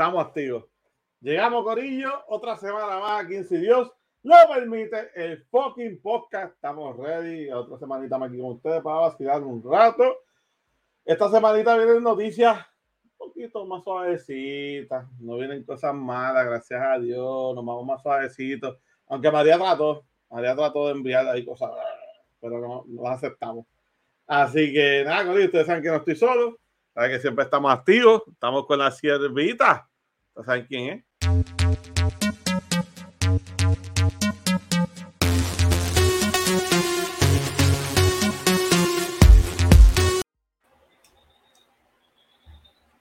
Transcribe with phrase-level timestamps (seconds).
[0.00, 0.64] estamos activos.
[1.20, 5.10] Llegamos, Corillo, otra semana más aquí si Dios lo permite.
[5.14, 6.54] El fucking podcast.
[6.54, 7.50] Estamos ready.
[7.50, 10.20] Otra semanita más aquí con ustedes para vacilar un rato.
[11.04, 12.66] Esta semanita vienen noticias
[13.04, 15.06] un poquito más suavecitas.
[15.18, 17.54] No vienen cosas malas, gracias a Dios.
[17.54, 18.78] Nos vamos más suavecitos.
[19.06, 21.72] Aunque María trató, María trató de enviar ahí cosas,
[22.40, 23.66] pero no, no las aceptamos.
[24.26, 26.58] Así que nada, Corillo, ustedes saben que no estoy solo.
[26.94, 28.22] Saben que siempre estamos activos.
[28.32, 29.89] Estamos con la siervita.
[30.40, 31.04] ¿Ustedes saben quién es?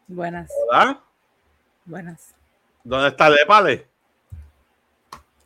[0.07, 1.01] Buenas, Hola.
[1.85, 2.35] buenas.
[2.83, 3.87] ¿Dónde está Lepale?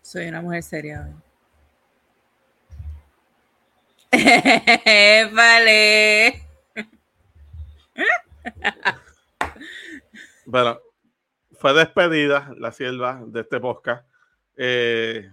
[0.02, 1.08] Soy una mujer seria.
[5.32, 6.42] vale.
[10.46, 10.78] Bueno,
[11.64, 14.06] fue despedida la sierva de este podcast.
[14.58, 15.32] Eh,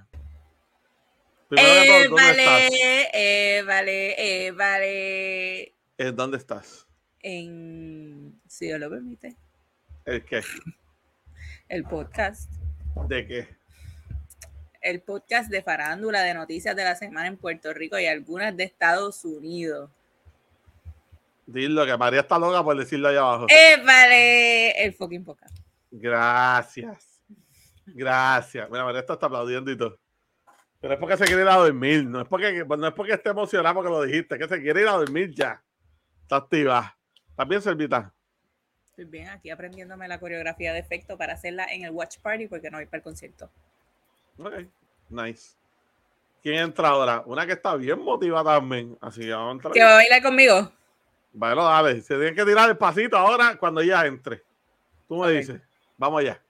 [1.48, 2.46] todo, Eh, ¿dónde estás?
[2.46, 5.62] vale, eh, vale, eh, vale.
[5.98, 6.86] Eh, ¿Dónde estás?
[7.20, 9.34] En, si Dios lo permite,
[10.04, 10.40] ¿El qué?
[11.68, 12.48] el podcast.
[13.08, 13.48] ¿De qué?
[14.82, 18.62] El podcast de farándula de noticias de la semana en Puerto Rico y algunas de
[18.62, 19.90] Estados Unidos.
[21.46, 23.46] Dilo que María está loca por decirlo allá abajo.
[23.48, 25.59] Eh, vale, el fucking podcast.
[25.90, 27.22] Gracias.
[27.86, 28.70] Gracias.
[28.70, 29.98] Mira, María está aplaudiendo y todo.
[30.80, 32.04] Pero es porque se quiere ir a dormir.
[32.06, 34.38] No es porque, no es porque esté emocionada porque lo dijiste.
[34.38, 35.62] Que se quiere ir a dormir ya.
[36.22, 36.96] Está activa.
[37.30, 38.12] ¿Estás bien, Servita?
[38.86, 42.70] Estoy bien aquí aprendiéndome la coreografía de efecto para hacerla en el watch party porque
[42.70, 43.50] no voy para el concierto.
[44.38, 44.54] Ok.
[45.10, 45.56] Nice.
[46.42, 47.22] ¿Quién entra ahora?
[47.26, 48.96] Una que está bien motivada también.
[49.00, 49.72] Así que vamos a entrar.
[49.74, 50.72] ¿Que va a bailar conmigo?
[51.32, 52.00] Bueno, dale.
[52.00, 54.42] Se tienen que tirar el pasito ahora cuando ella entre.
[55.06, 55.60] Tú me dices.
[56.00, 56.40] Vamos allá.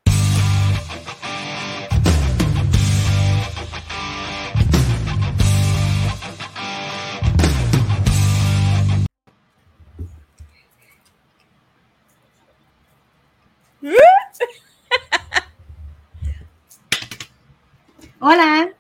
[18.21, 18.73] Hola.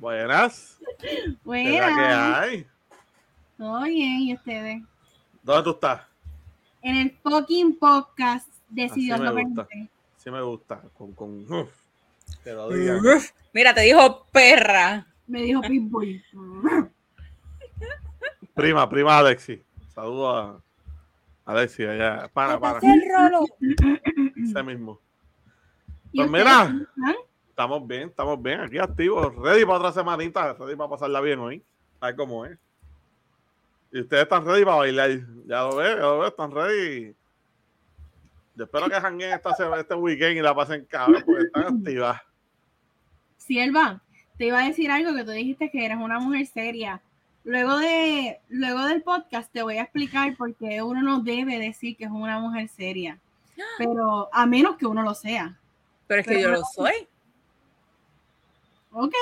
[0.00, 0.78] Buenas.
[0.98, 2.38] ¿Qué Buenas.
[2.38, 2.66] hay?
[3.58, 4.82] Todo bien, ¿y ustedes?
[5.42, 6.00] ¿Dónde tú estás?
[6.80, 9.90] En el fucking podcast de Si Dios lo permite.
[10.18, 10.82] Sí me gusta.
[10.96, 11.70] Con, con, uf,
[12.44, 13.00] que lo digan.
[13.52, 15.06] Mira, te dijo perra.
[15.26, 16.22] Me dijo Pitbull.
[18.54, 19.62] Prima, prima Alexi.
[19.94, 20.60] Saludos
[21.44, 22.28] a Alexi allá.
[22.32, 22.80] Para, para.
[22.80, 23.46] el rolo.
[24.36, 25.00] Ese mismo.
[26.12, 26.74] ¿Y Pues mira.
[27.50, 28.60] Estamos bien, estamos bien.
[28.60, 29.34] Aquí activos.
[29.36, 30.54] Ready para otra semanita.
[30.54, 31.62] Ready para pasarla bien hoy.
[32.00, 32.58] A ver cómo es.
[33.92, 35.10] Y ustedes están ready para bailar.
[35.46, 36.30] Ya lo ves, ya lo ves.
[36.30, 37.14] Están ready.
[38.58, 42.20] Yo espero que jangueen esta este weekend y la pasen cabrón porque están activas.
[43.36, 44.02] Sierva,
[44.36, 47.00] te iba a decir algo que tú dijiste que eres una mujer seria.
[47.44, 51.96] Luego de luego del podcast te voy a explicar por qué uno no debe decir
[51.96, 53.20] que es una mujer seria.
[53.78, 55.56] Pero a menos que uno lo sea.
[56.08, 57.06] Pero es que yo lo soy.
[58.90, 59.14] Ok.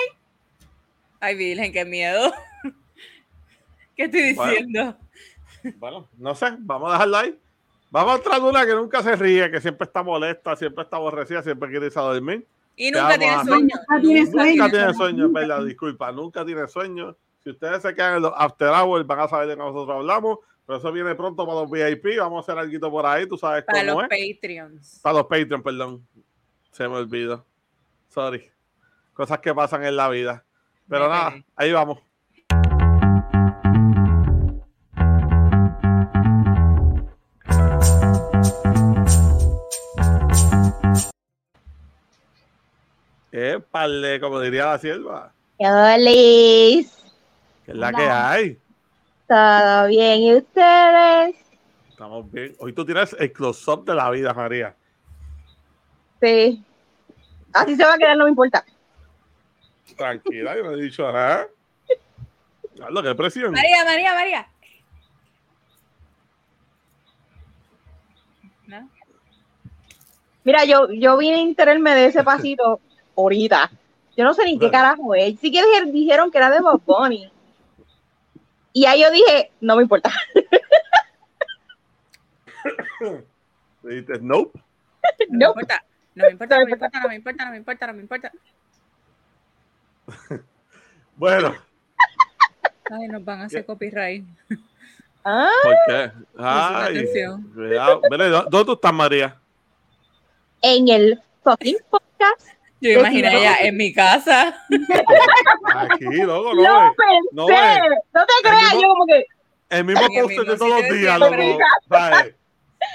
[1.21, 2.33] Ay, Virgen, qué miedo.
[3.97, 4.97] ¿Qué estoy diciendo?
[5.77, 7.39] Bueno, no sé, vamos a dejarla ahí.
[7.91, 11.43] Vamos a entrar una que nunca se ríe, que siempre está molesta, siempre está aborrecida,
[11.43, 12.47] siempre quiere irse a dormir.
[12.77, 13.77] Y nunca tiene sueño.
[13.89, 14.27] Nunca tiene
[14.95, 15.29] sueño.
[15.29, 17.17] Nunca tiene Disculpa, nunca tiene sueño.
[17.43, 20.39] Si ustedes se quedan en los after hours, van a saber de qué nosotros hablamos.
[20.67, 22.19] Pero eso viene pronto para los VIP.
[22.19, 24.35] Vamos a hacer algo por ahí, tú sabes Para cómo los es.
[24.35, 25.01] Patreons.
[25.03, 26.07] Para los Patreon, perdón.
[26.73, 27.47] Se me olvidó.
[28.09, 28.51] Sorry.
[29.15, 30.45] Cosas que pasan en la vida.
[30.89, 32.01] Pero nada, ahí vamos.
[43.37, 45.31] Épale, como diría la sierva.
[45.59, 46.91] Yolis,
[47.67, 47.99] Que es la Hola.
[47.99, 48.59] que hay.
[49.29, 51.37] todo bien, ¿y ustedes?
[51.91, 52.57] Estamos bien.
[52.59, 54.75] Hoy tú tienes el close-up de la vida, María.
[56.23, 56.65] Sí.
[57.53, 58.65] Así se va a quedar, no me importa.
[59.99, 61.47] Tranquila, yo no he dicho nada.
[62.79, 63.53] Carlos, qué presión.
[63.53, 64.49] María, María, María.
[68.67, 68.89] ¿No?
[70.45, 72.81] Mira, yo, yo vine a enterarme de ese pasito
[73.17, 73.71] ahorita.
[74.17, 75.39] Yo no sé ni qué carajo es.
[75.41, 77.31] Sí que dije- dijeron que era de Bob Bunny.
[78.73, 80.11] Y ahí yo dije, no me importa.
[83.83, 84.59] Dijiste, nope.
[85.29, 85.49] No me No.
[85.51, 85.85] importa.
[86.15, 88.33] No me importa, no me importa, no me importa, no me importa, no me importa.
[91.17, 91.55] Bueno,
[92.91, 94.23] Ay, nos van a hacer copyright.
[95.25, 96.13] Ah, ¿por qué?
[96.39, 97.43] Ay, atención.
[97.55, 98.03] cuidado.
[98.11, 99.41] Mira, ¿dó- ¿dónde tú estás, María?
[100.63, 102.49] en el fucking podcast.
[102.81, 104.63] Yo me imaginé ella en mi casa.
[105.75, 106.63] Aquí, loco, no.
[106.63, 107.81] Lo pensé, no, no, eh.
[108.13, 109.25] te creas, mismo- yo como que
[109.71, 111.35] El mismo En el post de todos los días, loco.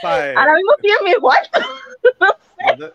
[0.04, 1.60] Ahora mismo estoy en mi cuarto.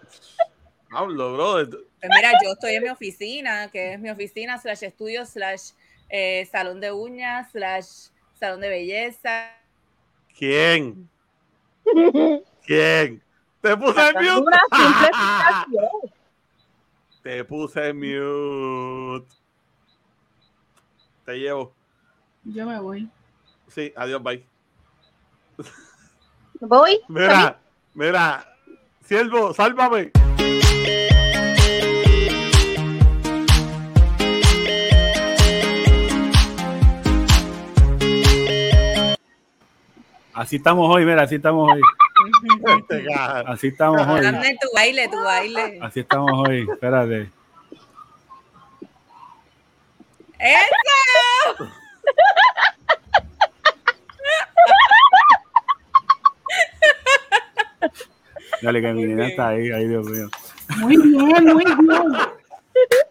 [0.90, 1.68] Hablo, brother.
[2.00, 5.70] Pues mira, yo estoy en mi oficina, que es mi oficina slash estudio slash
[6.08, 9.50] eh, salón de uñas slash salón de belleza.
[10.38, 11.08] ¿Quién?
[12.64, 13.22] ¿Quién?
[13.60, 14.40] Te puse en mute.
[14.40, 16.12] una simple explicación.
[17.26, 19.26] Te puse en mute.
[21.24, 21.74] Te llevo.
[22.44, 23.10] Yo me voy.
[23.66, 24.46] Sí, adiós, bye.
[26.60, 27.00] Voy.
[27.08, 27.58] Mira,
[27.94, 28.46] mira.
[29.02, 30.12] Siervo, sálvame.
[40.32, 41.80] Así estamos hoy, mira, así estamos hoy.
[42.78, 43.06] Este.
[43.46, 44.20] Así estamos hoy.
[44.22, 45.78] Dame tu baile, tu baile.
[45.82, 46.66] Así estamos hoy.
[46.70, 47.30] Espérate.
[50.38, 51.68] ¡Eso!
[58.62, 59.30] Dale, que mi Muy nena bien.
[59.30, 59.70] está ahí.
[59.70, 60.28] Ay, Dios mío.
[60.78, 61.78] Muy bien, muy bien.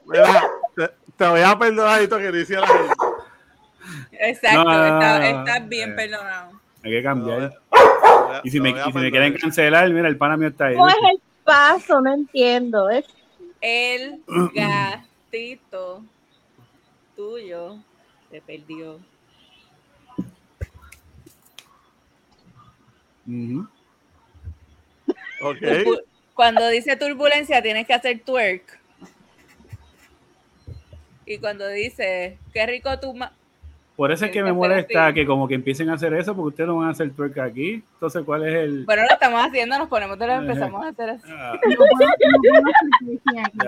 [0.05, 0.43] Mira,
[0.75, 2.67] te, te voy a perdonar esto que te hiciera.
[4.11, 5.39] Exacto, No, no, no, está- no, no.
[5.39, 5.95] estás bien Eh.
[5.95, 6.51] perdonado.
[6.83, 7.53] Hay que cambiar.
[8.43, 10.75] Y si me, y si quieren cancelar, mira, el pana mío está ahí.
[10.75, 12.01] ¿Cómo es el paso?
[12.01, 12.89] No entiendo.
[12.89, 13.05] Es
[13.61, 14.21] El
[14.53, 16.03] gatito
[17.15, 17.77] tuyo
[18.29, 18.99] se perdió.
[23.27, 23.67] Ujú.
[25.41, 25.57] Ok.
[25.57, 26.03] Turbu-
[26.33, 28.79] Cuando dice turbulencia tienes que hacer twerk.
[31.25, 33.33] Y cuando dice, qué rico tu ma
[33.95, 36.67] Por eso es que me molesta que como que empiecen a hacer eso, porque ustedes
[36.67, 37.81] no van a hacer twerk aquí.
[37.93, 38.85] Entonces, ¿cuál es el...?
[38.85, 41.31] Bueno, lo estamos haciendo, nos ponemos de lo empezamos a hacer así.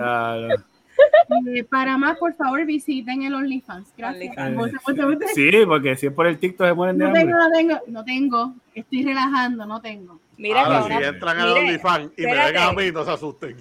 [0.00, 0.48] Ah,
[1.54, 3.92] Eh, para más, por favor, visiten el OnlyFans.
[3.96, 4.36] Gracias.
[4.36, 5.30] OnlyFans.
[5.32, 7.62] Sí, porque si es por el TikTok se mueren de No tengo, hambre.
[7.64, 8.54] no tengo, no tengo.
[8.74, 10.20] Estoy relajando, no tengo.
[10.36, 13.10] Mira Ahora, que si ahora, entran al OnlyFans y me ven a mí, no se
[13.12, 13.56] asusten.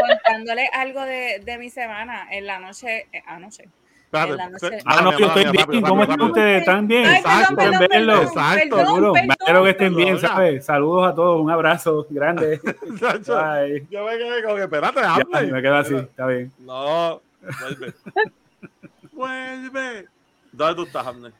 [0.00, 3.68] contándole algo de, de mi semana en la noche, eh, anoche.
[4.12, 5.54] Espérate, espérate, Ah, no, yo estoy bien.
[5.54, 6.60] rápido, ¿Cómo están ustedes?
[6.60, 7.06] ¿Están bien?
[7.06, 8.12] Exacto, perdón, perdón, verlo.
[8.12, 9.12] perdón, Exacto, Seguro.
[9.16, 10.18] Espero que estén bien.
[10.18, 10.64] ¿sabes?
[10.66, 11.40] Saludos a todos.
[11.40, 12.60] Un abrazo grande.
[13.00, 13.86] Bye.
[13.90, 15.94] Yo me quedé como que, espérate, Ya, me quedo así.
[15.94, 16.52] Está bien.
[16.58, 17.20] No,
[17.60, 17.94] vuelve.
[19.12, 20.06] vuelve.
[20.52, 21.32] ¿Dónde tú estás, Abner?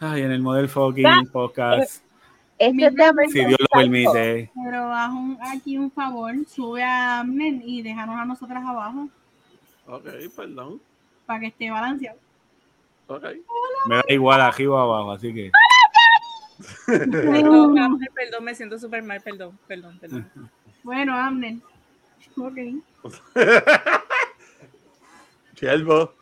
[0.00, 2.02] Ay, en el Model Fucking Ah, Podcast.
[2.58, 4.50] este es de American Si Dios lo permite.
[4.64, 9.08] Pero haz un- aquí un favor, sube a Amnen y déjanos a nosotras abajo
[9.86, 10.04] Ok,
[10.36, 10.80] perdón.
[11.28, 12.18] Para que esté balanceado.
[13.86, 15.52] Me da igual arriba o abajo, así que.
[16.86, 20.30] Perdón, Amner, perdón, me siento súper mal, perdón, perdón, perdón.
[20.82, 21.62] Bueno, Amnen.
[22.38, 22.56] Ok.
[25.54, 26.14] Siervo.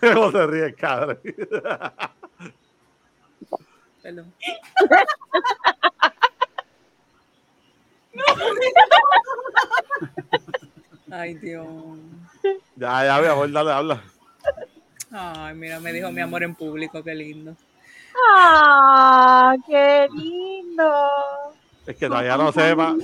[0.00, 1.18] ¿Cómo se ríe, cadre?
[4.02, 4.34] perdón.
[11.10, 11.66] Ay, Dios.
[12.76, 14.02] Ya, ya, mi amor, dale, habla.
[15.10, 17.56] Ay, mira, me dijo mi amor en público, qué lindo.
[18.34, 20.90] ¡Ah, qué lindo!
[21.86, 22.96] Es que todavía no sepa.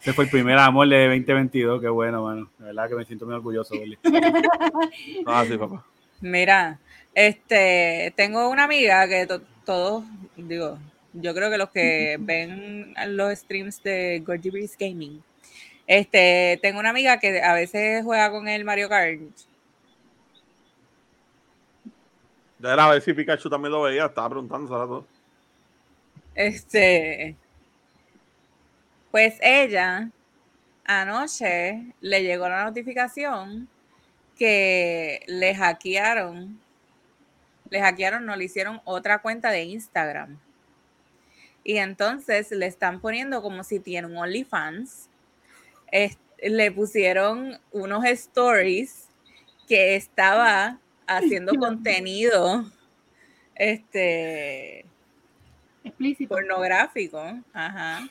[0.00, 1.80] Ese fue el primer amor de 2022.
[1.80, 2.50] Qué bueno, mano.
[2.58, 3.74] De verdad que me siento muy orgulloso.
[5.26, 5.84] Ah, sí, papá.
[6.20, 6.78] Mira,
[7.14, 10.04] este, tengo una amiga que to- todos,
[10.36, 10.78] digo,
[11.14, 15.22] yo creo que los que ven los streams de Gordy Breeze Gaming,
[15.86, 19.20] este, tengo una amiga que a veces juega con el Mario Kart.
[22.58, 24.06] Ya era a ver si Pikachu también lo veía.
[24.06, 25.06] Estaba preguntando hace rato.
[26.34, 27.36] Este,
[29.10, 30.10] pues ella
[30.84, 33.68] anoche le llegó la notificación
[34.36, 36.60] que le hackearon,
[37.70, 40.38] le hackearon, no le hicieron otra cuenta de Instagram.
[41.62, 45.08] Y entonces le están poniendo como si tiene un OnlyFans.
[45.94, 49.06] Es- le pusieron unos stories
[49.68, 52.64] que estaba haciendo contenido
[53.54, 54.84] este
[55.84, 56.34] Explícito.
[56.34, 57.22] pornográfico,
[57.52, 58.08] ajá.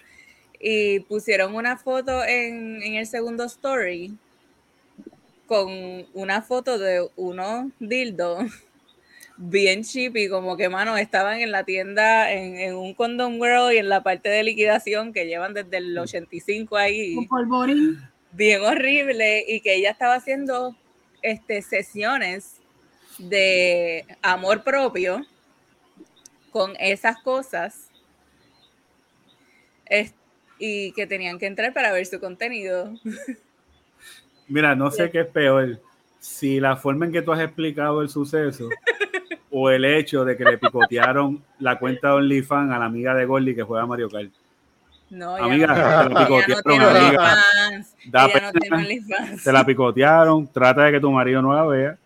[0.59, 4.17] Y pusieron una foto en, en el segundo story
[5.45, 5.69] con
[6.13, 8.45] una foto de unos dildos
[9.37, 13.73] bien cheap y como que, mano, estaban en la tienda, en, en un Condom World
[13.73, 17.99] y en la parte de liquidación que llevan desde el 85 ahí Con polvorín.
[18.31, 20.75] bien horrible y que ella estaba haciendo
[21.21, 22.57] este, sesiones
[23.17, 25.25] de amor propio
[26.51, 27.89] con esas cosas.
[29.85, 30.13] Es-
[30.59, 32.93] y que tenían que entrar para ver su contenido.
[34.47, 35.81] Mira, no sé qué es peor.
[36.19, 38.69] Si la forma en que tú has explicado el suceso
[39.55, 43.25] o el hecho de que le picotearon la cuenta de OnlyFans a la amiga de
[43.25, 44.31] Gordy que juega Mario Kart.
[45.12, 47.38] No, ya Amiga, no, te la no picotearon, amiga.
[48.07, 49.38] Da no.
[49.43, 51.98] Te la picotearon, trata de que tu marido no la vea.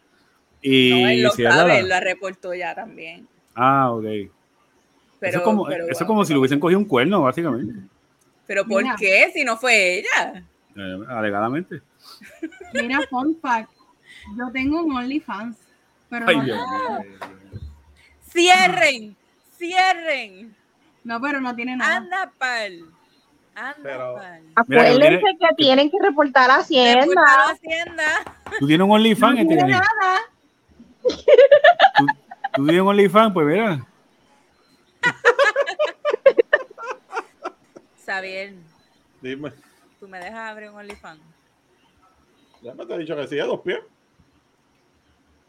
[0.62, 1.62] Y No, él lo ciérrala.
[1.62, 3.26] sabe, él la reportó ya también.
[3.56, 4.04] Ah, ok.
[4.04, 4.30] Pero,
[5.22, 7.80] eso es como, pero, eso es como si le hubiesen cogido un cuerno, básicamente.
[8.46, 8.96] pero ¿por Mira.
[9.00, 9.32] qué?
[9.34, 10.44] Si no fue ella.
[10.76, 11.82] Eh, alegadamente.
[12.74, 13.72] Mira, fun fact.
[14.38, 15.58] Yo tengo un OnlyFans.
[16.10, 17.30] Pero Ay, no, Dios mío.
[18.32, 19.16] Cierren,
[19.58, 20.56] cierren.
[21.04, 21.98] no, pero no tiene nada.
[21.98, 22.80] Anda pal.
[23.56, 24.42] Anda Pero- pal.
[24.42, 27.24] Mira, que Acuérdense tiene- que tienen que reportar a Reportar a Hacienda.
[27.52, 28.36] Hacienda.
[28.60, 30.20] Tú tienes un OnlyFans, No tiene nada.
[31.02, 31.10] ¿Tú,
[32.56, 33.86] tú tienes un OnlyFans, pues mira.
[38.06, 38.54] Xavier,
[39.22, 39.52] Dime.
[40.00, 41.20] tú me dejas abrir un OnlyFans.
[42.62, 43.80] Ya me te he dicho que sí, de dos pies.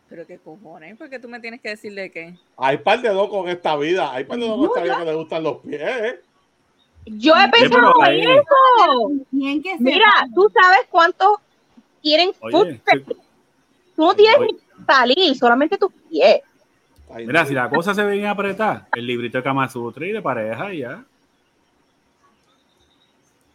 [0.08, 2.34] Pero qué cojones, ¿por qué tú me tienes que decir de qué?
[2.56, 4.12] Hay par de locos en esta vida.
[4.12, 5.80] Hay par de locos en esta vida que le gustan los pies.
[5.82, 6.20] ¿eh?
[7.06, 9.24] Yo he Sí, pensado pero en eso.
[9.30, 11.36] Bien que Mira, tú sabes cuántos
[12.02, 12.80] quieren Oye.
[13.96, 14.48] Tú no tienes Oye.
[14.54, 16.40] que salir, solamente tus pies.
[17.12, 17.48] Ay, mira, no.
[17.48, 20.72] si la cosa se viene a apretar, el librito de Kama Sutra y de pareja
[20.72, 21.04] y ya.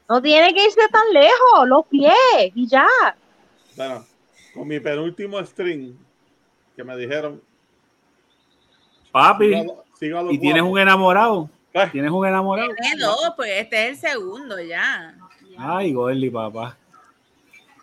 [0.10, 2.13] No tiene que irse tan lejos, los pies
[2.53, 2.88] y ya.
[3.75, 4.05] Bueno,
[4.53, 5.95] con mi penúltimo string
[6.75, 7.41] que me dijeron.
[9.11, 11.49] Papi, sigo a- sigo a los y tienes un enamorado.
[11.73, 12.69] Eh, Tienes un enamorado.
[12.79, 15.15] Tiene dos, pues este es el segundo ya.
[15.57, 16.77] Ay, Gordy, papá.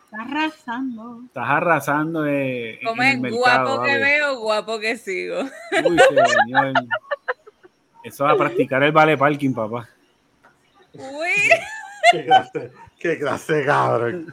[0.05, 1.21] Está arrasando.
[1.27, 3.41] Estás arrasando eh, Como el es mercado.
[3.41, 4.01] guapo que papi.
[4.01, 5.41] veo, guapo que sigo.
[5.43, 5.99] Uy,
[6.45, 6.73] señor.
[8.05, 9.89] Eso va a practicar el vale parking, papá.
[10.95, 11.51] Uy,
[12.13, 14.33] Qué clase, qué clase, cabrón.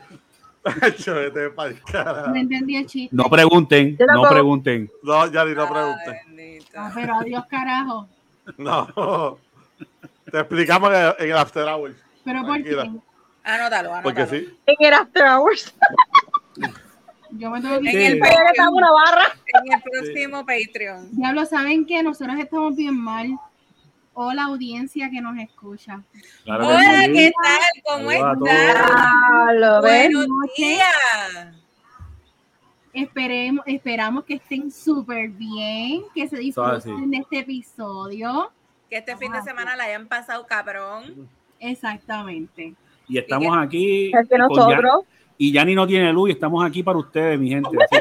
[2.28, 3.16] No entendí el chiste.
[3.16, 4.92] No pregunten, no pregunten.
[5.04, 5.68] No, ya ni no.
[6.76, 8.08] Ah, pero adiós, carajo.
[8.58, 9.38] No.
[10.32, 11.96] Te explicamos en el, en el After Hours.
[12.24, 12.72] Pero ¿por qué?
[12.72, 13.02] Anótalo,
[13.44, 14.04] anótalo.
[14.04, 14.50] Porque sí.
[14.66, 15.74] En el After Hours.
[17.32, 19.36] Yo me tengo que En el Patreon, una barra.
[19.54, 21.10] en el próximo Patreon.
[21.12, 23.38] Diablo, ¿saben que Nosotros estamos bien mal.
[24.20, 26.02] O la audiencia que nos escucha.
[26.44, 27.14] Claro que Hola, sí.
[27.14, 27.84] ¿qué tal?
[27.86, 28.10] ¿Cómo
[29.54, 30.12] lo ves.
[30.12, 31.56] Buenos días.
[32.94, 38.52] Esperemos, esperamos que estén súper bien, que se disfruten de este episodio.
[38.90, 41.30] Que este fin de semana la hayan pasado cabrón.
[41.60, 42.74] Exactamente.
[43.08, 44.12] Y estamos aquí.
[44.12, 45.02] Es que nosotros.
[45.38, 47.70] y Yanni no tiene luz y estamos aquí para ustedes, mi gente.
[47.70, 48.00] Así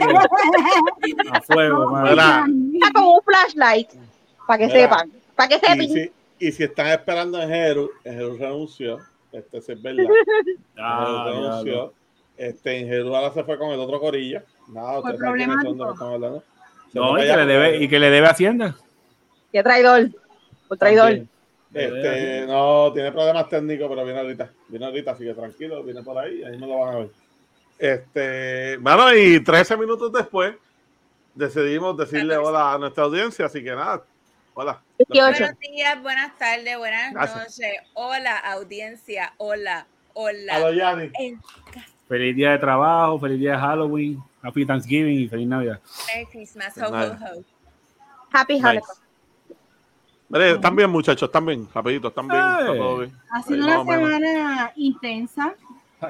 [1.12, 1.94] que a fuego.
[2.08, 2.46] Está
[2.94, 3.90] con un flashlight.
[4.46, 4.80] Para que Mira.
[4.80, 5.25] sepan.
[5.36, 5.78] Para que Y sepan.
[5.88, 8.98] si, y si están esperando en Jeru, en Jeru renunció.
[9.32, 10.04] Este sí es verdad.
[10.78, 11.48] Ah, Jeru diablo.
[11.48, 11.92] renunció.
[12.36, 14.42] Este, en Jeru ahora se fue con el otro corillo.
[14.68, 16.42] Nada, ustedes saben hablando.
[16.92, 18.76] Se No, fue y que, le debe, y que le debe Hacienda.
[19.52, 20.08] Qué traidor.
[20.68, 21.04] Por traidor.
[21.06, 21.28] También.
[21.74, 24.50] Este, no, tiene problemas técnicos, pero viene ahorita.
[24.68, 27.08] Viene ahorita, así que tranquilo, viene por ahí, ahí me lo van a ver.
[27.78, 30.54] Este, bueno, y 13 minutos después
[31.34, 34.02] decidimos decirle hola a nuestra audiencia, así que nada,
[34.56, 34.80] hola.
[35.10, 35.38] 18.
[35.38, 37.38] Buenos días, buenas tardes, buenas Gracias.
[37.38, 37.76] noches.
[37.94, 39.32] Hola, audiencia.
[39.36, 40.54] Hola, hola.
[40.54, 41.10] A los Yanni.
[41.18, 41.38] El-
[42.08, 45.80] Feliz día de trabajo, feliz día de Halloween, Happy Thanksgiving y feliz Navidad.
[46.06, 46.78] Merry Christmas.
[46.78, 47.44] Ho, ho, ho.
[48.32, 48.80] Happy Nice.
[50.28, 53.12] Mire, están bien, muchachos, están bien, rapidito, están bien, está todo bien.
[53.30, 55.54] Ha sido Ahí una semana intensa.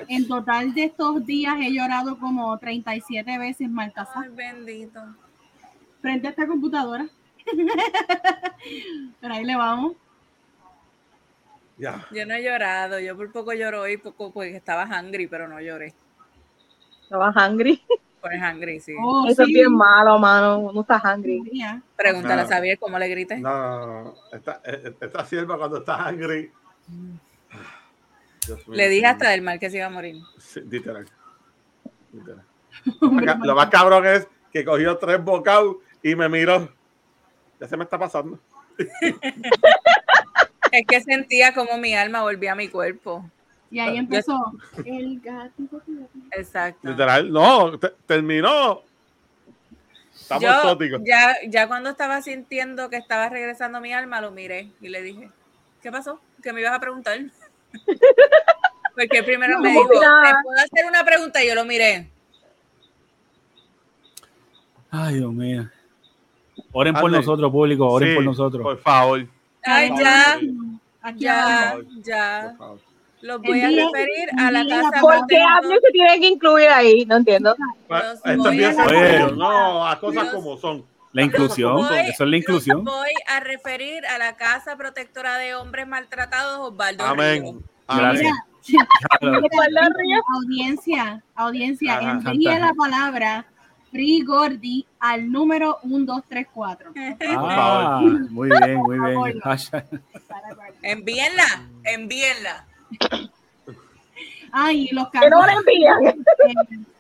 [0.09, 5.01] En total de estos días he llorado como 37 veces Malcasa Ay, bendito.
[6.03, 7.07] frente a esta computadora.
[9.21, 9.93] Pero ahí le vamos.
[11.79, 12.07] Ya.
[12.11, 12.99] Yo no he llorado.
[13.01, 15.95] Yo por poco lloro hoy poco porque estaba hungry, pero no lloré.
[17.03, 17.83] Estaba hungry.
[18.23, 18.93] El hungry, sí.
[19.01, 19.53] Oh, Eso sí.
[19.53, 20.73] es bien malo, mano.
[20.73, 21.43] No estás hungry.
[21.95, 22.49] Pregúntale a No.
[22.49, 23.39] Xavier cómo le grité.
[23.39, 24.15] No, no, no.
[24.33, 26.11] Esta, eh, esta sierva cuando está.
[26.11, 30.17] Dios mío, Le dije hasta del mal que se iba a morir.
[30.39, 31.07] Sí, literal.
[32.13, 32.43] Literal.
[33.01, 36.69] Lo más Lo más cabrón es que cogió tres bocados y me miró.
[37.61, 38.39] Ya se me está pasando.
[40.73, 43.25] Es que sentía como mi alma volvía a mi cuerpo.
[43.71, 44.53] y ahí empezó.
[44.85, 45.81] El gatito.
[46.33, 46.89] Exacto.
[46.91, 47.33] Literal.
[47.33, 48.83] No, te- terminó.
[50.13, 51.01] Estamos Yo exóticos.
[51.05, 55.31] ya, ya cuando estaba sintiendo que estaba regresando mi alma, lo miré y le dije,
[55.83, 56.21] ¿qué pasó?
[56.43, 57.21] ¿Qué me ibas a preguntar?
[58.97, 60.23] Porque primero me dijo, mira.
[60.25, 61.45] ¿te puedo hacer una pregunta?
[61.45, 62.11] Y yo lo miré.
[64.91, 65.71] Ay, Dios mío.
[66.79, 68.63] Oren por nosotros, público, oren Sí, por nosotros.
[68.63, 69.27] Por favor.
[69.65, 70.39] Ay, ya.
[71.03, 72.55] Aquí Ya, ya.
[73.23, 75.39] Los voy a referir a la casa ¿Por qué.
[75.41, 77.07] Abner se tiene que incluir ahí?
[77.07, 77.57] No entiendo.
[77.89, 80.85] Los Esto a No, las cosas Los- como son.
[81.13, 82.85] La inclusión, voy- eso es la inclusión.
[82.85, 87.05] los voy a referir a la casa protectora de hombres maltratados, Osvaldo.
[87.05, 87.65] Amén.
[87.89, 88.33] Gracias.
[88.69, 88.87] Mira,
[89.21, 89.41] Claro.
[89.51, 90.21] Guarda Ríos.
[90.35, 92.33] audiencia, audiencia, Ajá.
[92.35, 93.47] la palabra
[93.97, 96.93] Free Gordy al número 1234.
[97.39, 98.01] Ah,
[98.31, 99.19] muy bien, muy bien.
[100.83, 102.67] Envíenla, envíenla.
[104.53, 105.47] Ah, y los Que no cargos.
[105.47, 106.07] le envían.
[106.07, 106.17] eh,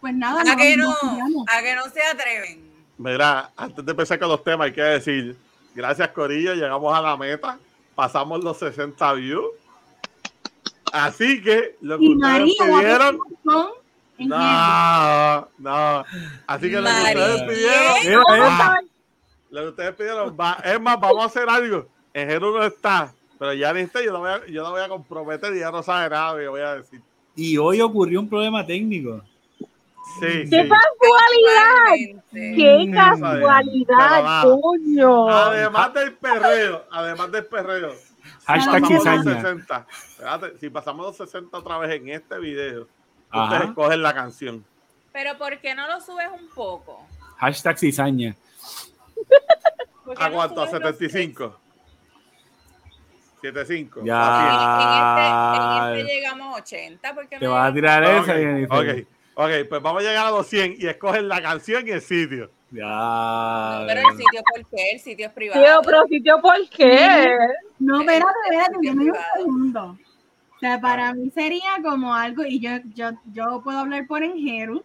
[0.00, 2.64] Pues nada, A que no, a que no se atreven.
[2.96, 5.36] Mira, antes de empezar con los temas, hay que decir,
[5.74, 7.58] gracias Corillo, llegamos a la meta,
[7.94, 9.44] pasamos los 60 views.
[10.92, 13.18] Así que lo que Y ustedes María, la pidieron,
[14.18, 16.04] no, no.
[16.46, 18.80] Así que lo que ustedes pidieron, Mira,
[19.50, 21.86] lo que ustedes pidieron, va, es más, vamos a hacer algo.
[22.14, 24.80] En Jero no está, pero ya ni está, yo lo voy a, yo lo voy
[24.82, 27.00] a comprometer y ya no sabe nada, yo voy a decir.
[27.34, 29.22] Y hoy ocurrió un problema técnico.
[30.20, 30.68] Sí, ¡Qué sí.
[30.68, 32.16] casualidad!
[32.32, 32.94] ¡Qué Mm.
[32.94, 35.28] casualidad, coño!
[35.28, 37.92] Además del perreo, además del perreo.
[38.46, 39.34] Hashtag pasamos los.
[39.34, 39.86] 60.
[40.08, 42.88] Espérate, si pasamos los 60 otra vez en este video.
[43.32, 44.64] Ustedes escogen la canción.
[45.12, 47.06] Pero ¿por qué no lo subes un poco?
[47.38, 48.34] Hashtag cizaña.
[50.04, 50.62] ¿Por qué ¿A cuánto?
[50.62, 51.60] ¿A subes los 75?
[53.42, 54.00] 75.
[54.04, 55.90] Ya.
[55.92, 57.14] En, en este, en este llegamos a 80.
[57.14, 58.16] ¿por qué Te no vas a tirar 100.
[58.16, 58.78] esa, Ok, Jennifer.
[58.78, 59.08] ok,
[59.62, 62.50] ok, pues vamos a llegar a los 100 y escogen la canción y el sitio.
[62.70, 62.82] Ya.
[62.84, 64.90] No, pero el sitio, ¿por qué?
[64.92, 65.62] El sitio es privado.
[65.62, 67.36] Tío, pero sitio, ¿por qué?
[67.78, 69.24] No, espérate, espérate, dame un privado.
[69.36, 69.98] segundo.
[70.56, 74.82] O sea, para mí sería como algo, y yo, yo, yo puedo hablar por Enjeru.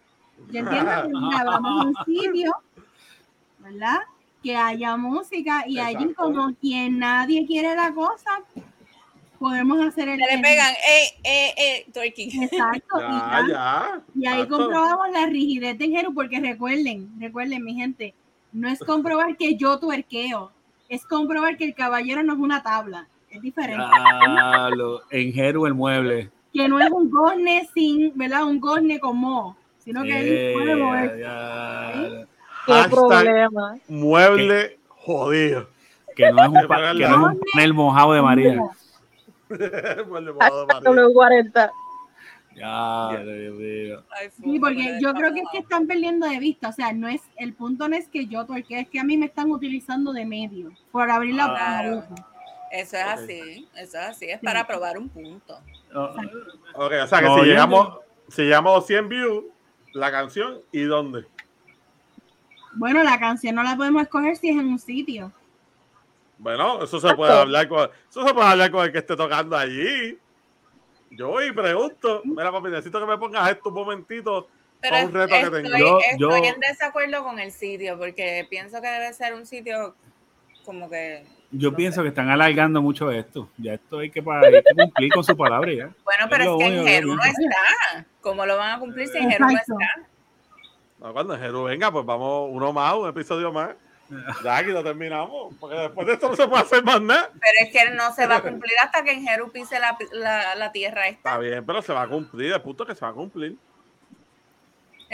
[0.50, 2.52] Yo entiendo que mira, vamos a un sitio,
[3.58, 4.00] ¿verdad?
[4.42, 8.42] Que haya música y allí como quien nadie quiere la cosa,
[9.38, 10.20] podemos hacer el...
[10.20, 12.42] Se le pegan, eh, eh, eh, twerking.
[12.42, 12.98] Exacto.
[12.98, 13.46] y Ya, ya.
[13.48, 14.02] ya.
[14.14, 14.58] Y ahí Exacto.
[14.58, 18.14] comprobamos la rigidez de Enjeru, porque recuerden, recuerden, mi gente,
[18.52, 20.52] no es comprobar que yo tuerqueo,
[20.88, 23.84] es comprobar que el caballero no es una tabla, es diferente.
[24.26, 26.30] Ya, lo- en Jeru el mueble.
[26.52, 28.44] que no es un gozne sin, ¿verdad?
[28.44, 31.20] Un gozne con mo, sino que él puede Yeah, moverse.
[31.20, 32.26] ya.
[32.66, 33.74] ¡Qué Hashtag problema!
[33.88, 35.68] Mueble jodido.
[36.14, 38.54] Que no es un, que no es un panel mojado de María.
[39.48, 41.02] Mueble mojado de Hashtag María.
[41.08, 41.70] W40.
[42.54, 44.02] Ya, Dios mío.
[44.20, 47.08] Ay, Sí, porque yo creo que es que están perdiendo de vista, o sea, no
[47.08, 50.12] es, el punto no es que yo tuerque, es que a mí me están utilizando
[50.12, 52.14] de medio, por abrir la boca.
[52.72, 55.60] Eso es así, eso es así, es para probar un punto.
[55.94, 56.14] Oh,
[56.74, 59.44] Ok, o sea que No, si llegamos, si llegamos a los 100 views,
[59.92, 61.26] la canción y dónde.
[62.74, 65.30] Bueno, la canción no la podemos escoger si es en un sitio.
[66.38, 69.54] Bueno, eso se puede hablar con, eso se puede hablar con el que esté tocando
[69.54, 70.18] allí.
[71.10, 74.48] Yo voy y pregunto, mira papi, necesito que me pongas esto un momentito
[74.80, 75.76] Pero para un reto que estoy, tengo.
[75.78, 79.94] Yo- estoy yo- en desacuerdo con el sitio, porque pienso que debe ser un sitio
[80.64, 81.26] como que...
[81.52, 83.48] Yo pienso que están alargando mucho esto.
[83.58, 85.90] Ya esto hay que, pa- hay que cumplir con su palabra ya.
[86.04, 88.06] Bueno, pero es que en Jeru no está.
[88.20, 89.74] ¿Cómo lo van a cumplir si en Jeru no está?
[91.00, 93.70] No, cuando Jeru venga, pues vamos uno más, un episodio más.
[94.44, 97.30] Ya aquí lo terminamos, porque después de esto no se puede hacer más nada.
[97.32, 100.54] Pero es que no se va a cumplir hasta que en Jeru pise la, la,
[100.54, 101.30] la tierra esta.
[101.30, 103.56] Está bien, pero se va a cumplir, el punto que se va a cumplir.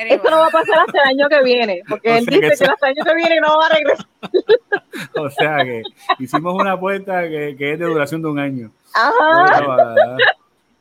[0.06, 2.64] Esto no va a pasar hasta el año que viene, porque O él dice que
[2.64, 4.06] hasta el año que viene no va a regresar.
[5.16, 5.82] O sea que
[6.18, 8.70] hicimos una apuesta que, que es de duración de un año.
[8.94, 9.60] Ajá.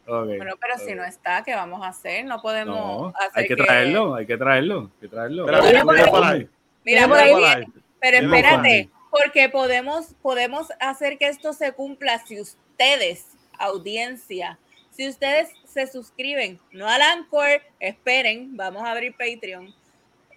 [0.08, 2.26] No, Bueno, pero si no está, ¿qué vamos a hacer?
[2.26, 5.46] No podemos No, hacer hay que traerlo, hay que traerlo, hay que traerlo.
[5.46, 6.40] Pero por ahí.
[6.40, 6.50] ahí.
[6.86, 7.66] Mira, por ahí.
[8.00, 13.26] pero espérate, porque podemos, podemos hacer que esto se cumpla si ustedes,
[13.60, 14.58] audiencia,
[14.92, 19.74] si ustedes se suscriben, no al Anchor, esperen, vamos a abrir Patreon.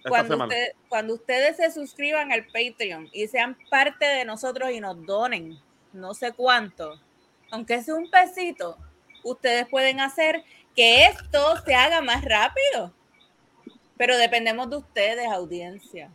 [0.07, 5.03] Cuando, usted- cuando ustedes se suscriban al Patreon y sean parte de nosotros y nos
[5.05, 5.59] donen
[5.93, 6.99] no sé cuánto,
[7.51, 8.77] aunque sea un pesito,
[9.23, 10.43] ustedes pueden hacer
[10.75, 12.93] que esto se haga más rápido.
[13.97, 16.09] Pero dependemos de ustedes, audiencia.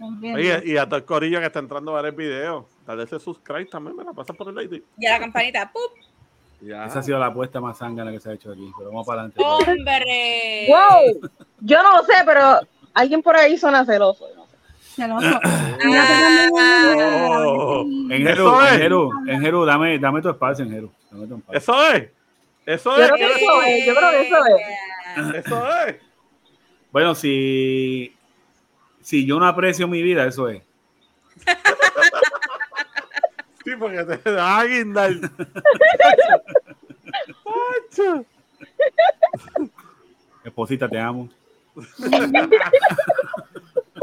[0.00, 3.18] Oye, y a todo el corillo que está entrando a ver el video, dale ese
[3.18, 4.84] subscribe también, me la pasa por el lady.
[4.98, 6.05] Y a la campanita, ¡pup!
[6.60, 6.86] Ya.
[6.86, 9.22] Esa ha sido la apuesta más zángana que se ha hecho aquí, pero vamos para
[9.22, 9.42] adelante.
[9.44, 10.66] ¡Hombre!
[10.68, 11.30] ¡Wow!
[11.60, 12.60] Yo no lo sé, pero
[12.94, 14.26] alguien por ahí suena celoso.
[14.36, 14.52] no sé.
[14.96, 15.40] Celoso.
[17.48, 17.82] Oh.
[17.82, 18.72] En Mira, Jeru, Eso es.
[18.72, 20.90] en Jeru, en Jeru, dame, dame tu espacio, en Jeru.
[21.10, 21.58] Dame tu espacio.
[21.58, 22.08] Eso es.
[22.64, 23.12] Eso Yo es.
[23.12, 25.46] creo que eso es, yo creo que eso es.
[25.46, 25.96] Eso es.
[26.90, 28.14] Bueno, si,
[29.02, 30.62] si yo no aprecio mi vida, eso es.
[33.64, 35.10] Sí, porque te vas a guindar.
[40.44, 41.28] Esposita, te amo.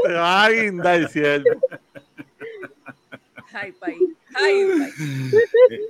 [0.02, 1.50] Te vas a guindar, cierto.
[3.52, 4.00] Ay, país.
[4.34, 5.80] Ay, país.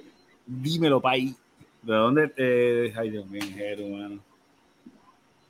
[0.47, 1.35] Dímelo, país.
[1.83, 2.33] ¿De dónde?
[2.37, 4.21] Eh, ay, Dios mío, hermano.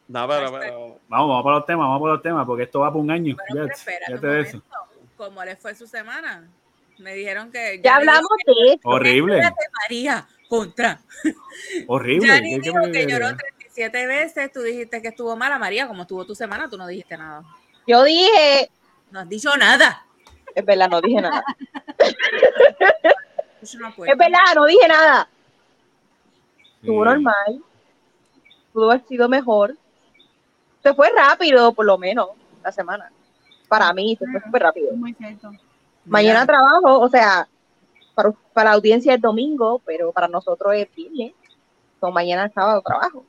[0.07, 0.99] No, pero, pero.
[1.09, 3.37] Vamos, vamos para los temas, vamos para los temas, porque esto va por un año.
[3.49, 4.63] Pero Ya- espérate ya te eso.
[5.17, 6.49] ¿Cómo le fue su semana?
[6.99, 7.81] Me dijeron que...
[7.83, 8.89] Ya hablamos de esto.
[8.89, 9.43] Horrible,
[9.83, 11.01] María, contra.
[11.87, 12.29] horrible.
[12.29, 13.37] Yanni ¿Qué- qué dijo me que lloró quería?
[13.37, 14.53] 37 veces.
[14.53, 15.87] Tú dijiste que estuvo mala, María.
[15.89, 17.43] Como estuvo tu semana, tú no dijiste nada.
[17.87, 18.71] Yo dije,
[19.11, 20.05] No has dicho nada.
[20.55, 21.45] es verdad, no dije nada.
[23.81, 23.89] No.
[24.05, 25.27] Es verdad, no dije nada.
[26.57, 26.71] Sí.
[26.83, 27.63] Estuvo normal.
[28.75, 29.75] Pudo haber sido mejor.
[30.83, 32.29] Se fue rápido, por lo menos,
[32.63, 33.11] la semana.
[33.69, 34.91] Para mí, se fue súper rápido.
[34.91, 35.51] Es muy cierto.
[36.05, 37.49] Mañana Mira, trabajo, o sea,
[38.15, 41.33] para, para la audiencia es domingo, pero para nosotros es viernes.
[42.01, 43.25] So, mañana sábado trabajo.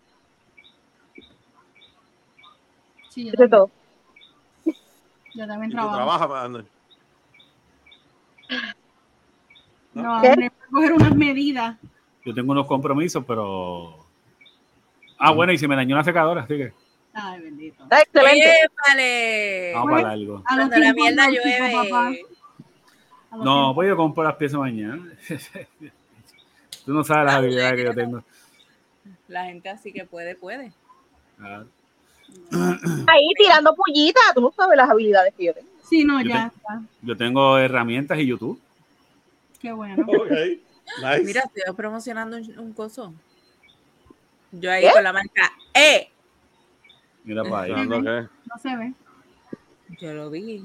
[3.09, 3.69] Sí, yo Eso es también, todo.
[5.33, 5.95] yo también ¿Y tú trabajo.
[5.95, 6.65] trabajas, Ander?
[9.93, 10.29] No, ¿Qué?
[10.29, 11.77] hombre, coger unas medidas.
[12.25, 14.05] Yo tengo unos compromisos, pero.
[15.17, 16.73] Ah, bueno, y se me dañó la secadora, así que
[17.13, 17.81] Ay, bendito.
[17.89, 18.51] Excelente.
[18.65, 19.71] ¡Épale!
[19.73, 20.43] vamos Pues, para largo.
[20.45, 22.25] A los Cuando la mierda llueve.
[23.43, 25.03] No, pues yo compro las piezas mañana.
[26.85, 28.23] Tú no sabes las habilidades que yo tengo.
[29.27, 30.71] La gente así que puede, puede.
[31.39, 31.63] Ah,
[33.07, 35.67] Ahí tirando pullita, tú no sabes las habilidades que yo tengo.
[35.83, 36.81] Sí, no, Yo ya te- está.
[37.01, 38.59] Yo tengo herramientas y YouTube.
[39.59, 40.03] Qué bueno.
[40.07, 40.29] Ok.
[41.01, 41.23] Nice.
[41.23, 43.13] Mira, estoy promocionando un, un coso.
[44.51, 44.91] Yo ahí ¿Qué?
[44.91, 46.09] con la marca E.
[47.23, 47.87] Mira para ahí.
[47.87, 48.93] No se ve.
[49.99, 50.63] Yo lo vi.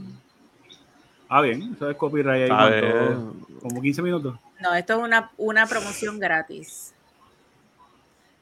[1.33, 2.51] Ah, bien, eso es copyright ahí.
[2.51, 2.87] A ¿cuánto?
[2.87, 3.17] ver.
[3.63, 4.37] Como 15 minutos.
[4.61, 6.93] No, esto es una, una promoción gratis.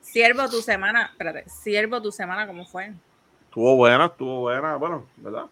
[0.00, 2.94] Siervo, tu semana, espérate, Siervo, tu semana, ¿cómo fue?
[3.44, 4.76] Estuvo buena, estuvo buena.
[4.76, 5.44] Bueno, ¿verdad?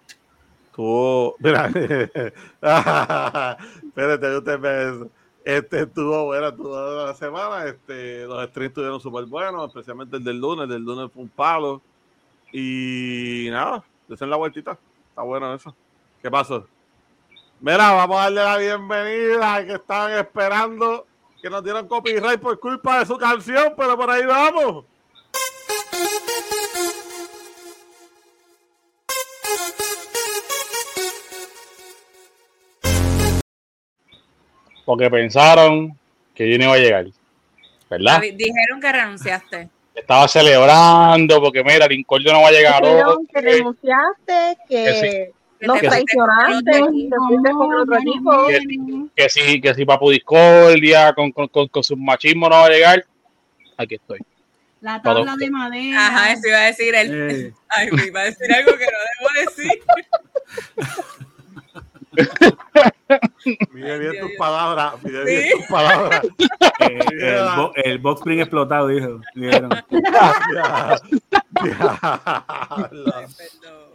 [0.65, 1.37] Estuvo.
[1.41, 1.67] Mira.
[3.85, 5.11] Espérate, usted ve eso.
[5.45, 7.67] Este estuvo buena, estuvo buena la semana.
[7.67, 10.65] Este, los streams estuvieron súper buenos, especialmente el del lunes.
[10.65, 11.83] El del lunes fue un palo.
[12.51, 14.79] Y nada, desen la vueltita.
[15.11, 15.77] Está bueno eso.
[16.23, 16.67] ¿Qué pasó?
[17.61, 21.07] Mira, vamos a darle la bienvenida a que estaban esperando
[21.41, 24.85] que nos dieran copyright por culpa de su canción, pero por ahí vamos.
[34.87, 35.99] porque pensaron
[36.33, 37.07] que yo no iba a llegar,
[37.91, 38.21] ¿verdad?
[38.21, 39.69] Dijeron que renunciaste.
[39.95, 42.93] Estaba celebrando porque mira, el incordio no va a llegar hoy.
[42.93, 45.33] Dijeron que renunciaste, que Que
[45.67, 48.33] nos te fuiste con traicionaste, otro que el otro equipo.
[49.29, 53.05] si, que si Papu Discordia con, con, con, con su machismo no va a llegar,
[53.77, 54.21] aquí estoy.
[54.81, 55.37] La tabla Todo.
[55.37, 56.07] de madera.
[56.07, 57.31] Ajá, eso iba a decir él.
[57.31, 59.83] Eh, Ay, me iba a decir algo que no debo decir.
[63.73, 65.33] Mide bien tus palabras, mide Sí.
[65.45, 66.21] bien tus palabras.
[66.81, 69.21] eh, el, bo- el box spring explotado, dijo.
[69.35, 69.51] Ya,
[70.55, 71.01] ya.
[72.71, 73.86] Ay, perdón.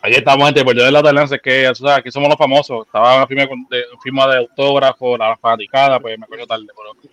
[0.00, 2.86] Aquí estamos, gente, perdón la tardanza, es que, tú sabes, aquí somos los famosos.
[2.86, 6.66] Estaba una firma de, firma de autógrafo, la fanaticada, pues me acuerdo tarde.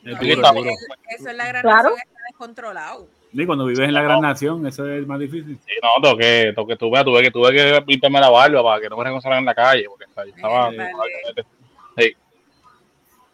[0.04, 0.22] Pero
[0.54, 0.70] duro.
[1.10, 1.90] Eso es la gran Claro.
[1.90, 3.08] nación, está descontrolado.
[3.34, 5.58] Y cuando vives en la gran nación, eso es más difícil.
[5.66, 8.96] Sí, no, tengo que, tuve, tuve que, tuve que pintarme la barba para que no
[8.98, 10.72] me reconocieran en la calle, porque estaba...
[10.72, 12.16] Eh, vale.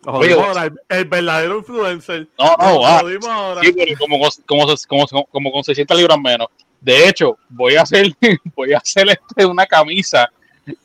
[0.04, 2.28] Nos Oye, jodimos ahora, el, el verdadero influencer.
[2.40, 3.62] No, no, ah, jodimos ahora.
[3.62, 6.48] Sí, pero como, con- como, como, como, como con 600 libras menos.
[6.82, 8.08] De hecho, voy a hacer,
[8.56, 10.30] voy a hacer este, una camisa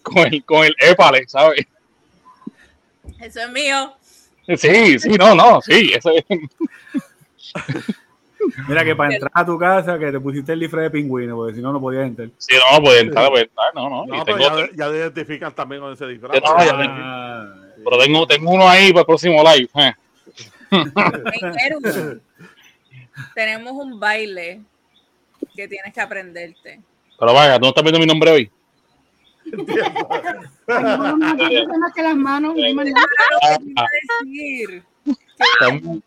[0.02, 1.66] con el, con el Epale, ¿sabes?
[3.18, 3.94] Eso es mío.
[4.56, 6.24] Sí, sí, no, no, sí, eso es.
[8.68, 11.56] Mira que para entrar a tu casa, que te pusiste el disfraz de pingüino, porque
[11.56, 12.28] si no, no podías entrar.
[12.38, 14.06] Sí, no, no puede entrar, no puede entrar, no, no.
[14.06, 16.40] No, y pero tengo, ya, ya te identifican también con ese disfraz.
[16.42, 19.68] No, ya Ah, pero tengo, tengo uno ahí para el próximo live.
[19.74, 19.94] eh.
[23.35, 24.61] Tenemos un baile
[25.56, 26.80] que tienes que aprenderte.
[27.18, 28.50] Pero vaya, ¿tú no estás viendo mi nombre hoy?
[30.66, 32.54] No, no, no, que las manos.
[32.56, 33.06] no hay más nada.
[33.58, 33.86] ¿Qué iba a
[34.22, 34.84] decir?
[35.06, 36.02] Estás muy-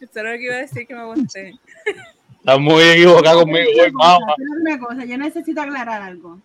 [0.00, 1.54] Eso es lo que iba a decir que me gusté.
[2.38, 4.18] estás muy equivocado conmigo hoy, mamá.
[4.60, 6.38] Una cosa, yo necesito aclarar algo.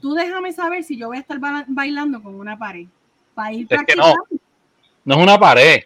[0.00, 2.86] Tú déjame saber si yo voy a estar ba- bailando con una pared.
[3.34, 4.16] Para ir Es que practicando.
[4.30, 4.38] no.
[5.04, 5.82] No es una pared.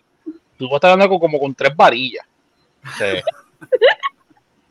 [0.58, 2.24] Tú vas a estar andando con- como con tres varillas.
[2.96, 3.04] Sí,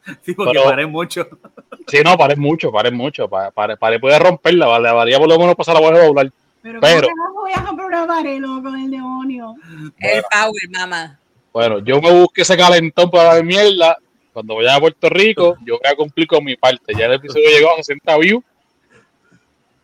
[0.22, 1.28] sí, porque Pero- paré mucho.
[1.88, 3.28] sí no, pared mucho, pared mucho.
[3.28, 4.84] Pared, pared, pared puede romperla, ¿vale?
[4.88, 6.32] la varilla por lo menos pasar la voy a doblar.
[6.62, 9.56] Pero, Pero- ¿cómo carajo voy a comprar una pared, loco, el demonio?
[10.00, 11.20] El power, mamá.
[11.54, 13.98] Bueno, yo me busqué ese calentón para la mierda.
[14.34, 16.94] Cuando vaya a Puerto Rico, yo voy a cumplir con mi parte.
[16.94, 18.44] Ya el episodio llegó a 60 views.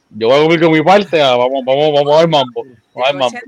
[0.10, 1.22] Yo voy a cumplir con mi parte.
[1.22, 2.64] ah, Vamos, vamos, vamos al mambo.
[2.94, 3.40] Vamos al mambo.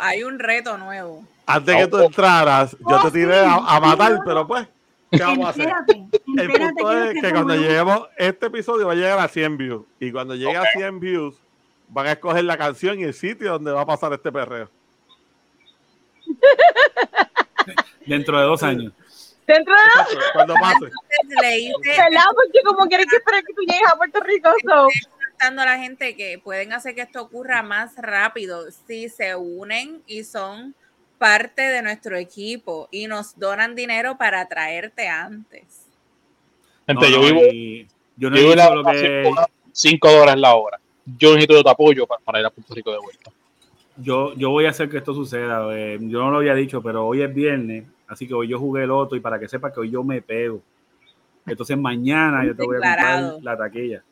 [0.00, 1.24] Hay un reto nuevo.
[1.46, 4.66] Antes que tú entraras, yo te tiré a, a matar, pero pues,
[5.16, 5.68] ¿qué vamos a hacer?
[5.68, 5.92] Espérate,
[6.26, 9.56] El espérate, punto es que como cuando lleguemos, este episodio va a llegar a 100
[9.56, 9.86] views.
[10.00, 11.36] Y cuando llegue a 100 views,
[11.88, 14.70] van a escoger la canción y el sitio donde va a pasar este perreo.
[18.06, 18.92] Dentro de dos años.
[19.46, 20.90] Dentro de Exacto, Cuando pase.
[21.30, 22.24] ¿verdad?
[22.34, 24.50] Porque como quieres que esperar que tú llegues a Puerto Rico.
[24.66, 24.88] So.
[25.40, 30.24] a la gente que pueden hacer que esto ocurra más rápido si se unen y
[30.24, 30.74] son
[31.18, 35.86] parte de nuestro equipo y nos donan dinero para traerte antes.
[36.86, 39.30] Gente, No, yo no, vivo, y yo no yo he vivo la lo que
[39.72, 40.78] 5 dólares la hora.
[41.18, 43.30] Yo necesito de tu apoyo para, para ir a Puerto Rico de vuelta.
[43.96, 45.66] yo, yo voy a hacer que esto suceda.
[45.76, 48.84] eh, yo no lo había dicho, pero hoy es viernes, así que hoy yo jugué
[48.84, 50.60] el otro y para que sepa que hoy yo me pego.
[51.46, 54.02] Entonces mañana yo te voy a comprar la taquilla.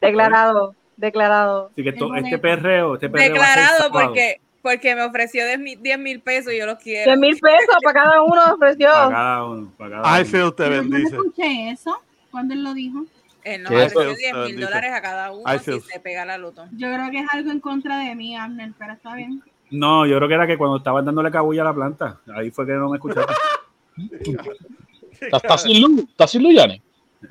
[0.00, 1.70] Declarado, declarado.
[1.72, 5.44] Así que esto- este perreo, este perreo va a ser Declarado porque, porque me ofreció
[5.46, 7.04] 10 mil pesos y yo los quiero.
[7.04, 8.88] 100 mil pesos para cada uno ofreció.
[8.90, 10.30] Para cada uno, para cada Ay, uno.
[10.30, 11.16] sí, usted Pero ¿dónde bendice.
[11.16, 11.96] escuché eso?
[12.30, 13.04] ¿Cuándo él lo dijo?
[13.42, 13.76] Él nos ¿Qué?
[13.78, 16.66] ofreció Ay, 10 mil dólares a cada uno Ay, si se pega la loto.
[16.72, 19.42] Yo creo que es algo en contra de mí, Abner, pero está bien.
[19.70, 22.66] No, yo creo que era que cuando estaban dándole cabulla a la planta, ahí fue
[22.66, 23.32] que no me escuchaste.
[25.20, 26.00] ¿Estás sin luz?
[26.10, 26.82] ¿Estás sin luz, Yanni?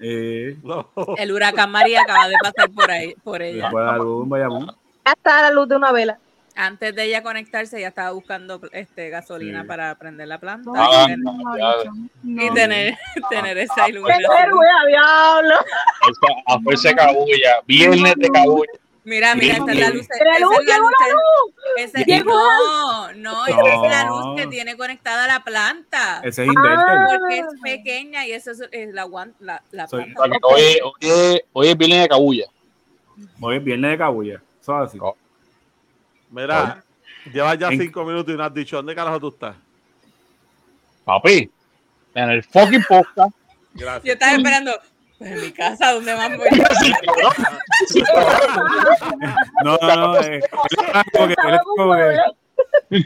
[0.02, 0.90] Eh, No.
[1.18, 3.64] El huracán María acaba de pasar por ahí, por ella.
[3.66, 4.68] después de algún Bayamón.
[5.06, 6.20] Ya está a la luz de una vela.
[6.56, 9.68] Antes de ella conectarse, ya estaba buscando este gasolina Sí.
[9.68, 11.34] para prender la planta Ah, no.
[12.24, 12.44] No.
[12.44, 12.98] y tener,
[13.30, 14.32] tener esa ¡Qué iluminación.
[14.44, 15.56] héroe, diablo!
[16.48, 17.62] A fuerza de cabulla.
[17.66, 18.72] Viernes de cabulla.
[19.06, 20.08] Mira, mira, esta es la luz.
[20.08, 21.08] ¡Pero esa luz, es la llegó luz, la
[21.84, 26.22] esa- no, no, esa es la luz que tiene conectada la planta.
[26.24, 26.98] Ese es inverter.
[27.20, 29.08] Porque es pequeña y eso es, es la,
[29.40, 30.22] la, la planta.
[30.44, 32.46] Hoy, hoy, es- hoy es viernes de cabulla.
[33.42, 34.42] Hoy es viernes de cabulla.
[34.62, 35.00] Eso es así.
[36.30, 36.84] Mira,
[37.34, 39.56] llevas ya En- 5 minutos y no has dicho dónde carajo tú estás.
[41.06, 41.50] Papi,
[42.14, 43.32] en el fucking podcast.
[43.74, 44.14] Yo Gracias.
[44.14, 44.72] estaba esperando,
[45.18, 46.48] pues en mi casa, ¿dónde más voy?
[49.64, 50.20] No, no, no.
[50.22, 50.50] eh, él es
[51.12, 52.18] como que- él es como que-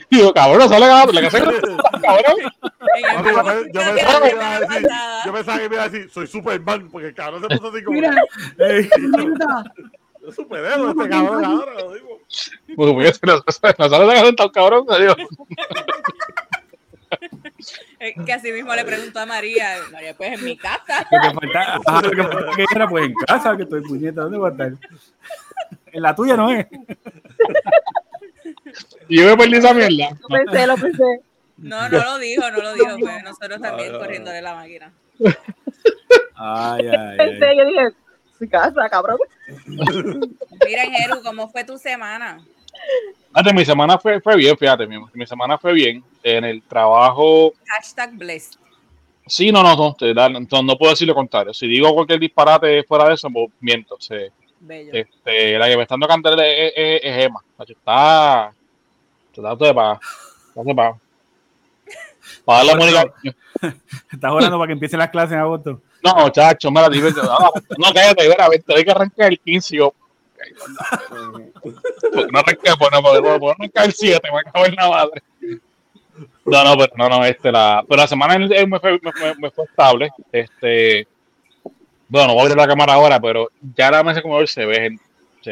[0.10, 1.40] Digo, cabrón, sale la la casa.
[2.02, 2.38] Cabrón.
[3.74, 4.88] Yo, yo pensaba que la iba a decir,
[5.26, 7.84] yo pensaba que me iba a decir, soy Superman, porque el cabrón se puso así
[7.84, 8.16] como, Mira,
[10.28, 12.20] es superhéroe este cabrón ahora, lo digo.
[12.76, 14.86] Pues, pues, nos, nos sale la casa tan cabrón.
[15.00, 15.16] Digo,
[18.00, 21.08] Eh, Que así mismo le preguntó a María, María, pues en mi casa.
[21.10, 24.22] Lo que falta, ajá, lo que falta que era pues en casa, que estoy puñeta,
[24.24, 24.72] ¿dónde va a estar?
[25.92, 26.66] En la tuya no es.
[29.08, 30.18] Y yo me perdí esa mierda.
[30.22, 31.22] Lo pensé, lo pensé.
[31.58, 32.98] No, no lo dijo, no lo dijo.
[33.00, 34.92] Pues nosotros también corriéndole la máquina.
[36.36, 37.58] Ay, ay, Pensé, ay.
[37.58, 37.90] yo dije,
[38.38, 39.18] su casa, cabrón.
[39.48, 42.44] Mira, Jeru, ¿cómo fue tu semana?
[43.30, 46.04] Fíjate, mi semana fue, fue bien, fíjate, mi, mi semana fue bien.
[46.24, 48.58] En el trabajo, Hashtag blessed.
[49.28, 51.54] sí, no, no, no, te no, no puedo decir lo contrario.
[51.54, 53.98] Si digo cualquier disparate fuera de eso, pues, miento.
[54.00, 54.92] se- Bello.
[54.94, 57.42] este, la que me está dando candela es, es, es Emma.
[57.60, 58.54] Está,
[59.36, 60.00] está todo de paz.
[60.50, 60.96] Está de paz.
[62.46, 63.14] Para darle a Mónica.
[64.12, 65.82] Estás orando para que empiecen las clases en agosto.
[66.04, 67.22] No, chacho, me la divierte.
[67.22, 69.94] No, no, cállate, verá, vente, hay que arrancar el 15 y yo.
[72.32, 75.24] No arranqué, pues no podemos podemos arrancar el 7, me acabo en la madre.
[76.46, 78.48] No, no, pero no, no, este, la, pero la semana me
[78.80, 80.10] fue, me, fue, me fue estable.
[80.32, 81.08] Este,
[82.10, 84.82] bueno, no voy a abrir la cámara ahora, pero ya la mesa como se ve.
[84.82, 85.04] gente.
[85.46, 85.52] Yo,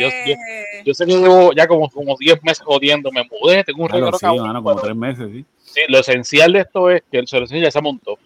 [0.00, 3.82] yo, Eh, yo sé que llevo ya como, como 10 meses jodiendo, me mudé, tengo
[3.82, 5.44] un Claro, regalo sí, mano, como tres meses, sí.
[5.64, 8.18] Sí, lo esencial de esto es que el solución ya se montó.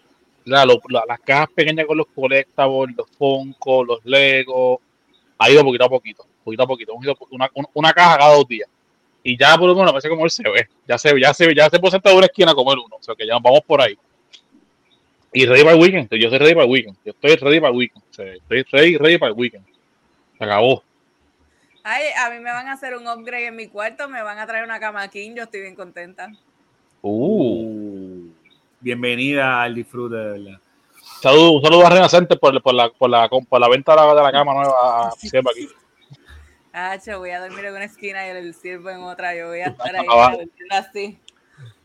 [0.45, 4.79] La- las cajas pequeñas con los collectables, los Funko, los Lego,
[5.37, 6.91] ha ido poquito a poquito, poquito a poquito.
[6.93, 8.69] Hemos ido una, una, una caja cada dos días.
[9.23, 10.67] Y ya por lo menos parece como él se ve.
[10.87, 12.95] Ya se, ya se, ya se puede sentar en una esquina a comer uno.
[12.97, 13.97] O sea que ya vamos por ahí.
[15.33, 16.09] Y ready para el weekend.
[16.11, 16.97] Yo estoy ready para el weekend.
[17.03, 18.03] Yo estoy ready para el weekend.
[18.07, 19.65] Estoy ready, ready para el weekend.
[20.37, 20.83] Se acabó.
[21.87, 24.47] Ay, a mí me van a hacer un upgrade en mi cuarto, me van a
[24.47, 26.31] traer una cama king, yo estoy bien contenta.
[27.03, 27.64] Uh.
[28.85, 30.59] Bienvenida al disfrute, de verdad.
[31.19, 34.13] Saludos, un saludo a Renacente por, por, la, por, la, por la venta de la,
[34.13, 35.11] de la cama nueva.
[35.17, 35.69] Siempre aquí.
[36.71, 39.69] Ah, voy a dormir en una esquina y el sirvo en otra, yo voy a
[39.69, 41.17] estar ahí durmiendo así.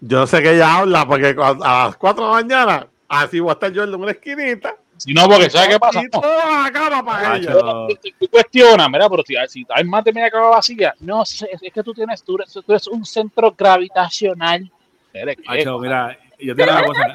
[0.03, 3.49] Yo no sé que ella habla, porque a las 4 de la mañana, así voy
[3.49, 6.03] a estar yo en una esquinita, Si no, porque ¿sabes qué pasa?
[6.05, 7.55] Y toda la cama para ella.
[7.55, 11.49] Macho, Tú cuestionas, mira, pero si, si hay más de media cama vacía, no sé,
[11.51, 14.71] es que tú tienes, tú eres, tú eres un centro gravitacional.
[15.15, 15.43] ¿Eres qué?
[15.47, 17.15] macho, mira, yo te digo una cosa.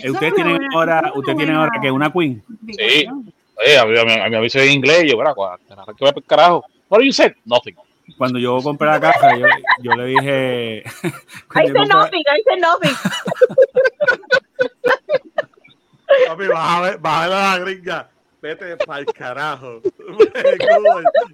[0.10, 2.42] Ustedes tienen ahora, ustedes tienen ahora que una queen.
[2.68, 3.06] Sí.
[3.66, 5.34] Eh, a mí, a mí, a mí me aviso en inglés, yo, mira,
[5.98, 6.64] ¿qué va carajo?
[6.88, 7.34] What you said?
[7.44, 7.76] Nothing.
[8.16, 9.46] Cuando yo compré la casa, yo,
[9.82, 10.82] yo le dije.
[11.54, 12.94] I said nothing, I said nothing.
[16.26, 18.10] Papi, a a ver a la gringa.
[18.42, 19.82] Vete para el carajo.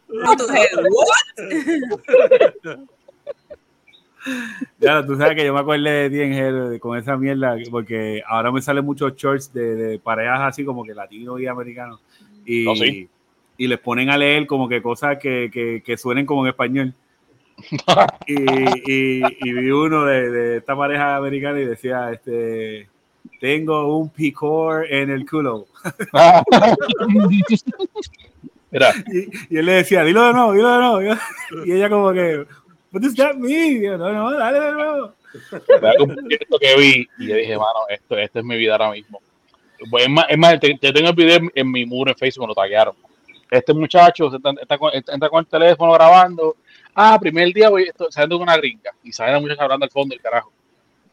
[0.08, 2.78] No, tú dices, "What?".
[4.78, 8.22] Ya, tú sabes que yo me acuerdo de ti en Hero, con esa mierda, porque
[8.26, 12.00] ahora me salen muchos shorts de, de parejas así como que latinos y americanos.
[12.44, 13.08] Y, sí.
[13.56, 16.94] y les ponen a leer como que cosas que, que, que suenen como en español.
[18.26, 18.34] y,
[18.92, 22.88] y, y vi uno de, de esta pareja americana y decía, este,
[23.40, 25.66] tengo un picor en el culo.
[28.70, 30.52] Mira, Y, y él le decía, dilo de nuevo.
[30.52, 31.16] dilo de nuevo".
[31.64, 32.46] Y ella como que,
[32.96, 33.82] what does that mean?
[33.82, 35.12] No, no, dale de nuevo.
[35.98, 39.20] Como esto que vi y yo dije, mano, esto, esto es mi vida ahora mismo.
[39.90, 42.48] Pues es más, es más te, te tengo el video en, mi muro en Facebook,
[42.48, 42.94] lo taguearon.
[43.50, 46.56] Este muchacho está, está con, entra con el teléfono grabando.
[46.94, 48.92] Ah, primer día voy esto- saliendo con una gringa.
[49.04, 50.50] Y sale la muchacha hablando al fondo del carajo.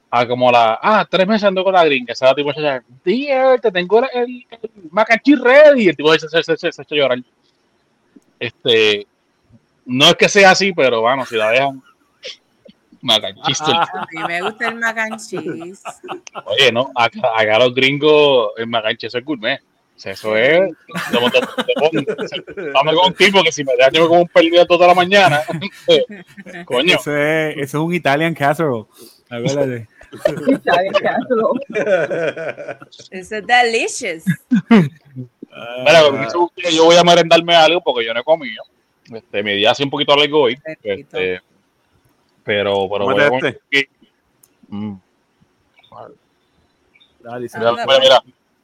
[0.09, 2.15] Ah, como la, ah, tres meses ando con la gringa.
[2.15, 5.83] Sale la tipo muchacha, dear, te tengo el, el, el mac and cheese ready.
[5.83, 7.19] Y el tipo se, se, se, se, llorar.
[8.39, 9.05] Este,
[9.85, 11.81] no es que sea así, pero bueno, si la dejan,
[13.01, 15.83] mac and cheese todo el A mí me gusta el mac and cheese.
[16.45, 19.61] Oye, no, acá, acá los gringos en Maganche eso es gourmet.
[19.95, 20.73] O sea, eso es.
[21.13, 21.39] Como te,
[22.71, 24.95] Dame con un tipo que si me deja yo me como un perdido toda la
[24.95, 25.41] mañana.
[26.65, 28.85] Coño, Eso es, eso es un Italian casserole.
[29.29, 29.87] Acuérdate.
[33.11, 34.23] Eso es delicious.
[34.69, 38.63] mira, con eso, yo voy a merendarme algo porque yo no he comido.
[39.11, 40.57] Este, mi día hace un poquito largo hoy.
[40.83, 41.41] Este,
[42.43, 43.89] pero, pero voy a este.
[44.67, 44.95] Mm.
[47.21, 47.47] Dale.
[47.53, 48.23] Ah, Mira, mira, mira.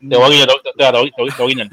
[0.10, 1.70] Te voy a guiñar, te- te- te voy- te voy- te voy a guiñar.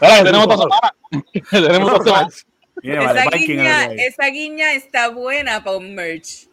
[0.00, 0.92] Mira, que tenemos dos semanas.
[1.50, 2.46] tenemos dos semanas.
[2.82, 6.48] Mira, vale Esa guiña, esa guiña está buena para un merch.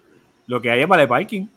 [0.48, 1.48] Lo que hay es vale parking.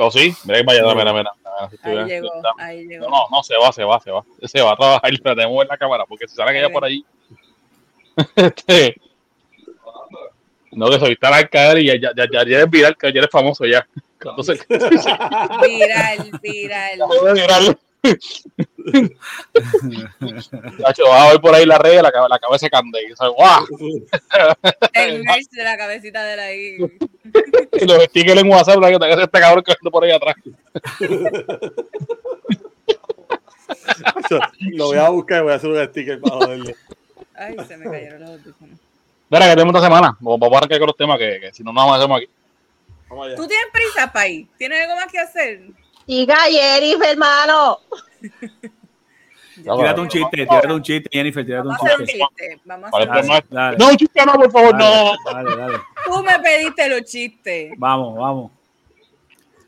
[0.00, 1.32] Oh, sí, mira, mira, mira, mira, mira.
[1.70, 3.10] Si Ahí llegó, ahí No, llegó.
[3.10, 4.24] no, no, se va, se va, se va.
[4.44, 6.84] Se va a trabajar, pero tenemos que ver la cámara, porque si sale aquella por
[6.84, 7.04] ahí.
[8.36, 8.94] este,
[10.70, 13.18] no, que soy tan al caer y ya, ya, ya, ya eres viral, que ya
[13.18, 13.84] eres famoso ya.
[14.20, 16.98] Entonces, Viral, viral.
[17.34, 17.78] viral.
[20.78, 22.98] Nacho, vas a ver por ahí la red, la, la cabeza cande.
[23.10, 23.34] Y, ¿sabes?
[23.34, 23.66] ¡guau!
[24.94, 26.76] El merch de la cabecita de la I.
[27.72, 30.36] y los stickers en WhatsApp, la que te este cabrón que por ahí atrás.
[34.60, 36.76] Lo voy a buscar y voy a hacer un sticker para joderle.
[37.34, 38.78] Ay, se me cayeron los audífonos.
[39.30, 40.16] Mira, que tenemos esta semana.
[40.20, 42.30] Vamos a arrancar con los temas que, que si no, no vamos a hacer aquí.
[43.08, 43.36] Vamos allá.
[43.36, 44.48] ¿Tú tienes prisa, Pai?
[44.56, 45.60] ¿Tienes algo más que hacer?
[46.06, 47.80] Siga, Jerif, hermano.
[49.62, 52.24] Tírate un chiste, tírate un chiste, Jennifer, tírate un Vamos a hacer un chiste.
[52.28, 52.60] chiste.
[52.64, 53.46] Vamos hacer un chiste.
[53.50, 55.12] Dale, No, no, por favor, no.
[55.32, 55.78] dale, dale.
[56.04, 57.72] Tú me pediste los chistes.
[57.76, 58.52] Vamos, vamos.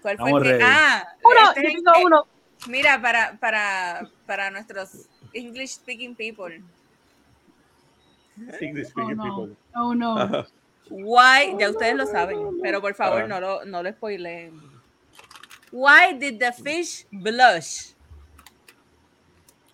[0.03, 0.53] ¿Cuál fue Estamos el que?
[0.53, 0.65] ready.
[0.67, 2.27] Ah, Uno, este es el uno.
[2.69, 6.63] Mira, para, para, para nuestros English speaking people.
[8.61, 9.25] English Oh speaking no.
[9.25, 9.57] people.
[9.75, 10.47] Oh no.
[10.91, 13.27] Why, ya ustedes lo saben, pero por favor Ah.
[13.29, 14.61] no lo, no lo spoileen.
[15.73, 17.93] Why did the fish blush?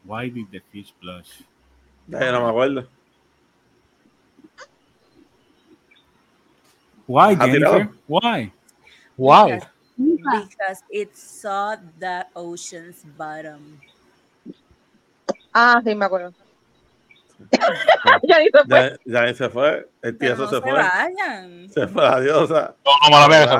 [0.06, 1.42] Why did the fish blush?
[2.08, 2.86] Ya no me acuerdo.
[7.06, 7.88] Why, Ah, Jennifer?
[8.06, 8.52] Why?
[9.16, 9.60] Wow.
[9.96, 13.80] Because, it saw the ocean's bottom.
[15.54, 16.34] Ah, sí, me acuerdo.
[18.22, 18.98] ya ni se fue.
[19.04, 19.88] Ya, ya se fue.
[20.02, 20.72] El tieso no se se fue.
[20.72, 21.68] vayan.
[21.70, 22.74] Se fue la diosa.
[22.84, 23.58] No, no, momento.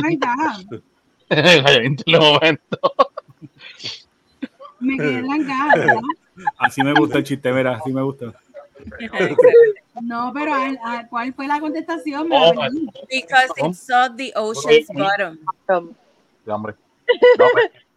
[0.00, 2.78] Me la Calla, en momento.
[4.88, 6.00] Me quedé en la cara.
[6.58, 8.32] Así me gusta el chiste, mira, así me gusta.
[10.00, 12.28] No, pero ¿a- a- ¿cuál fue la contestación?
[12.30, 12.52] Oh.
[13.10, 15.36] Because it saw the ocean's bottom.
[16.44, 16.74] Sí, hombre.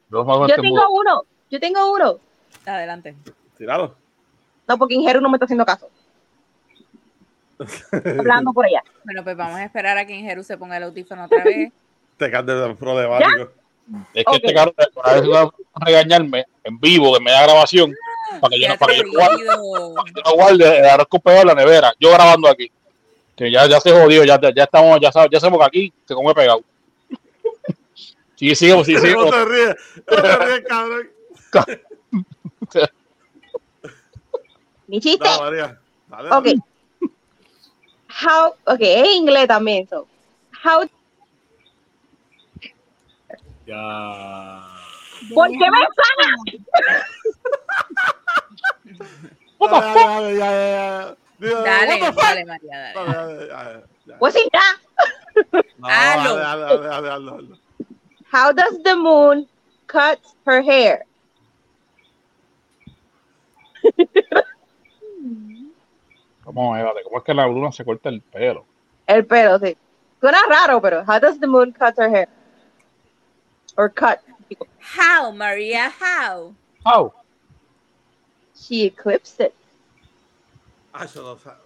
[0.09, 0.89] No, yo tengo mudo.
[0.89, 1.21] uno.
[1.51, 2.17] Yo tengo uno.
[2.65, 3.15] Adelante.
[3.57, 3.95] Tirado.
[4.67, 5.87] No, porque Ingeru no me está haciendo caso.
[8.17, 8.81] Hablando por allá.
[9.05, 11.71] Bueno, pues vamos a esperar a que Ingeru se ponga el audífono otra vez.
[12.17, 13.51] Te cantas de problemático.
[14.13, 17.93] Es que este cabrón va a regañarme en vivo, en media grabación,
[18.39, 19.37] para que yo para que yo no guarde,
[20.05, 21.93] que yo no guarde el arroz con pegado en la nevera.
[21.99, 22.71] Yo grabando aquí.
[23.35, 26.13] Que ya, ya se jodió, ya, ya estamos, ya sabes, ya sabemos que aquí se
[26.13, 26.63] come pegado.
[28.35, 29.13] Sí, sigamos, sí, sí.
[29.13, 29.75] No te ríes,
[30.09, 31.11] no te ríes, cabrón.
[34.87, 35.23] Mi chiste.
[35.23, 35.79] No, María.
[36.07, 36.45] Dale, Ok.
[36.45, 36.61] dale.
[38.09, 39.87] How, ok, es inglés también.
[39.87, 40.07] So.
[40.63, 40.89] How,
[43.65, 44.61] Ya.
[45.33, 45.77] ¿Por qué me
[49.59, 49.99] What the
[51.39, 51.55] Dale, fuck?
[51.63, 53.83] dale, Dale, María, dale.
[54.19, 54.59] Pues sí, ya.
[55.83, 56.35] Hazlo.
[56.35, 57.59] dale, dale, dale, dale, dale.
[58.31, 59.47] How does the moon
[59.87, 61.05] cut her hair?
[66.43, 67.03] ¿Cómo es, vale?
[67.03, 68.65] ¿Cómo es que la luna se corta el pelo?
[69.07, 69.77] El pelo, sí.
[70.19, 72.29] Suena raro, pero how does the moon cut her hair?
[73.77, 74.21] Or cut.
[74.79, 76.53] How, María, how?
[76.85, 77.13] How?
[78.55, 79.53] She eclipsed it.
[80.93, 81.61] Ah, yo no sabía.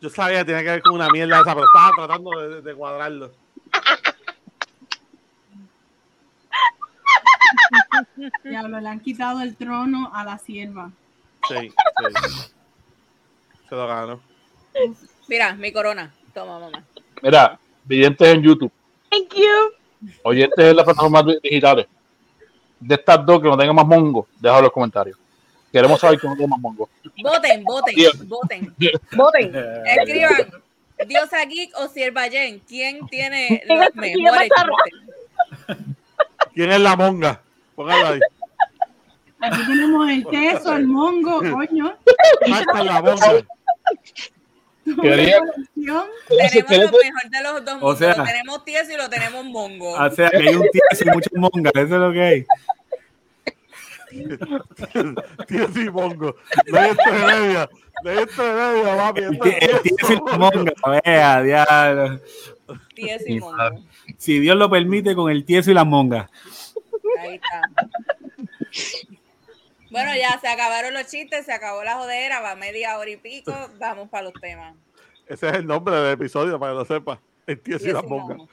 [0.00, 2.74] Yo sabía que tenía que ver con una mierda esa, pero estaba tratando de, de
[2.74, 3.30] cuadrarlo.
[8.44, 10.90] Diablo, le han quitado el trono a la sierva.
[11.48, 11.74] Sí, sí.
[13.68, 14.20] Se lo ganó.
[15.28, 16.12] Mira, mi corona.
[16.34, 16.82] Toma, mamá.
[17.22, 18.72] Mira, videntes en YouTube,
[19.10, 19.72] Thank you.
[20.22, 21.86] Oyentes en las plataformas di- digitales.
[22.80, 25.16] De estas dos que no tengan más mongo, déjalo en los comentarios.
[25.70, 26.88] Queremos saber que no tenga más mongo.
[27.22, 28.26] Voten, voten, Dios.
[28.28, 28.74] voten.
[29.16, 29.52] Voten.
[29.86, 30.52] Escriban.
[31.06, 32.60] Diosa Geek o Sierva Jen.
[32.60, 34.50] ¿Quién tiene ¿Quién los mejores?
[36.54, 37.40] ¿Quién es la monga?
[37.74, 38.20] Póngalo ahí.
[39.40, 41.96] Aquí tenemos el queso, el mongo, coño.
[42.46, 43.44] Hashtag la monga.
[45.02, 45.40] Quería-.
[46.66, 47.98] Tenemos lo mejor de los dos mundos.
[47.98, 49.92] sea- lo tenemos tieso y lo tenemos mongo.
[49.94, 52.44] O sea, que hay un tío y muchas mongas, eso es lo que hay.
[55.48, 56.36] Tío sí, mongo.
[56.66, 57.70] De esto de media.
[58.04, 59.20] De esto de media, papi.
[59.38, 60.74] Tieso, y las mongas,
[61.04, 62.20] vea, diablo.
[62.94, 63.56] Tieso y mongo.
[64.18, 66.28] Si Dios lo permite, con el tieso y las mongas.
[67.20, 67.62] Ahí está.
[69.92, 73.52] Bueno, ya se acabaron los chistes, se acabó la jodera, va media hora y pico,
[73.78, 74.74] vamos para los temas.
[75.26, 77.20] Ese es el nombre del episodio, para que lo sepa.
[77.46, 78.34] El tío la y monga.
[78.36, 78.48] mongo.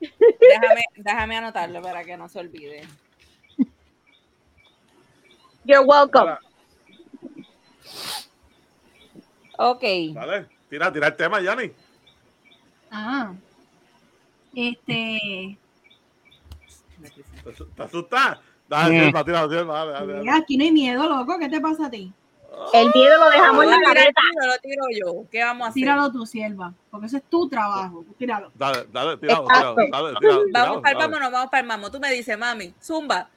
[0.00, 2.82] Déjame, déjame anotarlo para que no se olvide.
[5.64, 6.36] You're welcome.
[9.58, 9.82] Ok.
[10.14, 11.72] Dale, tira, tira el tema, Yanni.
[12.90, 13.34] Ah.
[14.54, 15.58] Este.
[17.44, 18.38] ¿Te, asu- te asustas?
[18.68, 19.04] Dale, Mm.
[19.04, 20.20] Silva, tira, tira, dale, dale, dale.
[20.20, 21.38] Mira, aquí no hay miedo, loco.
[21.38, 22.12] ¿Qué te pasa a ti?
[22.72, 25.24] El miedo lo dejamos en ¿Lo la o lo tiro yo?
[25.30, 25.74] ¿Qué vamos a hacer?
[25.80, 26.74] Tíralo tú, sierva.
[26.90, 28.04] Porque ese es tu trabajo.
[28.18, 28.50] Tíralo.
[28.54, 31.10] Dale, dale, tíralo, tíralo, dale, tíralo, Vamos tíralo, para el dale.
[31.12, 31.90] vámonos, vamos para el mamo.
[31.90, 33.28] Tú me dices, mami, zumba.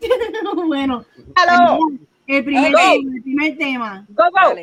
[0.66, 1.04] bueno,
[1.36, 1.78] Hello.
[2.26, 4.06] el primer, tema, el primer tema.
[4.08, 4.60] Go, go.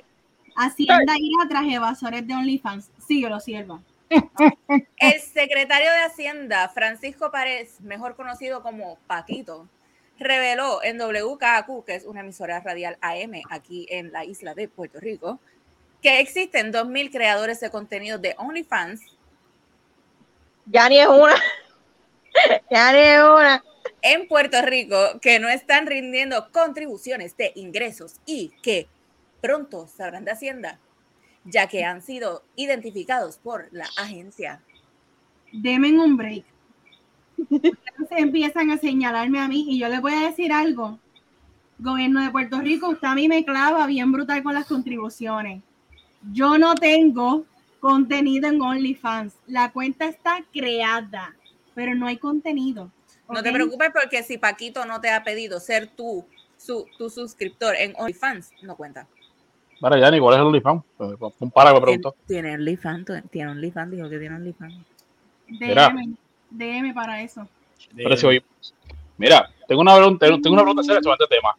[0.55, 2.89] Hacienda irá tras evasores de OnlyFans.
[3.05, 3.80] Síguelo, sierva.
[4.10, 9.68] El secretario de Hacienda, Francisco Párez, mejor conocido como Paquito,
[10.20, 14.99] reveló en WKQ, que es una emisora radial AM aquí en la isla de Puerto
[14.99, 15.39] Rico,
[16.01, 19.01] que existen 2.000 creadores de contenido de OnlyFans
[20.66, 21.36] Ya ni es una.
[22.70, 23.64] ya ni es una.
[24.01, 28.88] en Puerto Rico que no están rindiendo contribuciones de ingresos y que
[29.41, 30.80] pronto sabrán de Hacienda,
[31.50, 34.62] ya que han sido identificados por la agencia.
[35.52, 36.45] Demen un break.
[37.38, 41.00] Entonces empiezan a señalarme a mí y yo les voy a decir algo.
[41.80, 45.62] Gobierno de Puerto Rico, usted a mí me clava bien brutal con las contribuciones.
[46.34, 47.45] Yo no tengo
[47.80, 49.36] contenido en OnlyFans.
[49.45, 51.36] La cuenta está creada,
[51.76, 52.91] pero no hay contenido.
[53.30, 56.26] No te preocupes porque si Paquito no te ha pedido ser tú,
[56.58, 59.08] su, tu suscriptor en OnlyFans, no cuenta.
[59.82, 60.84] Mira, Yanni, ¿cuál es el OnlyFans?
[61.39, 62.15] Un para me preguntó.
[62.25, 64.75] Tiene OnlyFans, tiene OnlyFans, dijo que tiene OnlyFans.
[65.47, 66.15] DM,
[66.49, 67.47] DM para eso.
[67.95, 68.43] Pero si hoy-
[69.17, 71.55] Mira, tengo una pregunta, tengo una pregunta sobre este tema.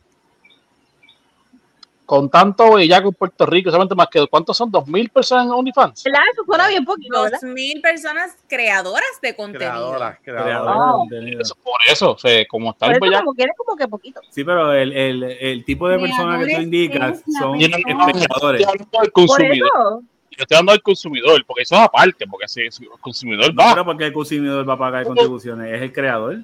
[2.09, 4.70] Con tanto bellaco en Puerto Rico, solamente más que ¿cuántos son?
[4.70, 6.04] ¿Dos mil personas en OnlyFans?
[6.04, 6.20] ¿Verdad?
[6.32, 7.28] Eso suena bien poquito.
[7.28, 9.59] Dos mil personas creadoras de contenido.
[9.72, 10.64] Creadoras, creadoras.
[10.64, 10.98] de Oh.
[11.00, 11.42] contenido.
[11.42, 13.88] Eso, por eso, o sea, como está Por el eso bellaco, como quieres como que
[13.88, 14.20] poquito.
[14.30, 17.84] Sí, pero el, el, el tipo de personas que tú indicas son yo no- no,
[18.00, 18.61] yo espectadores.
[18.62, 19.68] estoy hablando del Por consumidor.
[19.68, 20.02] eso.
[20.30, 22.70] Yo estoy hablando del consumidor, porque eso es aparte, porque si el
[23.02, 26.38] consumidor No, va, pero porque el consumidor va a pagar contribuciones, es el creador.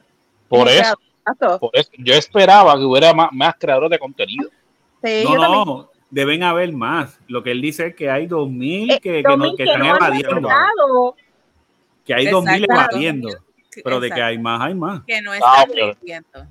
[0.47, 0.95] por eso,
[1.59, 4.51] por eso, yo esperaba que hubiera más, más creadores de contenido.
[5.05, 5.65] Sí, No, yo también.
[5.67, 7.19] no, deben haber más.
[7.29, 9.65] Lo que él dice es que hay 2.000 Eh, que, que, dos no, mil que
[9.65, 11.17] que están evadiendo.
[12.05, 12.73] Que hay 2.000 Exacto.
[12.97, 13.29] evadiendo.
[13.83, 14.27] Pero de que Exacto.
[14.27, 15.03] hay más, hay más.
[15.07, 15.77] Que no Ah, están ok.
[15.99, 16.47] rindiendo.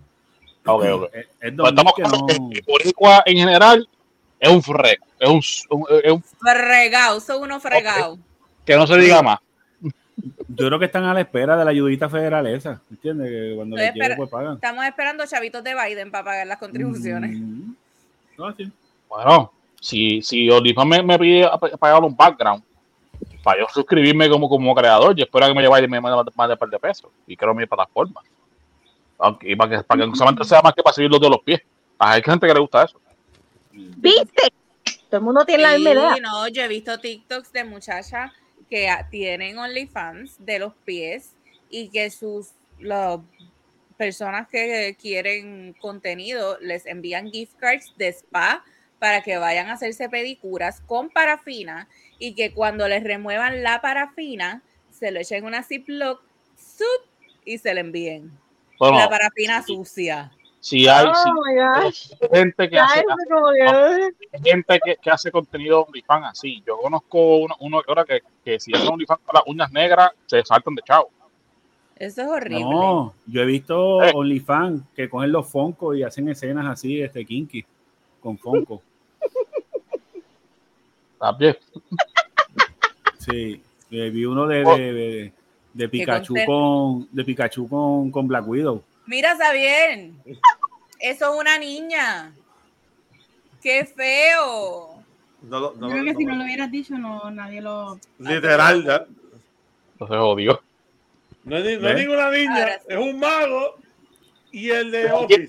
[0.66, 1.10] Ok, ok.
[1.14, 2.50] Es, es Pero 2.000 estamos que hablando no...
[2.50, 3.90] que el boricua en general
[4.40, 5.30] es un freco, es
[5.70, 8.20] un, un- es un- Fregado, son unos fregados.
[8.66, 9.40] Que no se diga más.
[10.48, 13.30] Yo creo que están a la espera de la ayudita federal esa, ¿entiendes?
[13.30, 14.56] Que cuando Estoy le llegue pues pagan.
[14.56, 17.32] Estamos esperando chavitos de Biden para pagar las contribuciones.
[17.40, 17.74] Mm.
[18.58, 18.72] Sí.
[19.10, 22.64] Bueno, si, si OnlyFans me, me pide pagar un background
[23.44, 26.54] para yo suscribirme como, como creador, yo espero que me lleve me mande más de
[26.54, 28.22] un par de pesos y creo mi plataforma.
[29.20, 31.62] Aunque, y para que, para que solamente sea más que para subirlo de los pies.
[32.00, 33.00] Hay gente que le gusta eso.
[33.72, 34.54] ¿Viste?
[35.10, 36.16] Todo el mundo tiene la misma idea.
[36.22, 38.32] No, yo he visto TikToks de muchachas
[38.70, 41.36] que ah, tienen OnlyFans de los pies
[41.70, 43.20] y que sus las
[44.04, 48.62] personas que quieren contenido les envían gift cards de spa
[49.00, 51.88] para que vayan a hacerse pedicuras con parafina
[52.20, 56.22] y que cuando les remuevan la parafina se lo echen en una Ziploc
[57.46, 58.38] y se le envíen.
[58.78, 60.32] Bueno, La parafina sucia.
[60.60, 61.44] si hay Oh
[61.76, 61.92] hay
[62.34, 63.04] gente que hace,
[64.44, 66.62] gente que, que hace contenido OnlyFans así.
[66.68, 70.12] Yo conozco uno, uno que ahora que, que si hacen OnlyFans con las uñas negras,
[70.26, 71.10] se saltan de chavo.
[72.06, 72.60] Eso es horrible.
[72.62, 74.12] No, yo he visto Eh.
[74.14, 77.64] OnlyFans que cogen los Fonco y hacen escenas así, este kinky,
[78.22, 78.82] con Fonco.
[81.20, 81.58] También.
[83.20, 84.76] Sí, eh, vi uno de, Oh.
[84.78, 85.34] de, de-
[85.74, 88.84] de Pikachu con de Pikachu con, con Black Widow.
[89.08, 90.12] Mira, Xavier,
[91.00, 92.32] eso es una niña.
[93.62, 95.02] ¡Qué feo!
[95.42, 97.98] No, no, Yo creo que no, si no lo hubieras dicho, no, nadie lo.
[98.20, 99.06] Literal, ya.
[99.94, 100.62] Entonces jodió.
[101.44, 101.96] No es, no es ¿Ves?
[101.96, 102.86] ninguna niña, sí.
[102.88, 103.76] es un mago
[104.52, 105.48] y el de ¿Qué Office.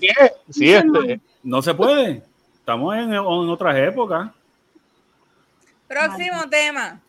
[0.49, 1.19] Sí, este.
[1.43, 2.23] No se puede.
[2.55, 4.31] Estamos en, en otras épocas.
[5.87, 6.99] Próximo tema.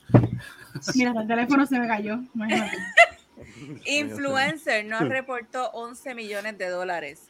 [0.94, 2.18] Mira, el teléfono se me cayó.
[2.34, 2.76] Imagínate.
[3.86, 7.28] Influencer no reportó 11 millones de dólares.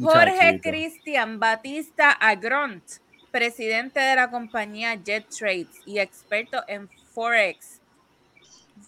[0.00, 2.82] Jorge Cristian Batista Agront,
[3.30, 7.79] presidente de la compañía Jet Trades y experto en Forex,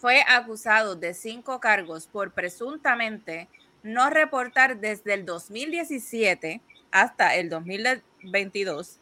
[0.03, 3.47] fue acusado de cinco cargos por presuntamente
[3.83, 6.59] no reportar desde el 2017
[6.91, 8.99] hasta el 2022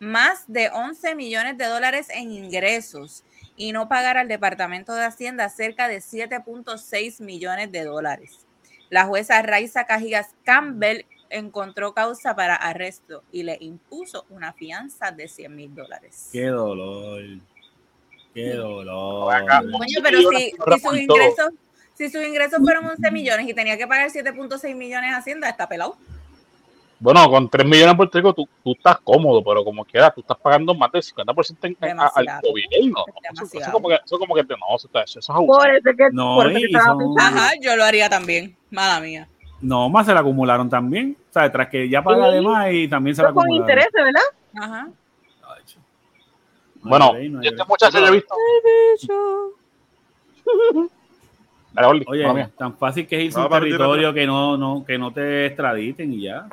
[0.00, 3.22] más de 11 millones de dólares en ingresos
[3.56, 8.44] y no pagar al Departamento de Hacienda cerca de 7.6 millones de dólares.
[8.90, 15.28] La jueza Raiza Cajigas Campbell encontró causa para arresto y le impuso una fianza de
[15.28, 16.30] 100 mil dólares.
[16.32, 17.22] Qué dolor.
[18.34, 19.32] Qué dolor.
[19.48, 21.50] Coño, pero si, si sus ingresos,
[21.94, 25.68] si sus ingresos fueron 11 millones y tenía que pagar 7.6 millones a Hacienda, está
[25.68, 25.96] pelado.
[26.98, 30.20] Bueno, con 3 millones en Puerto Rico tú, tú estás cómodo, pero como quieras, tú
[30.20, 32.10] estás pagando más del 50% en, al
[32.40, 33.04] gobierno.
[33.08, 33.72] Eso, eso Demasiado.
[33.72, 35.64] como que, eso como que no, eso, eso es Por abuso.
[35.64, 37.18] eso es que, No, por eso es que son-.
[37.20, 38.56] Ajá, yo lo haría también.
[38.70, 39.28] Mala mía.
[39.60, 41.16] No, más se la acumularon también.
[41.28, 43.68] O sea, tras que ya paga de más y también se la Pero con acumularon.
[43.70, 44.64] intereses, ¿verdad?
[44.64, 44.88] Ajá.
[45.56, 45.80] Ay, chico.
[45.82, 48.34] No hay Bueno, no hay este muchacho yo he visto.
[51.72, 55.10] Dale, Oye, tan fácil que es irse a un territorio que no, no, que no
[55.12, 56.46] te extraditen y ya.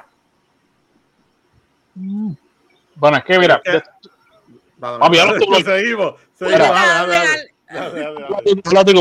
[2.95, 3.89] Bueno, es que mira, Es que-
[5.63, 6.67] seguimos, seguimos,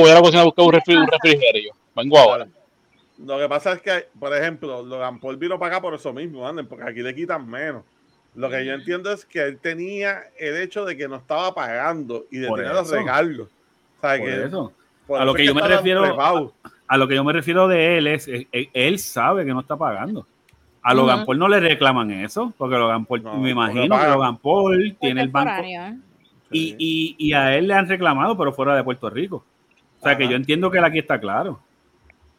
[0.00, 1.72] voy a la cocina a buscar un, refri- un refrigerio.
[1.94, 2.44] Vengo ahora.
[2.44, 2.58] Dale.
[3.18, 6.46] Lo que pasa es que, por ejemplo, Logan Paul vino para acá por eso mismo,
[6.46, 7.82] anden, porque aquí le quitan menos.
[8.38, 12.24] Lo que yo entiendo es que él tenía el hecho de que no estaba pagando
[12.30, 13.48] y de Por tener los recargos.
[13.48, 14.72] O sea, Por que, eso.
[15.08, 16.52] por A lo que yo me refiero-.
[16.86, 19.60] A lo que yo me refiero de él es, es- es- él sabe que no
[19.60, 20.24] está pagando.
[20.82, 21.26] A Logan Ujú.
[21.26, 24.06] Paul no le reclaman eso, porque Logan Paul, No, me imagino que.
[24.08, 26.00] Logan Paul tiene el banco Contemporáneo.
[26.52, 29.44] y, y, y a él le han reclamado, pero fuera de Puerto Rico.
[30.00, 31.58] O sea que yo entiendo que él aquí está claro.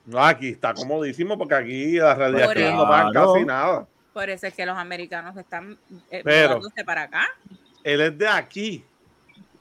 [0.06, 3.86] No, aquí está comodísimo porque aquí la realidad es que no pagan casi nada.
[4.14, 5.78] Por eso es que los americanos están
[6.10, 7.28] eh, Pero- mudándose para acá.
[7.84, 8.84] Él es de aquí.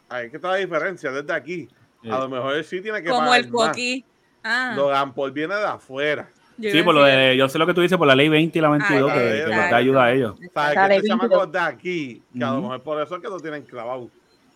[0.09, 1.69] Ahí que está la diferencia, él es de aquí.
[2.05, 4.05] A lo mejor él sí tiene que Como pagar el coquí.
[4.43, 6.29] Ah, Logan Paul viene de afuera.
[6.57, 8.59] yo Sí, por lo de, yo sé lo que tú dices por la ley 20
[8.59, 9.71] y la 22, Ah, que, ya.
[9.71, 10.39] da ayuda a ellos.
[10.55, 12.23] ¿Sabes que este chamaco de aquí?
[12.37, 14.09] Que a lo mejor por eso es que lo tienen clavado.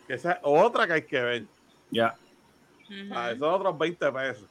[0.06, 1.44] Que esa es otra que hay que ver.
[1.90, 2.14] Ya.
[2.86, 3.12] Ujú.
[3.14, 4.44] Ah, esos otros 20 pesos.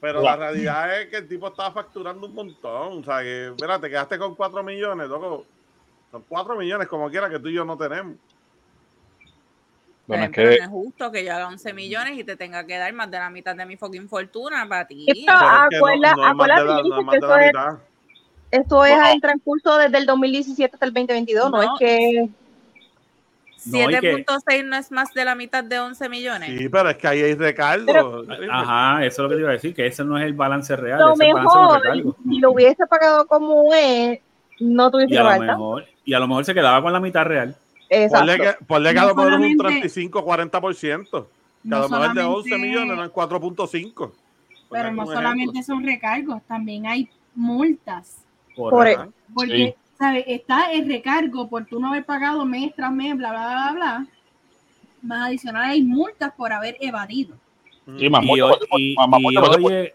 [0.00, 3.00] Pero la realidad es que el tipo estaba facturando un montón.
[3.00, 5.44] O sea, que, mira, te quedaste con 4 millones, loco.
[6.10, 8.16] Son 4 millones como quiera que tú y yo no tenemos.
[10.06, 12.78] Bueno, es que no es justo que yo haga 11 millones y te tenga que
[12.78, 15.04] dar más de la mitad de mi fucking fortuna para ti.
[15.12, 16.78] Sí, pero- Pero es que acuerda- no, no es más de acuérdate la, que no
[16.78, 17.78] es dice más que de eso la es- mitad.
[18.52, 21.62] Esto es en transcurso desde el 2017 hasta el 2022, no, No.
[21.62, 22.28] es que...
[23.64, 26.58] No, y que- 7.6 no es más de la mitad de 11 millones.
[26.58, 27.86] Sí, pero es que ahí hay recargo.
[27.86, 30.34] Pero- Ajá, eso es lo que te iba a decir, que ese no es el
[30.34, 31.82] balance real, Lo ese mejor,
[32.28, 34.20] si lo hubiese pagado como es,
[34.60, 37.56] no tuviese Y lo mejor, y a lo mejor se quedaba con la mitad real.
[37.88, 38.42] Ponle Exacto.
[38.58, 41.10] que, ponle que a lo No mejor es un solamente- 35, 40%.
[41.62, 43.94] Que a no de solamente- 11 millones eran 4.5.
[44.68, 45.62] Por Pero no solamente ejemplo.
[45.62, 48.18] son recargos, también hay multas.
[48.56, 48.70] Por.
[49.34, 50.24] Porque, ¿sabes?
[50.26, 54.06] Está el recargo por tú no haber pagado mes tras mes, bla, bla, bla, bla.
[55.02, 57.34] Más adicional hay multas por haber evadido.
[57.98, 58.38] Sí, más Y, más-
[58.78, 59.94] y- oye,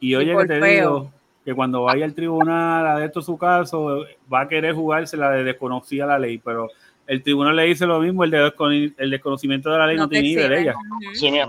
[0.00, 0.90] y oye que te feo.
[1.00, 1.12] digo
[1.44, 5.44] que cuando vaya al tribunal a esto su caso, va a querer jugarse la de
[5.44, 6.68] desconocida la ley, pero
[7.06, 10.20] el tribunal le dice lo mismo, el, de el desconocimiento de la ley no, te
[10.20, 10.74] tiene ni idea de ella.
[11.14, 11.48] Sí, mira.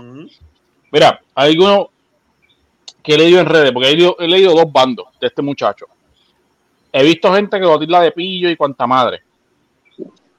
[0.92, 1.90] Mira, hay alguno
[3.02, 5.86] que he leído en redes, porque he leído, he leído dos bandos de este muchacho.
[6.98, 9.22] He visto gente que lo tilda de pillo y cuanta madre.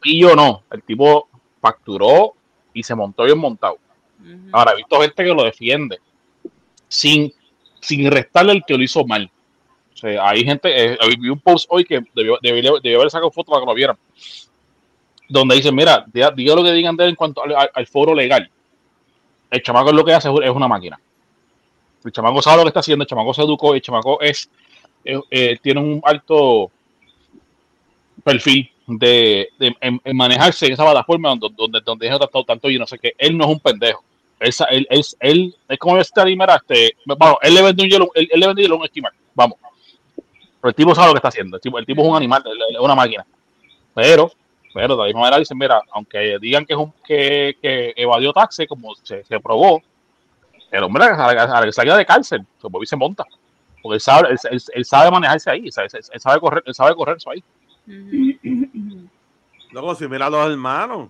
[0.01, 1.27] Pillo no, el tipo
[1.61, 2.33] facturó
[2.73, 3.77] y se montó bien montado.
[4.51, 5.99] Ahora, he visto gente que lo defiende
[6.87, 7.31] sin,
[7.79, 9.29] sin restarle el que lo hizo mal.
[9.93, 13.29] O sea, hay gente, eh, vi un post hoy que debió, debió, debió haber sacado
[13.29, 13.97] foto para que lo vieran.
[15.29, 17.85] Donde dicen, mira, diga, diga lo que digan de él en cuanto al, al- al
[17.87, 18.49] foro legal.
[19.51, 20.99] El chamaco lo que hace es una máquina.
[22.03, 24.49] El chamaco sabe lo que está haciendo, el chamaco se educó, el chamaco es,
[25.07, 26.71] eh, eh, tiene un alto
[28.23, 32.77] perfil de, de- en, manejarse en esa plataforma donde, donde, donde es tanto, tanto y
[32.77, 33.13] no sé qué.
[33.17, 34.03] Él no es un pendejo.
[34.39, 34.87] Él, él,
[35.19, 38.61] él, es como este este, vamos, él le vende un hielo, él, él le vende
[38.61, 39.57] hielo un esquimal, vamos.
[40.15, 42.93] Pero el tipo sabe lo que está haciendo, el tipo, es un animal, es una
[42.93, 43.25] máquina.
[43.95, 44.31] Pero,
[44.73, 48.31] pero de la misma manera dicen, mira, aunque digan que es un, que, que evadió
[48.31, 49.81] taxes, como se, se probó,
[50.71, 53.25] el hombre a la, a la salga de cárcel, se y se monta.
[53.81, 56.95] Porque él sabe, él, él- él sabe manejarse ahí, sabe- él, sabe correr, él sabe
[56.95, 57.43] correr eso ahí.
[59.71, 61.09] Luego, si mira a los hermanos,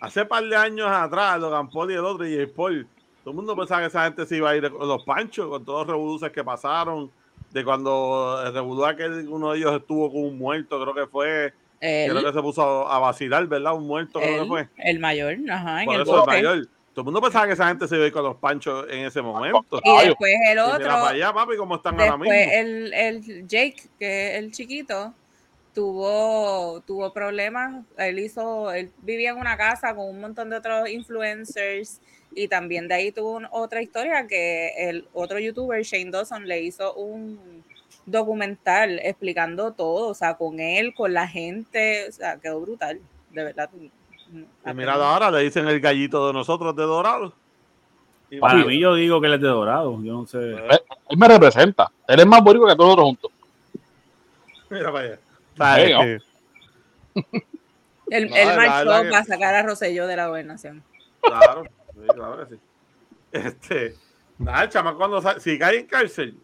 [0.00, 2.86] hace par de años atrás, Logan Paul y el otro, y Paul,
[3.22, 5.64] todo el mundo pensaba que esa gente se iba a ir con los panchos, con
[5.64, 7.10] todos los revoluces que pasaron,
[7.50, 11.54] de cuando el revolú aquel, uno de ellos estuvo con un muerto, creo que fue,
[12.10, 13.74] creo que se puso a, a vacilar, ¿verdad?
[13.74, 14.68] Un muerto, creo que fue.
[14.76, 16.68] el mayor, ajá, en Por el eso el mayor.
[16.96, 19.04] Todo el mundo pensaba que esa gente se iba a ir con los panchos en
[19.04, 19.60] ese momento.
[19.84, 22.32] Y después el Y otro, para allá, papi, cómo están ahora mismo.
[22.32, 25.12] después el, el Jake, que es el chiquito,
[25.74, 27.84] tuvo, tuvo problemas.
[27.98, 32.00] Él hizo, él vivía en una casa con un montón de otros influencers
[32.34, 36.62] y también de ahí tuvo un- otra historia que el otro youtuber, Shane Dawson, le
[36.62, 37.62] hizo un
[38.06, 43.44] documental explicando todo, o sea, con él, con la gente, o sea, quedó brutal, de
[43.44, 43.68] verdad.
[44.32, 47.32] Y mira ahora, le dicen el gallito de nosotros de Dorado.
[48.30, 50.38] Y Para mí yo digo que él es de dorado, yo no sé.
[50.38, 53.30] Él, él me representa, él es más bonito que todos nosotros juntos.
[54.68, 55.04] Mira para
[55.74, 56.02] allá.
[58.10, 60.82] Él, No, él marchó que- para sacar a Rosselló de la gobernación.
[61.22, 62.60] Claro, sí, claro que sí.
[63.32, 63.94] Este,
[64.38, 66.36] nada, el chamaco cuando sa- si cae en cárcel,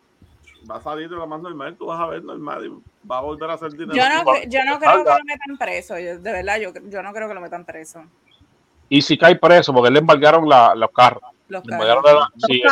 [0.71, 3.21] va a salir de lo más normal, tú vas a ver normal y va a
[3.21, 3.93] volver a hacer dinero.
[3.95, 5.05] Yo no, yo no creo Salga.
[5.17, 8.05] que lo metan preso, yo- de verdad, yo, yo no creo que lo metan preso.
[8.89, 11.23] Y si cae preso, porque le embargaron la- los carros.
[11.49, 12.29] Los carros.
[12.47, 12.63] sí.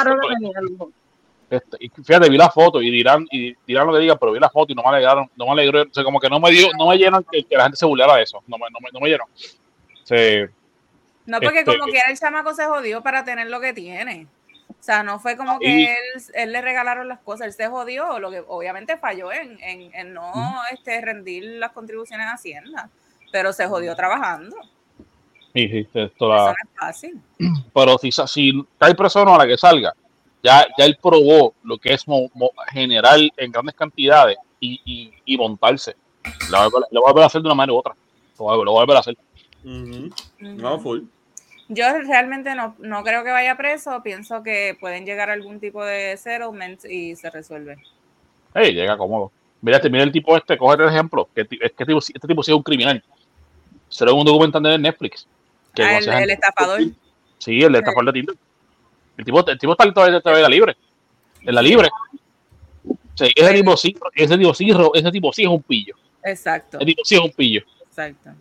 [1.51, 4.38] Este, y fíjate, vi la foto y dirán, y dirán lo que digan, pero vi
[4.38, 6.49] la foto y no me alegraron, no me alegró, o sea, como que no me
[6.53, 8.78] dio, no me llenan que, que la gente se burlara de eso, no me, no
[8.80, 9.24] me, no me llenó.
[10.05, 10.49] Se-
[11.26, 14.28] No, porque este- como quiera el chamaco se jodió para tener lo que tiene.
[14.81, 18.18] O sea, no fue como que él, él le regalaron las cosas, él se jodió,
[18.18, 20.33] lo que obviamente falló en, en, en no
[20.72, 22.89] este, rendir las contribuciones a Hacienda,
[23.31, 24.57] pero se jodió trabajando.
[25.53, 27.20] sí, sí, esto Eso la- no es fácil.
[27.74, 29.93] pero si, si o no a la que salga,
[30.43, 35.12] ya, ya él probó lo que es mo- mo- generar en grandes cantidades y, y,
[35.26, 35.95] y montarse.
[36.51, 37.95] Lo va, a volver- lo va a volver a hacer de una manera u otra.
[38.39, 39.18] Lo va, a- lo va a volver a hacer.
[39.62, 40.09] Ujú.
[40.39, 40.83] No, Ujú.
[40.83, 41.01] full.
[41.72, 45.84] Yo realmente no, no creo que vaya preso, pienso que pueden llegar a algún tipo
[45.84, 47.76] de settlement y se resuelve.
[48.52, 49.30] Hey, llega cómodo.
[49.62, 52.42] Mira, este- mira el tipo este, coge el ejemplo, que es que tipo, este tipo
[52.42, 53.00] sí es un criminal.
[53.88, 55.28] Será un documental de Netflix.
[55.72, 56.80] Que Ah, el, estafador.
[57.38, 58.36] Sí, el estafador de Tinder.
[59.16, 60.76] El tipo, el tipo está todavía todavía en la libre.
[61.42, 61.88] En la libre.
[63.14, 65.94] Sí, ese tipo sí, ese tipo sí, ese tipo sí es un pillo.
[66.24, 67.62] Exacto, Ese tipo sí es un pillo.
[67.86, 68.30] exacto.
[68.30, 68.36] Bien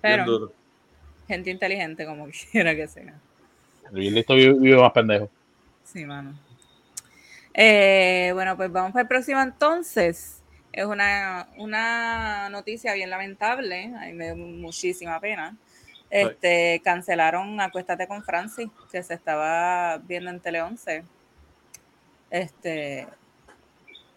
[0.00, 0.52] Pero duro.
[1.28, 3.14] Gente inteligente como quiera que sea.
[3.92, 5.28] El listo vive, vive más pendejo.
[5.84, 6.34] Sí, mano.
[7.54, 10.42] Eh, bueno, pues vamos para el próximo entonces.
[10.72, 15.54] Es una, una noticia bien lamentable, a mí me dio muchísima pena.
[16.08, 21.04] Este, cancelaron Acuéstate con Francis, que se estaba viendo en Tele 11.
[22.30, 23.06] Este,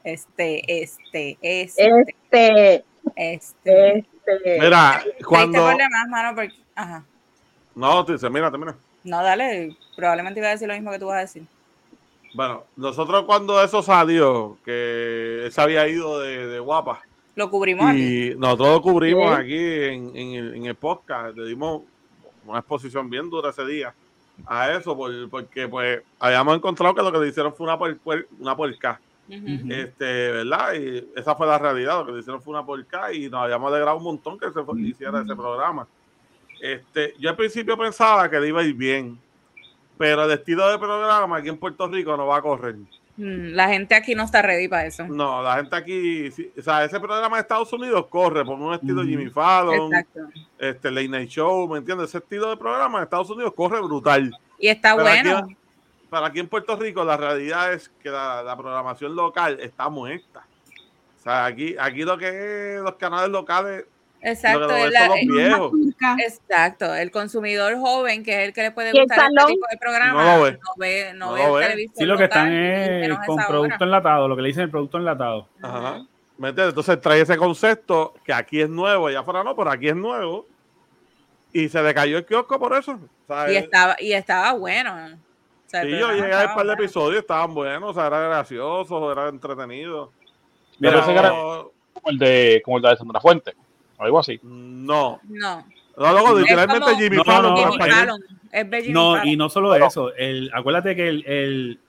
[0.03, 2.86] este, este, este, Este,
[3.16, 3.97] este.
[3.97, 4.60] este.
[4.60, 5.62] Mira, cuando.
[5.62, 7.03] más, mano, porque, ajá.
[7.73, 8.76] No, te dice, mira, mira.
[9.03, 11.43] No, dale, probablemente iba a decir lo mismo que tú vas a decir.
[12.34, 17.01] Bueno, nosotros cuando eso salió, que él se había ido de, de guapa,
[17.36, 18.32] Lo cubrimos aquí.
[18.32, 19.41] y nosotros lo cubrimos Sí.
[19.41, 21.84] aquí en, en el, en el podcast, le dimos
[22.45, 23.93] una exposición bien dura ese día
[24.47, 27.78] a eso, por- porque pues habíamos encontrado que lo que le hicieron fue una,
[28.39, 28.99] una porca,
[29.30, 29.71] Ujú.
[29.71, 30.73] este, ¿verdad?
[30.73, 33.71] Y esa fue la realidad, lo que le hicieron fue una porca y nos habíamos
[33.71, 35.88] alegrado un montón que se fue- hiciera ese programa.
[36.62, 39.20] Este, yo al principio pensaba que le iba a ir bien,
[39.97, 42.76] pero el estilo de programa aquí en Puerto Rico no va a correr.
[43.18, 45.06] Mm, La gente aquí no está ready para eso.
[45.08, 48.74] No, la gente aquí, sí, o sea, ese programa de Estados Unidos corre por un
[48.74, 49.10] estilo Ujú.
[49.10, 50.20] Jimmy Fallon, Exacto.
[50.60, 52.10] este Late Night Show, ¿me entiendes?
[52.10, 54.38] Ese estilo de programa en Estados Unidos corre brutal.
[54.60, 55.47] Y está Pero aquí- bueno.
[56.10, 60.45] Pero aquí en Puerto Rico la realidad es que la, la programación local está muerta.
[61.20, 63.86] O sea, aquí, aquí lo que es los canales locales,
[64.28, 64.67] Exacto.
[64.89, 65.71] la- los viejos.
[66.19, 66.93] Exacto.
[66.95, 69.78] El consumidor joven, que es el que le puede ¿Y el gustar este tipo de
[69.78, 70.51] programa, No lo ve.
[70.53, 71.63] no ve, no No ve lo ve.
[71.63, 73.86] televisión Sí, lo que están es con producto hora.
[73.86, 75.47] enlatado, lo que le dicen el producto enlatado.
[75.61, 76.05] Ajá.
[76.38, 76.71] ¿me entiendes?
[76.73, 80.45] Entonces trae ese concepto que aquí es nuevo, allá afuera no, pero aquí es nuevo.
[81.53, 82.99] Y se le cayó el kiosco por eso.
[83.49, 84.91] Y estaba, y estaba bueno.
[84.95, 87.93] O sea, el sí, yo llegué a ver un par de episodios, estaban buenos, o
[87.93, 90.11] sea, era gracioso, era entretenido.
[90.80, 93.53] Mira, Pero ese que era como el de, como el de Sandra Fuente,
[93.98, 94.39] algo así.
[94.43, 95.64] no, No.
[95.98, 97.43] no, literalmente como- Jimmy No, Fallon.
[97.52, 97.98] no, pero Jimmy español.
[98.00, 98.24] Fallon.
[98.52, 99.28] Es de Jimmy No, Fallon.
[99.28, 101.80] y no solo eso, el, acuérdate que el,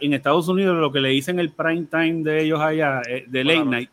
[0.00, 3.44] en Estados Unidos lo que le dicen el prime time de ellos allá, eh, de
[3.44, 3.90] late night,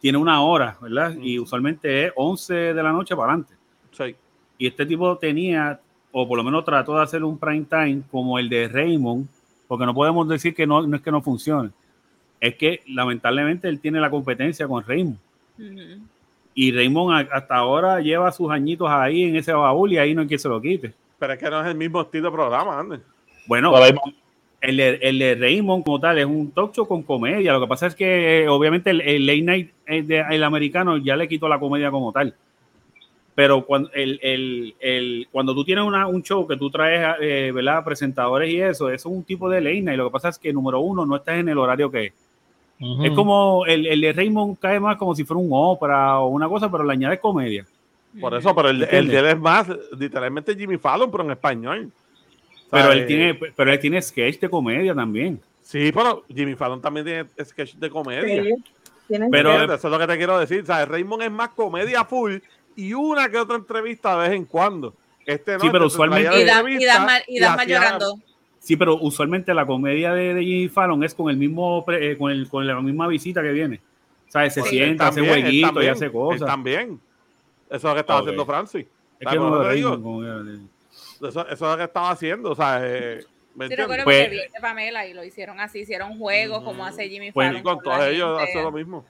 [0.00, 1.14] tiene una hora, ¿verdad?
[1.20, 3.54] Y usualmente es 11 de la noche para adelante.
[3.92, 4.16] Sí.
[4.58, 5.80] Y este tipo tenía,
[6.12, 9.26] o por lo menos trató de hacer un prime time como el de Raymond,
[9.68, 11.70] porque no podemos decir que no, no es que no funcione.
[12.40, 15.18] Es que lamentablemente él tiene la competencia con Raymond.
[16.54, 20.22] Y Raymond a- hasta ahora lleva sus añitos ahí en ese baúl y ahí no
[20.22, 20.92] hay quien se lo quite.
[21.18, 22.96] Pero es que no es el mismo estilo de programa, Andy.
[23.46, 23.70] Bueno,
[24.60, 27.52] el de, el de Raymond como tal es un talk show con comedia.
[27.52, 29.70] Lo que pasa es que obviamente el, el late night
[30.06, 32.34] de- el americano ya le quitó la comedia como tal.
[33.34, 37.50] Pero cuando, el, el- el- cuando tú tienes una- un show que tú traes, eh,
[37.54, 37.82] ¿verdad?
[37.82, 39.96] Presentadores y eso, eso es un tipo de late night.
[39.98, 42.12] Lo que pasa es que, número uno, no estás en el horario que es.
[43.04, 46.48] Es como el, el de Raymond cae más como si fuera un ópera o una
[46.48, 47.64] cosa, pero le añades comedia.
[48.20, 49.66] Por eso, pero el, de él es más,
[49.98, 51.90] literalmente Jimmy Fallon, pero en español.
[52.70, 55.40] Pero él tiene, pero él tiene sketch de comedia también.
[55.62, 58.44] Sí, pero Jimmy Fallon también tiene sketch de comedia.
[59.08, 59.62] Sí, Pero-.
[59.74, 60.64] Eso es lo que te quiero decir.
[60.66, 62.36] Sea, Raymond es más comedia full
[62.76, 64.94] y una que otra entrevista de vez en cuando.
[65.24, 66.84] Este no, Sí, pero este usualmente- Y, da, y, y
[67.40, 68.18] Dasma hacía- llorando.
[68.64, 72.16] Sí, pero usualmente la comedia de, de Jimmy Fallon es con el mismo pre- eh,
[72.16, 73.80] con, el, con la misma visita que viene.
[74.28, 74.54] ¿Sabes?
[74.54, 76.46] Se Pues, sienta, hace también, jueguitos y hace cosas.
[76.46, 77.00] También.
[77.68, 78.82] Eso es lo que estaba haciendo Francis.
[78.86, 80.02] Es que ¿Sabes no te digo?
[80.02, 82.50] como que- Eso, eso es lo que estaba haciendo.
[82.52, 83.16] O sea, eh,
[83.56, 83.78] ¿me Sí, entiendes?
[83.78, 87.32] recuerdo Pues- que vi de Pamela y lo hicieron así, hicieron juegos como hace Jimmy
[87.32, 87.60] Pues, Fallon.
[87.60, 88.52] Y con la todos ellos gente.
[88.52, 89.04] hace lo mismo.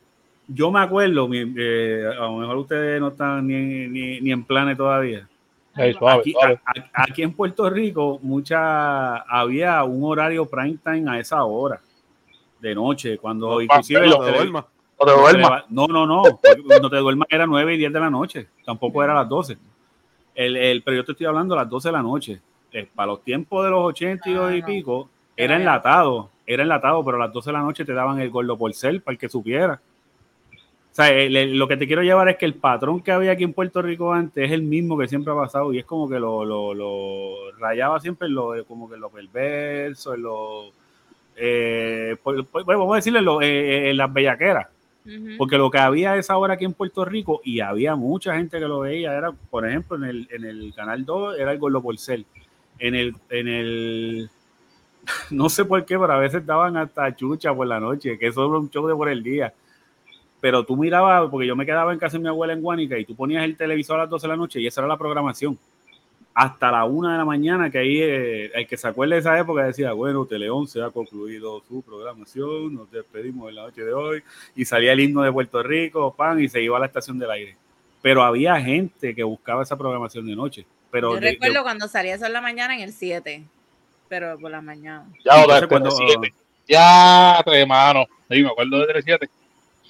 [0.49, 4.77] Yo me acuerdo, eh, a lo mejor ustedes no están ni, ni, ni en planes
[4.77, 5.29] todavía.
[5.75, 6.61] Suave, Aquí, suave.
[6.65, 11.81] a- a- aquí en Puerto Rico, mucha había un horario prime time a esa hora
[12.61, 14.65] de noche, cuando No, inclusive No te duermas.
[15.01, 15.65] No te duermas.
[15.69, 16.23] No, no, no.
[16.67, 18.49] Cuando te duermas era 9 y 10 de la noche.
[18.65, 19.59] Tampoco era las 12.
[20.35, 22.41] El, el, pero yo te estoy hablando a las 12 de la noche.
[22.73, 24.67] Eh, para los tiempos de los 80 y, Ah, y no.
[24.67, 26.31] pico, era enlatado.
[26.47, 29.03] Era enlatado, pero a las 12 de la noche te daban el gordo por ser
[29.03, 29.81] para el que supiera.
[30.93, 33.33] O sea, el- el- lo que te quiero llevar es que el patrón que había
[33.33, 36.07] aquí en Puerto Rico antes es el mismo que siempre ha pasado y es como
[36.09, 40.65] que lo, lo, lo rayaba siempre en lo, como que en lo perverso, en lo,
[41.37, 44.67] eh, pues, pues, bueno, vamos a decirle en, lo- eh, en las bellaqueras.
[45.39, 48.59] Porque lo que había a esa hora aquí en Puerto Rico, y había mucha gente
[48.61, 51.83] que lo veía, era, por ejemplo, en el, en el canal 2 era el Gordo
[51.83, 52.25] Porcel.
[52.79, 54.31] En el, en el,
[55.31, 58.47] no sé por qué, pero a veces daban hasta chucha por la noche, que eso
[58.47, 59.53] era un show de por el día.
[60.43, 63.05] Pero tú mirabas, porque yo me quedaba en casa de mi abuela en Guánica, y
[63.07, 65.57] tú ponías el televisor a las 12 de la noche, y esa era la programación.
[66.35, 69.39] Hasta la una de la mañana, que ahí eh, el que se acuerde de esa
[69.39, 73.93] época decía, bueno, Tele 11 ha concluido su programación, nos despedimos en la noche de
[73.95, 74.23] hoy
[74.57, 77.31] y salía el himno de Puerto Rico, pan, y se iba a la estación del
[77.31, 77.57] aire.
[78.03, 80.67] Pero había gente que buscaba esa programación de noche.
[80.91, 83.45] Pero Yo de- recuerdo de- cuando salía eso en la mañana en el 7,
[84.09, 85.07] pero por la mañana.
[85.25, 86.35] Ya otra entonces vez cuando- 37.
[86.67, 88.07] Ya, tres mano.
[88.29, 89.29] Sí, me acuerdo de 37.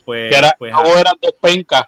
[0.05, 1.84] Pues, Que era, pues, luego eran dos pencas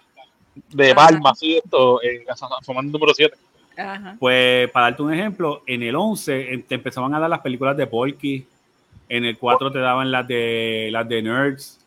[0.69, 0.95] de Ajá.
[1.07, 3.35] palma, así esto, eh, asomando número 7.
[3.77, 4.15] Ajá.
[4.19, 7.75] pues, para darte un ejemplo, en el 11 em- te empezaban a dar las películas
[7.75, 8.47] de Porky,
[9.09, 11.79] en el 4 te daban las de las de Nerds.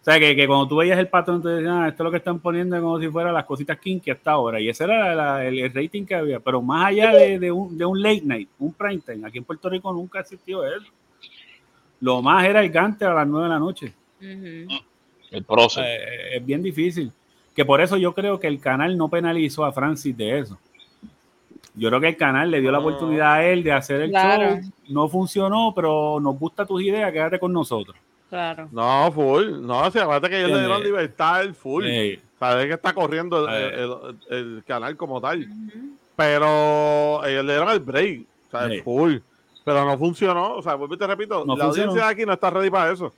[0.00, 2.10] O sea, que, que cuando tú veías el patrón, te decían, ah, esto es lo
[2.10, 4.58] que están poniendo como si fuera las cositas kinky hasta ahora.
[4.58, 6.40] Y ese era la- el, el rating que había.
[6.40, 9.44] Pero más allá de, de un, de un late night, un prime time, aquí en
[9.44, 10.86] Puerto Rico nunca existió eso.
[12.00, 13.92] Lo más era el Gante a las 9 de la noche.
[14.20, 14.82] Ujú.
[15.30, 15.80] El proceso.
[15.82, 17.12] Eh, es bien difícil.
[17.54, 20.58] Que por eso yo creo que el canal no penalizó a Francis de eso.
[21.74, 22.86] Yo creo que el canal le dio la No.
[22.86, 24.56] oportunidad a él de hacer el Claro.
[24.60, 24.70] show.
[24.88, 27.96] No funcionó, pero nos gusta tus ideas, quédate con nosotros.
[28.28, 28.68] Claro.
[28.72, 29.60] No, full.
[29.60, 31.84] No, si acuérdate que ellos le dieron libertad al full.
[31.86, 33.84] Eh, Sabes que está corriendo el, Eh.
[34.30, 35.46] el- el canal como tal.
[36.16, 38.22] Pero ellos le dieron el break.
[38.46, 38.80] O sea, Sí.
[38.82, 39.16] full.
[39.64, 40.54] Pero no funcionó.
[40.54, 41.90] O sea, vuelvo y te repito, No la funcionó.
[41.92, 43.12] audiencia de aquí no está ready para eso.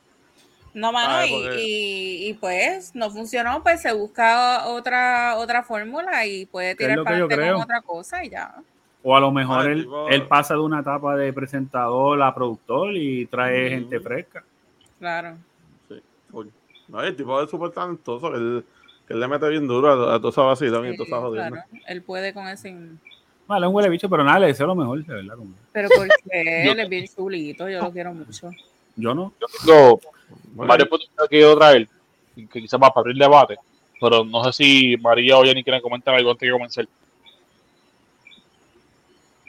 [0.75, 6.25] No, mano, y, porque- y, y pues no funcionó, pues se busca otra otra fórmula
[6.27, 8.55] y puede tirar para adelante con otra cosa y ya.
[9.03, 12.35] o a lo mejor el él, tipo- él pasa de una etapa de presentador a
[12.35, 13.70] productor y trae Mm.
[13.70, 14.45] gente fresca.
[14.99, 15.37] Claro.
[15.89, 16.01] Sí.
[16.89, 18.31] No, el tipo es súper talentoso.
[18.31, 18.64] Que él,
[19.07, 21.07] que él le mete bien duro a, a toda esa vacilón y a Sí, toda
[21.09, 21.51] esa jodienda.
[21.51, 21.85] claro.
[21.89, 22.75] Él puede con ese.
[23.47, 25.37] Vale, un huele bicho, pero nada, le deseo lo mejor, de verdad.
[25.37, 28.51] como- Pero porque él es bien chulito, yo lo quiero mucho.
[28.97, 29.33] Yo no.
[29.41, 30.01] Yo tengo
[30.53, 31.89] Bueno, varios puntos que quiero traer,
[32.37, 33.57] y que quizás va para abrir debate,
[34.01, 36.89] pero no sé si María o Jenny quieren comentar algo antes de comenzar.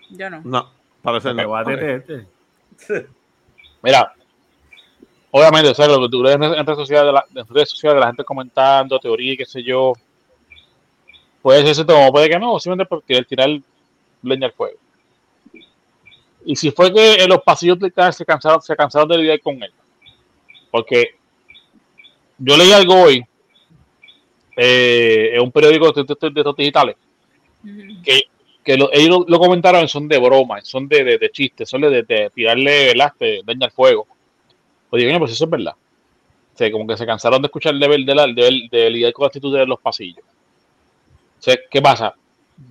[0.09, 0.41] Yo no.
[0.43, 0.69] No,
[1.01, 1.51] parece no.
[1.51, 1.65] Ok.
[1.65, 3.07] tener este.
[3.81, 4.13] Mira,
[5.31, 7.69] obviamente, o sea, lo que tú ves en, en redes sociales, de la, en redes
[7.69, 9.93] sociales, de la gente comentando, teoría y qué sé yo,
[11.41, 13.49] puede ser cierto como puede que no, simplemente por querer tirar
[14.21, 14.77] leña al fuego.
[16.45, 19.61] Y si fue que en los pasillos canal se cansaron, se cansaron de lidiar con
[19.61, 19.71] él,
[20.73, 21.15] porque
[22.39, 23.23] yo leí algo hoy
[24.57, 26.95] eh, en un periódico de, de- de- de estos digitales
[28.03, 28.21] que,
[28.63, 31.81] que lo- ellos lo, lo comentaron son de broma, son de, de, de chistes, son
[31.81, 33.13] de, de tirarle ¿verdad?
[33.13, 34.07] Este, leña al fuego.
[34.89, 35.73] Pues digo, "Coño, pues eso es verdad.
[36.53, 39.13] O sea, como que se cansaron de escuchar el deber de, la, de, de lidiar
[39.13, 40.23] con la actitud de los pasillos.
[41.39, 42.15] O sea, ¿qué pasa?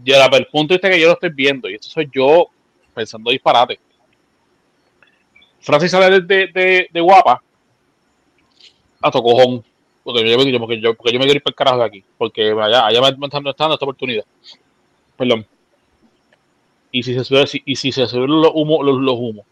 [0.05, 2.47] Yo, el punto este que yo lo estoy viendo, y esto soy yo
[2.95, 3.79] pensando disparate.
[5.61, 7.43] Francis sale de, de, de, de guapa
[9.03, 9.65] a tocojón.
[10.05, 12.05] Porque yo, porque, yo, porque yo me quiero ir para el carajo de aquí.
[12.19, 14.25] Porque allá, allá me, están dando esta oportunidad.
[15.17, 15.47] Perdón.
[16.91, 19.47] Y si se sube, si- y si se los humos, los, los humos.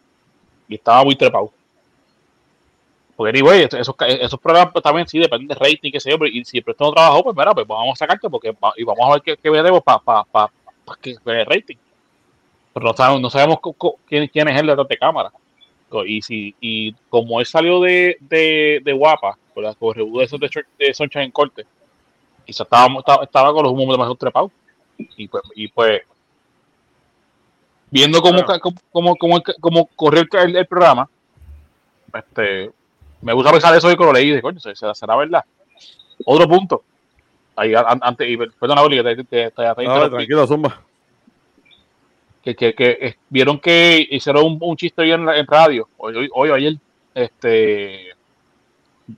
[0.68, 1.52] Y estaba muy trepado.
[3.16, 6.30] Porque anyway, esos, esos, programas pues, también sí dependen de rating, qué sé yo, pero
[6.30, 9.12] y si el no trabajó, pues mira, pues vamos a sacarte porque y vamos a
[9.12, 10.50] ver qué, qué veremos para pa, pa,
[10.86, 11.76] pa que que el rating.
[12.72, 13.58] Pero no sabemos, no sabemos
[14.06, 15.32] quién, quién es él detrás de cámara.
[16.06, 20.48] Y si, y como él salió de, de, de guapa, por la de, esos de,
[20.94, 21.66] Sunshine en corte,
[22.44, 24.50] quizás estaba, estaba, estaba con los humos demasiado trepados.
[25.16, 26.02] Y pues, y pues
[27.90, 28.60] viendo cómo, Claro.
[28.92, 31.08] cómo, cómo, cómo, corrió el, programa,
[32.14, 32.70] este,
[33.22, 35.44] me gusta pensar eso y que lo leí y dije, coño, ¿se- se- ¿será verdad?
[36.24, 36.82] Otro punto.
[37.56, 38.36] Ahí, an- antes, y
[38.82, 40.80] Oli, que te, te, te- te No, interrumpí tranquilo, Zumba.
[42.42, 45.88] que, que, que, eh, vieron que hicieron un, un chiste hoy en, la- en radio,
[45.98, 46.74] hoy, hoy, hoy ayer,
[47.14, 48.09] este,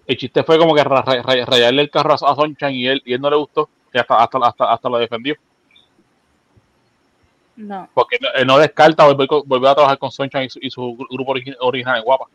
[0.06, 2.86] el chiste fue como que ra- ra- ra- rayarle el carro a, a Sunshine y
[2.86, 5.34] él, y él no le gustó, y hasta, hasta, hasta, hasta lo defendió,
[7.56, 7.88] No.
[7.94, 11.06] porque él- no descarta volver, volver a trabajar con Sunshine y su, y su gru-
[11.10, 12.26] grupo origi- original en Guapa.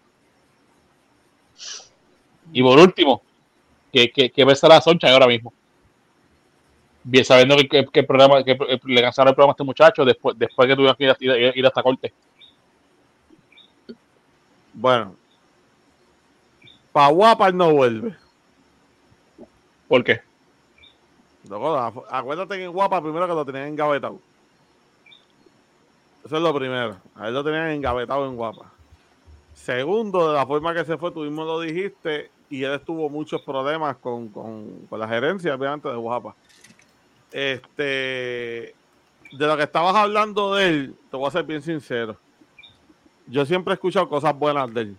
[2.53, 3.21] Y por último,
[3.91, 5.51] que, que, que ves a Sunshine ahora mismo.
[7.03, 10.05] Bien sabiendo que, que- que el programa, que le cancelaron el programa a este muchacho
[10.05, 12.13] después, después que tuvieron que ir, ir, ir hasta corte.
[14.73, 15.15] Bueno.
[16.97, 18.15] Pa' guapa él no vuelve.
[19.87, 20.19] ¿Por qué?
[21.47, 24.19] Loco, acuérdate que en guapa primero que lo tenían engavetado.
[26.25, 26.97] Eso es lo primero.
[27.13, 28.71] A él lo tenían engavetado en guapa.
[29.53, 33.43] Segundo, de la forma que se fue, tú mismo lo dijiste, y él tuvo muchos
[33.43, 36.33] problemas con, con, con la gerencia, obviamente, de guapa.
[37.31, 42.17] Este, de lo que estabas hablando de él, te voy a ser bien sincero.
[43.27, 44.97] Yo siempre he escuchado cosas buenas de él.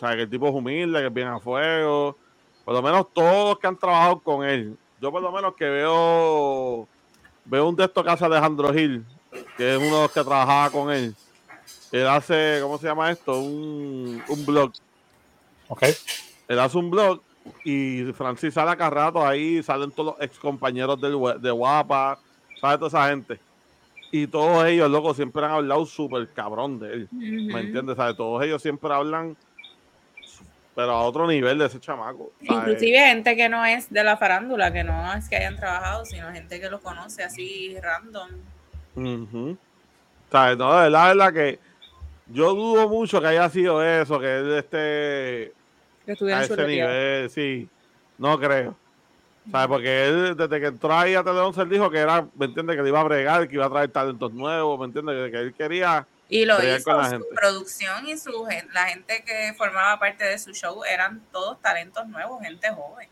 [0.00, 2.16] O sea, que el tipo es humilde, que es bien a fuego.
[2.64, 4.74] Por lo menos todos los que han trabajado con él.
[4.98, 6.88] Yo por lo menos que veo
[7.44, 9.04] veo un de estos que hace Alejandro Gil,
[9.58, 11.14] que es uno de los que trabajaba con él.
[11.92, 13.38] Él hace, ¿cómo se llama esto?
[13.40, 14.72] Un, un blog.
[15.68, 15.82] Ok.
[16.48, 17.20] Él hace un blog
[17.62, 22.18] y Francis sale acá rato ahí, salen todos los ex compañeros del, de Guapa,
[22.58, 22.78] ¿sabes?
[22.78, 23.38] Toda esa gente.
[24.12, 27.08] Y todos ellos, loco, siempre han hablado súper cabrón de él.
[27.12, 27.96] ¿Me entiendes?
[27.96, 28.16] ¿Sabes?
[28.16, 29.36] Todos ellos siempre hablan,
[30.80, 32.32] pero a otro nivel de ese chamaco.
[32.46, 32.62] ¿sabes?
[32.62, 36.32] Inclusive gente que no es de la farándula, que no es que hayan trabajado, sino
[36.32, 38.30] gente que los conoce así random.
[38.96, 39.58] Ujú.
[40.32, 40.56] ¿Sabes?
[40.56, 41.58] No, de verdad, de verdad que
[42.28, 45.52] yo dudo mucho que haya sido eso, que él esté
[46.06, 47.68] Que a ese nivel, sí.
[48.16, 48.74] No creo.
[49.50, 49.68] ¿Sabes?
[49.68, 52.74] Porque él, desde que entró ahí a Tele 11, él dijo que era, ¿me entiendes?
[52.74, 55.26] Que le iba a bregar, que iba a traer talentos nuevos, ¿me entiendes?
[55.26, 56.06] Que, que él quería.
[56.30, 57.26] Y lo hizo, con la su gente.
[57.34, 62.40] producción y su la gente que formaba parte de su show eran todos talentos nuevos,
[62.40, 63.08] gente joven.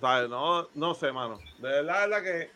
[0.00, 1.38] No, no sé, mano.
[1.58, 2.50] De verdad, que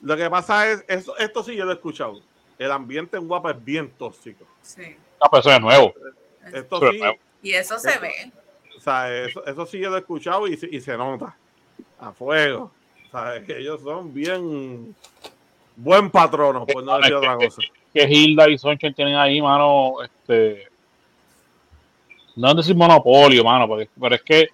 [0.00, 2.20] lo que pasa es, esto, esto sí yo lo he escuchado.
[2.58, 4.46] el ambiente en Guapa es bien tóxico.
[4.62, 4.96] Sí.
[5.20, 5.94] Ah, pero eso es nuevo.
[6.52, 7.16] Esto Pero sí, nuevo.
[7.42, 8.32] Y eso se ve.
[8.76, 11.36] o sea, eso, eso sí yo lo he escuchado y, se- y se nota.
[11.98, 12.70] A fuego.
[13.08, 14.94] O sea, es que ellos son bien
[15.76, 17.60] buen patrono, por no decir otra cosa.
[17.94, 20.68] Que Hilda y Sonchen tienen ahí, mano, este.
[22.36, 24.48] No es decir monopolio, mano, porque- pero es que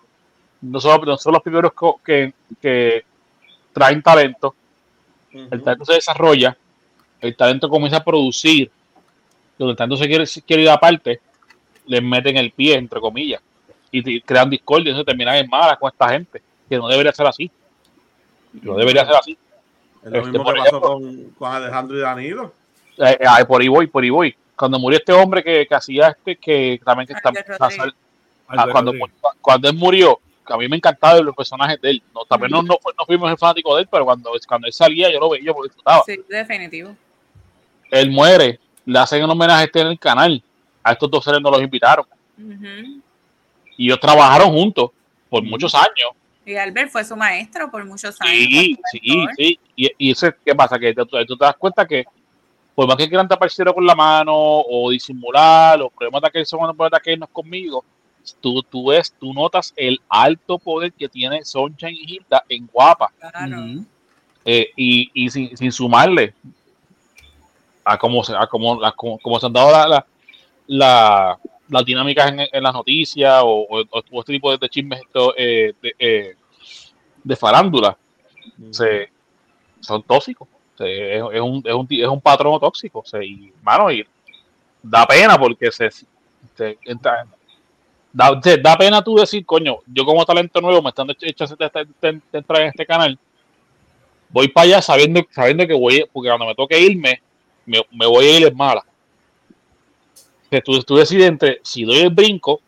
[0.60, 1.72] no son, no son los primeros
[2.04, 3.02] que, que
[3.72, 4.54] traen talento,
[5.32, 6.54] el talento se desarrolla,
[7.20, 8.70] el talento comienza a producir,
[9.56, 11.20] donde el talento se quiere, se quiere ir aparte,
[11.86, 13.40] les meten el pie, entre comillas,
[13.90, 17.50] y crean discordia, entonces terminan en malas con esta gente, que no debería ser así.
[18.62, 19.38] No debería ser así.
[20.04, 20.80] Es lo Este, mismo que pasó ejemplo.
[20.82, 22.52] con, con Alejandro y Danilo.
[23.00, 24.36] Eh, eh, por ahí voy, por ahí voy.
[24.56, 27.30] Cuando murió este hombre que, que hacía este, que también que está.
[28.48, 28.92] Ah, cuando,
[29.40, 32.02] cuando él murió, que a mí me encantaba los personajes de él.
[32.14, 34.72] No, también no, no, fu- no fuimos el fanático de él, pero cuando, cuando él
[34.72, 36.02] salía, yo lo veía, yo lo disfrutaba.
[36.04, 36.94] Sí, definitivo.
[37.90, 40.42] Él muere, le hacen un homenaje a este en el canal.
[40.82, 42.04] A estos dos seres no los invitaron.
[43.76, 44.90] Y ellos trabajaron juntos
[45.28, 46.10] por muchos años.
[46.44, 48.34] Y Albert fue su maestro por muchos años.
[48.34, 49.34] Sí, sí, mentor.
[49.36, 49.60] sí.
[49.76, 50.78] Y, y eso, es- ¿qué pasa?
[50.78, 52.04] Que tú, tú te das cuenta que
[52.74, 56.46] por más que quieran tapar cero con la mano o disimular los problemas de aquel
[56.46, 57.84] son los problemas de aquel no es conmigo,
[58.40, 63.12] tú, tú ves, tú notas el alto poder que tiene Sunshine y Hilda en Guapa.
[63.18, 63.56] Claro.
[64.44, 66.32] Eh, y, y sin, sin sumarle
[67.84, 70.06] a cómo se, a cómo, la- cómo- cómo se han dado la, la,
[70.66, 75.00] la- las dinámicas en, en las noticias o, o- o este tipo de, de chismes
[75.00, 76.34] esto, eh, de, eh,
[77.22, 77.96] de farándula
[78.70, 79.10] se,
[79.80, 80.48] son tóxicos.
[80.80, 83.02] Se- es, es un, es, un, es un patrón tóxico.
[83.04, 84.06] Se, y, mano, y
[84.82, 85.90] da pena porque se,
[86.86, 87.26] entra-
[88.10, 91.56] da, da pena tú decir, coño, yo como talento nuevo me están echando
[92.32, 93.18] entrar en este canal.
[94.30, 97.20] Voy para allá sabiendo, sabiendo que voy, porque cuando me toque irme,
[97.66, 98.84] me, me voy a ir en mala.
[100.64, 102.60] Tú, tú decides entre si doy el brinco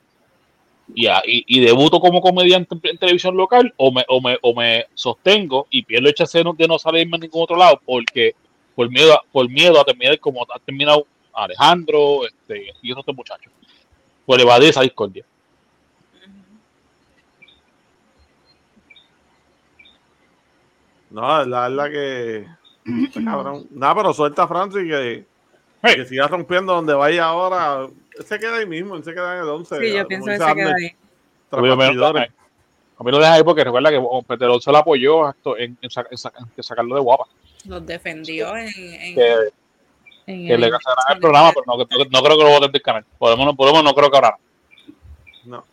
[0.94, 4.38] y, a- y, y debuto como comediante en, en televisión local o me, o, me,
[4.42, 8.34] o me sostengo y pierdo el chance de no, salirme en ningún otro lado porque
[8.74, 13.16] por miedo a, por miedo a terminar como ha terminado Alejandro este, y esos otros
[13.16, 13.52] muchachos
[14.26, 15.24] por evadir esa discordia
[21.10, 22.46] No, la verdad que.
[23.04, 23.66] este cabrón.
[23.70, 25.26] Nada, pero suelta a Francis que,
[25.82, 25.94] Hey.
[25.96, 27.88] que siga rompiendo donde vaya ahora.
[28.18, 29.78] Él se queda ahí mismo, él se queda en el 11.
[29.78, 30.96] Sí, yo pienso que se queda ahí.
[31.50, 35.90] a mí, lo deja ahí porque recuerda que Peterol se lo apoyó esto, en, en
[36.10, 37.24] en sa- en sacarlo de guapa
[37.66, 39.32] Los defendió en, en, que,
[40.26, 42.82] en que el- le el programa pero no, no, no creo que lo voten del
[42.82, 44.36] canal por lo menos no creo que ahora
[45.44, 45.64] No.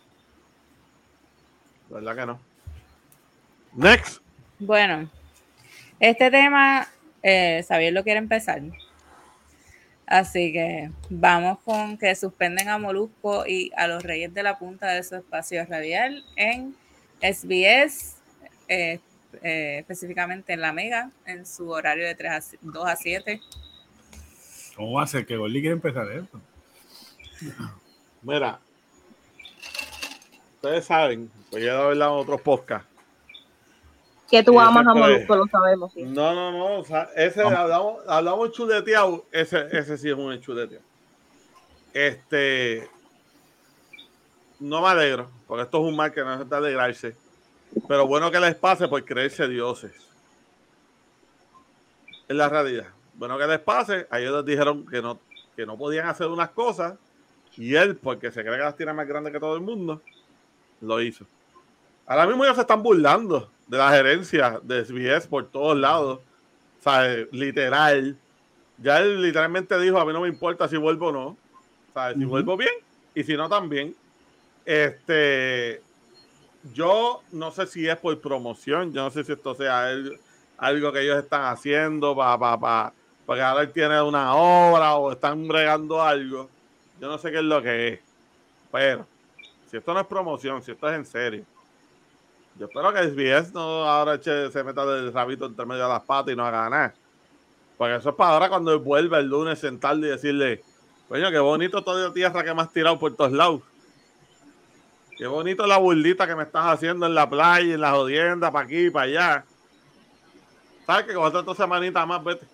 [1.89, 2.39] La verdad que no.
[3.75, 4.21] Next.
[4.59, 5.09] Bueno,
[5.99, 6.87] este tema,
[7.23, 8.61] eh, Xavier lo quiere empezar.
[10.10, 14.88] Así que vamos con que suspenden a Molusco y a los Reyes de la Punta
[14.88, 16.76] de su espacio radial en
[17.22, 18.16] SBS,
[18.68, 18.99] eh,
[19.43, 23.39] eh, específicamente en La Mega, en su horario de 3 a, 2 a 7.
[24.76, 26.41] ¿Cómo va a ser que Gordy quiere empezar esto?
[28.24, 28.60] Mira.
[30.55, 32.88] Ustedes saben, pues ya he hablado en otros podcasts.
[34.30, 35.91] Que tú amas a Molusco, lo sabemos.
[35.93, 36.03] sí.
[36.03, 36.80] No, no, no.
[36.80, 39.25] O sea, ese hablamos, hablamos chuleteado.
[39.32, 40.84] Ese, ese sí es un chuleteado.
[41.93, 42.88] Este.
[44.59, 47.15] No me alegro, porque esto es un mal que no es de alegrarse.
[47.88, 49.93] Pero bueno que les pase por creerse dioses.
[52.27, 52.88] Es la realidad.
[53.13, 55.19] Bueno que les pase, a ellos les dijeron que no,
[55.55, 56.95] que no podían hacer unas cosas.
[57.57, 60.01] Y él, porque se cree que las tiene más grandes que todo el mundo,
[60.82, 61.25] lo hizo.
[62.10, 66.20] Ahora mismo ellos se están burlando de la gerencia de SBS por todos lados.
[66.80, 68.18] O sea, literal.
[68.80, 71.38] Ya él literalmente dijo, a mí no me importa si vuelvo o no.
[71.93, 72.72] Sea, si vuelvo bien
[73.14, 73.95] y si no también.
[74.66, 75.84] Este,
[76.74, 80.20] yo no sé si es por promoción, yo no sé si esto sea el-
[80.57, 82.93] algo que ellos están haciendo para pa, pa,
[83.28, 86.49] porque ahora él tiene una obra o están bregando algo.
[86.99, 87.99] Yo no sé qué es lo que es.
[88.72, 89.05] Pero,
[89.70, 91.45] si esto no es promoción, si esto es en serio,
[92.60, 96.01] yo espero que SBS no ahora eche- se meta del rabito entre medio de las
[96.01, 96.93] patas y no haga nada.
[97.78, 100.62] Porque eso es para ahora cuando él vuelva el lunes sentarle y decirle,
[101.07, 103.62] coño, qué bonito toda tierra que me has tirado por todos lados.
[105.18, 108.66] Qué bonito la burlita que me estás haciendo en la playa, en la jodienda, para
[108.66, 109.45] aquí y para allá.
[110.86, 112.45] ¿Sabes que con otra dos semanitas más, vete?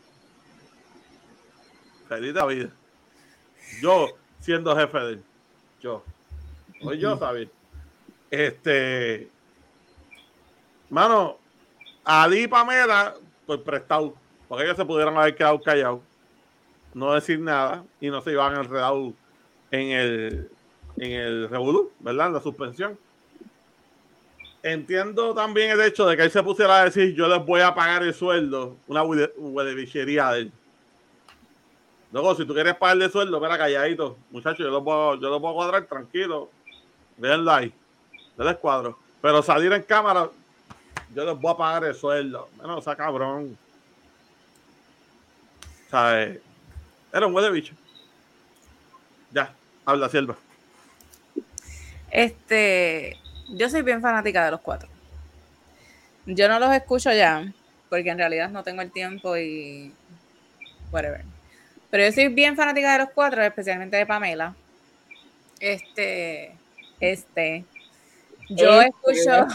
[2.07, 2.69] Feliz de la vida.
[3.81, 5.23] Yo, siendo jefe de él.
[5.81, 6.03] Yo.
[6.83, 7.49] Hoy yo, ¿sabes?
[8.29, 9.29] Este.
[10.89, 11.37] Mano,
[12.03, 13.15] Ali y Pamela,
[13.45, 14.13] pues prestado.
[14.47, 16.01] Porque ellos se pudieran haber quedado callados.
[16.93, 19.13] no decir nada y no se iban enredados
[19.71, 20.51] en el,
[20.97, 22.27] en el revolú, ¿verdad?
[22.27, 22.97] En la suspensión.
[24.63, 27.75] Entiendo también el hecho de que él se pusiera a decir yo les voy a
[27.75, 30.51] pagar el sueldo, una huelebichería de él.
[32.11, 35.53] Luego, si tú quieres pagarle sueldo, espera calladito, muchachos, yo lo puedo, yo lo puedo
[35.53, 36.49] cuadrar tranquilo.
[37.17, 37.73] Déjenlo ahí.
[38.37, 38.97] Yo les cuadro.
[39.21, 40.29] Pero salir en cámara,
[41.13, 42.49] yo les voy a pagar el sueldo.
[42.57, 43.57] Bueno, o sea, cabrón.
[45.87, 46.41] O sea, eh,
[47.13, 47.73] era un huele bicho.
[49.31, 49.53] Ya,
[49.85, 50.35] habla, sierva.
[52.11, 53.17] Este,
[53.49, 54.89] yo soy bien fanática de los cuatro.
[56.25, 57.51] Yo no los escucho ya,
[57.89, 59.93] porque en realidad no tengo el tiempo y
[60.91, 61.23] whatever.
[61.89, 64.55] Pero yo soy bien fanática de los cuatro, especialmente de Pamela.
[65.59, 66.55] Este,
[66.99, 67.65] este.
[68.49, 68.89] Yo Este.
[68.89, 69.47] escucho,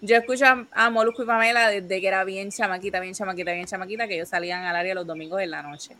[0.00, 3.66] yo escucho a, a Molusco y Pamela desde que era bien chamaquita, bien chamaquita, bien
[3.66, 5.96] chamaquita, que ellos salían al área los domingos en la noche.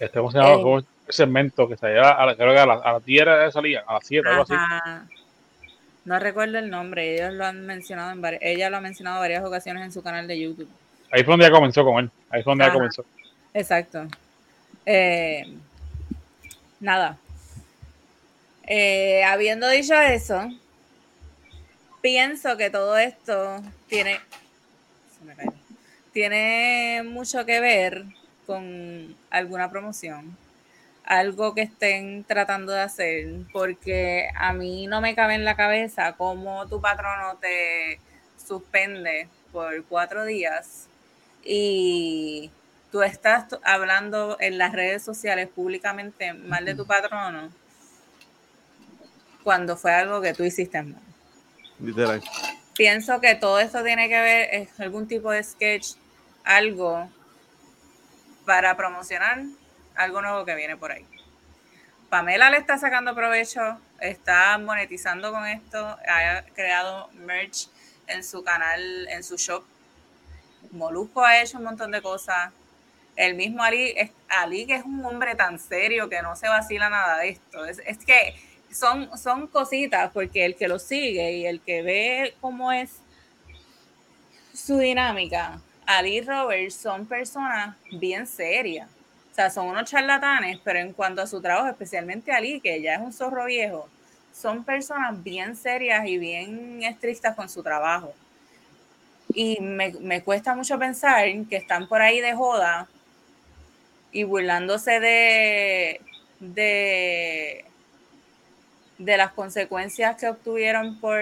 [0.00, 0.54] Este, ¿cómo se llama?
[0.54, 0.62] Eh.
[0.62, 3.26] ¿Cómo es ese segmento que salía a, la- creo que a, la- a las 10
[3.26, 4.54] de salía, a las 7, algo así.
[6.04, 9.84] No recuerdo el nombre, ellos lo han mencionado en ella lo ha mencionado varias ocasiones
[9.84, 10.68] en su canal de YouTube.
[11.10, 12.10] Ahí fue donde ya comenzó con él.
[12.28, 12.74] Ahí fue donde ya Ajá.
[12.74, 13.04] comenzó.
[13.54, 14.06] Exacto.
[14.84, 15.46] Eh,
[16.80, 17.16] nada.
[18.66, 20.48] Eh, habiendo dicho eso,
[22.04, 24.20] pienso que todo esto tiene,
[25.18, 25.52] se me cayó.
[26.12, 28.04] tiene mucho que ver
[28.46, 30.36] con alguna promoción,
[31.02, 36.12] algo que estén tratando de hacer, porque a mí no me cabe en la cabeza
[36.12, 37.98] cómo tu patrono te
[38.36, 40.88] suspende por cuatro días
[41.42, 42.50] y
[42.92, 47.50] tú estás hablando en las redes sociales públicamente mal de tu patrono
[49.42, 51.13] cuando fue algo que tú hiciste mal.
[51.80, 52.22] Literal.
[52.74, 55.94] Pienso que todo esto tiene que ver es algún tipo de sketch,
[56.44, 57.08] algo
[58.44, 59.44] para promocionar
[59.94, 61.06] algo nuevo que viene por ahí.
[62.10, 67.68] Pamela le está sacando provecho, está monetizando con esto, ha creado merch
[68.06, 69.64] en su canal, en su shop.
[70.70, 72.52] Molusco ha hecho un montón de cosas.
[73.16, 73.94] El mismo Ali,
[74.28, 77.64] Ali que es un hombre tan serio que no se vacila nada de esto.
[77.64, 78.34] Es, es que
[78.74, 82.90] son, son cositas, porque el que lo sigue y el que ve cómo es
[84.52, 88.88] su dinámica, Ali y Robert son personas bien serias.
[89.32, 92.94] O sea, son unos charlatanes, pero en cuanto a su trabajo, especialmente Ali, que ya
[92.94, 93.88] es un zorro viejo,
[94.32, 98.14] son personas bien serias y bien estrictas con su trabajo.
[99.32, 102.88] Y me, me cuesta mucho pensar que están por ahí de joda
[104.12, 106.00] y burlándose de,
[106.38, 107.64] de,
[108.98, 111.18] de las consecuencias que obtuvieron por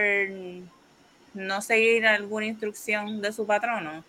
[1.35, 4.05] no seguir alguna instrucción de su patrono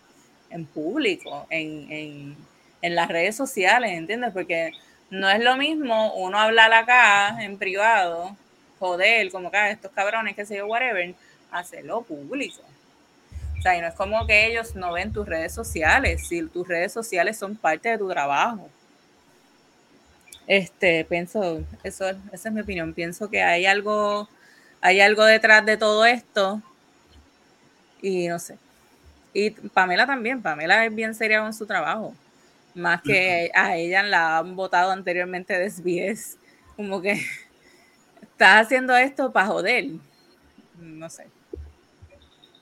[0.49, 2.37] en público, en, en,
[2.81, 4.31] en las redes sociales, ¿entiendes?
[4.33, 4.71] Porque
[5.09, 8.35] no es lo mismo uno hablar acá en privado,
[8.79, 11.15] joder, como que "Ah, estos cabrones, que sé yo, whatever,
[11.51, 12.61] hacerlo público.
[13.57, 16.67] O sea, y no es como que ellos no ven tus redes sociales, si tus
[16.67, 18.69] redes sociales son parte de tu trabajo.
[20.47, 22.93] Este, pienso, eso, esa es mi opinión.
[22.93, 24.27] Pienso que hay algo,
[24.81, 26.61] hay algo detrás de todo esto.
[28.01, 28.57] Y no sé.
[29.33, 32.13] Y Pamela también, Pamela es bien seria con su trabajo.
[32.75, 36.37] Más que a ella la han votado anteriormente de SBS.
[36.75, 37.13] Como que
[38.21, 39.85] estás haciendo esto para joder.
[40.79, 41.27] No sé.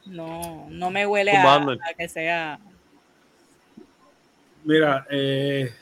[0.05, 2.59] No, no me huele a, a que sea.
[4.63, 5.73] Mira, eh,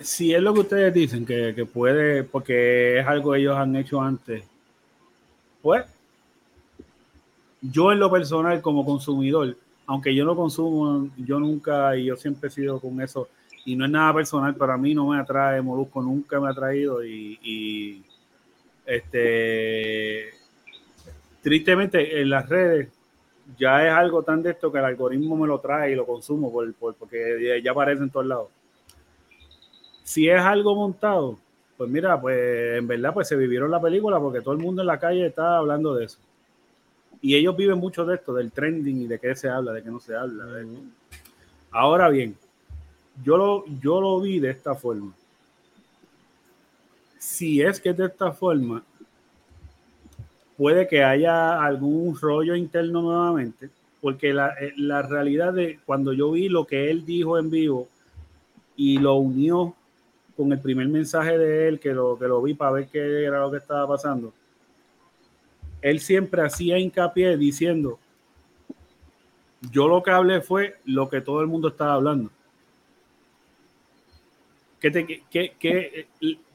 [0.00, 3.76] si es lo que ustedes dicen, que, que puede, porque es algo que ellos han
[3.76, 4.44] hecho antes,
[5.62, 5.84] pues
[7.60, 9.56] yo en lo personal como consumidor,
[9.86, 13.28] aunque yo no consumo, yo nunca y yo siempre he sido con eso,
[13.66, 17.04] y no es nada personal, para mí no me atrae, Molusco nunca me ha traído
[17.04, 18.02] y, y,
[18.86, 20.30] este,
[21.42, 22.88] tristemente en las redes
[23.58, 26.50] ya es algo tan de esto que el algoritmo me lo trae y lo consumo
[26.50, 28.48] por, por- porque ya aparece en todos lados.
[30.10, 31.38] Si es algo montado,
[31.76, 34.88] pues mira, pues en verdad pues se vivieron la película porque todo el mundo en
[34.88, 36.18] la calle está hablando de eso.
[37.22, 39.88] Y ellos viven mucho de esto, del trending y de qué se habla, de qué
[39.88, 40.46] no se habla.
[40.46, 40.66] de.
[41.70, 42.34] Ahora bien,
[43.22, 45.12] yo lo, yo lo vi de esta forma.
[47.16, 48.82] Si es que de esta forma,
[50.56, 53.70] puede que haya algún rollo interno nuevamente,
[54.00, 57.88] porque la, eh, la realidad de cuando yo vi lo que él dijo en vivo
[58.74, 59.76] y lo unió
[60.36, 63.40] con el primer mensaje de él, que lo, que lo vi para ver qué era
[63.40, 64.32] lo que estaba pasando,
[65.82, 67.98] él siempre hacía hincapié diciendo,
[69.70, 72.30] yo lo que hablé fue lo que todo el mundo estaba hablando.
[74.80, 75.22] que, te- que,
[75.58, 76.06] que-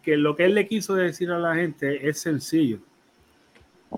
[0.04, 2.80] que- lo que él le quiso decir a la gente es sencillo.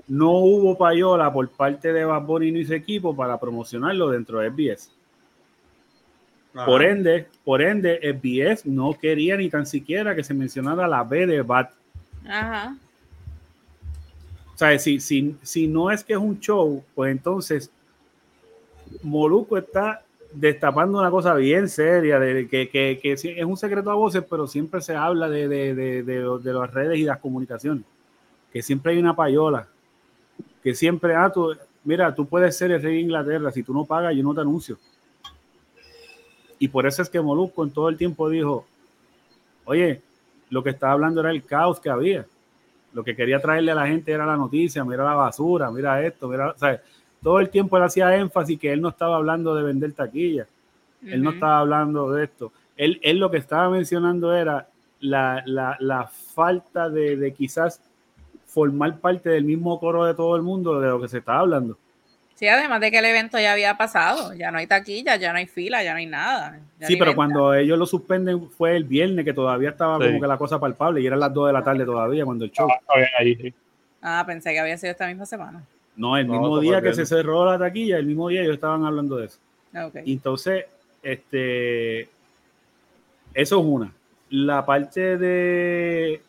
[0.08, 4.50] No hubo payola por parte de Bad Bunny y su equipo para promocionarlo dentro de
[4.50, 4.92] SBS.
[6.66, 11.28] Por ende, por ende, SBS no quería ni tan siquiera que se mencionara la B
[11.28, 11.70] de Bad.
[12.28, 12.76] Ajá.
[14.54, 17.70] O sea, si, si, si no es que es un show, pues entonces
[19.04, 20.02] Moluco está
[20.34, 24.48] destapando una cosa bien seria, de que, que- que es un secreto a voces, pero
[24.48, 27.84] siempre se habla de, de, de, de las redes y las comunicaciones,
[28.52, 29.68] que siempre hay una payola,
[30.64, 33.86] que siempre, ah, tú, mira, tú puedes ser el rey de Inglaterra, si tú no
[33.86, 34.78] pagas, yo no te anuncio.
[36.60, 38.66] Y por eso es que Molusco en todo el tiempo dijo,
[39.66, 40.02] oye,
[40.50, 42.26] lo que estaba hablando era el caos que había.
[42.94, 46.28] Lo que quería traerle a la gente era la noticia, mira la basura, mira esto,
[46.28, 46.82] mira, o sea,
[47.22, 50.48] todo el tiempo él hacía énfasis que él no estaba hablando de vender taquilla,
[51.04, 52.52] él no estaba hablando de esto.
[52.76, 54.68] Él, él lo que estaba mencionando era
[55.00, 57.82] la, la- la falta de, de quizás
[58.46, 61.78] formar parte del mismo coro de todo el mundo de lo que se estaba hablando.
[62.38, 65.40] Sí, además de que el evento ya había pasado, ya no hay taquilla, ya no
[65.40, 66.60] hay fila, ya no hay nada.
[66.82, 67.16] Sí, pero venta.
[67.16, 70.06] cuando ellos lo suspenden fue el viernes que todavía estaba Sí.
[70.06, 72.52] como que la cosa palpable y eran las 2 de la tarde todavía cuando el
[72.52, 72.68] show.
[72.70, 72.80] Ah.
[74.04, 75.64] Ah, pensé que había sido esta misma semana.
[75.96, 78.86] No, el No, mismo día que se cerró la taquilla, el mismo día ellos estaban
[78.86, 79.40] hablando de eso.
[79.76, 79.96] Ok.
[80.06, 80.66] Y entonces,
[81.02, 82.02] este,
[83.34, 83.92] eso es una.
[84.30, 86.22] La parte de,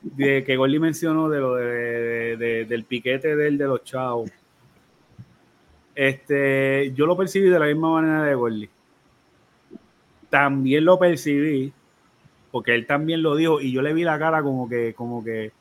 [0.00, 4.30] de que Gordy mencionó de lo de, de- de- del piquete del de los chavos.
[5.94, 8.68] Este, yo lo percibí de la misma manera de Gordy.
[10.28, 11.72] También lo percibí,
[12.50, 15.52] porque él también lo dijo, y yo le vi la cara como que, como que,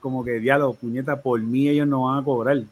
[0.00, 2.62] como que, diálogo, puñeta, por mí ellos no van a cobrar.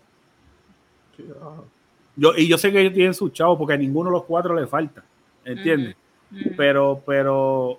[2.17, 4.55] Yo, y yo sé que ellos tienen sus chavos porque a ninguno de los cuatro
[4.55, 5.05] le falta,
[5.45, 5.97] ¿entiendes?
[6.57, 7.79] Pero, pero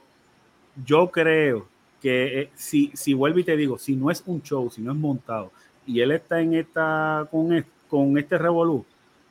[0.86, 1.68] yo creo
[2.02, 4.92] que eh, si, si vuelvo y te digo, si no es un show, si no
[4.92, 5.52] es montado,
[5.86, 8.86] y él está en esta, con, con este revolú,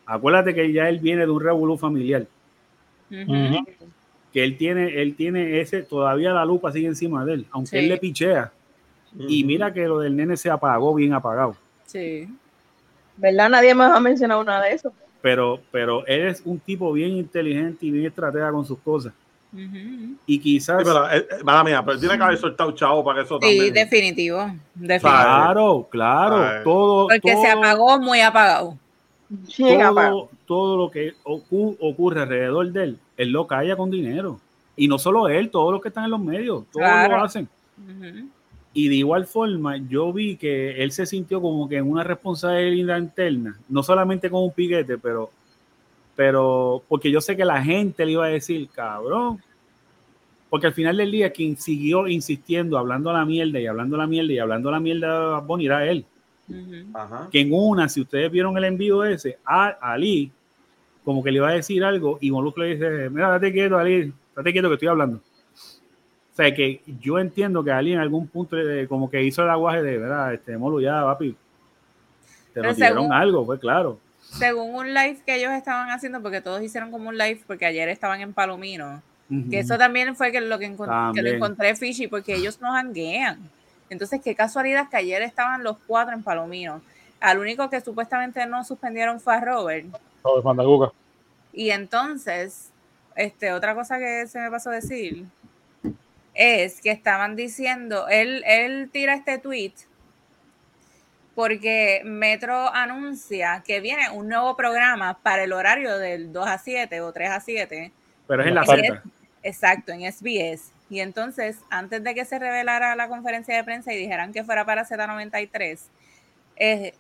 [0.09, 2.27] acuérdate que ya él viene de un revolú familiar,
[3.09, 7.77] que él tiene, él tiene ese, todavía la lupa sigue encima de él, aunque Sí.
[7.79, 8.53] él le pichea.
[9.19, 11.57] Y mira que lo del nene se apagó bien apagado.
[11.87, 12.29] Sí.
[13.17, 13.49] ¿Verdad?
[13.49, 14.93] Nadie más ha mencionado nada de eso.
[15.23, 19.13] Pero, pero él es un tipo bien inteligente y bien estratega con sus cosas.
[20.27, 20.79] Y quizás.
[20.79, 23.39] Sí, pero, eh, eh, mala mía, pero tiene que haber soltado chavo para que eso
[23.41, 23.73] Sí, también.
[23.75, 24.39] definitivo.
[24.75, 25.01] definitivo.
[25.11, 26.63] Claro, claro.
[26.63, 28.77] Todo, Porque todo, se apagó muy apagado.
[30.11, 34.41] Todo, todo lo que ocu- ocurre alrededor de él, él lo calla con dinero.
[34.77, 37.19] Y no solo él, todos los que están en los medios, todos Claro.
[37.19, 37.49] lo hacen.
[38.73, 42.99] Y de igual forma, yo vi que él se sintió como que en una responsabilidad
[42.99, 45.31] interna, no solamente con un piquete, pero,
[46.15, 49.43] pero porque yo sé que la gente le iba a decir, cabrón.
[50.49, 54.33] Porque al final del día, quien siguió insistiendo, hablando la mierda y hablando la mierda
[54.33, 56.05] y hablando la mierda Bunny era él.
[56.95, 57.29] Ajá.
[57.31, 60.31] Que en una, si ustedes vieron el envío ese, a Ali,
[61.05, 64.13] como que le iba a decir algo, y Molusco le dice, mira, date quieto, Ali,
[64.37, 65.19] date quieto que estoy hablando.
[65.19, 69.51] O sea, que yo entiendo que Ali en algún punto eh, como que hizo el
[69.51, 71.33] aguaje de, verdad, este, Molu, ya, papi,
[72.55, 73.99] te Pero según- algo, pues claro.
[74.21, 77.89] Según un live que ellos estaban haciendo, porque todos hicieron como un live, porque ayer
[77.89, 79.03] estaban en Palomino,
[79.51, 82.71] que eso también fue que lo que, encon- que lo encontré fishy, porque ellos no
[82.73, 83.39] janguean.
[83.91, 86.83] Entonces, qué casualidad que ayer estaban los cuatro en Palomino.
[87.21, 89.87] Al único que supuestamente no suspendieron fue a Robert.
[90.23, 90.93] Robert Mandacuca.
[91.53, 92.71] Y entonces,
[93.17, 95.25] este, otra cosa que se me pasó a decir
[96.35, 99.73] es que estaban diciendo, él, él tira este tweet
[101.39, 107.01] porque Metro anuncia que viene un nuevo programa para el horario del 2 a 7
[107.01, 107.93] o 3 a 7.
[108.27, 109.03] Pero es en la Ese Z.
[109.45, 110.73] Exacto, en SBS.
[110.91, 114.65] Y entonces, antes de que se revelara la conferencia de prensa y dijeran que fuera
[114.65, 115.79] para Z93,
[116.57, 116.95] eh,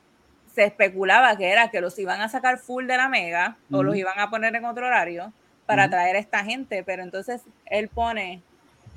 [0.54, 3.96] se especulaba que era que los iban a sacar full de la mega o los
[3.96, 5.32] iban a poner en otro horario
[5.66, 5.90] para Ujú.
[5.92, 6.82] traer a esta gente.
[6.82, 8.42] Pero entonces él pone,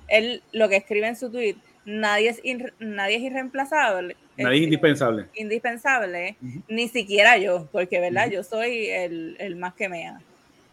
[0.08, 1.56] él lo que escribe en su tweet,
[1.86, 4.16] nadie es, irre- nadie es irreemplazable.
[4.38, 5.26] Nadie es este, indispensable.
[5.36, 6.36] indispensable,
[6.68, 10.20] ni siquiera yo, porque verdad, yo soy el, el más que mea.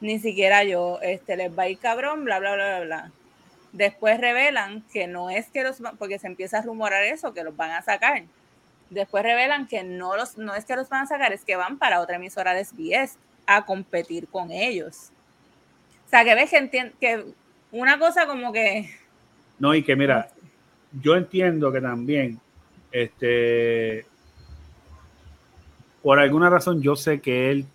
[0.00, 3.12] Ni siquiera yo, este, les va a ir cabrón, bla, bla, bla, bla, bla.
[3.72, 7.44] Después revelan que no es que los, va- porque se empieza a rumorar eso, que
[7.44, 8.22] los van a sacar.
[8.90, 11.78] Después revelan que no, los, no es que los van a sacar, es que van
[11.78, 15.10] para otra emisora de SBS a competir con ellos.
[16.06, 17.24] O sea, que ves que, que
[17.70, 18.90] una cosa como que...
[19.58, 20.28] No, y que mira,
[21.02, 22.40] yo entiendo que también,
[22.92, 24.06] este,
[26.02, 27.66] por alguna razón, yo sé que él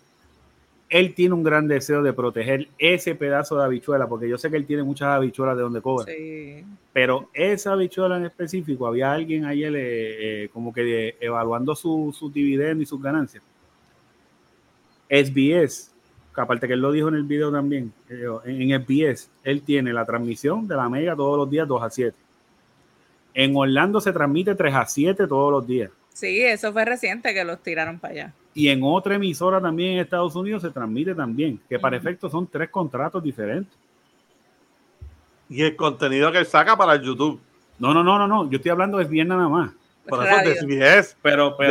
[0.94, 4.56] él tiene un gran deseo de proteger ese pedazo de habichuela, porque yo sé que
[4.56, 6.64] él tiene muchas habichuelas de donde cobra, Sí.
[6.92, 12.30] pero esa habichuela en específico, había alguien ayer eh, eh, como que evaluando su, su
[12.30, 13.42] dividendo y sus ganancias.
[15.10, 15.90] SBS,
[16.32, 19.92] que aparte que él lo dijo en el video también, eh, en SBS, él tiene
[19.92, 22.16] la transmisión de la Mega todos los días 2 a 7.
[23.34, 25.90] En Orlando se transmite 3 a 7 todos los días.
[26.14, 28.32] Sí, eso fue reciente que los tiraron para allá.
[28.54, 32.06] Y en otra emisora también en Estados Unidos se transmite también, que para Ujú.
[32.08, 33.76] efecto son tres contratos diferentes.
[35.48, 37.40] Y el contenido que él saca para el YouTube.
[37.78, 38.48] No, no, no, no, no.
[38.50, 39.70] Yo estoy hablando de SBS nada más.
[40.08, 40.52] Por eso Radio.
[40.52, 41.16] es de SBS.
[41.20, 41.68] Pero, de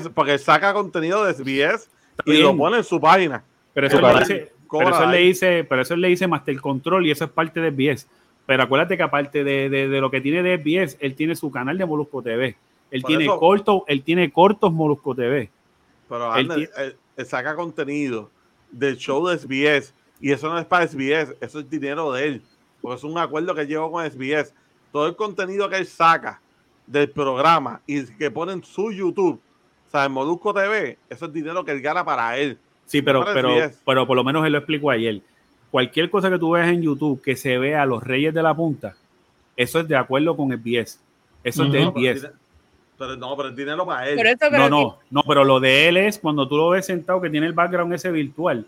[0.00, 1.88] SBS, porque él saca contenido de SBS
[2.24, 2.42] y bien.
[2.44, 3.42] lo pone en su página.
[3.74, 7.10] pero eso, le dice, pero eso le dice, pero eso le dice Master Control y
[7.10, 8.06] eso es parte de SBS.
[8.46, 11.50] Pero acuérdate que aparte de, de- de lo que tiene de SBS, él tiene su
[11.50, 12.56] canal de Molusco TV.
[12.90, 15.50] Él Por tiene eso- corto, él tiene cortos Molusco TV.
[16.08, 18.30] Pero Él Ander, él saca contenido
[18.70, 22.42] del show de SBS y eso no es para SBS, eso es dinero de él.
[22.80, 24.52] Porque es un acuerdo que él llevó con SBS.
[24.92, 26.40] Todo el contenido que él saca
[26.86, 29.40] del programa y que pone en su YouTube,
[29.86, 32.58] o sea, en Molusco TV, eso es dinero que él gana para él.
[32.86, 33.78] Sí, pero, pero, SBS.
[33.86, 35.20] pero por lo menos él lo explicó ayer.
[35.70, 38.52] Cualquier cosa que tú veas en YouTube que se vea a los Reyes de la
[38.52, 38.96] Punta,
[39.56, 40.98] eso es de acuerdo con SBS.
[41.44, 42.30] Eso es de SBS.
[43.00, 44.16] Pero no, pero dinero para él.
[44.58, 47.46] No, no, no, pero lo de él es cuando tú lo ves sentado que tiene
[47.46, 48.66] el background ese virtual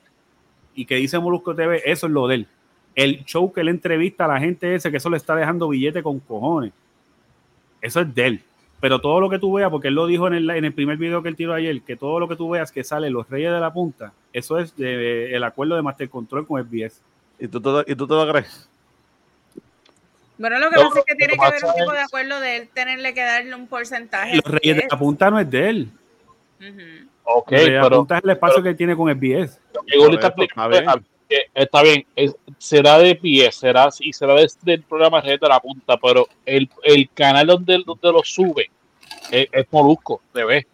[0.75, 2.47] y que dice Molusco TV, eso es lo de él.
[2.95, 6.03] El show que él entrevista a la gente ese que eso le está dejando billete
[6.03, 6.73] con cojones.
[7.83, 8.41] Eso es de él.
[8.81, 10.97] Pero todo lo que tú veas, porque él lo dijo en el, en el primer
[10.97, 13.53] video que él tiró ayer, que todo lo que tú veas que sale Los Reyes
[13.53, 17.01] de la Punta, eso es de- el acuerdo de Master Control con SBS.
[17.39, 18.69] ¿Y tú, te ¿Y tú te lo crees?
[20.43, 22.41] Bueno, lo que No, pasa es que tiene que que haber un tipo de acuerdo
[22.41, 24.35] de él tenerle que darle un porcentaje.
[24.35, 25.89] Los Reyes de la Punta no es de él.
[26.59, 27.09] Ujú.
[27.23, 29.09] Ok, de la pero Punta es el espacio que él tiene con
[29.97, 30.25] Goli Por
[31.55, 32.05] está bien.
[32.17, 36.27] es- será de pie, será y será de- del programa Red de la Punta, pero
[36.45, 38.69] el, el canal donde, donde lo sube
[39.31, 40.67] es, es Molusco TV.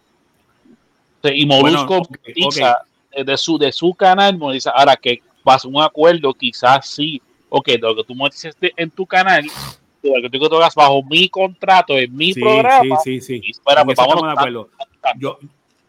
[1.25, 2.77] Y Molusco Bueno, monetiza,
[3.11, 4.71] eh, de, su, de su canal, monetiza.
[4.71, 9.05] ahora que pasa un acuerdo, quizás sí, ok, lo que tú monetices de- en tu
[9.05, 9.45] canal,
[10.03, 13.41] lo que tú que tú hagas bajo mi contrato, en mi Sí, programa, sí, sí,
[13.41, 13.49] sí.
[13.49, 14.69] espera, pues estamos de acuerdo.
[15.17, 15.39] Yo,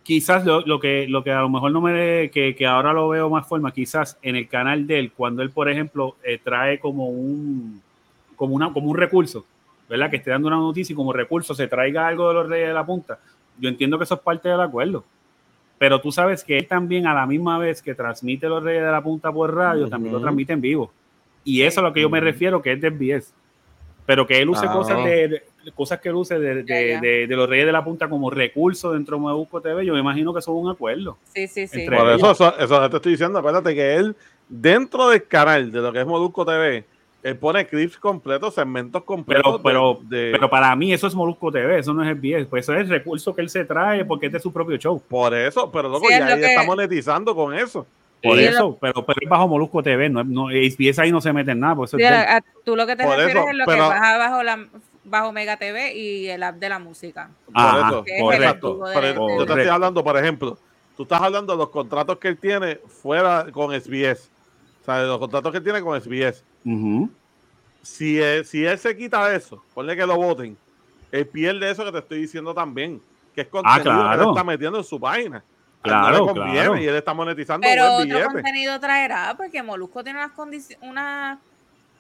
[0.03, 3.09] quizás lo, lo que, lo que a lo mejor no me que, que ahora lo
[3.09, 6.79] veo más forma, quizás en el canal de él, cuando él, por ejemplo, eh, trae
[6.81, 7.83] como un
[8.37, 9.45] como una como un recurso,
[9.89, 10.09] ¿verdad?
[10.11, 12.75] Que esté dando una noticia y como recurso se traiga algo de los Reyes de
[12.75, 13.19] la Punta.
[13.59, 15.05] Yo entiendo que eso es parte del acuerdo.
[15.77, 18.91] Pero tú sabes que él también a la misma vez que transmite los Reyes de
[18.91, 20.93] la Punta por radio, también lo transmite en vivo.
[21.45, 23.33] Y eso es a lo que yo me refiero, que es de SBS.
[24.07, 24.73] Pero que él use Ah.
[24.73, 25.43] cosas de, de-
[25.75, 28.93] cosas que él use de, de- de- de los Reyes de la Punta como recurso
[28.93, 31.17] dentro de Molusco TV, yo me imagino que eso es un acuerdo.
[31.35, 31.87] Sí, sí, sí.
[31.89, 33.39] Por eso, eso, eso te estoy diciendo.
[33.39, 34.17] Acuérdate que él,
[34.49, 36.85] dentro del canal de lo que es Molusco TV,
[37.23, 39.61] él pone clips completos, segmentos completos.
[39.63, 42.65] Pero, pero, de- pero para mí eso es Molusco TV, eso no es SBS, pues
[42.65, 45.01] eso es el recurso que él se trae porque es de su propio show.
[45.09, 47.87] por eso, pero loco, Sí, es ya lo él que- está monetizando con eso.
[48.23, 51.33] Por Sí, eso, pero, pero es bajo Molusco TV, no, no, SBS ahí no se
[51.33, 52.23] mete en nada, pues eso Sí, es de él.
[52.23, 54.43] a- a- tú lo que te Por refieres eso, es lo pero- que baja bajo
[54.43, 54.67] la
[55.05, 57.31] bajo Mega TV y el app de la música.
[57.47, 58.85] Por Ajá, eso, Que es el correcto.
[58.85, 60.59] de- de- yo te estoy hablando, por ejemplo,
[60.97, 64.29] tú estás hablando de los contratos que él tiene fuera con SBS.
[64.83, 66.45] O sea, de los contratos que él tiene con SBS.
[66.65, 67.09] Ujú.
[67.83, 70.57] Si él, si él se quita eso, ponle que lo voten,
[71.11, 73.01] él pierde eso que te estoy diciendo también,
[73.35, 74.31] que es contenido que él claro.
[74.31, 75.43] está metiendo en su página.
[75.83, 76.77] Claro, no le conviene claro.
[76.77, 78.25] Y él está monetizando Pero buen otro billete.
[78.35, 81.39] contenido traerá porque Molusco tiene unas condiciones, unas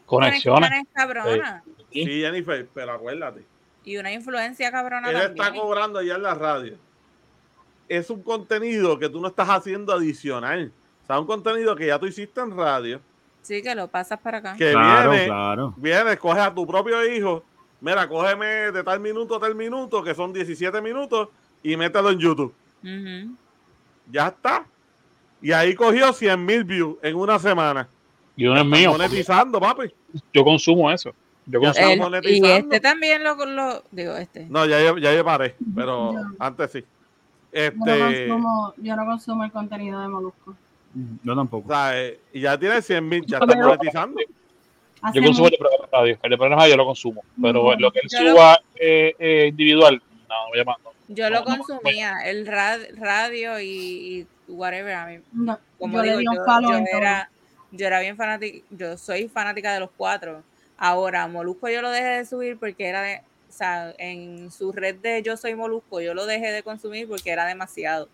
[0.06, 0.70] conexiones.
[0.92, 1.62] cabronas
[1.92, 3.42] Sí, Jennifer, pero acuérdate.
[3.84, 5.64] y una influencia cabrona Él está también.
[5.64, 6.76] cobrando allá en la radio.
[7.88, 10.70] Es un contenido que tú no estás haciendo adicional.
[11.02, 13.00] O sea, un contenido que ya tú hiciste en radio,
[13.42, 14.54] Sí, que lo pasas para acá.
[14.56, 15.74] que Claro, viene, claro.
[15.78, 17.42] viene, coge a tu propio hijo,
[17.80, 21.30] mira, cógeme de tal minuto a tal minuto, que son 17 minutos,
[21.62, 22.54] y mételo en YouTube.
[22.84, 23.34] Ujú.
[24.10, 24.64] Ya está.
[25.42, 27.88] Y ahí cogió 100 mil views en una semana.
[28.36, 28.92] Y uno es mío.
[28.92, 29.92] Monetizando, papi.
[30.32, 31.12] Yo consumo eso.
[31.46, 31.88] Yo consumo.
[31.88, 32.48] El- y monetizando.
[32.48, 34.46] este también lo, lo digo este.
[34.48, 36.80] No, ya, ya yo paré, pero Yo- antes sí.
[36.80, 36.86] Yo
[37.72, 40.54] no, Este, consumo, yo no consumo el contenido de Molusco.
[41.22, 41.68] Yo o tampoco.
[41.68, 44.20] sea, eh, y ya tiene 100 mil, ya está monetizando.
[45.14, 46.18] Yo consumo el de programa radio.
[46.22, 47.22] El de programa radio lo consumo.
[47.40, 50.76] Pero lo que él suba eh, eh, individual, no, voy a no.
[51.12, 54.94] Yo lo no, consumía, el rad- radio y, y whatever.
[54.94, 57.30] A mí, no, como yo digo, le di un yo, era,
[57.72, 60.44] yo era bien fanática, yo soy fanática de los cuatro.
[60.76, 64.94] Ahora, Molusco yo lo dejé de subir porque era de, o sea, en su red
[64.96, 68.08] de Yo Soy Molusco yo lo dejé de consumir porque era demasiado.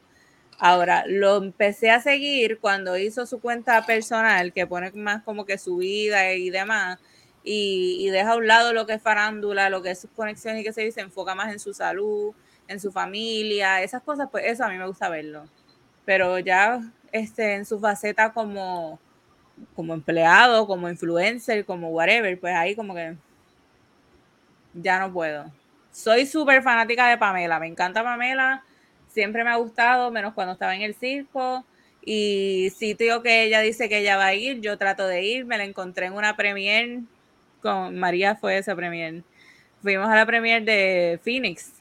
[0.59, 5.59] Ahora, lo empecé a seguir cuando hizo su cuenta personal, que pone más como que
[5.59, 6.99] su vida y demás,
[7.45, 10.63] y, y deja a un lado lo que es farándula, lo que es sus conexiones
[10.63, 12.33] y que se dice, enfoca más en su salud,
[12.69, 15.45] en su familia, esas cosas, pues eso a mí me gusta verlo.
[16.05, 16.81] Pero ya
[17.13, 18.99] este, en su faceta como,
[19.75, 23.17] como empleado, como influencer, como whatever, pues ahí como que
[24.75, 25.51] ya no puedo.
[25.93, 28.63] Soy súper fanática de Pamela, me encanta Pamela
[29.17, 31.65] siempre me ha gustado, menos cuando estaba en el circo.
[32.05, 35.47] Y sitio que ella dice que ella va a ir, yo trato de ir.
[35.47, 37.01] Me la encontré en una premier
[37.63, 39.23] con María, fue esa premier.
[39.83, 41.73] Fuimos a la premier de Phoenix.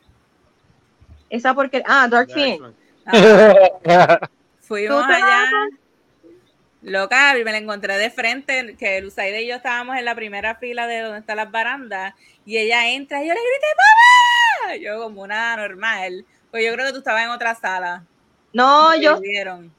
[1.29, 1.83] Esa porque.
[1.85, 2.63] Ah, Dark Phoenix.
[4.61, 5.49] Fuimos allá.
[6.81, 10.85] Loca, me la encontré de frente, que Lusaide y yo estábamos en la primera fila
[10.85, 12.13] de donde están las barandas,
[12.45, 13.67] y ella entra y yo le grité,
[14.67, 14.75] ¡Mamá!
[14.75, 16.25] Yo como una normal.
[16.51, 18.03] Pues yo creo que tú estabas en otra sala.
[18.53, 19.19] No, yo.
[19.19, 19.73] Vieron.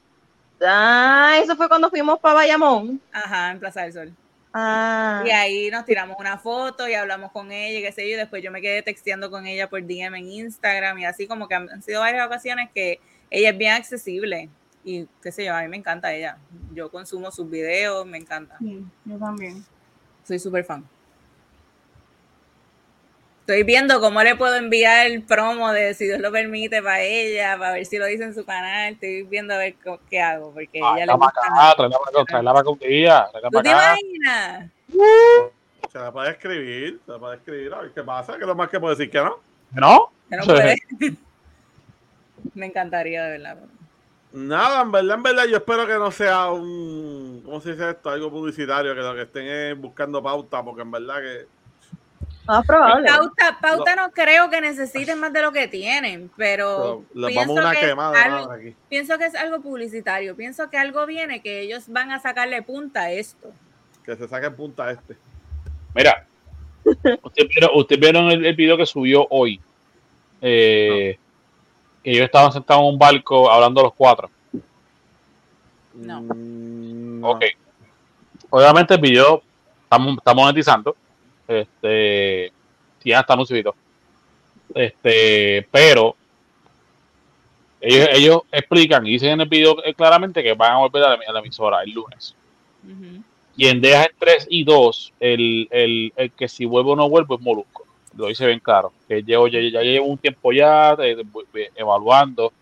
[0.60, 3.00] Ah, eso fue cuando fuimos para Bayamón.
[3.12, 4.12] Ajá, en Plaza del Sol.
[4.58, 5.22] Ah.
[5.26, 8.16] Y ahí nos tiramos una foto y hablamos con ella, y qué sé yo, y
[8.16, 11.54] después yo me quedé texteando con ella por DM en Instagram y así como que
[11.56, 12.98] han sido varias ocasiones que
[13.30, 14.48] ella es bien accesible
[14.86, 16.38] y qué sé yo, a mí me encanta ella.
[16.72, 18.56] Yo consumo sus videos, me encanta.
[18.60, 19.64] Sí, yo también.
[20.24, 20.88] Soy súper fan.
[23.46, 27.56] Estoy viendo cómo le puedo enviar el promo de si Dios lo permite para ella,
[27.56, 28.94] para ver si lo dice en su canal.
[28.94, 29.76] Estoy viendo a ver
[30.10, 31.28] qué hago, porque Ah, ella le gusta.
[31.28, 34.70] acá, tráela para acá, tráela para acá un día, ¿Tú te imaginas?
[35.92, 38.68] Se la puede escribir, se la puede escribir, a ver qué pasa, que lo más
[38.68, 39.38] que puedo decir que no.
[39.74, 40.10] ¿No?
[40.28, 40.76] Que no puede.
[42.54, 43.58] me encantaría, de verdad.
[44.32, 48.10] Nada, en verdad, en verdad, yo espero que no sea un, ¿cómo se dice esto?
[48.10, 51.46] Algo publicitario, que lo que estén es buscando pauta, porque en verdad que
[52.46, 53.08] Más probable.
[53.08, 54.10] Pauta, pauta no.
[54.12, 57.86] creo que necesiten más de lo que tienen, pero, pienso, vamos a una que es
[57.86, 58.74] quemada algo, ahora aquí.
[58.88, 60.36] pienso que es algo publicitario.
[60.36, 63.50] Pienso que algo viene que ellos van a sacarle punta a esto.
[64.04, 65.16] Que se saque punta este.
[65.94, 66.24] Mira,
[66.84, 69.60] ustedes vieron, ustedes vieron el, el video que subió hoy.
[70.40, 71.18] Eh,
[72.04, 74.30] Que ellos estaban sentados en un barco hablando los cuatro.
[75.94, 76.20] No.
[76.20, 77.30] Mm, no.
[77.30, 77.44] Ok.
[78.50, 79.42] Obviamente el video
[79.84, 80.94] está, mo- está monetizando.
[81.48, 82.52] Este.
[83.04, 83.74] Ya está anunciado.
[84.74, 85.66] Este.
[85.70, 86.16] Pero.
[87.80, 91.08] Ellos, ellos explican y dicen en el video eh, claramente que van a volver a
[91.10, 92.34] la, a la emisora el lunes.
[93.56, 97.34] Y en Deja 3 y 2, el, el, el que si vuelve o no vuelve
[97.34, 97.86] es Molusco.
[98.16, 98.92] Lo dice bien claro.
[99.08, 101.16] Que llevo, ya, ya llevo un tiempo ya eh,
[101.54, 102.52] eh, evaluando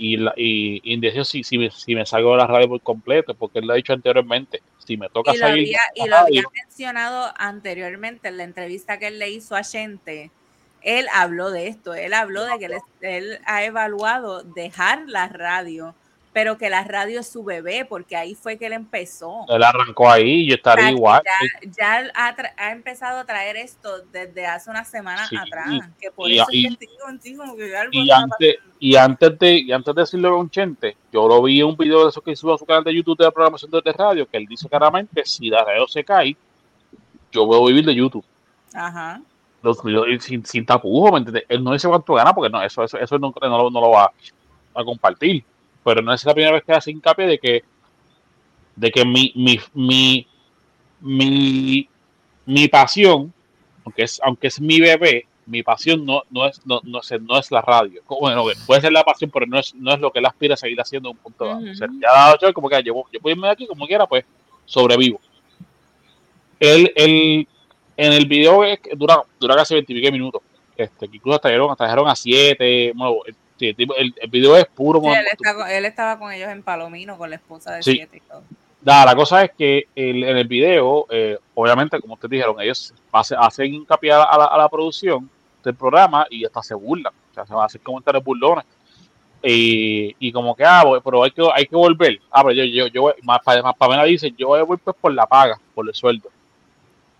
[0.00, 2.80] y, la, y, y indeciso si, si, me, si me salgo de la radio por
[2.80, 4.62] completo, porque él lo ha dicho anteriormente.
[4.78, 5.76] Si me toca Y salir.
[5.76, 10.30] había, y lo había mencionado anteriormente en la entrevista que él le hizo a Gente.
[10.80, 12.72] Él habló de esto, él habló de que él,
[13.02, 15.94] él ha evaluado dejar la radio,
[16.32, 19.44] pero que la radio es su bebé, porque ahí fue que él empezó.
[19.48, 21.22] él arrancó ahí yo estaría igual.
[21.24, 21.70] Ya,
[22.00, 25.88] ya ha, ha empezado a traer esto desde hace unas semanas Sí, atrás.
[26.00, 29.38] Que por y- eso y- es que estoy contigo, que algo Y antes, y antes
[29.40, 32.10] de y antes de decirlo a un chente, yo lo vi en un video de
[32.10, 34.46] eso que subió a su canal de YouTube de la programación de radio, que él
[34.46, 36.36] dice claramente, si la radio se cae,
[37.32, 38.24] yo a vivir de YouTube.
[38.72, 39.20] Ajá.
[39.62, 39.78] Los
[40.20, 41.44] sin, sin tapujos, ¿me entiendes?
[41.48, 44.12] Él no dice cuánto gana, porque no, eso, eso, eso no, no no lo va
[44.74, 45.44] a compartir.
[45.84, 47.64] Pero no es la primera vez que hace hincapié de que,
[48.76, 50.26] de que mi, mi, mi,
[51.00, 51.88] mi,
[52.46, 53.32] mi pasión,
[53.84, 57.38] aunque es, aunque es mi bebé, mi pasión no, no, es, no, no, es, no
[57.38, 58.02] es la radio.
[58.08, 60.56] Bueno, puede ser la pasión, pero no es, no es lo que él aspira a
[60.56, 61.58] seguir haciendo en un punto dado.
[61.58, 61.70] Ujú.
[61.70, 64.06] O sea, ya dado yo, como que yo, yo puedo irme de aquí como quiera,
[64.06, 64.24] pues
[64.64, 65.20] sobrevivo.
[66.60, 67.48] Él, él,
[67.96, 70.42] en el video es que dura, dura casi 20 minutos.
[70.76, 72.92] Este, incluso trajeron, trajeron a 7.
[72.94, 73.16] Bueno,
[73.66, 75.00] el, el tipo- el- el video es puro.
[75.00, 77.92] Sí, él, está con- él estaba con ellos en Palomino, con la esposa de Sí.
[77.96, 78.42] siete y todo.
[78.82, 82.94] Nada, la cosa es que el- en el video, eh, obviamente, como ustedes dijeron, ellos
[83.12, 85.28] hace- hacen hincapié a la, a la- la producción
[85.62, 87.12] del programa y hasta se burlan.
[87.30, 88.64] O sea, se van a hacer comentarios burlones.
[89.42, 92.20] Y, y como que, ah, bueno, pero hay que, hay que volver.
[92.30, 95.26] Ah, pero yo, yo, yo, más, pa- más Pamela dice, yo voy volver por la
[95.26, 96.28] paga, por el sueldo.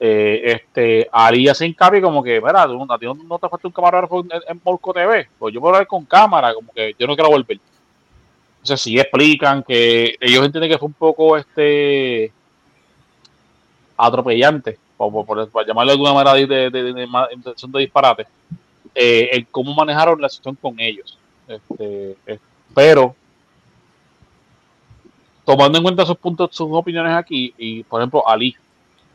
[0.02, 3.72] Eh, este, Ari hace hincapié como que, mira, tú- a ti no, te falta un
[3.72, 7.14] camarógrafo en, en Molco TV, pues yo puedo ver con cámara, como que yo no
[7.14, 7.58] quiero volver.
[8.58, 12.32] Entonces sí explican que ellos entienden que fue un poco este
[13.96, 18.26] atropellante, por, por- llamarlo de alguna manera de, de, de- de disparate,
[18.94, 21.18] eh, el cómo manejaron la situación con ellos.
[21.48, 22.38] Este, eh,
[22.74, 23.14] pero
[25.44, 28.54] tomando en cuenta sus puntos, sus opiniones aquí, y por ejemplo, Ali,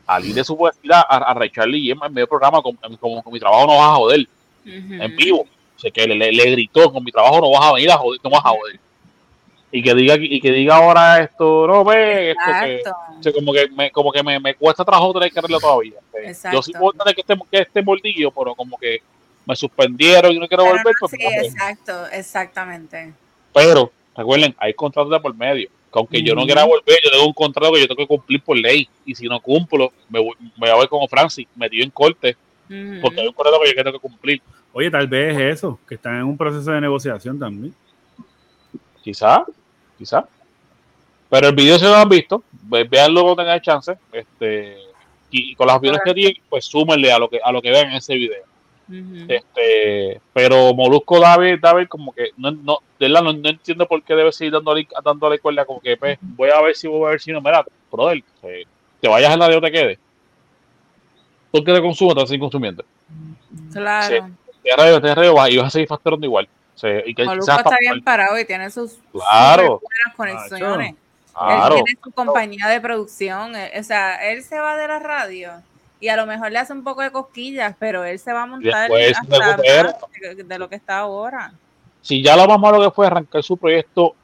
[0.06, 2.78] Ali le supo decir a, a, a Ray Charlie en medio programa, como,
[3.22, 4.26] con mi trabajo no vas a joder,
[4.64, 5.40] en vivo.
[5.76, 7.96] O sea, que le, le- le gritó, con mi trabajo no vas a venir a
[7.98, 8.78] joder, no vas a joder.
[9.72, 12.98] y que diga y que diga ahora esto, no ve, esto que, Exacto.
[13.18, 15.98] o sea, como que me, como que me, me cuesta trabajo tener que arreglarlo todavía.
[16.14, 16.56] Eh, Exacto.
[16.56, 19.02] Yo sí puedo tener que este, que este mordillo, pero como que
[19.44, 23.12] me suspendieron y no quiero Pero volver, no, pues, sí, no, exacto, exactamente.
[23.52, 25.68] pero recuerden, hay contratos de por medio.
[25.96, 28.42] Que aunque yo no quiera volver, yo tengo un contrato que yo tengo que cumplir
[28.42, 28.88] por ley.
[29.04, 32.36] Y si no cumplo, me voy, me voy a ver como Francis, metido en corte,
[33.00, 34.42] porque hay un contrato que yo tengo que cumplir.
[34.72, 37.74] Oye, tal vez es eso, que están en un proceso de negociación también.
[39.02, 39.44] Quizá,
[39.96, 40.26] quizá.
[41.30, 43.94] Pero el video si no lo han visto, ve- véanlo cuando tengan chance.
[44.12, 44.76] Este,
[45.30, 47.70] y, y con las opiniones que tienen, pues súmenle a lo que a lo que
[47.70, 48.44] vean en ese video.
[48.88, 54.02] Este, pero Molusco David, David como que no, no, de verdad no, no entiendo por
[54.02, 57.10] qué debe seguir dándole, dándole cuerda, como que pues, voy a ver si voy a
[57.10, 58.64] ver si no, mira, brother, eh,
[59.00, 59.98] te vayas en la de o te quedes.
[61.50, 62.84] ¿Por qué te vas a seguir consumiendo.
[63.72, 64.28] Claro.
[64.62, 65.10] Te te
[65.50, 66.48] y vas a seguir facturando igual.
[66.74, 69.80] Sea, y que Molusco está bien parado y tiene sus Claro.
[69.82, 70.14] buenas
[70.44, 70.94] conexiones.
[71.32, 71.76] Claro.
[71.78, 73.56] Él tiene su compañía de producción.
[73.56, 75.52] eh, O sea, él se va de la radio
[76.00, 78.46] y a lo mejor le hace un poco de cosquillas, pero él se va a
[78.46, 79.56] montar hasta
[80.34, 81.52] de, de lo que está ahora.
[82.02, 84.14] si ya lo más malo que fue arrancar su proyecto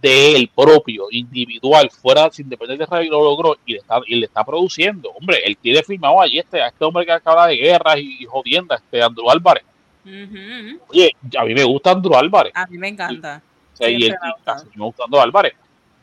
[0.00, 4.14] de él propio, individual, fuera sin depender de radio, lo logró y le está, y
[4.16, 5.10] le está produciendo.
[5.10, 8.24] Hombre, él tiene firmado allí este, a este hombre que acaba de guerras y, y
[8.24, 9.64] jodiendas, este Andrew Álvarez.
[10.04, 12.52] Oye, a mí me gusta Andrew Álvarez.
[12.54, 13.42] A mí me encanta.
[13.72, 15.54] O sea, y ha y casi me gusta Andrew Álvarez.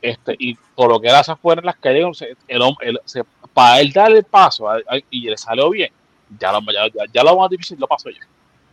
[0.02, 2.06] Este, y por lo que él hace afuera en las calles,
[2.48, 3.24] el, hombre- el- se-
[3.54, 5.92] para él darle el paso a- a- y le salió bien,
[6.40, 8.20] ya lo, ya, ya- ya lo más difícil lo pasó ya.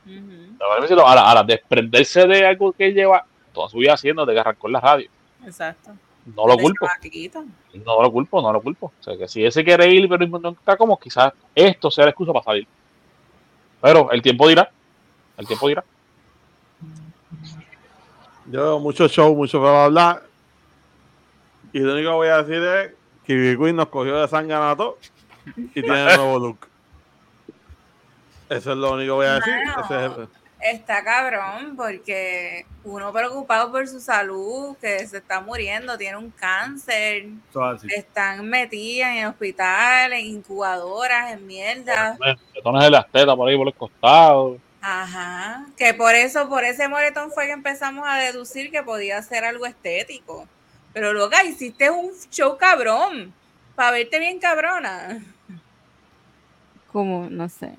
[0.04, 4.34] Más difícil, ahora, ahora, desprenderse de algo que él lleva toda su vida haciendo, de
[4.34, 5.10] que arrancó en la radio.
[5.44, 5.90] Exacto.
[6.34, 6.86] No lo De culpo.
[7.84, 8.92] No lo culpo, no lo culpo.
[8.98, 12.04] O sea, que si él se quiere ir, pero no está como, quizás esto sea
[12.04, 12.66] la excusa para salir.
[13.80, 14.70] Pero el tiempo dirá.
[15.36, 15.84] El tiempo dirá.
[18.50, 20.22] Yo veo mucho show, mucho bla bla bla.
[21.76, 22.92] Y lo único que voy a decir es
[23.26, 24.96] que Queen nos cogió de sanganato
[25.56, 26.68] y tiene un nuevo look.
[28.48, 29.54] Eso es lo único que voy a decir.
[29.66, 29.84] Mano.
[29.84, 30.28] Ese es el-
[30.58, 37.26] Está cabrón porque uno preocupado por su salud, que se está muriendo, tiene un cáncer,
[37.94, 42.16] están metidas en hospitales, en incubadoras, en mierda.
[42.18, 44.58] Moretones de las tetas por ahí por los costados.
[44.80, 45.66] Ajá.
[45.76, 49.66] Que por eso, por ese moretón fue que empezamos a deducir que podía ser algo
[49.66, 50.48] estético.
[50.96, 53.30] Pero loca, hiciste un show cabrón.
[53.74, 55.22] Para verte bien cabrona.
[56.90, 57.74] Como, no sé.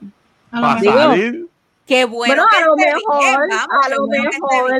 [0.51, 1.47] A lo Para salir.
[1.87, 2.35] Qué bueno.
[2.35, 4.71] Bueno, que a lo mejor, bien, vamos, a lo mejor,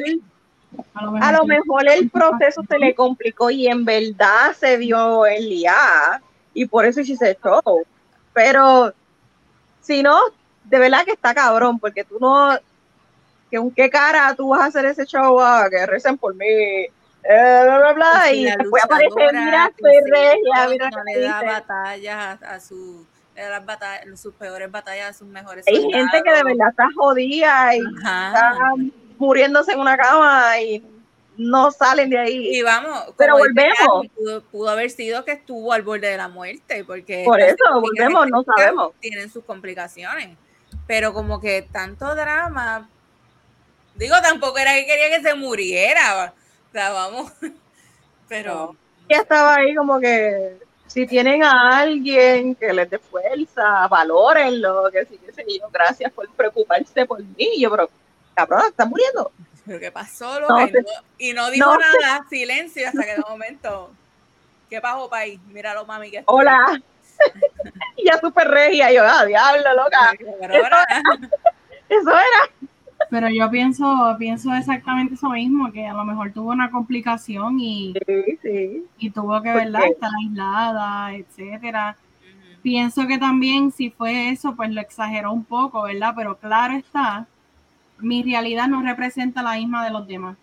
[0.93, 4.77] a lo mejor a lo mejor el proceso se le complicó y en verdad se
[4.77, 6.21] vio el día
[6.53, 7.87] y por eso hice ese show.
[8.33, 8.93] Pero
[9.81, 10.19] si no,
[10.63, 12.55] de verdad que está cabrón, porque tú no,
[13.49, 16.45] que con qué cara tú vas a hacer ese show, ah, que recen por mí,
[17.23, 21.43] eh, bla, bla, bla, Pues y después aparece, mira, soy regia, mira no le da
[21.43, 26.31] batallas a, a su las batallas, sus peores batallas a sus mejores Hay gente que
[26.31, 28.27] de verdad está jodida y Ajá.
[28.29, 28.57] está
[29.19, 30.83] muriéndose en una cama y
[31.37, 32.57] no salen de ahí.
[32.57, 34.07] Y vamos, Pero volvemos.
[34.15, 38.27] Pudo, pudo haber sido que estuvo al borde de la muerte, porque Por eso, volvemos,
[38.27, 38.93] no sabemos.
[38.99, 40.35] Tienen sus complicaciones.
[40.87, 42.89] Pero como que tanto drama,
[43.95, 46.33] digo, tampoco era que quería que se muriera.
[46.77, 47.31] Vamos.
[48.29, 48.75] Pero
[49.09, 55.05] ella estaba ahí como que si tienen a alguien que les dé fuerza, valórenlo, que
[55.05, 57.59] sí, que sé yo, gracias por preocuparse por mí.
[57.59, 57.89] Yo, pero,
[58.33, 59.31] cabrón, está muriendo.
[59.65, 60.81] ¿Pero qué pasó, No y, no,
[61.17, 63.91] y no dijo No nada, silencio, hasta que de momento.
[64.69, 65.39] ¿Qué pasó, país?
[65.47, 66.23] Míralo, mami, que.
[66.25, 66.81] Hola.
[68.05, 68.91] ya súper regia.
[68.91, 70.13] Yo, ah, diablo, loca.
[70.19, 70.53] Pero
[71.89, 72.69] Eso era.
[73.09, 77.93] Pero yo pienso, pienso exactamente eso mismo, que a lo mejor tuvo una complicación y,
[78.05, 78.83] Sí, sí.
[78.97, 79.81] y tuvo que ¿Por ¿verdad?
[79.81, 79.89] qué?
[79.89, 81.95] estar aislada, etcétera.
[82.61, 86.13] Pienso que también si fue eso, pues lo exageró un poco, ¿verdad?
[86.15, 87.27] Pero claro está,
[87.99, 90.35] mi realidad no representa la misma de los demás.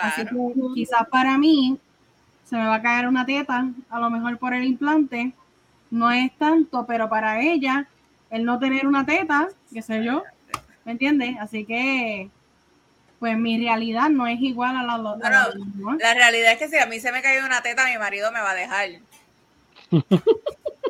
[0.00, 0.52] Así Claro.
[0.54, 1.76] que quizás para mí
[2.44, 5.32] se me va a caer una teta, a lo mejor por el implante,
[5.90, 7.86] no es tanto, pero para ella,
[8.30, 10.22] el no tener una teta, qué sé yo,
[10.84, 11.36] ¿me entiendes?
[11.40, 12.28] Así que,
[13.20, 15.96] pues mi realidad no es igual a la, a la Bueno, de los demás.
[16.00, 18.40] La realidad es que si a mí se me cayó una teta, mi marido me
[18.40, 18.88] va a dejar.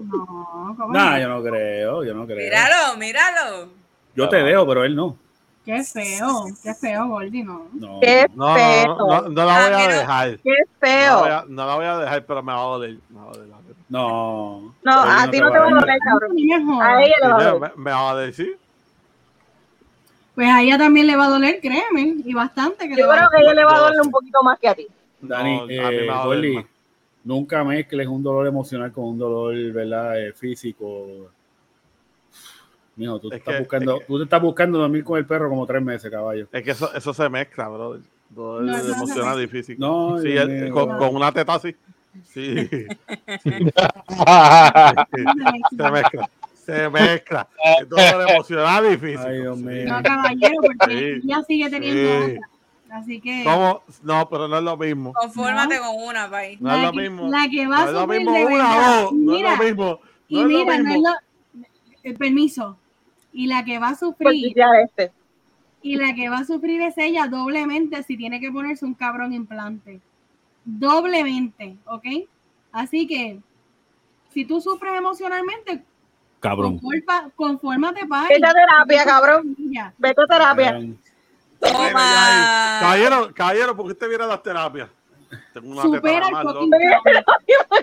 [0.00, 1.18] No, ¿cómo Nah, no?
[1.20, 2.38] yo no creo, yo no creo.
[2.38, 3.68] Míralo, míralo.
[4.16, 5.16] Yo te dejo, pero él no.
[5.64, 7.68] Qué feo, qué feo, Gordy, no.
[7.72, 8.00] No.
[8.00, 8.84] Qué No, feo.
[8.98, 10.38] no, no, no la Ah, voy a dejar.
[10.38, 11.18] Qué No la, feo.
[11.20, 12.96] voy a, no la voy a dejar, pero me va a doler.
[13.10, 13.48] Me va a doler.
[13.88, 14.74] No.
[14.82, 16.82] No, a ti no te va a doler, cabrón.
[16.82, 17.72] A ella le va a doler.
[17.76, 18.58] me, me va a decir.
[20.34, 23.36] Pues a ella también le va a doler, créeme, y bastante que Yo creo que
[23.36, 24.86] a ella le va a doler un poquito más que a ti.
[25.20, 26.64] Dani, No, a mí eh, me va a
[27.24, 30.20] nunca mezcles un dolor emocional con un dolor, ¿verdad?
[30.20, 31.28] Eh, físico.
[32.96, 35.18] Mijo, tú, te Es estás que- buscando, es que- tú te estás buscando dormir con
[35.18, 36.48] el perro como tres meses, caballo.
[36.50, 37.98] Es que eso, eso se mezcla, bro.
[38.34, 39.40] Todo No, eso no se emociona mezcla.
[39.42, 39.76] difícil.
[39.78, 40.34] No, sí,
[40.70, 41.76] con una teta así.
[42.24, 42.68] Sí.
[43.42, 43.44] sí,
[45.76, 46.30] se mezcla.
[46.64, 47.48] Se mezcla.
[47.88, 49.18] Todo emocional difícil.
[49.18, 49.64] Ay, Dios Sí.
[49.64, 49.84] mío.
[49.88, 51.20] No, caballero, porque Sí.
[51.28, 52.32] ella sigue teniendo Sí.
[52.36, 52.48] otra.
[52.98, 53.82] Así que ¿Cómo?
[54.02, 55.12] No, pero no es lo mismo.
[55.14, 56.58] Confórmate con una, pay.
[56.60, 57.28] No es lo que, mismo.
[57.28, 58.54] la que va No a es lo sufrir mismo de una.
[58.54, 60.00] Y No es mira, lo mismo.
[60.28, 61.64] y No es lo mira, no es lo-
[62.02, 62.78] el permiso.
[63.32, 65.10] Y la que va a sufrir, quitar este.
[65.80, 69.32] y la que va a sufrir es ella doblemente si tiene que ponerse un cabrón
[69.32, 70.00] implante.
[70.66, 72.04] Doblemente, ¿ok?
[72.72, 73.40] Así que,
[74.30, 75.82] si tú sufres emocionalmente,
[76.42, 76.80] Cabrón.
[76.80, 79.56] conforma- confórmate para Vete a terapia, cabrón.
[79.96, 80.80] Vete a terapia.
[81.60, 82.78] Toma.
[82.80, 84.88] Caballero, caballero, ¿por qué usted viene a las terapias?
[85.54, 86.40] Tengo una Supera teta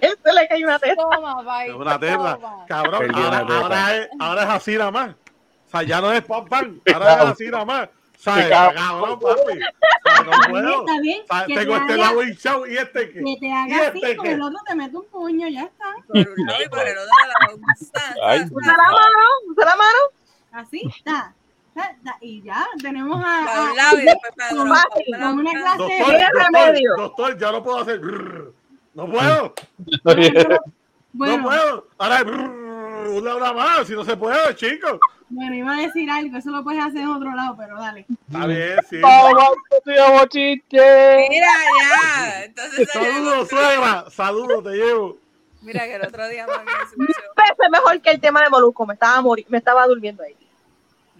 [0.01, 0.17] el.
[0.23, 0.95] Se le cae una teta.
[1.01, 1.63] Toma.
[1.65, 2.33] Tengo una teta.
[2.35, 2.65] Toma.
[2.67, 5.09] Cabrón, ahora, ahora es, ahora es así nada más.
[5.11, 7.89] O sea, ya no es pam pam, ahora es así nada más.
[8.19, 8.49] ¿Sabes?
[8.49, 9.59] Cabrón, papi.
[10.25, 10.85] No puedo.
[10.85, 11.01] Tengo
[11.47, 13.23] te este haga- lado hinchado y este que.
[13.23, 14.31] que te ¿Y haga así, este con qué?
[14.33, 15.95] el otro te mete un puño, ya está.
[16.05, 17.11] Por un lado y por el otro
[18.25, 18.47] Ay, sa.
[18.51, 19.19] Usa la mano,
[19.49, 19.99] usa la mano.
[20.51, 21.33] Así, está.
[22.19, 23.71] Y ya, tenemos a,
[24.51, 26.03] una clase
[26.97, 28.01] Doctor, ya no puedo hacer.
[28.01, 29.53] No puedo,
[31.13, 31.87] no puedo.
[31.97, 34.99] Ahora una hora más, si no se puede, chicos.
[35.29, 38.05] Bueno, iba a decir algo, eso lo puedes hacer en otro lado, pero dale.
[38.27, 38.97] Está bien, sí.
[38.99, 39.53] ¡Vamos,
[39.85, 41.27] tío bochiche!
[41.29, 41.47] Mira,
[41.81, 42.43] ya.
[42.45, 44.05] Entonces, Saludos, suegra.
[44.09, 45.17] Saludos, te llevo.
[45.61, 46.65] Mira que el otro día mami.
[46.97, 48.85] Veces mejor que el tema de Molusco.
[48.85, 50.35] Me estaba, mori- me estaba durmiendo ahí.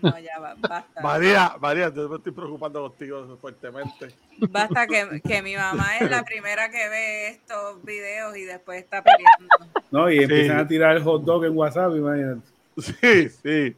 [0.02, 1.02] No, ya va, basta.
[1.04, 4.08] María, María, yo me estoy preocupando contigo fuertemente.
[4.50, 9.04] Basta que, que mi mamá es la primera que ve estos videos y después está
[9.04, 9.82] peleando.
[9.92, 10.62] No, y empiezan Sí.
[10.64, 12.48] a tirar el hot dog en WhatsApp, imagínate.
[12.78, 13.76] Sí, sí.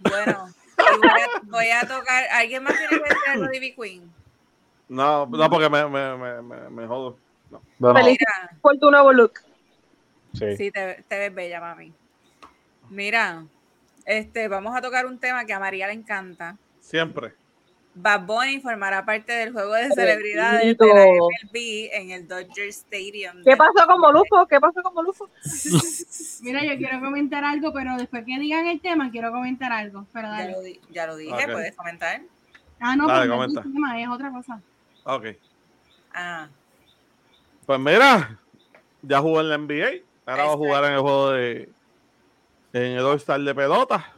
[0.00, 2.24] Bueno, voy, a, voy a tocar.
[2.32, 4.12] ¿Alguien más tiene que decir algo de Ivy Queen?
[4.88, 7.16] No, no, porque me, me, me, me, me jodo.
[7.78, 9.40] Bueno, Feliz Mira, por tu nuevo look.
[10.34, 10.56] sí.
[10.56, 11.92] sí, te, te ves bella, mami.
[12.90, 13.44] Mira,
[14.04, 16.56] este, vamos a tocar un tema que a María le encanta.
[16.80, 17.34] Siempre.
[17.98, 20.84] Bad Bunny formará parte del juego de celebridades Bendito.
[20.84, 23.42] de la MLB en el Dodger Stadium.
[23.42, 24.46] ¿Qué pasó con Molusco?
[24.46, 25.30] ¿Qué pasó con Molusco?
[26.42, 30.06] Mira, yo quiero comentar algo, pero después que digan el tema, quiero comentar algo.
[30.12, 32.20] Pero Ya lo, di- ya lo dije, puedes comentar.
[32.80, 33.60] Ah, no, Dale, pero no es comenta.
[33.68, 34.60] el tema, es otra cosa.
[35.04, 35.26] Ok.
[36.12, 36.48] Ah,
[37.64, 38.38] Pues mira,
[39.00, 40.02] ya jugó en la NBA.
[40.26, 40.58] Ahora va a Exacto.
[40.58, 41.68] jugar en el juego de.
[42.74, 44.12] En el All-Star de pelota.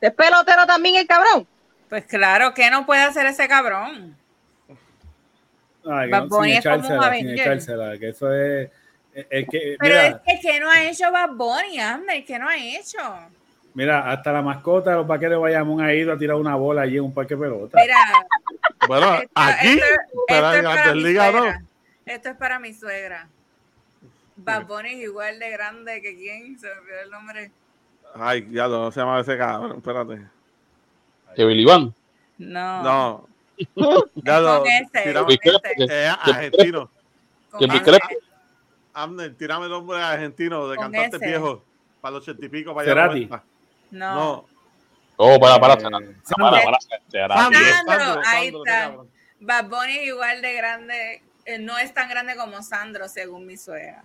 [0.00, 1.46] ¿Es pelotero también el cabrón?
[1.88, 4.16] Pues claro, ¿qué no puede hacer ese cabrón?
[5.88, 7.38] Ay, que Bad no, Bunny es como un Avenger.
[7.38, 8.70] echársela, que eso es.
[9.14, 12.24] es- es que, Pero mira, es que ¿qué no ha hecho Bad Bunny, Ander?
[12.24, 12.98] ¿Qué no ha hecho?
[13.74, 16.82] mira, hasta la mascota de los vaqueros de Bayamón ha ido a tirar una bola
[16.82, 17.78] allí en un parque de pelota.
[17.80, 17.96] Mira,
[18.88, 19.84] Bueno, esto, aquí, esto-
[20.26, 21.10] pero esto en es para mi no.
[21.22, 21.62] suegra.
[22.06, 23.28] Esto es para mi suegra.
[24.36, 27.50] Bad Bunny es igual de grande que quién, se me olvidó el nombre.
[28.14, 30.22] Ay, ya no se llama ese cabrón, espérate.
[31.34, 31.94] Que Billy Van.
[32.38, 32.82] No.
[32.82, 33.28] No.
[34.16, 34.58] Ya lo.
[34.60, 36.90] Con ese, tirame- con ese, eh, argentino.
[38.92, 41.26] Abner, tirame el nombre argentino de cantantes ese.
[41.26, 41.60] viejos.
[42.00, 43.02] Para los ochenta y pico, para allá.
[43.02, 43.26] Cerati.
[43.26, 43.44] 90.
[43.92, 44.14] No.
[44.14, 44.44] No.
[45.16, 45.98] Oh, para, para, Eh, para.
[46.22, 46.50] Sandro.
[46.50, 46.78] Para.
[46.80, 48.96] Sandro, Sandro, Sandro, ahí está.
[49.40, 53.56] Bad Bunny es igual de grande, eh, no es tan grande como Sandro, según mi
[53.56, 54.02] suegra.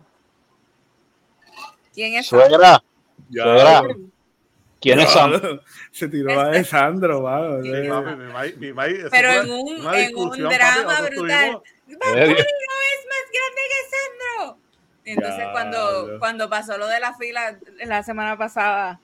[1.93, 2.27] ¿Quién es?
[2.27, 2.81] Suegra.
[3.31, 3.83] Suegra.
[4.81, 5.61] ¿Quién es Sam?
[5.91, 7.59] Se tiró a de Sandro, mano.
[7.61, 11.61] Pero en un, una en un drama brutal.
[11.87, 14.57] Bad no es más grande que Sandro.
[15.05, 18.99] Entonces cuando, cuando pasó lo de la fila la semana pasada,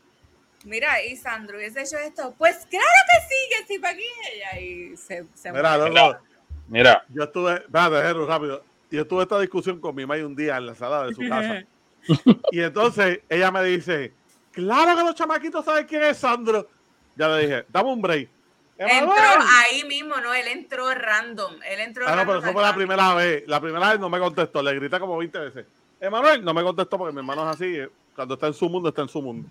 [0.65, 4.59] mira, y Sandro hubiese hecho esto, pues claro que sí, que sí, para aquí ella.
[4.59, 5.93] Y se, se Mira, muere.
[5.93, 6.19] loco,
[6.67, 8.63] Mira, yo estuve, espérate, rápido.
[8.89, 11.63] Yo tuve esta discusión con mi mamá un día en la sala de su casa.
[12.51, 14.13] y entonces ella me dice,
[14.61, 16.67] claro que los chamaquitos saben quién es Sandro.
[17.15, 18.29] Ya le dije, dame un break.
[18.77, 21.53] Entró ahí mismo, no, él entró random.
[21.67, 23.43] Él entró Ah, no, pero eso fue la primera vez.
[23.47, 24.61] La primera vez no me contestó.
[24.61, 25.65] Le grité como 20 veces.
[25.99, 27.75] Emanuel no me contestó porque mi hermano es así.
[27.75, 29.49] eh, Cuando está en su mundo, está en su mundo.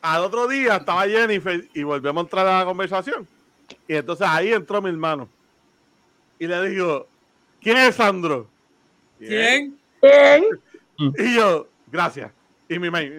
[0.00, 3.28] Al otro día estaba Jennifer y volvemos a entrar a la conversación.
[3.86, 5.28] Y entonces ahí entró mi hermano.
[6.38, 7.06] Y le digo,
[7.60, 8.48] ¿quién es Sandro?
[9.18, 9.78] ¿Quién?
[10.00, 10.44] ¿Quién?
[11.18, 12.30] Y yo, gracias.
[12.70, 13.12] Y mi maíz.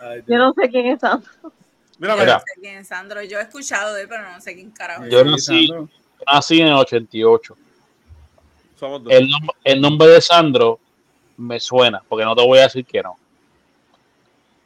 [0.00, 1.30] ay, Yo no sé quién es Sandro.
[1.98, 2.34] Mira, Yo Mira.
[2.34, 3.22] no sé quién es Sandro.
[3.22, 5.04] Yo he escuchado de él, pero no sé quién carajo.
[5.04, 5.10] es.
[5.10, 5.88] Yo nací-.
[6.30, 7.56] Nací en el 88.
[8.78, 9.12] somos dos.
[9.12, 10.80] El, nom- el nombre de Sandro
[11.36, 13.16] me suena, porque no te voy a decir que no.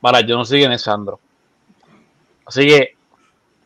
[0.00, 1.20] Para, yo no sé quién es Sandro.
[2.46, 2.96] Así que,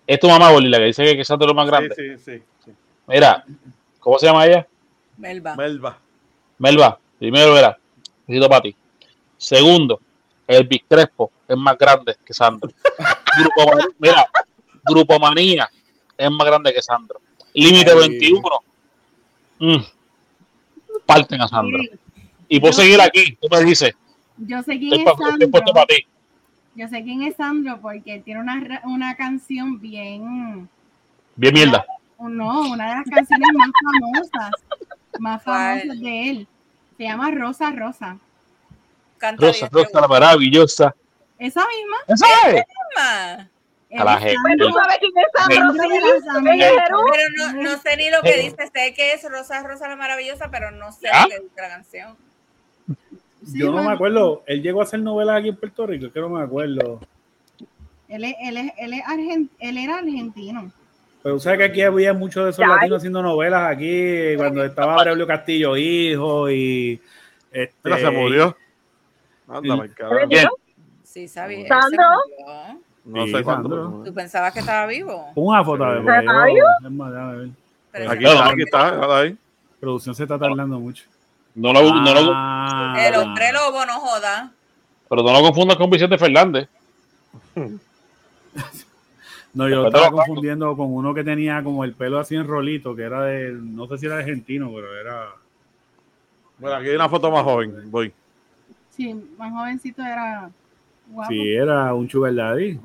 [0.07, 1.95] es tu mamá, Bolí, la que dice que que Sandro es lo más grande.
[1.95, 2.43] Sí, sí, sí.
[2.65, 2.73] sí.
[3.07, 3.45] Mira,
[4.01, 4.67] ¿cómo se llama ella?
[5.19, 5.55] Melba.
[5.55, 5.99] Melba.
[6.59, 6.99] Melba.
[7.19, 7.79] Primero, era,
[8.27, 8.77] besito para ti.
[9.37, 10.01] Segundo,
[10.47, 12.71] Elvis Crespo es más grande que Sandro.
[13.39, 14.27] Grupo Manía, mira,
[14.85, 15.71] Grupo Manía
[16.17, 17.21] es más grande que Sandro.
[17.55, 17.99] Límite Ay.
[17.99, 18.43] 21.
[19.59, 19.77] mm,
[21.07, 21.83] parten a Sandro.
[22.49, 23.93] Y por yo- seguir aquí, tú me dices,
[24.37, 25.51] Yo sé quién es pa- Sandro.
[25.51, 26.07] puesto para ti.
[26.75, 30.69] Yo sé quién es Sandro porque él tiene una, una canción bien,
[31.37, 31.85] Bien mierda.
[32.19, 34.51] no, una de las canciones más famosas,
[35.19, 36.49] más famosas de él.
[37.03, 38.17] Se llama Rosa Rosa.
[39.19, 40.95] Canta Rosa, Rosa, la maravillosa.
[41.37, 41.97] Esa misma.
[42.07, 42.55] ¿Esa es?
[42.55, 43.51] misma.
[43.99, 44.21] A.
[45.49, 45.65] Pero
[47.37, 48.71] no, no sé ni lo que dice.
[48.73, 51.23] Sé que es Rosa Rosa la Maravillosa, pero no sé ¿Ya?
[51.25, 52.17] lo que dice la canción.
[53.45, 54.45] Sí, Yo no me acuerdo.
[54.47, 57.01] Él llegó a hacer novelas aquí en Puerto Rico, es que no me acuerdo.
[58.07, 60.71] Él, es- él, es- él, es argen- él era argentino.
[61.23, 62.69] Pero sabes que aquí había muchos de esos Ya.
[62.75, 67.01] latinos haciendo novelas aquí, cuando estaba Braulio Castillo hijo y
[67.53, 68.57] este, Mira, se murió.
[69.47, 70.27] Carajo.
[70.29, 70.49] Bien.
[71.05, 71.69] Sí, sabía.
[71.69, 72.05] ¿Sandro?
[73.05, 73.69] No Sí, sé cuándo.
[73.69, 73.91] Sandro.
[73.91, 75.31] pero- ¿Tú pensabas que estaba vivo?
[75.35, 76.01] Una foto de.
[77.93, 79.37] Pero Aquí está, aquí está, está ahí.
[79.81, 81.05] Producción se está tardando mucho.
[81.55, 84.51] No lo, no lo- Ah, el hombre lobo no joda.
[85.11, 86.69] pero no lo confundas con Vicente Fernández.
[89.55, 93.03] No, yo estaba confundiendo con uno que tenía como el pelo así en rolito, que
[93.03, 95.29] era de, no sé si era argentino, pero era...
[96.59, 97.91] Bueno, aquí hay una foto más joven.
[97.91, 98.13] Voy.
[98.91, 100.51] Sí, más jovencito era
[101.09, 101.31] guapo.
[101.31, 102.79] Sí, era un sugar daddy.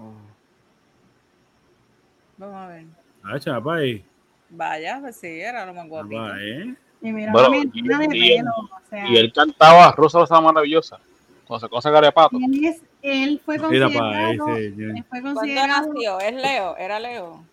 [2.37, 2.85] Vamos a ver.
[3.23, 4.03] Ah, chapa ahí.
[4.49, 6.21] Vaya, pues sí, era lo más guapito.
[6.25, 6.75] Chapa, ¿eh?
[7.01, 8.51] Y mira, Bueno, de y- pelo.
[8.51, 10.99] O sea, Y él cantaba Rosa, Rosa, maravillosa.
[11.45, 12.37] Cuando se cosa Garepato.
[12.37, 14.55] él, es- él fue Mira considerado.
[14.55, 14.65] ese.
[14.67, 16.19] él fue ¿Cuándo considerado, nació?
[16.19, 16.77] ¿Es Leo?
[16.77, 17.43] ¿Era Leo?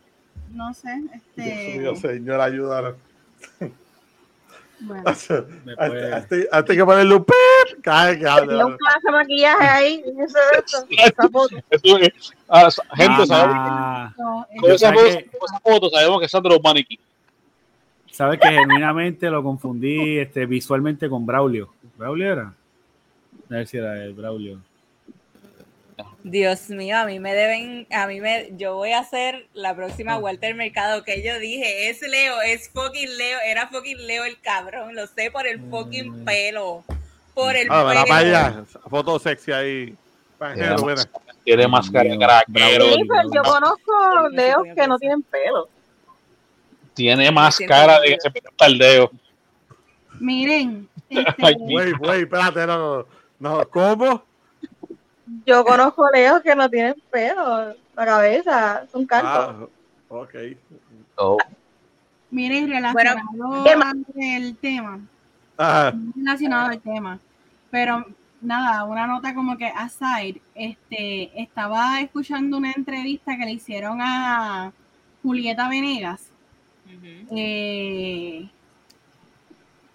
[0.52, 1.78] no sé, Dios este.
[1.78, 2.96] mío, señor, ayúdalo.
[4.80, 7.34] bueno, A Después- a a este hay que ponerle un pip.
[7.82, 8.18] Cae,
[8.78, 10.04] clase de maquillaje ahí.
[10.18, 11.56] Eso, eso, esa foto.
[12.48, 15.24] Ah, gente, Ah, sabemos, no, con esa, ¿sabes
[15.62, 16.98] foto, sabemos que es un maniquí.
[18.10, 21.72] Sabes que genuinamente lo confundí este, visualmente con Braulio.
[21.96, 22.42] ¿Braulio era?
[23.50, 24.60] A ver si era el Braulio.
[26.24, 29.74] Dios mío, a mí me deben, a mí me, yo voy a hacer la Ah.
[29.76, 34.40] próxima Walter Mercado que yo dije, es Leo, es fucking Leo, era fucking Leo el
[34.40, 36.82] cabrón, lo sé por el fucking pelo,
[37.34, 38.04] por el Ah, pelo.
[38.06, 38.64] para allá.
[38.88, 39.94] Foto sexy ahí.
[40.38, 40.76] Pajero,
[41.44, 42.08] Tiene más- cara.
[42.10, 42.16] Sí,
[42.56, 42.86] pero
[43.32, 45.68] yo conozco leos que no tienen pelo.
[46.94, 49.10] Tiene más cara de que se pinta el dedo.
[50.20, 53.04] miren, este, Ay, Wait, wait, espérate, no.
[53.38, 54.22] No, ¿Cómo?
[55.46, 58.86] Yo conozco leos que no tienen pelo la cabeza.
[58.90, 59.68] Son calvos.
[60.10, 60.34] Ah, ok.
[61.16, 61.38] Oh.
[62.30, 63.90] miren, relacionado Tema.
[63.90, 65.00] al tema,
[65.56, 67.20] Ah, relacionado al tema,
[67.70, 68.04] pero
[68.40, 74.72] nada, una nota como que aside, este, estaba escuchando una entrevista que le hicieron a
[75.22, 76.28] Julieta Venegas
[77.30, 78.48] eh,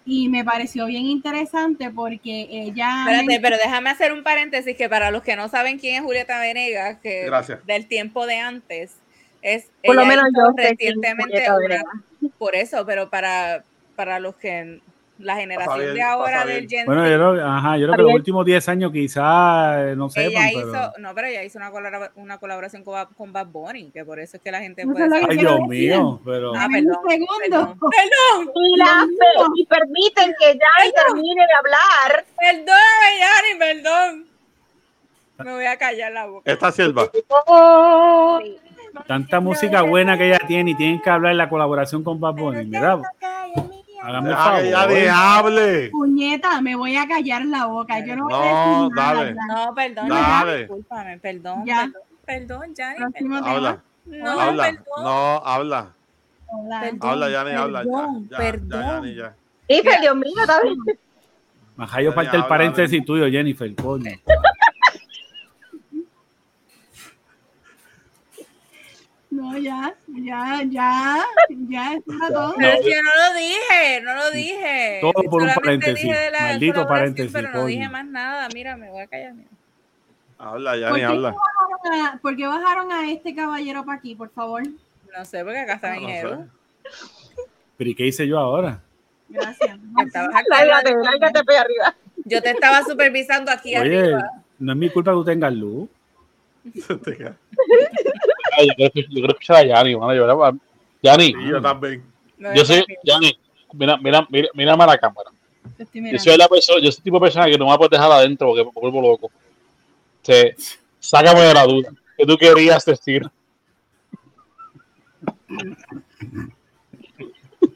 [0.06, 5.10] y me pareció bien interesante porque ella Espérate, pero déjame hacer un paréntesis que para
[5.10, 7.64] los que no saben quién es Julieta Venegas, que Gracias.
[7.66, 8.96] del tiempo de antes,
[9.42, 11.94] es Por lo menos hizo yo sé quién es recientemente Julieta una- Venegas.
[12.38, 13.64] por eso, pero para,
[13.96, 14.80] para los que
[15.20, 18.14] la generación bien, de ahora del Gen Bueno, yo creo, ajá, yo creo que los
[18.14, 20.68] últimos 10 años quizás eh, no ella pero...
[20.68, 24.18] hizo, no, pero ella hizo una, colabora- una colaboración con, con Bad Bunny, que por
[24.18, 25.26] eso es que la gente No puede.
[25.28, 26.52] Ay, Dios mío, pero...
[26.56, 27.38] Ah, perdón, segundo.
[27.48, 27.78] Perdón,
[28.40, 29.06] perdón, Y, la
[29.56, 32.24] y permiten que Yanni termine de hablar.
[32.38, 34.26] perdóname, Yani, perdón.
[35.44, 36.50] Me voy a callar la boca.
[36.52, 37.10] esta sierva.
[39.06, 42.34] Tanta música buena que ella tiene y tienen que hablar en la colaboración con Bad
[42.34, 42.64] Bunny.
[42.66, 42.98] Mira,
[44.02, 44.92] hágame el que ya favor.
[44.94, 45.90] ni hable.
[45.90, 48.04] Puñeta, me voy a callar la boca.
[48.04, 49.14] Yo no voy a No, decir nada.
[49.14, 49.34] dale.
[49.48, 50.58] No, perdón, Dale.
[50.58, 51.90] Discúlpame, perdón, Ya.
[52.24, 52.74] perdón.
[53.44, 54.64] Habla, No, habla.
[54.64, 55.92] perdón, No, habla.
[56.52, 56.80] Hola.
[56.80, 57.10] Perdón.
[57.10, 57.78] Habla, Yanni, habla.
[57.82, 58.80] Perdón, ya, perdón.
[58.80, 59.34] ya, Yanni, ya.
[59.68, 60.78] Dice, Dios mío, está bien.
[61.76, 64.10] Majayo ya, el paréntesis tuyo, Jennifer, coño.
[69.40, 72.00] No, ya, ya, ya, ya.
[72.06, 74.98] Pero es que yo no lo dije, no lo dije.
[75.00, 78.48] Todo por un Solamente paréntesis, dije de la maldito paréntesis, Pero no dije más nada.
[78.52, 79.32] Mira, me voy a callar.
[79.32, 79.48] mira.
[80.38, 81.34] Habla, ¿Por Yanni, qué, habla.
[81.34, 84.62] bajaron a, por qué bajaron a este caballero para aquí, por favor?
[85.16, 86.20] No sé, porque acá está No mi sé.
[86.20, 86.48] Edu.
[87.76, 88.80] Pero ¿y qué hice yo ahora?
[89.28, 89.78] Gracias.
[90.50, 91.94] Lárgate, lárgate para arriba.
[92.24, 94.30] Yo te estaba supervisando aquí Oye, arriba.
[94.58, 95.88] no es mi culpa que tú tengas luz.
[98.58, 100.14] Yo creo que yo creo que era Yanni, mano.
[100.14, 100.52] Yo era
[101.02, 102.02] Yanni, Sí, yo también.
[102.38, 102.84] No yo soy.
[103.04, 103.38] Yanni.
[103.72, 105.30] Mira, mira, mira, mírame a la cámara.
[105.78, 108.10] Yo soy la persona, yo soy el tipo de persona que no me puedes dejar
[108.10, 109.30] adentro porque me vuelvo loco.
[110.22, 110.54] Se,
[110.98, 111.90] sácame de la duda.
[112.16, 113.30] ¿Qué tú querías decir?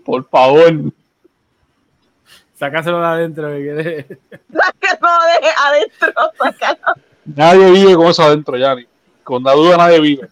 [0.05, 0.93] Por favor.
[2.55, 3.49] Sácaselo de adentro.
[3.49, 4.19] que
[4.53, 7.01] Sácalo de adentro, sácalo.
[7.25, 8.87] Nadie vive con eso adentro, Yanni.
[9.23, 10.29] Con la duda nadie vive.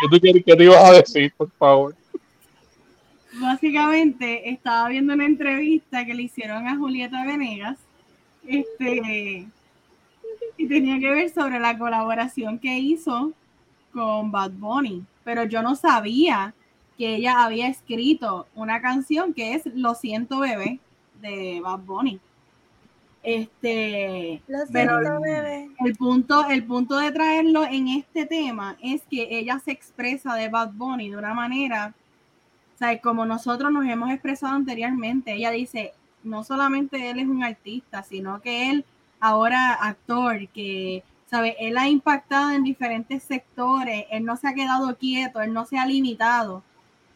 [0.00, 1.96] ¿Qué querías, qué te ibas a decir, por favor?
[3.40, 7.78] Básicamente estaba viendo una entrevista que le hicieron a Julieta Venegas.
[8.46, 9.46] Este
[10.56, 13.32] y tenía que ver sobre la colaboración que hizo
[13.92, 15.04] con Bad Bunny.
[15.24, 16.54] Pero yo no sabía
[16.96, 20.78] que ella había escrito una canción que es Lo siento bebé
[21.20, 22.20] de Bad Bunny.
[23.26, 29.70] Este, pero el punto, el punto de traerlo en este tema es que ella se
[29.70, 31.94] expresa de Bad Bunny de una manera,
[32.74, 35.32] o sea, como nosotros nos hemos expresado anteriormente.
[35.32, 38.84] Ella dice, no solamente él es un artista, sino que él
[39.20, 41.56] ahora actor, que, ¿sabe?
[41.58, 45.78] Él ha impactado en diferentes sectores, él no se ha quedado quieto, él no se
[45.78, 46.62] ha limitado.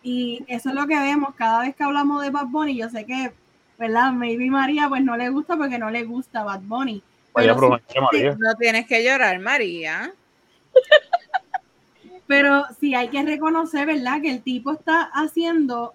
[0.02, 2.76] Y eso es lo que vemos cada vez que hablamos de Bad Bunny.
[2.76, 3.35] Yo sé que,
[3.78, 4.12] ¿verdad?
[4.12, 7.02] Maybe María pues no le gusta porque no le gusta Bad Bunny.
[7.32, 8.36] Vaya Pero broma, sí- María.
[8.38, 10.12] No tienes que llorar, María.
[12.26, 14.20] Pero sí hay que reconocer, ¿verdad?
[14.20, 15.94] Que el tipo está haciendo o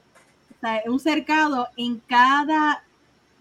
[0.61, 2.84] sea, un cercado en cada,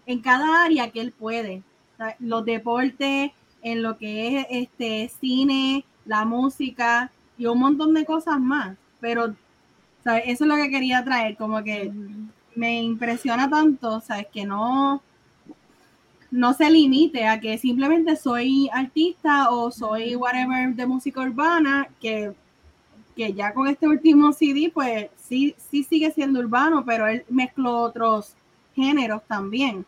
[0.05, 1.63] en cada área que él puede.
[1.93, 3.31] O sea, los deportes,
[3.63, 8.75] en lo que es este cine, la música y un montón de cosas más.
[8.99, 9.33] Pero
[10.03, 10.23] ¿sabes?
[10.27, 11.91] eso es lo que quería traer, como que
[12.55, 14.27] me impresiona tanto, ¿sabes?
[14.31, 15.01] Que no,
[16.31, 22.33] no se limite a que simplemente soy artista o soy whatever de música urbana, que,
[23.15, 27.79] que ya con este último CD, pues sí, sí sigue siendo urbano, pero él mezcló
[27.81, 28.35] otros
[28.75, 29.85] géneros también.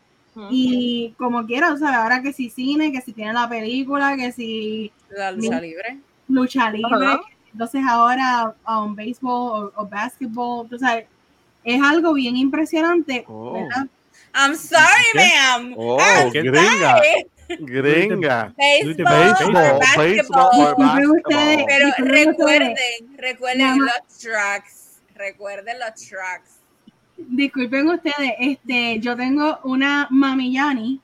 [0.50, 4.34] Y como quiera, o sea, ahora que si cine, que si tiene la película, que
[4.34, 6.02] si La lucha libre.
[6.28, 7.22] lucha libre,
[7.54, 11.06] entonces ahora um, béisbol o, o basketball, o sea,
[11.66, 13.54] es algo bien impresionante, Oh.
[13.54, 13.88] ¿verdad?
[14.34, 15.20] I'm sorry, ¿Qué?
[15.20, 15.74] ma'am.
[15.78, 16.98] Oh, I'm gringa.
[16.98, 17.26] sorry.
[17.60, 18.54] Gringa.
[19.96, 20.76] Baseball.
[21.28, 22.74] Pero recuerden, ustedes.
[23.18, 25.00] recuerden los tracks.
[25.16, 26.60] Recuerden los tracks.
[27.18, 31.00] Disculpen ustedes, este, yo tengo una Mami Yani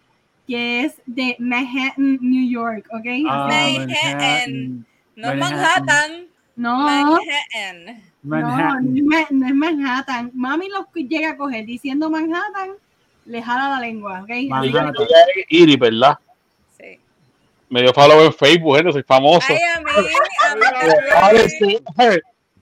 [0.48, 3.06] que es de Manhattan, New York, ¿ok?
[3.30, 3.48] Ah.
[3.48, 4.86] Manhattan.
[5.16, 6.28] no, Manhattan.
[6.58, 8.02] no, Manhattan.
[8.24, 10.32] No es Ma- no es Manhattan.
[10.34, 12.72] Mami los que llega a coger diciendo Manhattan,
[13.26, 14.30] le jala la lengua, ¿ok?
[14.48, 14.94] Manhattan.
[15.50, 16.18] Iri, ¿verdad?
[16.78, 17.00] Sí.
[17.70, 19.46] Me dio follow en Facebook, gente, soy famoso.
[19.50, 19.92] Ay, a mí,
[20.46, 21.84] a mí Prepárense,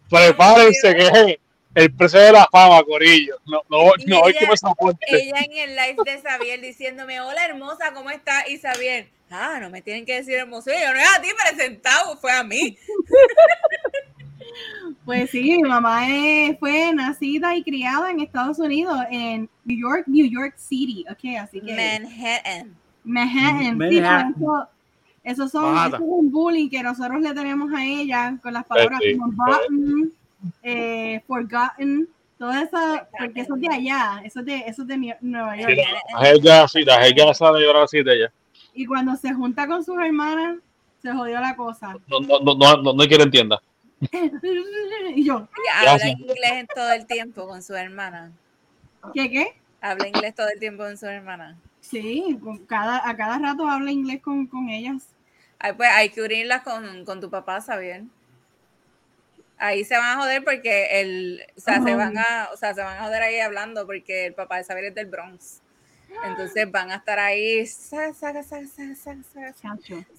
[0.09, 1.37] prepárense que es
[1.75, 3.35] el precio de la fama, Corillo.
[3.45, 5.05] No, no, Y no hay ella- que me soporte.
[5.07, 8.49] Ella en el live de Xavier diciéndome, hola hermosa, ¿cómo estás?
[8.49, 10.71] Y Xavier, ah, no me tienen que decir hermoso.
[10.71, 12.77] Y yo no es a ti presentado, fue a mí.
[15.05, 16.01] Pues sí, mi mamá
[16.59, 21.61] fue nacida y criada en Estados Unidos, en New York, New York City, ok, así
[21.61, 22.75] que Manhattan.
[23.03, 24.33] Manhattan, sí, Manhattan.
[24.37, 24.69] pero eso,
[25.23, 28.99] eso son, eso es un bullying que nosotros le tenemos a ella con las palabras
[29.01, 30.13] sí, como button,
[30.61, 32.07] eh, forgotten,
[32.37, 32.77] todo eso,
[33.17, 35.75] porque eso es de allá, eso es de, eso es de Nueva Sí, York.
[36.13, 38.31] la- la ella, sí, la ella sabe llorar así de ella.
[38.75, 40.57] Y cuando se junta con sus hermanas,
[41.01, 41.95] se jodió la cosa.
[42.07, 43.59] No, no, no, no, no, no hay quien entienda.
[45.15, 46.19] y yo, habla Gracias.
[46.19, 48.31] inglés en todo el tiempo con su hermana.
[49.13, 49.55] ¿qué qué?
[49.81, 51.57] Habla inglés todo el tiempo con su hermana.
[51.79, 55.07] Sí, con cada, a cada rato habla inglés con, con ellas.
[55.57, 58.03] Ay, pues hay que unirlas con, con tu papá, Xavier.
[59.57, 62.81] Ahí se van a joder porque el, o sea, se van a, o sea, se
[62.81, 65.61] van a joder ahí hablando porque el papá de Xavier es del Bronx.
[66.25, 67.65] Entonces van a estar ahí.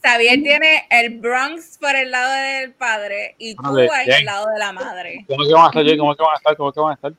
[0.03, 4.19] Xavier tiene el Bronx por el lado del padre y tú Vale, en bien.
[4.21, 5.25] el lado de la madre.
[5.29, 5.97] ¿Cómo es que van a estar?
[5.97, 6.57] ¿Cómo que van a estar?
[6.57, 7.13] ¿Cómo que van a estar?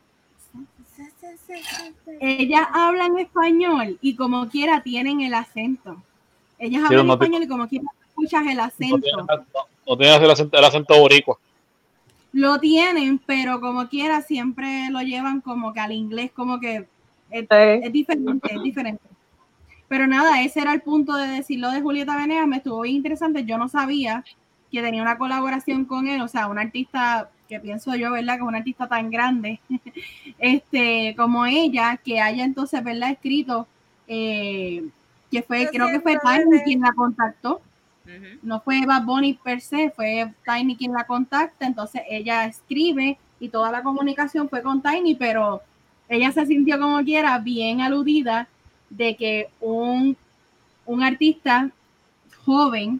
[2.20, 6.02] Ellas hablan español y como quiera tienen el acento.
[6.58, 8.98] Ellas hablan no te- español y como quiera escuchas el No acento.
[9.28, 9.46] no,
[9.88, 11.38] no tienen el, acento, el acento boricua.
[12.34, 16.88] Lo tienen, pero como quiera siempre lo llevan como que al inglés, como que
[17.32, 17.86] es, Sí.
[17.86, 19.04] es diferente, es diferente.
[19.88, 23.44] Pero nada, ese era el punto de decirlo de Julieta Venegas, me estuvo bien interesante,
[23.44, 24.24] yo no sabía
[24.72, 28.36] que tenía una colaboración con él, o sea, un artista que pienso yo, ¿verdad?
[28.36, 29.60] Que es un artista tan grande
[30.40, 33.12] este, como ella, que haya entonces, ¿verdad?
[33.12, 33.68] Escrito,
[34.08, 34.86] eh,
[35.30, 37.62] que fue, creo que fue Tiny quien la contactó,
[38.06, 38.40] Ujú.
[38.44, 43.50] no fue Bad Bunny per se, fue Tiny quien la contacta, entonces ella escribe y
[43.50, 45.62] toda la comunicación fue con Tiny, pero
[46.12, 48.48] ella se sintió como quiera bien aludida
[48.90, 50.18] de que un,
[50.86, 51.70] un artista
[52.46, 53.00] joven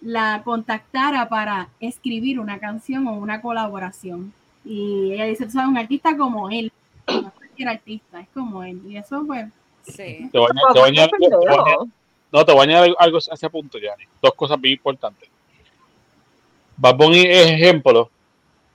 [0.00, 4.32] la contactara para escribir una canción o una colaboración.
[4.64, 6.70] Y ella dice, tú sabes, un artista como él,
[7.08, 8.80] no cualquier artista, es como él.
[8.88, 9.46] Y eso pues,
[9.84, 10.28] Sí.
[10.30, 11.76] Te voy a te voy a añadir- te voy a.
[12.30, 14.04] No, te voy a añadir algo a ese punto, Yanni.
[14.22, 15.28] Dos cosas bien importantes.
[16.76, 18.08] Bad Bunny es ejemplo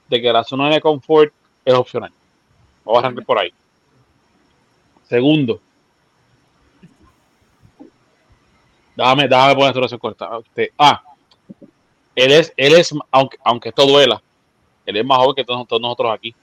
[0.09, 1.31] de que la zona de confort
[1.63, 2.11] es opcional.
[2.83, 3.53] Vamos a arrancar por ahí.
[5.07, 5.61] Segundo.
[8.95, 10.29] Déjame, déjame poner esto eso corta.
[10.43, 11.01] Este, ah,
[12.15, 14.21] él es, él es, aunque, aunque esto duela,
[14.85, 16.35] él es más joven que todos, todos nosotros aquí.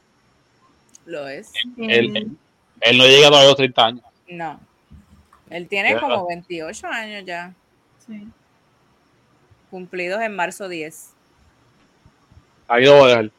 [1.04, 1.52] Lo es.
[1.76, 2.36] Él, eh, él,
[2.80, 4.04] él no llega todavía a los 30 años.
[4.28, 4.60] No.
[5.50, 6.00] Él tiene Ya.
[6.00, 7.52] como 28 años ya,
[8.06, 8.26] sí.
[9.70, 11.12] cumplidos en marzo 10.
[12.68, 13.30] Ahí lo voy a dejar.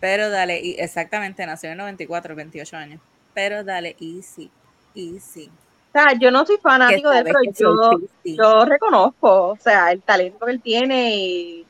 [0.00, 3.00] Pero dale, y exactamente, nació en 94, 28 años.
[3.34, 4.50] Pero dale, easy,
[4.94, 5.50] easy.
[5.88, 10.44] O sea, yo no soy fanático de él, pero yo, reconozco, o sea, el talento
[10.44, 11.66] que él tiene y,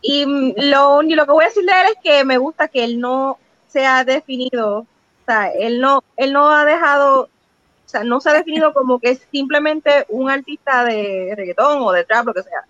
[0.00, 0.24] y
[0.68, 3.38] lo, lo que voy a decir de él es que me gusta que él no
[3.66, 4.86] se ha definido, o
[5.26, 9.10] sea, él no, él no ha dejado, o sea, no se ha definido como que
[9.10, 12.64] es simplemente un artista de reggaetón o de trap, lo que sea.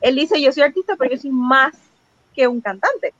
[0.00, 1.74] Él dice, yo soy artista, pero yo soy más
[2.34, 3.12] que un cantante.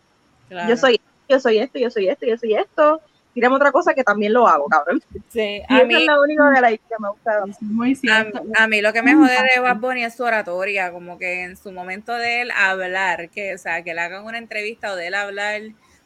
[0.55, 0.68] Claro.
[0.68, 3.01] Yo soy, yo soy esto, yo soy esto, yo soy esto.
[3.32, 5.02] Tírame otra cosa que también lo hago, cabrón.
[5.31, 7.43] Sí, a mí, es lo único que, like, que me gusta.
[7.60, 8.44] Muy a, cierto.
[8.56, 11.56] a mí lo que me jode de Bad Bunny es su oratoria, como que en
[11.56, 15.09] su momento de él hablar, que o sea, que le hagan una entrevista o de
[15.09, 15.62] él hablar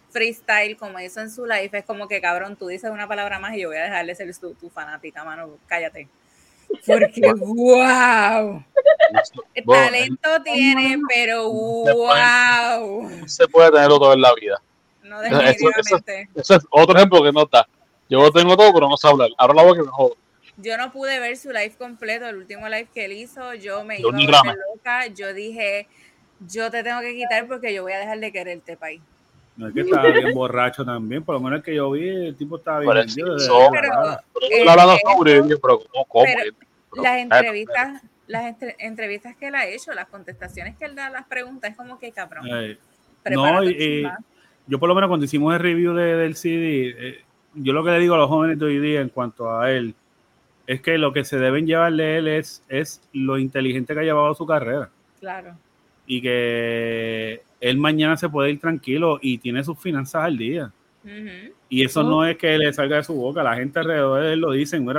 [0.09, 3.55] freestyle como hizo en su live, es como que cabrón, tú dices una palabra más
[3.55, 6.09] y yo voy a dejarle ser tu, tu fanática, mano, cállate.
[6.87, 8.65] Porque wow,
[9.65, 14.61] Bueno, talento tiene, pero wow, no se puede tenerlo todo en la vida.
[15.03, 16.29] no Eso- eso- definitivamente.
[16.35, 17.67] Ese es otro ejemplo que no está.
[18.09, 19.29] Yo lo tengo todo, pero no sé hablar.
[19.37, 20.17] Ahora la voy que me jodo.
[20.57, 24.01] Yo no pude ver su live completo, el último live que él hizo, yo me
[24.01, 25.87] Yo iba a loca, yo dije,
[26.41, 29.01] yo te tengo que quitar porque yo voy a dejar de quererte, país.
[29.59, 32.37] No es que estaba bien borracho también, por lo menos el que yo vi, el
[32.37, 33.39] tipo estaba bien Pero vendido.
[33.39, 33.89] sí, de- son- Pero,
[34.41, 36.05] Estoy hablando sobre ello, pero ¿cómo?
[36.07, 36.25] cómo?
[36.25, 36.57] pero
[36.93, 41.07] Pero, las entrevistas, las entre- entrevistas que él ha hecho, las contestaciones que él da
[41.09, 42.47] a las preguntas, es como que cabrón.
[42.51, 42.79] eh,
[43.31, 44.07] no, y-
[44.67, 47.25] yo por lo menos cuando hicimos el review de- del CD, eh,
[47.55, 49.95] yo lo que le digo a los jóvenes de hoy día en cuanto a él,
[50.67, 54.05] es que lo que se deben llevar de él es, es lo inteligente que ha
[54.05, 54.89] llevado su carrera.
[55.19, 55.57] claro.
[56.07, 60.71] Y que él mañana se puede ir tranquilo y tiene sus finanzas al día.
[61.05, 61.55] Ujú.
[61.69, 64.41] Y eso no es que le salga de su boca, la gente alrededor de él
[64.41, 64.51] lo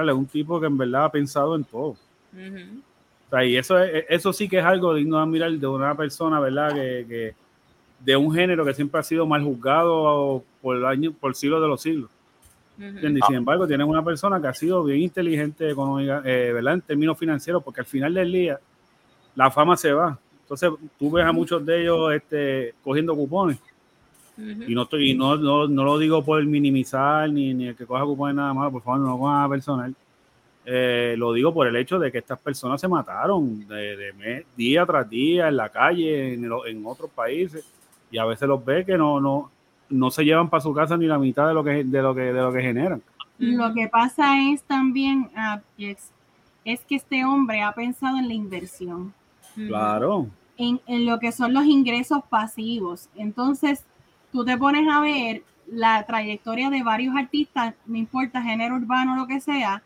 [0.03, 1.95] él es un tipo que en verdad ha pensado en todo.
[2.34, 2.80] Ujú.
[3.27, 5.95] O sea, y eso, es- eso sí que es algo digno de admirar de una
[5.95, 6.73] persona, ¿verdad?
[6.73, 7.34] Que, que-
[7.99, 11.81] de un género que siempre ha sido mal juzgado por, años, por siglos de los
[11.81, 12.10] siglos.
[13.18, 16.76] Y sin embargo, tienes una persona que ha sido bien inteligente económica, eh, ¿verdad?
[16.76, 18.57] En términos financieros, porque al final del día
[19.36, 20.18] la fama se va.
[20.49, 23.59] Entonces, tú ves a muchos de ellos este, cogiendo cupones.
[24.67, 27.85] Y no estoy, y no, no, no lo digo por minimizar ni, ni el que
[27.85, 29.93] coja cupones nada más, por favor, no lo cojan a personal.
[30.65, 34.45] Eh, lo digo por el hecho de que estas personas se mataron de, de mes-
[34.55, 37.63] día tras día en la calle, en, el- en otros países,
[38.11, 39.51] y a veces los ve que no, no,
[39.89, 42.21] no se llevan para su casa ni la mitad de lo que, de lo que,
[42.34, 43.01] de lo que generan.
[43.38, 46.11] Lo que pasa es también, ah, es,
[46.65, 49.13] es que este hombre ha pensado en la inversión.
[49.67, 50.27] Claro.
[50.60, 53.10] En, en lo que son los ingresos pasivos.
[53.15, 53.86] Entonces,
[54.31, 59.15] tú te pones a ver la trayectoria de varios artistas, no importa género urbano o
[59.15, 59.81] lo que sea,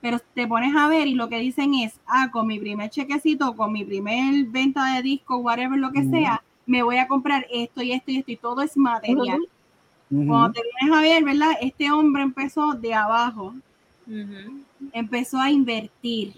[0.00, 3.54] pero te pones a ver y lo que dicen es, ah, con mi primer chequecito,
[3.56, 7.82] con mi primer venta de disco, whatever, lo que sea, me voy a comprar esto
[7.82, 9.40] y esto y esto y todo es material.
[10.08, 11.52] Cuando te vienes a ver, ¿verdad?
[11.60, 13.54] Este hombre empezó de abajo,
[14.92, 16.34] empezó a invertir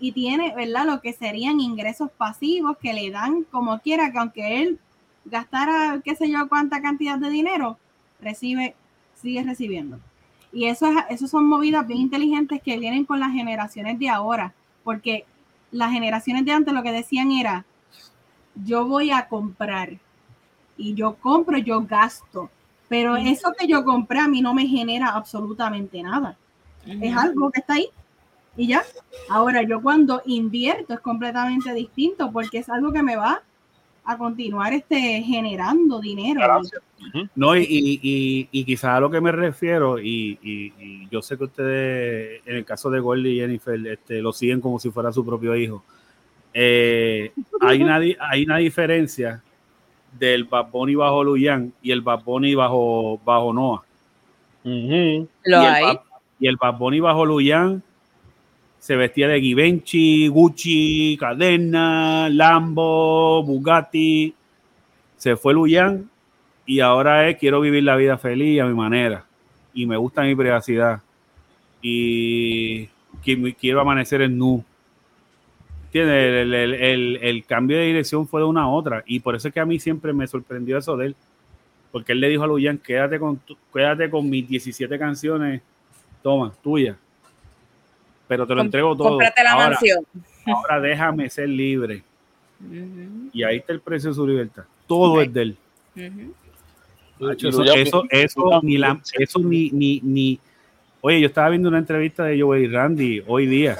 [0.00, 0.86] y tiene, ¿verdad?
[0.86, 4.78] Lo que serían ingresos pasivos que le dan como quiera, que aunque él
[5.26, 7.78] gastara qué sé yo cuánta cantidad de dinero,
[8.20, 8.74] recibe,
[9.14, 10.00] sigue recibiendo.
[10.52, 14.54] Y eso, es, eso son movidas bien inteligentes que vienen con las generaciones de ahora,
[14.82, 15.26] porque
[15.70, 17.64] las generaciones de antes lo que decían era,
[18.64, 19.98] yo voy a comprar
[20.76, 22.50] y yo compro, yo gasto,
[22.88, 26.36] pero eso que yo compré a mí no me genera absolutamente nada.
[26.86, 27.88] Es algo que está ahí
[28.56, 28.82] y ya.
[29.28, 33.42] Ahora, yo cuando invierto es completamente distinto porque es algo que me va
[34.04, 36.40] a continuar este, generando dinero.
[37.34, 41.22] No, y, y, y, y quizás a lo que me refiero, y, y- y yo
[41.22, 44.90] sé que ustedes, en el caso de Goldie y Jennifer, este, lo siguen como si
[44.90, 45.84] fuera su propio hijo.
[46.52, 49.42] Eh, hay, una, hay una diferencia
[50.18, 53.82] del Bad Bunny bajo Luyan y el Bad Bunny bajo, bajo Noah.
[54.64, 55.84] Lo y, el hay.
[55.84, 56.00] Bad,
[56.40, 57.82] y el Bad Bunny bajo Luyan
[58.80, 64.34] se vestía de Givenchy, Gucci, Cadena, Lambo, Bugatti.
[65.16, 66.10] Se fue Luyan
[66.66, 69.24] y ahora es quiero vivir la vida feliz a mi manera
[69.74, 71.00] y me gusta mi privacidad
[71.82, 72.86] y
[73.24, 74.64] qui- quiero amanecer en nu.
[75.92, 79.54] El, el- el- cambio de dirección fue de una a otra y por eso es
[79.54, 81.16] que a mí siempre me sorprendió eso de él.
[81.90, 83.40] Porque él le dijo a Luyan, quédate con,
[83.74, 85.60] quédate con mis 17 canciones,
[86.22, 86.96] toma, tuya.
[88.30, 89.08] Pero te lo Com- entrego todo.
[89.08, 90.06] Cómprate la ahora, mansión.
[90.46, 92.04] ahora déjame ser libre.
[93.32, 94.62] Y ahí está el precio de su libertad.
[94.86, 95.56] Todo es de él.
[97.18, 100.38] Macho, Y eso, eso, eso, ni la, eso ni, ni, ni.
[101.00, 103.76] Oye, yo estaba viendo una entrevista de Joey Randy hoy día.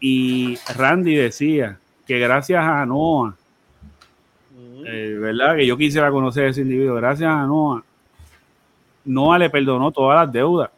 [0.00, 3.36] Y Randy decía que gracias a Noah,
[4.86, 5.54] eh, ¿verdad?
[5.56, 6.96] Que yo quisiera conocer a ese individuo.
[6.96, 7.82] Gracias a Noah,
[9.04, 10.68] Noah le perdonó todas las deudas,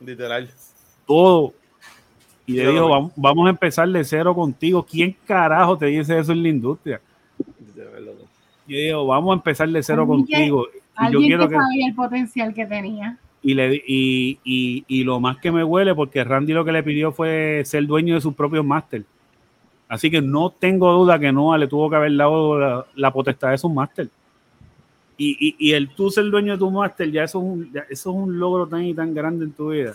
[0.00, 0.48] Literal.
[1.06, 1.52] todo.
[2.48, 2.78] Y le vi.
[2.78, 4.82] vamos, vamos a empezar de cero contigo.
[4.84, 7.00] ¿Quién carajo te dice eso en la industria?
[8.66, 10.66] Yo digo, vamos a empezar de cero Alguien que- contigo.
[10.72, 13.18] Y yo Alguien quiero que que, sabía el potencial que tenía.
[13.42, 16.82] y, le, y, y, y lo más que me huele, porque Randy lo que le
[16.82, 19.04] pidió fue ser dueño de sus propios máster.
[19.88, 23.50] Así que no tengo duda que Noah le tuvo que haber dado la, la potestad
[23.52, 24.08] de sus máster.
[25.16, 27.80] Y, y, y el tú ser dueño de tu máster, ya eso, es un, ya
[27.88, 29.94] eso es un logro tan y tan grande en tu vida.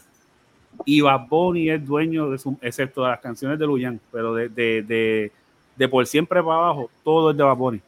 [0.86, 4.50] Y Bad Bunny es dueño de su, excepto de las canciones de Luyan, pero de,
[4.50, 5.32] de, de,
[5.76, 7.82] de por siempre para abajo, todo es de Bad Bunny.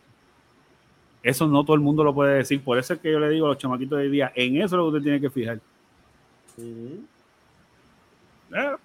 [1.23, 2.63] Eso no todo el mundo lo puede decir.
[2.63, 4.65] Por eso es que yo le digo a los chamaquitos de hoy día, en eso
[4.65, 5.59] es lo que usted tiene que fijar.
[6.57, 7.03] Ujú.
[8.53, 8.75] Eh.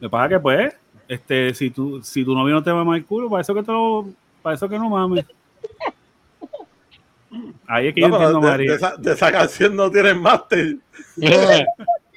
[0.00, 0.74] Que pasa que pues,
[1.06, 3.70] este, si tu, si tu novio no te mama el culo, para eso que te
[3.70, 4.08] lo,
[4.42, 5.24] para eso que no mames.
[7.66, 8.70] Ahí es que No, yo entiendo, de, María.
[8.70, 10.76] de esa, de esa canción no tienen máster.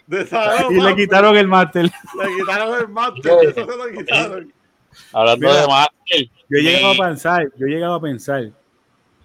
[0.07, 1.83] De esa no, Y le quitaron el máster.
[1.83, 3.33] Le quitaron el máster.
[3.43, 4.53] Eso se lo quitaron.
[5.11, 5.61] Hablando Mira.
[5.61, 6.31] de Michael.
[6.49, 7.01] Yo he llegado Sí.
[7.01, 8.49] a pensar, yo he llegado a pensar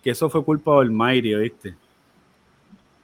[0.02, 1.77] que eso fue culpa del Mayri, ¿viste?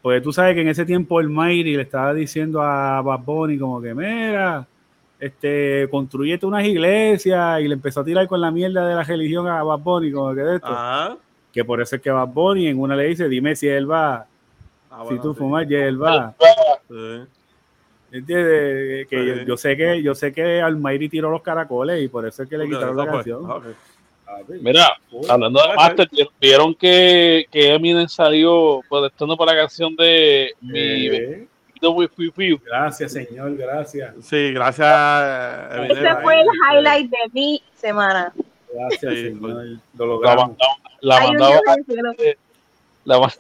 [0.03, 3.59] Porque tú sabes que en ese tiempo el Mayri le estaba diciendo a Bad Bunny
[3.59, 4.67] como que, mira,
[5.21, 9.47] este, construyete unas iglesias y le empezó a tirar con la mierda de la religión
[9.47, 10.67] a Bad Bunny, como que de esto.
[10.69, 11.17] Ajá.
[11.53, 14.27] Que por eso es que Bad Bunny en una le dice, dime si él va,
[14.91, 15.39] Ah, si bueno, tú sí.
[15.39, 16.35] fumas, y él va.
[16.89, 17.23] Sí.
[18.11, 19.07] ¿Entiendes?
[19.09, 19.45] Que yo, Sí.
[19.47, 22.57] yo sé que yo sé que Almayri tiró los caracoles y por eso es que
[22.57, 23.13] le quitaron la fue.
[23.13, 23.43] canción.
[23.51, 23.61] Ah.
[24.61, 24.87] Mira,
[25.29, 26.09] hablando de Master,
[26.41, 31.49] vieron que, que Eminem salió protestando por la canción de Mi Eh,
[32.65, 34.15] gracias, señor, gracias.
[34.23, 35.75] Sí, gracias.
[35.77, 35.97] Eminem.
[36.07, 38.33] Ese fue el highlight de mi semana.
[38.75, 39.65] Gracias, Sí, señor.
[39.97, 40.57] Lo logramos.
[41.01, 41.61] la mandaba,
[43.05, 43.33] la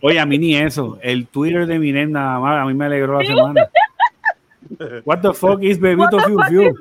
[0.00, 0.98] Oye, a mí ni eso.
[1.02, 3.68] El Twitter de Minem nada más, a mí me alegró la semana.
[5.04, 6.74] What the fuck is Bebito Fiu Fiu?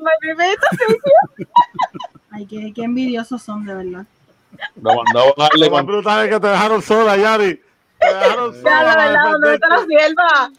[2.32, 4.06] Ay, qué, qué envidiosos son, de verdad.
[4.82, 7.60] la mandaba a darle Lo más con- brutal es que te dejaron sola, Yari.
[8.00, 8.64] Te dejaron sola.
[8.72, 10.52] Ya, la verdad, ¿dónde de está la sierva?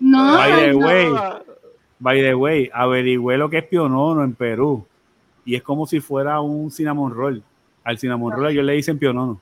[0.00, 0.78] No, By the no.
[0.78, 1.06] way,
[1.98, 4.86] by the way, averigüé lo que es pionono en Perú.
[5.44, 7.42] Y es como si fuera un cinnamon roll.
[7.84, 9.40] Al cinnamon roll ellos le dicen pionono.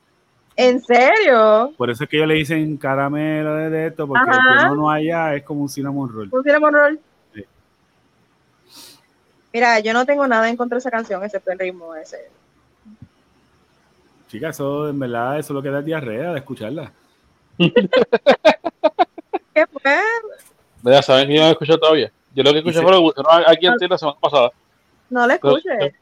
[0.57, 1.73] ¿En serio?
[1.77, 4.59] Por eso es que ellos le dicen caramelo de esto, porque el Ajá.
[4.59, 6.29] pionono allá es como un cinnamon roll.
[6.33, 7.01] ¿Un cinnamon roll?
[7.35, 7.45] Sí.
[9.53, 12.29] Mira, yo no tengo nada en contra de esa canción, excepto el ritmo ese.
[14.29, 16.93] Chicas, eso en verdad, eso es lo que da diarrea de escucharla.
[17.59, 17.73] ¿Qué
[19.73, 20.01] fue?
[20.83, 22.13] Mira, ¿saben que yo no he escuchado todavía?
[22.35, 24.51] Yo lo que escuché fue lo que aquí en la semana pasada.
[25.11, 25.95] No la escuches.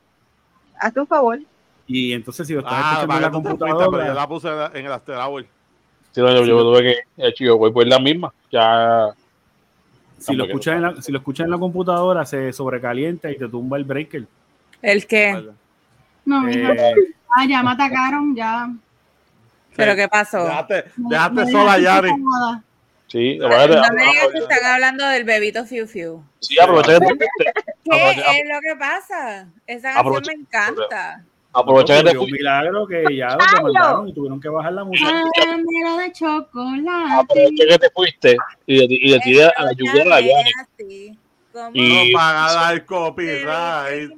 [0.79, 1.39] Hazte un favor.
[1.87, 4.87] Y entonces si lo estás Ah, escuchando en la computadora, pero yo la puse en
[4.87, 5.47] el After Hour.
[6.13, 8.33] Sí, no, yo, Sí, yo tuve que, eh, chico, voy por la misma.
[8.51, 9.15] Ya,
[10.19, 13.49] si lo escuchas en la, si lo escuchas en la computadora se sobrecalienta y te
[13.49, 14.27] tumba el breaker.
[14.83, 15.47] ¿El qué?
[16.25, 16.73] No, mija.
[16.73, 16.95] Eh,
[17.39, 18.73] Ah, ya me atacaron, ya.
[19.77, 20.45] ¿Pero qué pasó?
[20.45, 22.09] Dejaste, Me- dejaste me sola dejaste
[23.09, 23.35] Yari.
[23.35, 23.39] incómoda.
[23.39, 26.23] sí, No aparte- me digas que están hablando del bebito Fiu Fiu.
[26.41, 27.27] sí, aproveché que te-
[27.85, 29.49] ¿Qué Aprovecha- es lo que pasa?
[29.67, 31.25] Esa canción Aprovecha- me encanta.
[31.53, 32.39] Aprovecha que te Ocurrió un fuiste.
[32.39, 35.11] milagro que ya los demandaron y tuvieron que bajar la música.
[35.35, 37.15] Caramelo de chocolate.
[37.15, 40.21] Aprovecha que te fuiste y de, y de ti a la lluvia de la
[41.53, 44.11] como Y- No paga dar se copyright.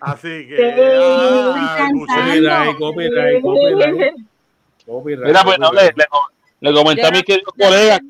[0.00, 0.56] Así que.
[0.56, 0.80] Sí.
[0.80, 1.88] ah.
[1.92, 4.14] Copyright, copyright, copyright.
[4.86, 5.94] copyright, Mira, pues no, le.
[6.70, 8.00] Le, comenté a mis queridos colegas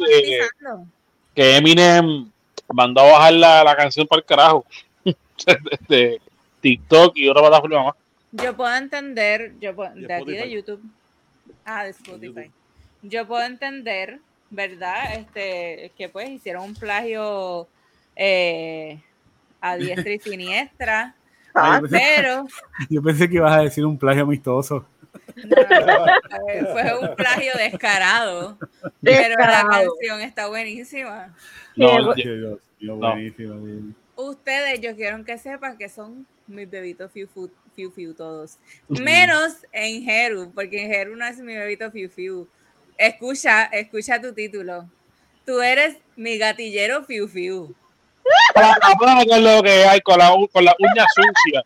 [1.34, 2.30] que, Eminem
[2.72, 4.64] mandó a bajar la, la canción para el carajo
[5.88, 6.20] de
[6.60, 7.94] TikTok y otra plataforma más.
[8.32, 10.50] Yo puedo entender, yo puedo, De de aquí de.
[10.50, 10.82] YouTube.
[11.64, 12.34] Ah, de Spotify.
[12.34, 12.52] YouTube.
[13.02, 14.18] Yo puedo entender,
[14.50, 15.14] ¿verdad?
[15.14, 17.68] Este, que pues hicieron un plagio
[18.16, 19.00] eh,
[19.60, 21.14] a diestra y siniestra,
[21.54, 22.46] Ay, yo, pensé, pero
[22.90, 24.84] yo pensé que ibas a decir un plagio amistoso.
[25.34, 28.58] No, fue- un plagio descarado.
[29.02, 31.34] Pero la canción está buenísima.
[31.74, 33.94] No, Dios buenísimo.
[34.16, 38.58] Ustedes, yo quiero que sepan que son mis bebitos fiu fiu, fiu, fiu todos.
[38.88, 42.48] Menos en Jeru, porque en Jeru no es mi bebito fiu fiu.
[42.96, 44.88] Escucha, escucha tu título.
[45.44, 47.74] Tú eres mi gatillero fiu fiu.
[48.54, 48.74] Para
[49.28, 51.62] con lo que hay con la, con la uña sucia.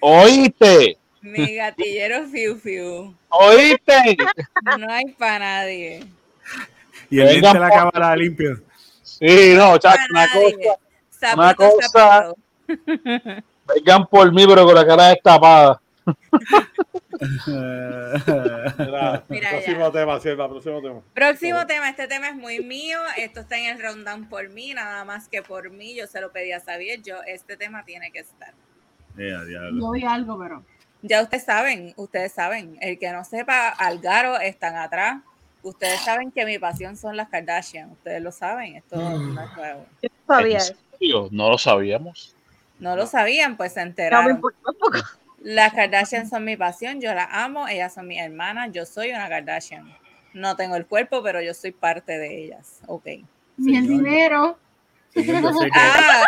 [0.00, 0.98] ¿Oíste?
[1.22, 3.14] Mi gatillero fiu fiu.
[3.28, 4.16] ¿Oíste?
[4.78, 6.04] No hay para nadie.
[7.10, 8.60] Y el de la cámara limpio.
[9.02, 10.56] Sí, no, chacho, una cosa.
[11.10, 13.42] Sapito, una cosa- sapito.
[13.74, 15.80] Vengan por mí, pero con la cara destapada.
[18.78, 21.00] Mira, Mira próximo tema, Sierva, próximo tema.
[21.14, 25.04] Próximo tema, este tema es muy mío, esto está en el rundown por mí, nada
[25.04, 28.20] más que por mí, yo se lo pedí a Xavier, yo, este tema tiene que
[28.20, 28.54] estar.
[29.16, 29.40] Ya.
[29.72, 30.64] Yo vi algo, pero.
[31.02, 35.22] Ya ustedes saben, ustedes saben, el que no sepa, Algaro están atrás,
[35.62, 39.86] ustedes saben que mi pasión son las Kardashian, ustedes lo saben, esto no es nuevo.
[40.02, 40.74] Yo no sabía ¿En eso.
[40.98, 41.28] serio?
[41.30, 42.36] No lo sabíamos.
[42.78, 44.30] No lo sabían, pues se No me enteraron.
[44.36, 44.98] importa tampoco.
[45.42, 49.28] Las Kardashian son mi pasión, yo las amo, ellas son mis hermanas, yo soy una
[49.28, 49.90] Kardashian.
[50.34, 53.06] No tengo el cuerpo, pero yo soy parte de ellas, ok.
[53.56, 54.58] Ni el dinero.
[55.14, 56.24] Señor, yo sé que- Ah,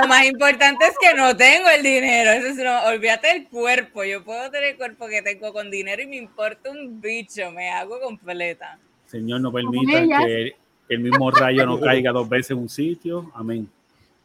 [0.00, 2.30] lo más importante es que no tengo el dinero.
[2.30, 4.04] Eso es lo- olvídate del cuerpo.
[4.04, 7.50] Yo puedo tener el cuerpo que tengo con dinero y me importa un bicho.
[7.52, 8.78] Me hago completa.
[9.06, 10.56] Señor, no permita que
[10.88, 13.30] el mismo rayo no caiga dos veces en un sitio.
[13.34, 13.68] Amén.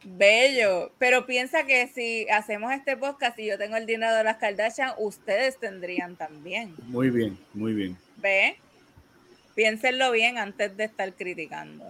[0.04, 0.90] Bello.
[0.98, 4.92] Pero piensa que si hacemos este podcast y yo tengo el dinero de las Kardashian,
[4.98, 6.74] ustedes tendrían también.
[6.88, 7.96] Muy bien, muy bien.
[8.16, 8.56] ¿Ve?
[9.54, 11.84] Piénsenlo bien antes de estar criticando.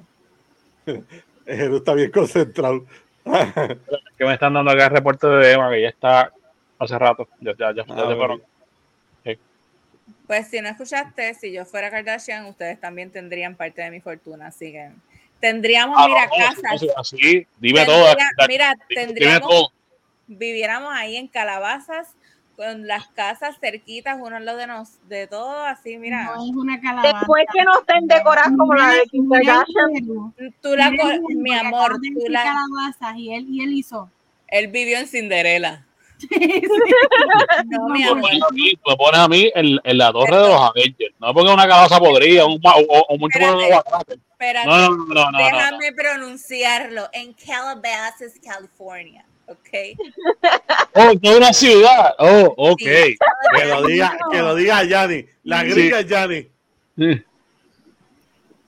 [1.46, 2.84] Jesús está bien concentrado.
[4.18, 6.32] Que me están dando acá el reporte de Emma, que ya está
[6.78, 7.28] hace rato.
[7.40, 8.42] Ya, ya, ya, ya Ah, se fueron.
[10.26, 14.46] Pues si no escuchaste, si yo fuera Kardashian, ustedes también tendrían parte de mi fortuna.
[14.46, 14.90] Así que
[15.40, 16.32] tendríamos, Ah, mira, no,
[16.62, 16.88] casas.
[16.96, 18.16] Así, dime Tendría- todo.
[18.48, 19.72] Mira, Dime tendríamos, todo.
[20.26, 22.14] viviéramos ahí en calabazas,
[22.62, 26.24] con las casas cerquitas, uno al lado de, nos, de todo, así, mira.
[26.36, 27.18] No es una calabaza.
[27.18, 30.34] Después que no estén decoradas como la de Kim Kardashian.
[30.60, 34.10] Tú la, porque mi amor, tú la, calabazas y él, y él hizo.
[34.48, 35.86] él vivió en Cinderela.
[37.66, 38.20] No, mi Me amor.
[38.22, 41.14] pones a mí, me pones a mí en, en la torre de los Avengers.
[41.18, 44.14] No me pongas una calabaza podrida un o, o, o mucho Espérate.
[44.14, 44.20] de.
[44.30, 45.38] Espérate, No, no, no, no, no, no.
[45.38, 47.08] déjame pronunciarlo.
[47.12, 49.24] En Calabasas, California.
[49.52, 49.68] ¿Ok?
[50.94, 52.14] Oh, es una ciudad.
[52.18, 52.80] Oh, ok.
[52.80, 53.16] Sí.
[53.56, 55.26] Que lo diga, que lo diga Yanni.
[55.44, 56.50] La gringa es Yanni.
[56.98, 57.24] Sí.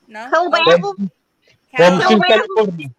[0.07, 0.31] ¿No?
[2.09, 2.91] Sin California.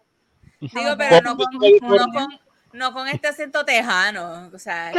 [0.60, 1.46] Digo, pero no con,
[1.80, 2.40] no con,
[2.72, 4.48] no con este acento tejano.
[4.54, 4.92] O sea.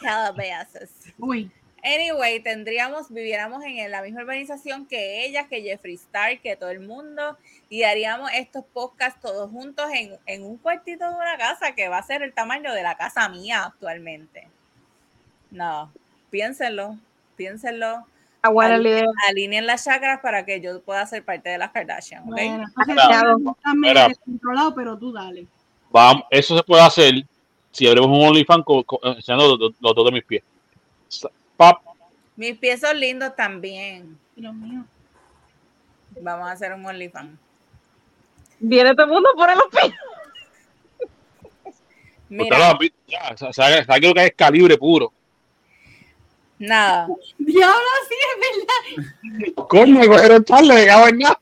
[0.00, 0.90] Calabasas.
[1.18, 1.48] Uy,
[1.84, 6.80] Anyway, tendríamos, viviéramos en la misma urbanización que ella, que Jeffree Star, que todo el
[6.80, 7.36] mundo,
[7.68, 11.98] y haríamos estos podcasts todos juntos en, en un cuartito de una casa que va
[11.98, 14.48] a ser el tamaño de la casa mía actualmente.
[15.50, 15.92] No,
[16.30, 16.96] piénsenlo,
[17.36, 18.06] piénsenlo.
[18.80, 19.04] Idea.
[19.28, 22.28] Alineen las chakras para que yo pueda ser parte de las Kardashian, ¿ok?
[22.30, 22.96] bueno, entonces
[24.08, 25.46] descontrolado, pero tú dale.
[25.90, 27.14] Vamos, eso se puede hacer
[27.72, 28.64] si abrimos un OnlyFans
[29.02, 30.42] enseñando los, dos- los dos de mis pies.
[31.56, 31.80] Pap,
[32.36, 34.18] Mis pies son lindos también.
[34.36, 34.84] Dios mío.
[36.20, 37.38] Vamos a hacer un OnlyFans.
[38.58, 39.92] Viene todo el mundo a poner los pies.
[42.28, 42.76] Mira,
[43.06, 45.12] ya, sa- sabe, sabe que lo que es calibre puro.
[46.58, 47.06] nada.
[47.38, 47.76] Diablo,
[48.08, 49.54] sí, es verdad.
[49.68, 51.40] Coño, me cogieron tarde, me cago en nada.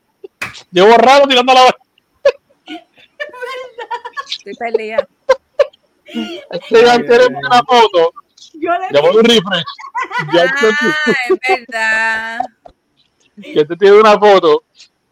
[0.71, 1.75] Llevo raro tirando la
[4.29, 5.07] Estoy perdida.
[6.05, 8.13] Este ya quiere una foto.
[8.63, 9.63] Yo le Ya voy un refresh.
[10.33, 12.39] Ya Ah, es verdad.
[13.53, 14.63] ya te tiene una foto.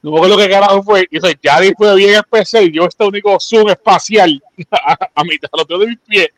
[0.02, 1.06] No me acuerdo qué carajo fue.
[1.12, 2.72] Y dice, ya fue bien especial.
[2.72, 4.42] Yo este único zoom espacial
[4.72, 6.30] a, a mitad de los de mis pies.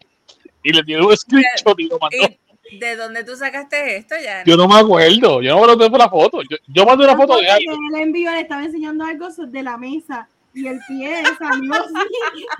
[0.64, 2.36] y le tiré un screenshot y lo mandó.
[2.72, 4.44] ¿Y de dónde tú sacaste esto ya?
[4.46, 6.42] Yo no me acuerdo, yo no me acuerdo de la foto.
[6.50, 7.72] Yo, yo mandé una foto de algo.
[7.74, 11.94] él envió, le estaba enseñando algo de la mesa y el pie salió así.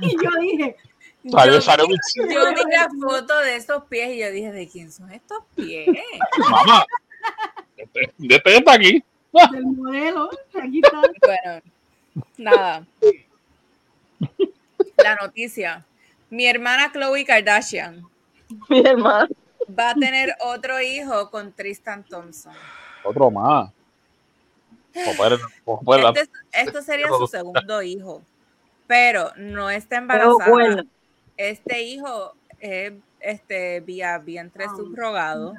[0.02, 0.76] Y yo dije,
[1.24, 1.60] Yo-
[2.56, 5.88] vi la foto de esos pies y yo dije, ¿de quién son estos pies?
[6.38, 6.86] mamá.
[7.78, 9.04] Este este está aquí.
[9.52, 10.30] del modelo,
[10.62, 11.02] aquí está.
[11.26, 11.62] Bueno,
[12.38, 12.86] nada.
[14.98, 15.86] La noticia.
[16.30, 18.04] Mi hermana Chloe Kardashian
[18.70, 19.28] Mi hermano.
[19.78, 22.54] va a tener otro hijo con Tristan Thompson.
[23.04, 23.72] Otro más.
[25.66, 28.22] Como puede- Este- esto sería su segundo hijo,
[28.88, 30.50] pero no está Pero embarazada.
[30.50, 30.84] bueno,
[31.38, 34.74] Este hijo es este, vía vientre Ah.
[34.76, 35.54] subrogado.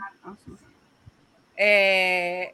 [1.57, 2.53] Eh,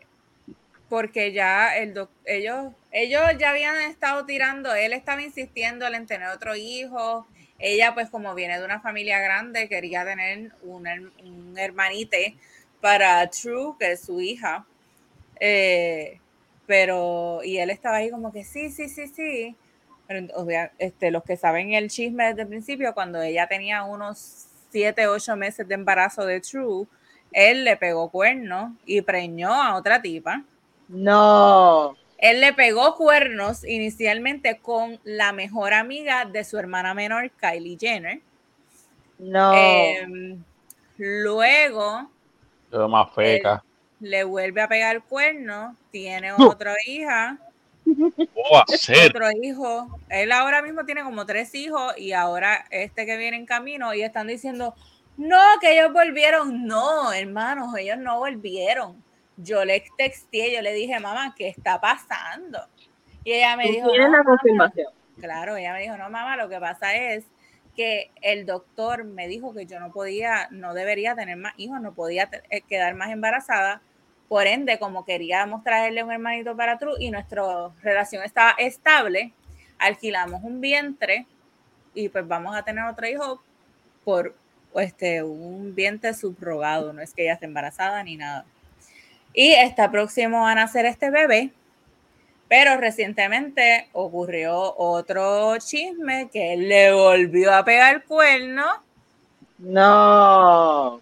[0.88, 6.28] porque ya el doc- ellos, ellos ya habían estado tirando, él estaba insistiendo en tener
[6.28, 7.26] otro hijo,
[7.58, 10.86] ella pues como viene de una familia grande quería tener un,
[11.22, 12.36] un hermanite
[12.80, 14.66] para True, que es su hija,
[15.42, 16.18] Eh,
[16.66, 19.56] pero y él estaba ahí como que sí, sí, sí, sí,
[20.10, 25.06] pero este, los que saben el chisme desde el principio, cuando ella tenía unos 7,
[25.06, 26.86] 8 meses de embarazo de True,
[27.30, 30.42] él le pegó cuernos y preñó a otra tipa.
[30.88, 31.96] no.
[32.22, 38.20] Él le pegó cuernos inicialmente con la mejor amiga de su hermana menor, Kylie Jenner.
[39.18, 39.54] No.
[39.54, 40.42] Em,
[40.98, 42.10] luego
[42.90, 43.64] más feca.
[44.00, 46.50] le vuelve a pegar cuernos, tiene No.
[46.50, 47.38] otra hija,
[47.96, 49.08] ¿Cómo va a ser?
[49.10, 49.98] otro hijo.
[50.08, 54.02] Él ahora mismo tiene como tres hijos y ahora este que viene en camino y
[54.02, 54.74] están diciendo,
[55.16, 56.66] no, que ellos volvieron.
[56.66, 59.02] No, hermanos, ellos no volvieron.
[59.36, 62.58] Yo le texté, yo le dije, mamá, ¿qué está pasando?
[63.24, 64.24] Y ella me dijo, tienes "No, la mamá".
[64.24, 64.86] confirmación.
[65.20, 67.24] Claro, ella me dijo, no, mamá, lo que pasa es
[67.76, 71.94] que el doctor me dijo que yo no podía, no debería tener más hijos, no
[71.94, 73.80] podía eh, quedar más embarazada.
[74.30, 77.42] Por ende, como queríamos traerle un hermanito para True y nuestra
[77.82, 79.32] relación estaba estable,
[79.76, 81.26] alquilamos un vientre
[81.94, 83.42] y pues vamos a tener otro hijo
[84.04, 84.36] por
[84.76, 88.44] este, un vientre subrogado, no es que ella esté embarazada ni nada.
[89.34, 91.50] Y está próximo a nacer este bebé,
[92.48, 98.64] pero recientemente ocurrió otro chisme que él le volvió a pegar cuerno
[99.58, 101.00] No.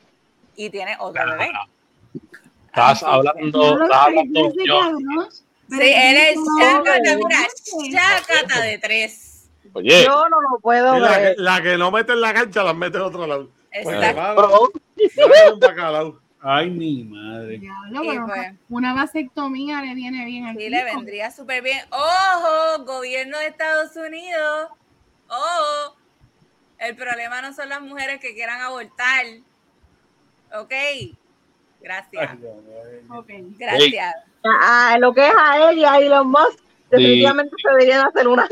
[0.57, 1.51] y tiene otro bebé.
[2.69, 4.53] Estás Así hablando, No estás hablando.
[4.65, 5.29] yo-
[5.71, 7.47] Sí, él es no, chácata, mira,
[8.27, 9.51] chácata de tres.
[9.75, 11.35] Oye, Yo no lo puedo Y la, que, ver.
[11.39, 13.51] la que no mete en la cancha la mete en otro lado.
[13.83, 14.79] Pues, Exacto.
[15.61, 16.21] bacalao.
[16.41, 17.59] Ay, mi madre.
[17.59, 21.81] Diablo, pero pues- una vasectomía le viene bien al Sí, le vendría súper bien.
[21.91, 22.85] ¡Ojo!
[22.85, 24.69] Gobierno de Estados Unidos.
[25.29, 25.97] ¡Ojo!
[26.79, 29.27] El problema no son las mujeres que quieran abortar.
[30.55, 30.73] ¿Ok?
[31.81, 32.31] Gracias.
[33.11, 33.27] Ok.
[33.59, 34.15] Gracias.
[34.45, 36.59] A, a lo que es a él y a Elon Musk,
[36.91, 38.47] definitivamente se deberían hacer una.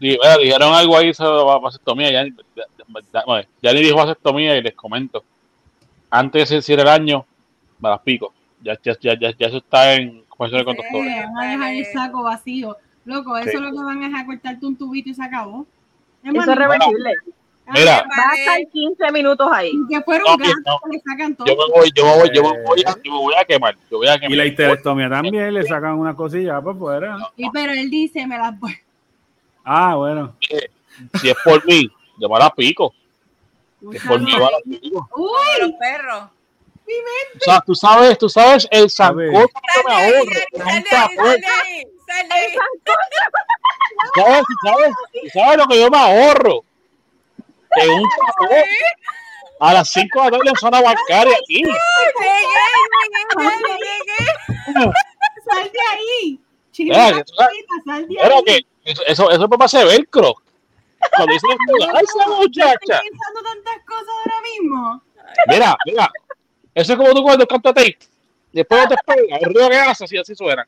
[0.00, 2.10] di- mira, dijeron algo ahí sobre la vasectomía.
[2.12, 2.64] Ya, ya,
[3.12, 5.24] ya- bueno, ya ni dijo vasectomía y les comento.
[6.10, 7.24] Antes de decir el año,
[7.80, 8.32] me las pico.
[8.62, 10.82] Ya, ya, ya, ya, ya eso está en conversaciones con Sí.
[10.82, 11.12] doctores.
[11.16, 12.76] Eh, van a dejar el saco vacío.
[13.04, 13.56] Loco, eso Sí.
[13.56, 15.66] es lo que van a hacer cortarte un tubito y se acabó.
[16.22, 17.12] Es Eso es reversible.
[17.72, 18.02] Mira.
[18.02, 19.72] Va a estar 15 minutos ahí.
[19.88, 20.80] que fuera No, no.
[20.92, 21.46] le sacan todo.
[21.46, 23.76] Yo me voy, yo me voy, yo me voy, a, yo me voy a quemar.
[23.90, 24.36] Yo voy a Y quemar.
[24.38, 27.16] la histerectomía también le sacan una cosilla por fuera.
[27.36, 28.74] Y pero él dice, me las voy.
[29.64, 30.36] Ah, bueno.
[31.20, 32.92] Si es por mí, yo me las pico.
[33.90, 35.08] Si es por mí, yo me las pico.
[35.16, 36.24] Uy, los perros.
[36.86, 39.32] O sea, tú sabes, tú sabes el Sabe.
[39.32, 40.24] sancocho que me ahorro.
[40.26, 41.16] Gary, Es un sal de ahí, cajón.
[41.26, 42.54] sal de ahí, sal de ahí.
[44.14, 44.42] ¿Sabes?
[44.46, 44.92] ¿Tú sabes?
[45.12, 46.64] ¿Tú sabes lo que yo me ahorro?
[47.76, 48.08] En un
[49.60, 51.62] a las 5 de la tarde en zona bancaria aquí.
[51.62, 51.78] Llegué,
[52.96, 54.92] llegué, llegué.
[55.44, 56.40] sal de ahí.
[56.72, 57.24] Chiquita,
[57.84, 60.34] sal de que eso, eso, me pasa de velcro.
[61.16, 61.50] Cuando dicen
[61.94, 62.74] ¡ay, esa muchacha!
[62.74, 65.02] Estoy pensando tantas cosas ahora mismo.
[65.48, 66.10] Mira, mira.
[66.74, 67.98] Eso es como tú cuando cantas tape.
[68.52, 70.66] Después no te pega, el ruido que hace, así, así suena.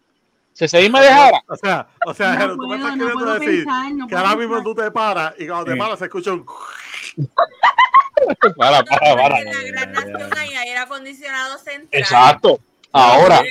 [0.57, 3.05] Si se me dejara, O sea, o sea, No Jero, tú puedo, me estás no
[3.05, 6.07] queriendo decir pensar, no que ahora mismo tú te paras y cuando te paras se
[6.07, 6.47] escucha un.
[8.57, 9.39] para, para, para.
[9.39, 11.89] En la gran nación hay aire acondicionado central.
[11.93, 12.59] Exacto.
[12.91, 13.43] Ahora,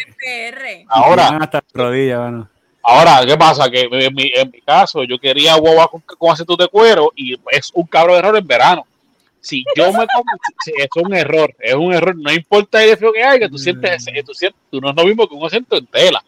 [0.87, 2.49] ahora, hasta las rodillas, bueno.
[2.81, 3.69] ahora, ¿qué pasa?
[3.69, 7.35] Que en mi, en mi caso, yo quería guagua con, con aceite de cuero y
[7.51, 8.87] es un cabrón de error en verano.
[9.41, 10.31] Si yo me como,
[10.65, 13.59] si es un error, es un error, no importa el frío que hay, que tú
[13.59, 16.23] sientes, tú, sientes, tú no es lo mismo que un asiento en tela.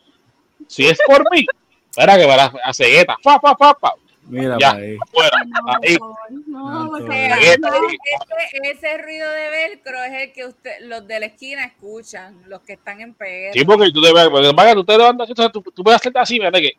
[0.68, 1.46] Si es por mí,
[1.90, 3.94] espera que para la cegueta, fa, fa, fa, fa.
[4.30, 4.72] Mira, Ya.
[4.72, 4.98] ahí.
[5.10, 5.38] Fuera.
[5.46, 5.98] No, Ahí.
[6.48, 11.20] no, O sea, no, ese, ese ruido de velcro es el que usted, los de
[11.22, 13.54] la esquina escuchan, los que están en PR.
[13.54, 16.20] Sí, porque tú te ves, porque vaya, tú te levantas, entonces tú, tú puedes hacerte
[16.20, 16.74] así, mira que.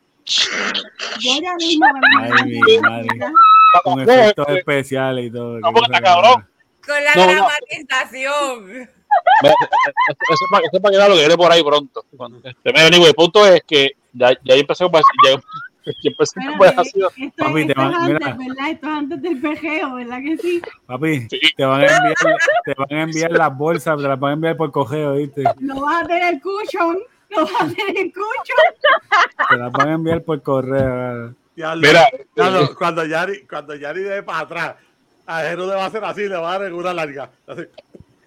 [1.20, 3.08] Yo ya mismo me Ay, mi madre.
[3.82, 5.58] Con efectos especiales y todo.
[5.60, 6.46] No, porque está cabrón.
[6.86, 7.32] Con la No, no.
[7.32, 8.90] dramatización.
[9.42, 9.54] Eso
[10.30, 12.04] es para, eso es para que lo que viene por ahí pronto.
[12.44, 15.30] Este, anyway, el punto es que ya, ya empecé con ya,
[15.86, 17.10] ya con Espérate, conversación.
[17.16, 18.36] esto, Papi, te van- antes, mira.
[18.36, 18.70] ¿verdad?
[18.70, 20.62] Esto es antes del pejeo, ¿verdad que sí?
[20.86, 21.40] Papi, Sí.
[21.56, 22.14] te van a enviar,
[22.64, 25.44] te van a enviar las bolsas, te las van a enviar por correo, ¿viste?
[25.60, 26.98] No vas a tener cushion,
[27.30, 29.48] no vas a tener cushion.
[29.50, 31.34] Te las van a enviar por correo.
[31.56, 34.76] Diablo, Mira, diablo, cuando Yari, cuando Yari de para atrás,
[35.26, 37.30] a Jero le va a hacer así, le va a dar una larga.
[37.46, 37.62] Así.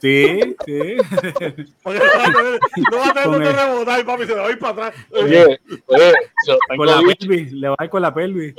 [0.01, 0.97] Sí, sí.
[1.85, 5.05] No va a tener, donde rebotar, papi, se le va a ir para atrás.
[5.11, 6.13] Oye, oye,
[6.47, 8.55] yo tengo Con la pelvis, le va a dar con la pelvis.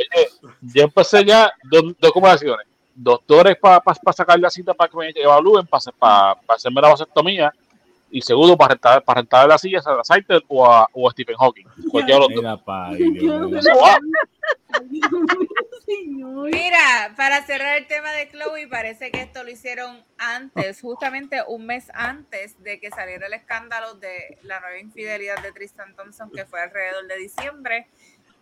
[0.60, 2.66] ya empecé ya dos, dos conversaciones.
[2.94, 3.82] Doctores para
[4.14, 7.52] sacar la cita para que me evalúen, para hacerme la vasectomía.
[8.14, 11.34] Y segundo, para rentar, para rentar la silla a Saiter o a, o a Stephen
[11.34, 11.64] Hawking.
[11.90, 12.28] Dos.
[12.28, 13.98] Mira.
[16.52, 21.64] Mira, para cerrar el tema de Chloe, parece que esto lo hicieron antes, justamente un
[21.66, 26.44] mes antes de que saliera el escándalo de la nueva infidelidad de Tristan Thompson, que
[26.44, 27.86] fue alrededor de diciembre.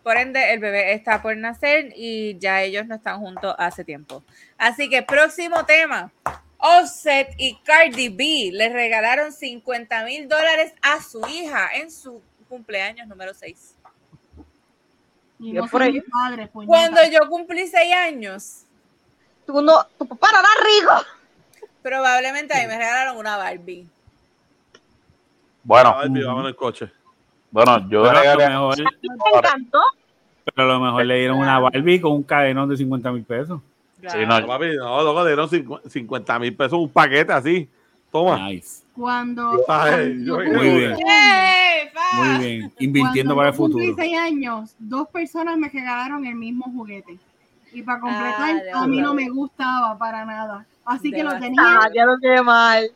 [0.03, 4.25] Por ende, el bebé está por nacer y ya ellos no están juntos hace tiempo.
[4.59, 6.13] Así que próximo tema.
[6.63, 13.07] Offset y Cardi B le regalaron 50 mil dólares a su hija en su cumpleaños
[13.09, 13.77] número 6.
[15.39, 15.93] Y Yo no por ahí.
[15.93, 16.51] mi padre.
[16.53, 18.65] Cuando yo cumplí 6 años,
[19.47, 21.67] Tú no, tu papá no da rico.
[21.83, 23.89] Probablemente a mí me regalaron una Barbie.
[25.65, 26.91] Bueno, vamos en el coche.
[27.51, 29.81] bueno, yo Pero a, lo regalé- mejor, ¿No te encantó?
[30.55, 33.61] pero a lo mejor le dieron una Barbie con un cadenón de 50 mil pesos.
[34.09, 37.69] Sí, no, papi, no, loco, dieron 50 mil pesos un paquete así.
[38.11, 38.49] Toma.
[38.49, 38.83] Nice.
[38.95, 39.53] Cuando,
[40.25, 40.97] yo- Muy bien.
[42.15, 42.73] Muy bien.
[42.79, 43.85] Invirtiendo cuando para el futuro.
[43.97, 47.19] seis años, dos personas me regalaron el mismo juguete.
[47.73, 50.67] Y para completar, Ah, de a mí no me gustaba para nada.
[50.85, 51.61] Así que lo tenía.
[51.63, 52.91] Ah, ya lo quedé mal.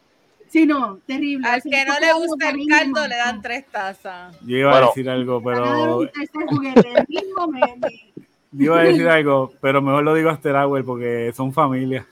[0.48, 1.48] Sí, no, terrible.
[1.48, 4.36] Al que no le gusta el caldo le dan tres tazas.
[4.42, 4.86] Yo iba Bueno.
[4.86, 6.88] a decir algo, pero tercer juguete.
[6.96, 8.23] El mismo me, me-
[8.56, 12.06] yo iba a decir algo, pero mejor lo digo el agua porque son familia.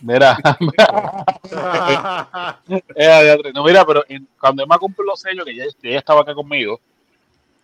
[0.00, 0.36] Mira,
[2.94, 5.98] eh, diatre, no, mira, pero en- cuando Emma cumplió los sellos, que ella, que ella
[5.98, 6.80] estaba acá conmigo,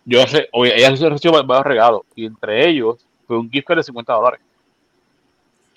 [0.05, 3.77] yo sé, oye, ella se recibió varios regalos, y entre ellos fue un gift card
[3.77, 4.39] de 50 dólares.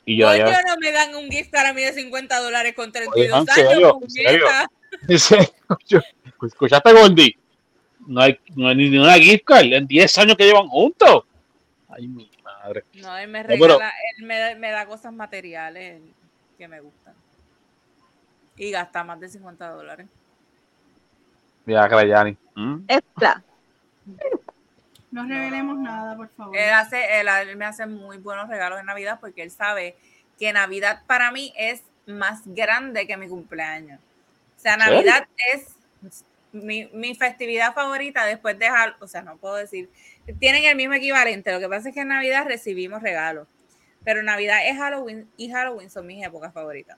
[0.05, 2.90] Y yo, ya, no me dan un gift card a mí de 50 dólares con
[2.90, 3.89] Oye, 32 ¿en serio?
[3.89, 4.47] años, ¿En serio?
[5.02, 5.52] dice,
[5.86, 6.01] yo,
[6.43, 7.36] ¿escuchaste, Goldie?
[8.06, 11.24] No hay, no hay ni una gift card en 10 años que llevan juntos.
[11.89, 12.31] Ay, mi
[12.66, 12.84] madre.
[12.94, 16.01] No, él me No, pero- regala, él me, da- me da cosas materiales
[16.59, 17.14] que me gustan.
[18.56, 20.06] Y gasta más de 50 dólares.
[21.64, 22.36] Mira, Crayani.
[22.55, 22.76] ¿Mm?
[22.88, 23.43] Esta.
[25.10, 26.56] no revelemos nada, por favor.
[26.56, 29.97] Él, hace, él, él me hace muy buenos regalos en Navidad porque él sabe
[30.38, 33.98] que Navidad para mí es más grande que mi cumpleaños.
[34.56, 34.76] O sea?
[34.76, 35.74] Navidad es
[36.52, 39.02] mi, mi festividad favorita después de Halloween.
[39.02, 39.90] O sea, no puedo decir.
[40.39, 41.53] Tienen el mismo equivalente.
[41.53, 43.47] Lo que pasa es que en Navidad recibimos regalos.
[44.05, 46.97] Pero Navidad es Halloween y Halloween son mis épocas favoritas.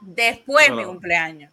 [0.00, 1.52] Después mi Pero- cumpleaños.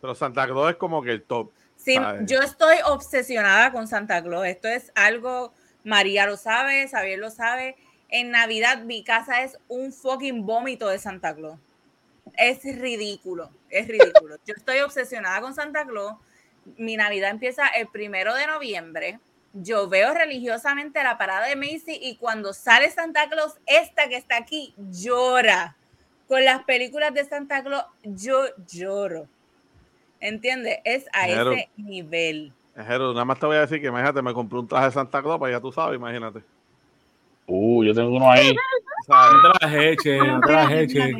[0.00, 1.50] Pero Santa Claus es como que el top.
[1.76, 4.46] Sí, yo estoy obsesionada con Santa Claus.
[4.46, 5.52] Esto es algo,
[5.84, 7.76] María lo sabe, Xavier lo sabe.
[8.08, 11.58] En Navidad mi casa es un fucking vómito de Santa Claus.
[12.36, 14.36] Es ridículo, es ridículo.
[14.46, 16.14] Yo estoy obsesionada con Santa Claus.
[16.76, 19.18] Mi Navidad empieza el primero de noviembre.
[19.54, 24.36] Yo veo religiosamente la parada de Macy y cuando sale Santa Claus, esta que está
[24.36, 25.76] aquí llora.
[26.28, 29.26] Con las películas de Santa Claus, yo lloro.
[30.20, 30.78] ¿Entiendes?
[30.84, 32.52] Es a ese nivel.
[32.76, 35.38] Nada más te voy a decir que imagínate, me compré un traje de Santa Claus,
[35.38, 36.42] pues ya tú sabes, imagínate.
[37.50, 38.54] Uh, yo tengo uno ahí.
[39.06, 39.32] ¿Sabes?
[39.32, 41.14] No te las eches, no te las eches.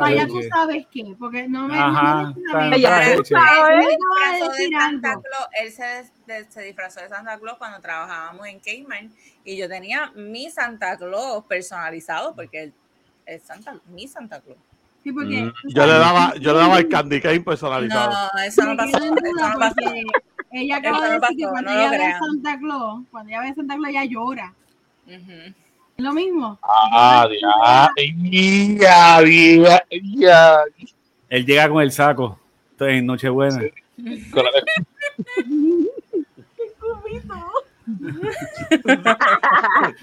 [0.00, 1.76] Vaya, tú sabes qué, porque no me.
[1.76, 3.84] Ajá, no me las tú sabes.
[3.84, 5.12] Él se disfrazó de Santa.
[5.14, 9.10] Claus, él se, de- se disfrazó de Santa Claus cuando trabajábamos en Cayman
[9.44, 12.72] y yo tenía mi Santa Claus personalizado porque él
[13.26, 14.58] es Santa, mi Santa Claus.
[15.02, 15.42] Sí, porque.
[15.42, 18.12] Mm, Yo le daba, yo le daba el candy cane personalizado.
[18.12, 18.96] No, eso no pasó.
[18.98, 19.74] Eso no pasó.
[20.52, 22.18] Ella acaba de decir que pasó, cuando ella ve a.
[22.20, 24.54] Santa Claus, cuando ella ve a Santa Claus, ella llora.
[25.98, 26.58] Lo mismo.
[26.62, 30.64] Ah, ya, ya, ya, ya.
[31.28, 32.38] Él llega con el saco.
[32.72, 33.60] Entonces, en Nochebuena.
[34.32, 34.50] Con la-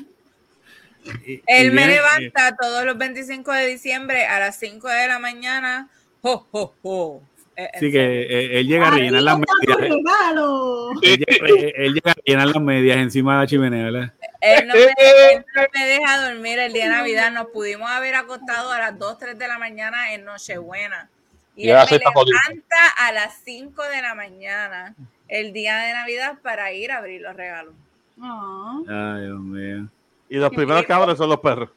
[1.48, 5.90] Él me viene- levanta todos los 25 de diciembre a las 5 de la mañana.
[6.22, 7.22] Jo, jo, jo.
[7.56, 9.78] Eh, Sí, en que eh, él llega a rellenar las medias.
[9.80, 10.92] regalo.
[11.02, 14.14] Él llega, él- él llega a rellenar las medias encima de la chimenea, ¿verdad?
[14.42, 14.82] Él no, me,
[15.34, 17.32] él no me deja dormir el día de Navidad.
[17.32, 21.10] Nos pudimos haber acostado a las 2, 3 de la mañana en Nochebuena.
[21.56, 24.96] Y él me levanta a las 5 de la mañana
[25.28, 27.74] el día de Navidad para ir a abrir los regalos.
[28.22, 28.80] Ah.
[28.88, 29.88] Ay, Dios mío.
[30.30, 31.70] Y los primeros que abren son los perros.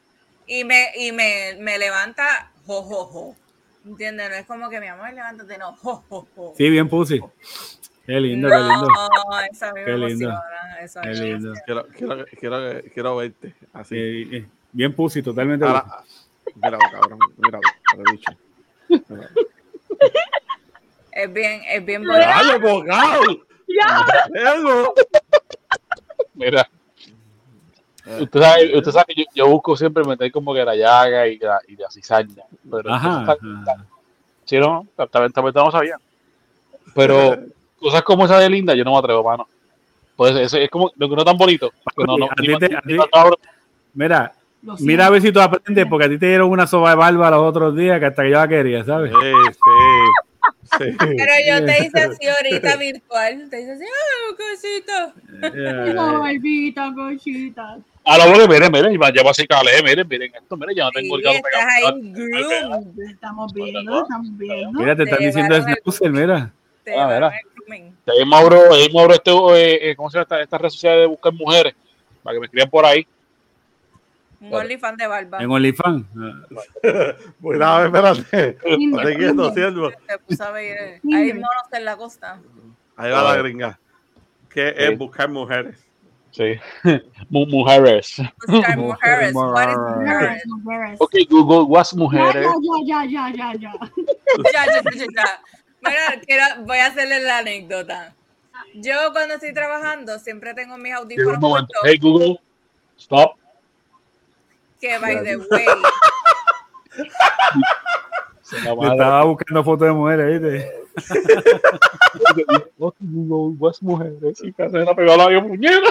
[0.45, 3.35] Y me, y me, me levanta, jo, jo, jo.
[3.85, 4.29] ¿Entiendes?
[4.29, 6.53] No es como que mi amor, levántate, no, jo, jo, jo.
[6.57, 7.21] Sí, bien pussy.
[8.05, 8.87] Qué lindo, qué lindo.
[9.85, 10.33] Qué lindo.
[10.83, 11.53] Eso Qué lindo.
[11.65, 13.95] Quiero, quiero, quiero, quiero verte así.
[13.95, 15.65] Sí, eh, bien pussy, totalmente.
[15.65, 15.85] Ahora,
[16.55, 17.19] míralo, cabrón.
[17.37, 17.61] Míralo,
[17.97, 18.31] lo he dicho.
[19.09, 19.29] Míralo.
[21.11, 22.25] Es bien, es bien bonito.
[22.27, 23.21] ¡Ay, abogado!
[23.67, 24.05] Ya.
[24.33, 24.93] Eso.
[26.33, 26.67] Mira,
[28.05, 28.23] Eh.
[28.23, 31.37] usted sabe, usted sabe que yo, yo busco siempre meter como que la llaga y
[31.37, 32.43] la, y la cizaña.
[32.69, 33.21] Pero Ajá.
[33.21, 33.85] está- ajá.
[34.43, 35.97] Sí, no, también, también no sabía.
[36.95, 37.37] Pero
[37.79, 39.47] cosas como esa de linda, yo no me atrevo, mano.
[40.15, 41.71] Pues eso es como lo que no es tan bonito.
[41.95, 42.97] que no, no, A ti te- a ti-
[43.95, 44.33] Mira,
[44.79, 47.29] mira a ver si tú aprendes, porque a ti te dieron una soba de barba
[47.31, 49.11] los otros días que hasta que yo la quería, ¿sabes?
[49.11, 50.77] Sí, sí.
[50.79, 50.95] sí.
[50.97, 53.47] Pero yo te hice así ahorita virtual.
[53.49, 55.13] Te hice así, ¡ay, cosita!
[55.89, 57.77] Esa barbita, cosita.
[58.05, 60.83] A lo mejor, miren, miren, ya va a ser calé, miren, miren esto, miren, ya
[60.85, 62.81] no tengo el estás pegado.
[63.09, 64.79] Estamos viendo, estamos viendo.
[64.79, 66.51] Mira, te están diciendo el- snoozer, mira.
[66.83, 67.31] Te Ah.
[68.05, 70.57] De ahí me abro, ahí me abro este, eh, eh, ¿cómo se llama esta, esta
[70.57, 71.73] red social de buscar mujeres?
[72.21, 73.07] Para que me escriban por ahí.
[74.41, 74.63] Un Claro.
[74.65, 75.37] OnlyFans de barba.
[75.41, 76.05] En OnlyFans.
[77.41, 78.57] Cuidado, espérate.
[78.77, 79.53] Lindo, Estate quieto, lindo.
[79.53, 79.89] siervo.
[80.07, 80.77] Se puso a ver.
[80.77, 81.19] eh, Mira.
[81.19, 82.41] Hay monos en la costa.
[82.97, 83.79] Ahí va la gringa.
[84.49, 84.73] Que Sí.
[84.77, 85.77] es buscar mujeres.
[86.31, 86.55] Sí.
[87.29, 88.15] Mu- mujeres.
[88.47, 89.35] Buscar Mujeres, mujeres.
[89.35, 90.45] What is mujeres.
[90.47, 91.01] mujeres?
[91.01, 92.47] Ok, Google, what's Ya, mujeres?
[92.85, 93.71] ya, ya, ya, ya, ya.
[94.51, 95.41] Ya, ya, ya, ya, ya.
[95.85, 98.13] Mira, quiero- voy a hacerle la anécdota.
[98.75, 101.67] Yo cuando estoy trabajando siempre tengo mis audífonos un momento.
[101.81, 102.39] puestos, Hey Google,
[102.97, 103.35] stop.
[104.79, 105.65] que by the way,
[108.43, 110.71] Se la estaba buscando fotos de mujeres, ¿viste?
[112.99, 114.43] Google, mujeres?
[114.43, 115.89] Y casi se la pegó a la puñera.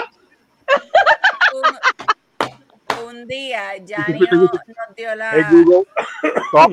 [1.53, 4.51] un, un día Yanni nos,
[4.95, 5.31] dio la...
[5.31, 5.85] Hey Google,
[6.47, 6.71] stop.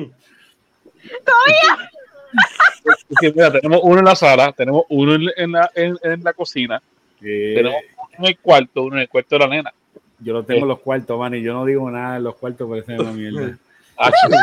[3.21, 6.81] Mira, tenemos uno en la sala, tenemos uno en, la, en, en la cocina,
[7.19, 9.73] tenemos uno en el cuarto, uno en el cuarto de la nena.
[10.19, 12.69] Yo lo tengo en los cuartos, man, y yo no digo nada en los cuartos,
[12.69, 13.57] parece una mierda.
[13.97, 14.35] Ah, Yo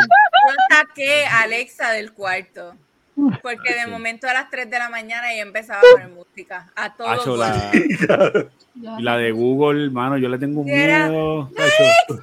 [0.71, 2.75] saqué a Alexa del cuarto.
[3.43, 6.71] Porque de momento a las 3 de la mañana ella empezaba a poner música.
[6.77, 8.49] A todo Hacho, volumen.
[9.03, 11.51] la, y de Google, hermano, yo le tengo un era- miedo.
[11.59, 12.19] hacho.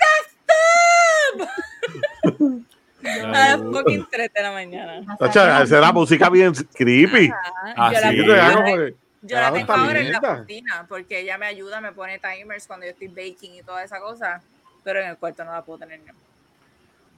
[3.07, 5.18] A las fucking 3 de la mañana.
[5.19, 7.32] Esa era música bien creepy.
[7.76, 9.99] Ah, yo la, tengo, te Yo hago ahora- porque- yo la Ah, tengo está ahora
[9.99, 13.64] en la cocina porque ella me ayuda, me pone timers cuando yo estoy baking y
[13.64, 14.41] toda esa cosa.
[14.84, 15.99] Pero en el cuarto no la puedo tener.
[16.06, 16.14] yo.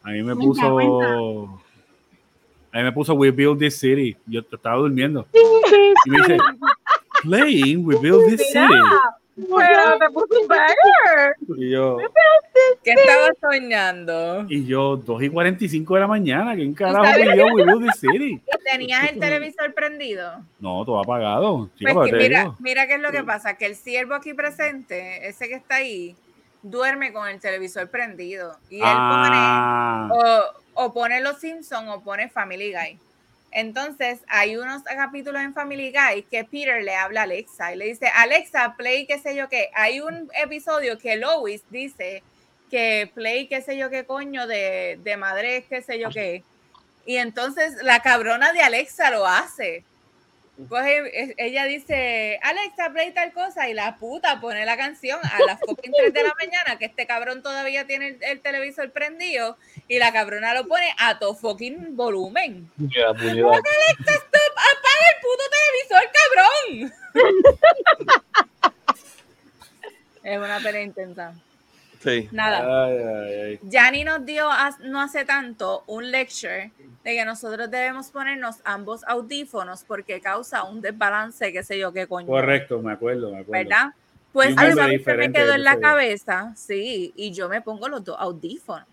[0.04, 1.60] A mí me puso.
[2.74, 4.16] A mí me puso We Build This City.
[4.26, 5.28] Yo estaba durmiendo.
[6.06, 6.38] Y me dice,
[7.24, 8.74] Playing We Build This City.
[9.38, 11.36] Bueno, te puso un banger.
[11.58, 11.98] Y yo,
[12.84, 14.46] ¿Qué estaba soñando?
[14.50, 16.56] y yo, 2 y 45 de la mañana.
[16.56, 18.42] ¿Quién carajo pidió We Build This City?
[18.72, 20.44] ¿Tenías el televisor prendido?
[20.60, 21.70] No, todo apagado.
[21.78, 25.28] Chico, Pues que mira, mira qué es lo que pasa, que el siervo aquí presente,
[25.28, 26.16] ese que está ahí,
[26.64, 28.58] duerme con el televisor prendido.
[28.70, 30.20] Y él Ah, pone,
[30.76, 33.00] o, o pone Los Simpsons o pone Family Guy.
[33.52, 37.86] Entonces, hay unos capítulos en Family Guy que Peter le habla a Alexa y le
[37.86, 39.70] dice, Alexa, play qué sé yo qué.
[39.74, 42.24] Hay un episodio que Lois dice
[42.70, 46.44] que play qué sé yo qué coño de, de madre, qué sé yo qué.
[47.06, 49.86] Y entonces la cabrona de Alexa lo hace.
[50.70, 55.60] Coge, ella dice, Alexa, play tal cosa, y la puta pone la canción a las
[55.60, 59.56] fucking 3 de la mañana, que este cabrón todavía tiene el, el televisor prendido,
[59.88, 62.72] y la cabrona lo pone a todo fucking volumen.
[63.14, 63.50] puñera.
[63.50, 66.92] Alexa, stop, apaga el puto televisor, cabrón.
[70.24, 71.34] es una pelea intensa.
[72.00, 72.30] Sí.
[72.32, 72.86] Nada.
[72.86, 73.60] ay, ay, ay.
[73.64, 74.48] Yanni nos dio
[74.84, 76.72] no hace tanto un lecture
[77.04, 82.06] de que nosotros debemos ponernos ambos audífonos porque causa un desbalance, qué sé yo qué
[82.08, 82.28] coño.
[82.28, 83.64] Correcto, me acuerdo, me acuerdo.
[83.64, 83.94] ¿Verdad?
[84.34, 85.82] Pues Y un eso nombre a mí se me quedó en la eso.
[85.82, 88.88] cabeza, sí, y yo me pongo los dos audífonos.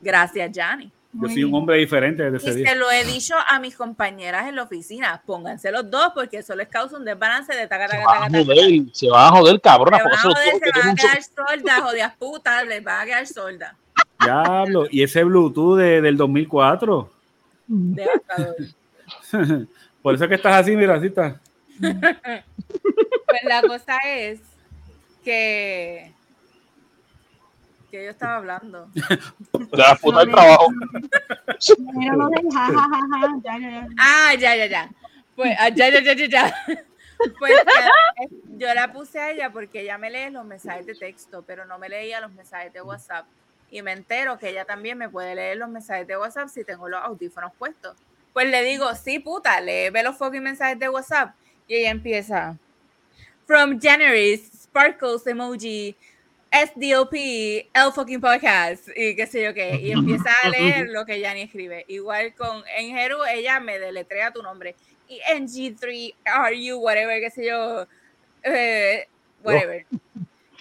[0.00, 0.92] Gracias, Yanni.
[1.12, 2.70] Yo soy un hombre diferente desde ese Y día.
[2.72, 6.54] se lo he dicho a mis compañeras en la oficina, pónganse los dos porque eso
[6.54, 8.38] les causa un desbalance de taca, Se taca, taca, taca.
[8.44, 9.98] joder, se van a joder, cabrona.
[9.98, 13.26] Se van a joder, se van a quedar sordas, jodidas putas, les van a quedar
[13.26, 13.74] sordas.
[14.20, 14.86] Diablo.
[14.90, 17.10] Y ese Bluetooth de- del 2004.
[17.66, 18.56] Devastador.
[20.02, 21.34] Por eso es que estás así, mira, así estás.
[23.30, 24.40] Pues la cosa es
[25.24, 26.12] que
[27.90, 28.88] que yo estaba hablando.
[28.94, 30.68] de la puta del trabajo.
[32.02, 33.88] Era lo del ja, ja, ja, ja, ya, ya, ya.
[33.98, 34.90] Ah, ya, ya, ya.
[35.34, 36.54] Pues, ah, ya, ya, ya, ya, ya.
[37.38, 37.90] Pues ya,
[38.56, 41.78] yo la puse a ella porque ella me lee los mensajes de texto, pero no
[41.78, 43.26] me leía los mensajes de WhatsApp.
[43.70, 46.88] Y me entero que ella también me puede leer los mensajes de WhatsApp si tengo
[46.88, 47.94] los audífonos puestos.
[48.32, 51.34] Pues le digo, sí, puta, léeme los fucking mensajes de WhatsApp.
[51.68, 52.56] Y ella empieza,
[53.46, 55.94] from January, Sparkles emoji,
[56.52, 57.14] SDLP,
[57.72, 59.76] el fucking podcast, y qué sé yo qué.
[59.76, 61.84] Y empieza a leer lo que Yanni escribe.
[61.88, 64.74] Igual con en Jeru, ella me deletrea tu nombre.
[65.08, 67.86] Y NG3, RU, whatever, qué sé yo,
[68.42, 69.06] eh,
[69.42, 69.86] whatever.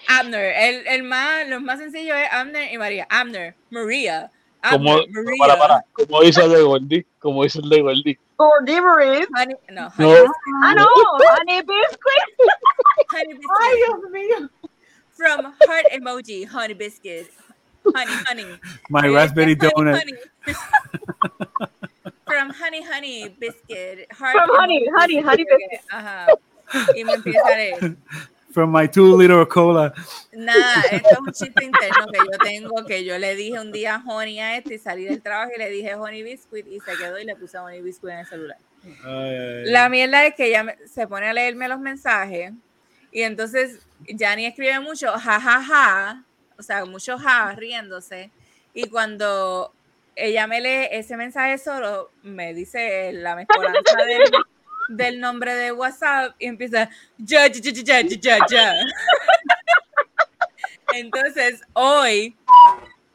[0.07, 3.05] Abner, el, el más, lo más sencillo es Abner y María.
[3.09, 4.31] Abner, María.
[4.69, 5.07] Como, María.
[5.39, 8.17] para, para, como dice el de Gordy, como dice el de Gordy.
[8.37, 8.77] Honey,
[9.71, 10.09] no, No.
[10.09, 10.23] honey,
[10.63, 12.49] Ah, no, honey biscuit.
[13.13, 13.51] honey biscuit.
[13.61, 14.49] Ay, Dios mío.
[15.19, 17.27] From heart emoji, honey biscuit.
[17.93, 18.59] Honey, honey.
[18.89, 19.99] My raspberry honey, donut.
[19.99, 20.13] honey.
[22.25, 24.07] From honey, honey biscuit.
[24.13, 25.81] Heart From honey, honey, honey biscuit.
[25.91, 26.27] Ajá.
[26.95, 27.97] Y me empieza a leer.
[28.53, 29.93] From my two liter cola.
[30.31, 34.01] Nada, esto es un chiste interno que yo tengo, que yo le dije un día
[34.07, 37.19] honey a este y salí del trabajo y le dije honey biscuit y se quedó
[37.19, 38.57] y le puse honey biscuit en el celular.
[38.85, 39.63] Ay, ay, ay.
[39.65, 42.53] La mierda es que ella se pone a leerme los mensajes
[43.11, 46.23] y entonces Yanni escribe mucho ja, ja, ja,
[46.57, 48.31] o sea, mucho ja, riéndose.
[48.73, 49.73] Y cuando
[50.15, 54.31] ella me lee ese mensaje solo, me dice la mezcolanza del,
[54.89, 58.73] del nombre de WhatsApp y empieza ya, ya, ya, ya, ya, ya.
[60.93, 62.35] Entonces, hoy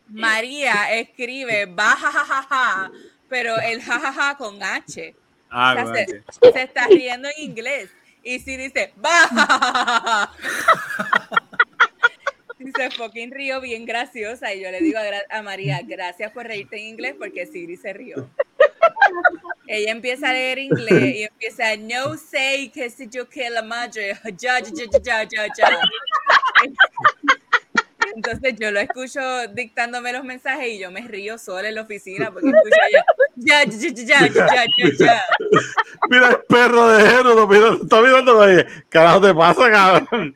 [0.09, 2.93] María escribe ba, ja, ja, ja, ja,
[3.29, 5.15] pero el ja, ja, ja con H
[5.57, 7.89] Ah, sea, bueno, se, se está riendo en inglés.
[8.25, 8.93] Y si dice.
[12.59, 14.55] Y se fucking río bien graciosa.
[14.55, 17.93] Y yo le digo a, a María, gracias por reírte en inglés porque Siri se
[17.93, 18.31] rió.
[19.67, 24.19] Ella empieza a leer inglés y empieza, no say que si yo que la madre,
[24.39, 25.79] ya, ya, ya, ya, ya.
[28.15, 32.31] Entonces yo lo escucho dictándome los mensajes y yo me río sola en la oficina
[32.31, 33.05] porque escucho ella,
[33.37, 35.23] ya, ya, ya, ya, ya, ya, ya.
[36.09, 38.65] Mira el perro de Jero, mira, está mirando ahí.
[38.89, 40.35] Carajo te pasa, cabrón.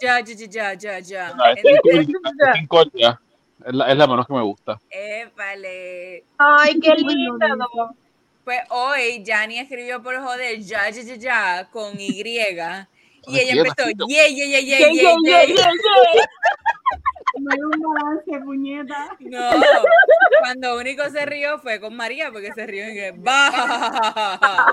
[0.00, 1.34] Ya, ya, ya, ya, ya, ya.
[1.34, 3.20] No, Incordia
[3.64, 4.80] es la, es la menos que me gusta.
[4.90, 6.24] Eh, vale.
[6.38, 7.56] Ay, qué linda.
[8.44, 12.22] Pues hoy Jani escribió por joder ya, ya, ya, ya con Y.
[13.26, 15.70] Y ella empezó, yeah, yeah, yeah, yeah, Yeah, yeah, yeah.
[17.38, 19.10] No hay un balance, puñeta.
[19.20, 19.50] No,
[20.40, 24.72] cuando único se rió fue con María porque se rió en que va.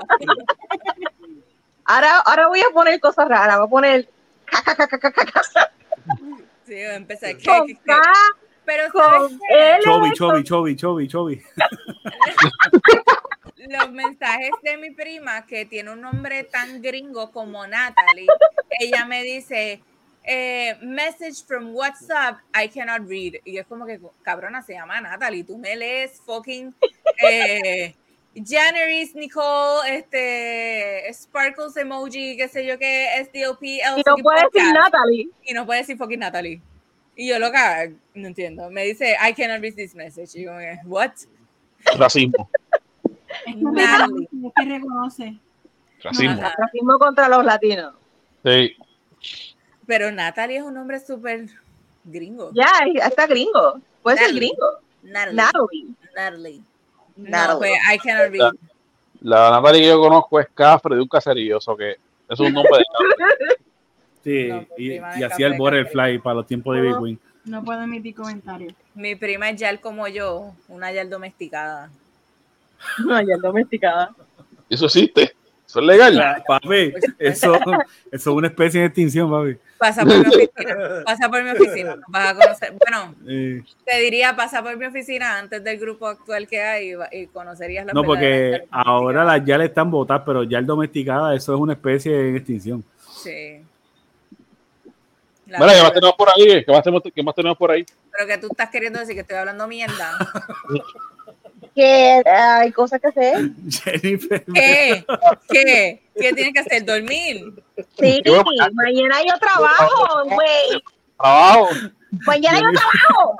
[1.86, 3.58] Ahora, ahora voy a poner cosas raras.
[3.58, 4.08] Voy a poner
[6.66, 7.36] Sí, empecé.
[7.36, 7.80] ¿qué, con qué, qué?
[7.84, 8.02] K,
[8.64, 9.38] Pero ¿sabes con.
[9.82, 11.42] Chobi, chobi, chobi, chobi, chobi.
[13.68, 18.26] Los mensajes de mi prima que tiene un nombre tan gringo como Natalie,
[18.80, 19.82] ella me dice,
[20.24, 23.34] eh, message from WhatsApp, I cannot read.
[23.44, 26.74] Y es como que, cabrona, se llama Natalie, tú me lees fucking
[27.22, 27.94] eh,
[28.34, 34.50] Janaris, Nicole, este, Sparkles emoji, qué sé yo qué, SDLP, el Y no puede decir
[34.52, 34.74] podcast.
[34.74, 35.28] Natalie.
[35.44, 36.60] Y no puede decir fucking Natalie.
[37.16, 38.70] Y yo loca, no entiendo.
[38.70, 40.34] Me dice, I cannot read this message.
[40.34, 40.52] Y yo,
[40.84, 41.12] what?
[41.96, 42.50] Racismo.
[43.46, 44.28] Es que Natalie.
[44.30, 45.36] reconoce, es que reconoce.
[46.02, 46.42] Racismo.
[46.58, 47.94] Racismo contra los latinos.
[48.44, 48.76] Sí.
[49.86, 51.46] Pero Natalie es un nombre súper
[52.04, 52.50] gringo.
[52.52, 52.68] Ya,
[53.06, 53.80] está gringo.
[54.02, 54.40] Puede ser Natalie.
[54.48, 54.66] gringo.
[55.02, 55.86] Natalie.
[56.14, 56.60] Natalie.
[57.16, 57.52] Natalie.
[57.52, 58.52] No, pues I cannot read.
[59.20, 61.96] La Natalie que yo conozco es Cafre de un caserío, eso que
[62.28, 62.84] es un nombre de
[63.18, 63.56] Cafre.
[64.22, 67.16] Sí, No, pues, y, café, hacía el butterfly para los tiempos de Big Wing.
[67.44, 68.72] No puedo emitir comentarios.
[68.94, 71.90] Mi prima es yal como yo, una yal domesticada.
[73.06, 74.10] No, ya domesticada.
[74.68, 75.34] Eso existe.
[75.66, 76.42] Eso es legal.
[76.46, 77.80] Papi, eso, eso
[78.12, 79.56] es una especie de extinción, papi.
[79.78, 81.02] Pasa por mi oficina.
[81.04, 81.96] Pasa por mi oficina.
[82.08, 82.74] Vas a conocer.
[82.78, 87.22] Bueno, Eh, te diría, pasa por mi oficina antes del grupo actual que hay y
[87.22, 91.34] y conocerías la no, porque ahora las ya le están botadas, pero ya el domesticada,
[91.34, 92.84] eso es una especie en extinción.
[93.22, 93.60] Sí.
[95.46, 96.64] La Mira, ¿qué más tenemos por ahí?
[96.64, 97.84] ¿Qué más tenemos, qué más tenemos por ahí?
[98.12, 100.12] Pero que tú estás queriendo decir que estoy hablando mierda.
[101.74, 103.50] Que eh, hay cosas que hacer.
[103.68, 104.44] Jennifer.
[104.54, 105.04] ¿Qué?
[105.48, 106.02] ¿Qué?
[106.14, 106.84] ¿Qué tienes que hacer?
[106.84, 107.62] ¿Dormir?
[107.98, 110.82] Sí, Yo mañana yo trabajo, güey.
[111.18, 111.68] Trabajo.
[112.26, 113.36] Mañana yo trabajo.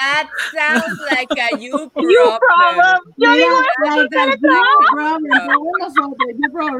[0.00, 3.00] That sounds like a you You problem.
[3.16, 3.60] Yo digo.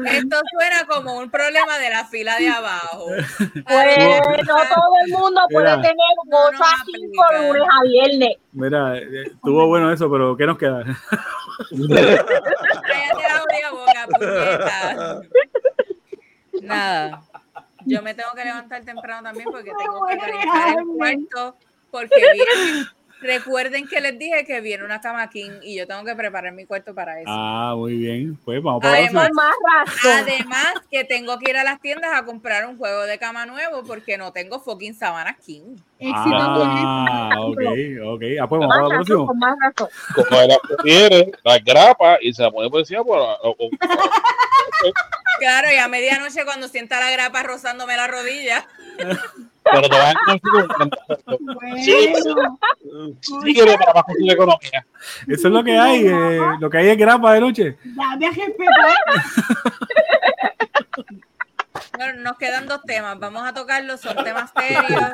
[0.05, 3.07] Esto suena como un problema de la fila de abajo.
[3.07, 5.81] pues no todo el mundo puede Mira.
[5.81, 6.73] tener cosas
[7.15, 8.37] por lunes a viernes.
[8.51, 10.83] Mira, eh, estuvo bueno eso, pero ¿qué nos queda?
[10.83, 10.99] Cállate
[13.61, 15.21] la boca, puñeta.
[16.63, 17.21] Nada.
[17.89, 21.57] Yo me tengo que levantar temprano también porque tengo que organizar el cuarto.
[21.91, 22.85] Porque viene,
[23.21, 26.65] recuerden que les dije que viene una cama king y yo tengo que preparar mi
[26.65, 27.29] cuarto para eso.
[27.31, 28.37] Ah, muy bien.
[28.45, 29.29] Pues vamos para Además-.
[30.05, 33.83] Además que tengo que ir a las tiendas a comprar un juego de cama nuevo
[33.83, 35.75] porque no tengo fucking sábanas king.
[35.97, 37.41] Éxito con Ah, eso.
[37.47, 37.59] ok,
[38.15, 38.23] ok.
[38.41, 39.25] Ah, pues vamos para la razón, próxima.
[39.25, 39.89] con más razón.
[40.15, 43.03] Como las grapa y se la pone por encima.
[43.03, 43.69] Por, o- o-
[45.39, 48.67] Claro, y a medianoche cuando sienta la grapa rozándome la rodilla.
[48.97, 50.89] pero te vas a encontrar con
[51.55, 54.85] Bueno, Sí, quiere para más posible economía.
[55.27, 56.07] Eso es lo que hay.
[56.07, 57.77] eh, lo que hay es grapa de noche.
[57.83, 58.95] dame a respetar.
[62.17, 63.19] Nos quedan dos temas.
[63.19, 65.11] Vamos a tocarlos, son temas serios.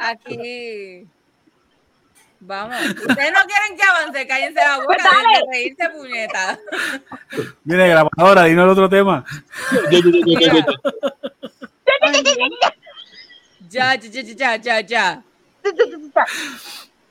[0.00, 1.06] Aquí.
[2.40, 2.76] Vamos.
[2.80, 6.58] Ustedes no quieren que avance, cállense la boca, Pues de reírse, puñeta.
[7.64, 9.24] Mire, grabadora, dinos el otro tema.
[13.68, 15.22] Ya, ya, ya, ya, ya, ya.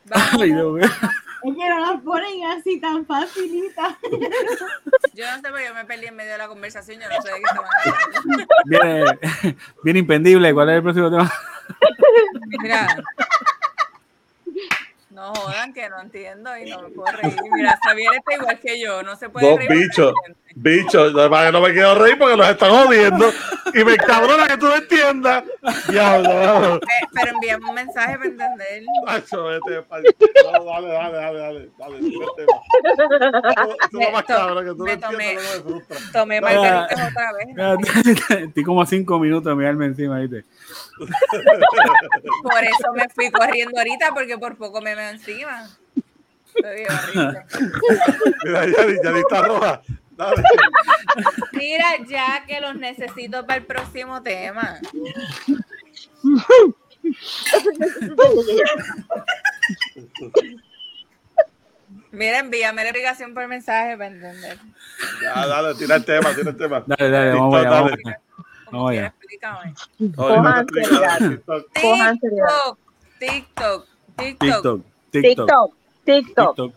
[0.05, 0.41] Vamos.
[0.41, 0.85] Ay, Dios mío.
[1.43, 3.97] Es que no las ponen así tan facilita.
[5.13, 6.99] Yo no sé, pero yo me perdí en medio de la conversación.
[6.99, 8.47] Yo no sé de qué estaban hablando.
[8.65, 10.53] Viene, viene impendible.
[10.53, 11.31] ¿Cuál es el próximo tema?
[12.61, 13.03] Mira.
[15.17, 17.33] No jodan que no entiendo y no me puedo reír.
[17.51, 19.87] Mira, Xavier está igual que yo, no se puede Dos reír.
[19.87, 20.13] bichos.
[20.13, 20.35] no.
[20.55, 23.31] Bicho, no, para que no me quiero reír porque los están jodiendo
[23.73, 25.43] y me cabrona que tú no entiendas.
[25.89, 26.79] Diablo, Eh,
[27.13, 28.83] pero envíame un mensaje para entender.
[29.05, 29.85] macho, vete
[30.43, 32.45] no, dale, dale, dale, dale, dale, vete.
[33.91, 35.69] Tú más cabrón que tú no Me entiendes, tomé.
[35.69, 36.11] no me.
[36.11, 37.47] Tomé margaritas otra vez.
[37.55, 38.35] ¿no?
[38.47, 40.43] Estoy como a cinco minutos de mirarme encima, ¿viste?
[40.97, 45.69] Por eso me fui corriendo ahorita, porque por poco me veo encima.
[48.43, 49.81] Mira, ya, ya está roja.
[50.17, 50.43] Dale.
[51.53, 54.79] Mira, ya que los necesito para el próximo tema.
[62.11, 64.57] Mira, envíame la irrigación por mensaje para entender.
[65.21, 66.83] Ya, dale, tira el tema, tira el tema.
[66.87, 67.69] Dale, dale, TikTok, vamos allá.
[67.69, 67.95] Dale.
[68.71, 69.13] Vamos allá.
[70.15, 70.67] Cojan
[72.19, 72.73] seriedad.
[73.19, 73.85] TikTok, TikTok, TikTok.
[74.17, 74.81] TikTok, TikTok,
[75.11, 76.55] TikTok, TikTok.
[76.55, 76.73] TikTok,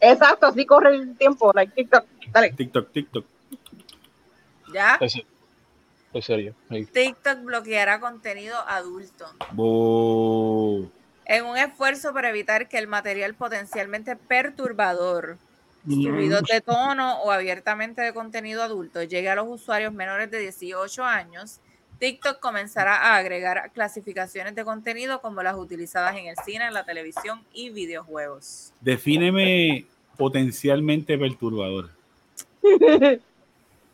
[0.00, 1.52] Exacto, así corre el tiempo.
[1.54, 2.04] Like TikTok.
[2.32, 2.52] Dale.
[2.52, 3.26] TikTok, TikTok.
[4.72, 4.92] ¿Ya?
[4.94, 5.26] Estoy serio.
[6.06, 6.54] Estoy serio.
[6.68, 6.84] Ahí.
[6.86, 9.26] TikTok bloqueará contenido adulto.
[11.24, 15.38] En un esfuerzo para evitar que el material potencialmente perturbador,
[15.84, 21.04] subidos de tono o abiertamente de contenido adulto, llegue a los usuarios menores de 18
[21.04, 21.60] años,
[22.00, 26.84] TikTok comenzará a agregar clasificaciones de contenido como las utilizadas en el cine, en la
[26.84, 28.72] televisión y videojuegos.
[28.80, 29.86] Defíneme
[30.16, 31.90] potencialmente perturbador.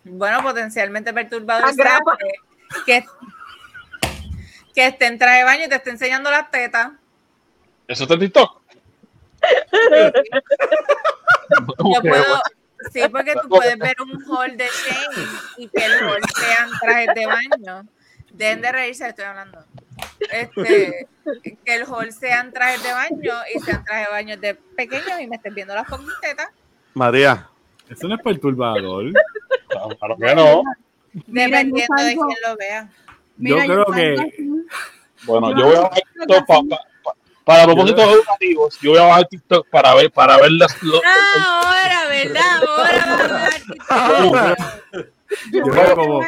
[0.09, 2.17] Bueno, potencialmente perturbador grapa.
[2.85, 3.05] que,
[4.75, 6.93] que, esté en traje de baño y te esté enseñando las tetas.
[7.89, 8.61] ¿Eso está en TikTok?
[11.79, 12.41] Yo puedo,
[12.93, 17.09] sí, porque tú puedes ver un haul de Shane y que el haul sean trajes
[17.15, 17.89] de baño.
[18.31, 19.65] Dejen de reírse, estoy hablando.
[20.31, 21.09] Este,
[21.43, 25.27] que el haul sean trajes de baño y sean trajes de baño de pequeños y
[25.27, 25.87] me estén viendo las
[26.21, 26.49] tetas.
[26.95, 27.49] María,
[27.89, 29.13] Eso no es perturbador.
[29.69, 30.63] Claro que no.
[31.27, 32.89] Dependiendo de quién lo vea.
[33.37, 34.33] Mira, Yo creo que-.
[35.25, 38.79] Bueno, Yo yo voy a bajar TikTok pa- pa- pa- para propósitos educativos.
[38.81, 40.83] Yo voy a bajar TikTok para ver, para ver las.
[40.83, 42.63] lo- Ah, ahora, ¿verdad?
[43.89, 44.57] Ahora.
[45.53, 46.21] Yo creo que como,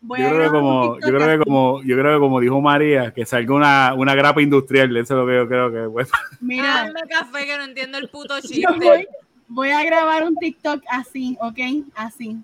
[0.00, 2.60] Voy yo a creo como, yo TikTok creo que como, yo creo que como dijo
[2.60, 6.10] María, que salga una, una grapa industrial, eso es lo que yo creo que pues,
[6.40, 9.08] Mira, café que no entiendo el puto yo voy, chiste.
[9.48, 11.58] Voy a grabar un TikTok así, ¿ok?
[11.94, 12.38] Así.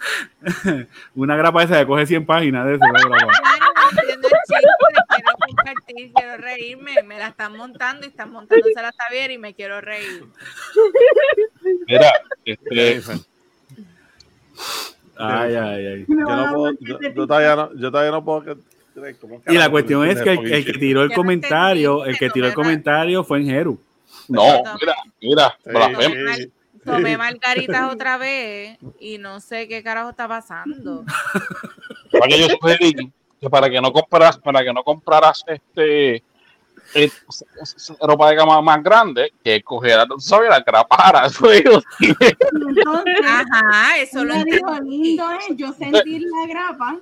[1.14, 2.84] una grapa esa que coge 100 páginas de eso.
[4.46, 7.02] quiero compartir, quiero reírme.
[7.04, 10.24] Me la están montando y están montándosela a Xavier y me quiero reír.
[11.86, 12.12] Mira,
[12.44, 13.02] este,
[15.16, 16.04] Ay, ay, ay.
[16.06, 18.42] Yo, no puedo, volver yo, de yo todavía no, yo todavía no puedo.
[18.44, 22.30] que- ¿cómo Y la cuestión es que el, el que tiró el comentario, el que
[22.30, 23.80] tiró el me- comentario fue en Jeru.
[24.28, 25.70] No, mira, mira, Sí.
[25.72, 26.38] Tomé, mar-
[26.84, 31.04] tomé margaritas otra vez y no sé qué carajo está pasando.
[32.12, 36.22] Para que yo sugerí que para que no compraras, para que no compraras este
[36.94, 37.10] eh,
[38.00, 40.56] ropa de gama más grande, que cogieras, tú sabes, la
[42.00, 46.96] Entonces, Ajá, eso lo dijo, lindo es yo sentir la grapa.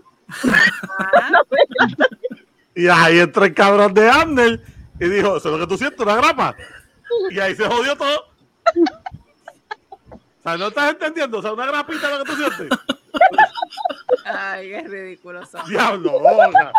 [2.74, 4.60] Y ahí entró el cabrón de Amner
[5.00, 6.54] y dijo: Eso es lo que tú sientes, una grapa.
[7.30, 8.26] Y ahí se jodió todo.
[10.10, 11.38] O sea, ¿no estás entendiendo?
[11.38, 12.78] O sea, una grapita es lo que tú sientes.
[14.24, 15.66] Ay, qué ridículo son.
[15.68, 16.72] Diablo, boca.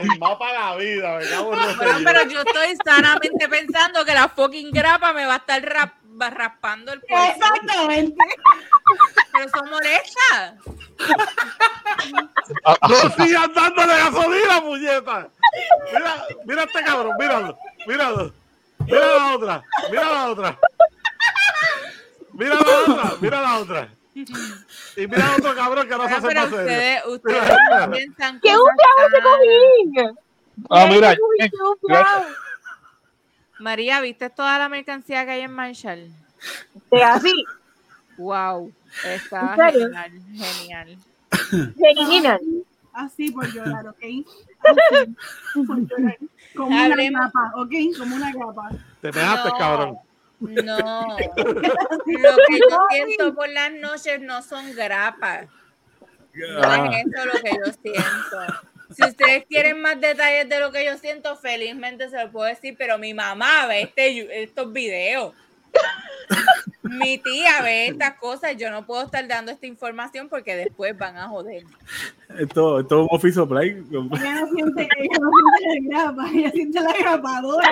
[0.00, 4.12] El mapa de la vida, me cago en Bueno, pero yo estoy sanamente pensando que
[4.12, 7.32] la fucking grapa me va a estar rap- va raspando el cuerpo.
[7.36, 8.16] Exactamente.
[9.32, 10.56] Pero eso molesta.
[12.64, 15.28] ah, No sigas dándole gasolina, puñeta.
[15.92, 18.32] Mira, mira este cabrón, míralo, míralo.
[18.80, 20.58] Mira la otra, mira la otra.
[22.32, 23.88] Mira la otra, mira la otra.
[24.14, 26.62] Y mira a otro cabrón que no se hace pero más serio.
[26.64, 28.68] ustedes, ustedes piensan ¡Qué un
[29.22, 30.18] cojín!
[30.70, 32.00] ah, mira, ¡Qué eh!
[33.58, 36.10] María, ¿viste toda la mercancía que hay en Marshall?
[36.90, 37.32] De así,
[38.16, 38.72] Wow,
[39.04, 40.98] está genial, genial.
[41.76, 42.40] genial.
[42.92, 43.98] Así por llorar, ¿ok?
[44.62, 46.16] Así por llorar.
[46.54, 47.72] Como una grapa, ¿ok?
[47.98, 48.70] Como una grapa.
[49.00, 49.58] Te pegaste, No.
[49.58, 49.98] cabrón.
[50.40, 50.78] No,
[51.16, 55.48] lo que yo siento por las noches no son grapas.
[56.34, 58.62] No es eso lo que yo siento.
[58.94, 62.74] Si ustedes quieren más detalles de lo que yo siento, felizmente se lo puedo decir,
[62.76, 65.34] pero mi mamá ve este, estos videos.
[66.84, 71.16] Mi tía ve estas cosas, yo no puedo estar dando esta información porque después van
[71.16, 71.64] a joder.
[72.38, 73.68] Esto, esto es un office supply.
[73.68, 77.70] Ella no siente, ella no siente la grapa, ella siente la grapadora.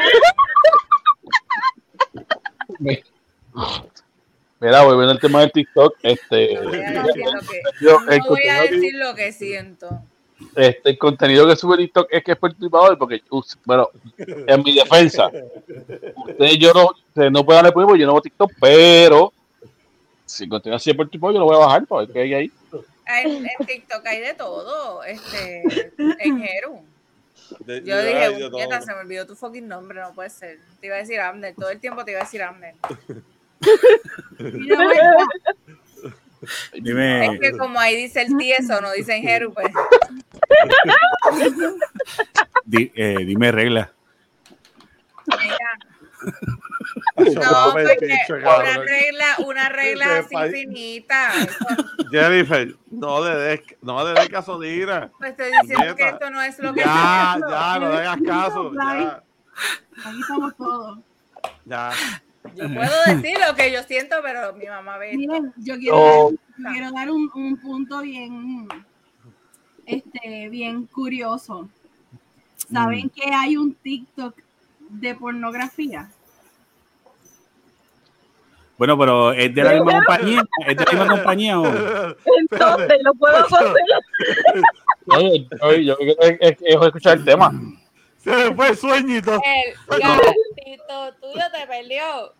[4.61, 8.25] mira, volviendo al tema del TikTok, este, No voy a decir lo que, yo, no
[8.29, 10.03] voy a decir lo que siento.
[10.55, 13.23] Este, el contenido que sube TikTok es que es perturbador, porque,
[13.65, 13.89] bueno,
[14.19, 15.31] en mi defensa,
[16.27, 19.33] ustedes yo no, ustedes no pueden darle porque yo no veo TikTok, pero
[20.25, 22.35] si el contenido así es perturbador, yo lo voy a bajar para ver qué hay
[22.35, 22.53] ahí.
[23.07, 26.81] En, en TikTok hay de todo, este, en Jeru.
[27.67, 30.59] De- Yo de- dije, de puñeta, se me olvidó tu fucking nombre, no puede ser.
[30.81, 32.75] Te iba a decir Amner, todo el tiempo te iba a decir Amner.
[36.73, 39.73] Dime, Es que como ahí dice el tieso, no dice en Jeru, pues.
[42.65, 43.93] di- eh, dime regla.
[45.27, 45.79] Mira,
[47.17, 48.09] no, porque
[48.41, 51.31] una regla, una regla así finita.
[52.11, 55.11] Jennifer, no le des, no le des gasolina.
[55.19, 58.73] Pues estoy diciendo que esto no es lo que Ya, ya, no le hagas caso.
[58.75, 59.23] Ya,
[60.05, 60.99] Aquí estamos todos.
[61.65, 61.91] ya.
[62.55, 65.17] Yo puedo decir lo que yo siento, pero mi mamá ve.
[65.17, 66.33] Miren, yo quiero, Oh.
[66.59, 68.69] dar, quiero dar un, un punto bien,
[69.87, 71.69] este, bien curioso.
[72.73, 74.37] ¿Saben que hay un TikTok
[74.89, 76.09] de pornografía?
[78.79, 80.45] Bueno, pero es de la misma compañía.
[80.67, 81.67] ¿Es de la misma compañía o?
[81.67, 83.77] Entonces, lo puedo conseguir.
[85.07, 87.53] Oye, oye, yo es escuchar el tema.
[88.19, 89.35] Se me fue el sueñito.
[89.35, 90.01] El
[90.77, 92.35] gatito tuyo te perdió.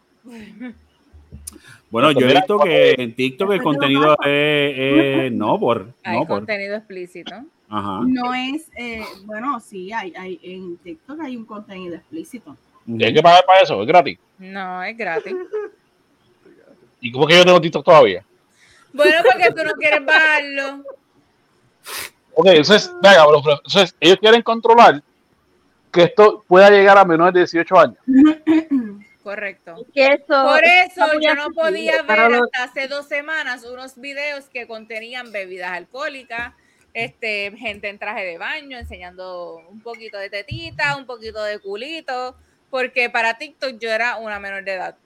[1.91, 6.27] Bueno, yo he visto que en TikTok el contenido es, es- no por, Hay no
[6.27, 6.37] por.
[6.39, 7.35] contenido explícito.
[7.69, 8.01] Ajá.
[8.07, 12.57] No es, eh, bueno, sí, hay, hay, en TikTok hay un contenido explícito.
[12.87, 14.19] Y hay que pagar para eso, es gratis.
[14.39, 15.35] No, es gratis.
[17.01, 18.25] ¿Y cómo que yo tengo TikTok todavía?
[18.93, 20.85] Bueno, porque tú no quieres bajarlo.
[22.35, 25.03] Ok, entonces, venga, bro, entonces, ellos quieren controlar
[25.93, 27.99] que esto pueda llegar a menores de 18 años.
[29.23, 29.87] Correcto.
[29.95, 34.47] Que eso Por eso yo no podía ver los- hasta hace dos semanas unos videos
[34.47, 36.55] que contenían bebidas alcohólicas,
[36.93, 42.35] este, gente en traje de baño enseñando un poquito de tetita, un poquito de culito,
[42.69, 44.97] porque para TikTok yo era una menor de edad.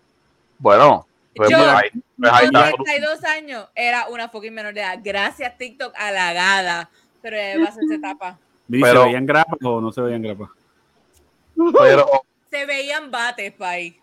[0.59, 2.71] Bueno, pues, Yo- pues ahí, pues ahí está.
[2.73, 4.99] 32 años era una fucking menor de edad.
[5.05, 6.89] Gracias TikTok halagada.
[7.21, 8.39] Pero ya va a ser esa etapa.
[8.71, 10.49] ¿Se veían grapas o no se veían grapas?
[11.79, 12.07] Pero,
[12.51, 13.99] Se veían bates, pay.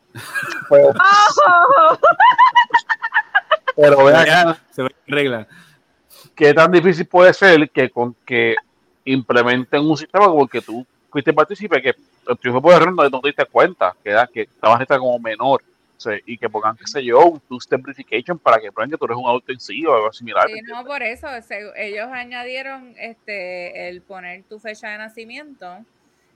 [0.70, 1.98] pero, ¡Oh!
[3.76, 5.48] pero veían, se veían reglas.
[6.36, 8.56] ¿qué tan difícil puede ser que con que
[9.06, 11.94] implementen un sistema como el que tú fuiste partícipe, que
[12.42, 15.20] tu hijo puede error no, no te diste cuenta, que, era- que estabas esta como
[15.20, 15.62] menor
[15.96, 18.98] o sea, y que pongan, qué sé yo, un two-step verification para que prueben que
[18.98, 20.48] tú eres un adulto en sí o algo similar.
[20.50, 25.78] Sí, no, por eso se- ellos añadieron este el poner tu fecha de nacimiento.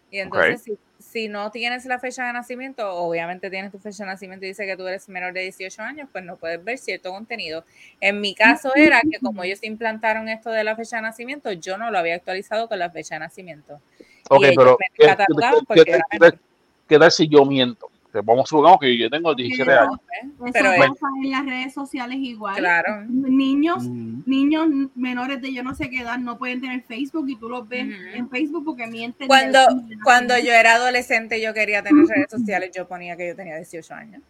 [0.10, 4.11] Y entonces, si, si no tienes la fecha de nacimiento, obviamente tienes tu fecha de
[4.11, 7.11] nacimiento y dice que tú eres menor de 18 años, pues no puedes ver cierto
[7.11, 7.66] contenido.
[8.00, 11.77] En mi caso era que como ellos implantaron esto de la fecha de nacimiento, yo
[11.77, 13.82] no lo había actualizado con la fecha de nacimiento.
[14.30, 16.40] Ok, ellos pero me ¿qué, qué- porque qué-
[16.88, 17.90] qué tal si yo miento?
[18.18, 20.00] Que vamos, supongamos que yo tengo 17 Pero- años.
[20.24, 22.56] Eso Pero pasa en las redes sociales igual.
[22.58, 23.06] Claro.
[23.08, 24.24] Niños, Ujú.
[24.26, 27.68] niños menores de yo no sé qué edad no pueden tener Facebook y tú los
[27.68, 29.28] ves en Facebook porque mienten.
[29.28, 29.60] Cuando,
[30.04, 33.94] cuando yo era adolescente, yo quería tener redes sociales, yo ponía que yo tenía 18
[33.94, 34.22] años.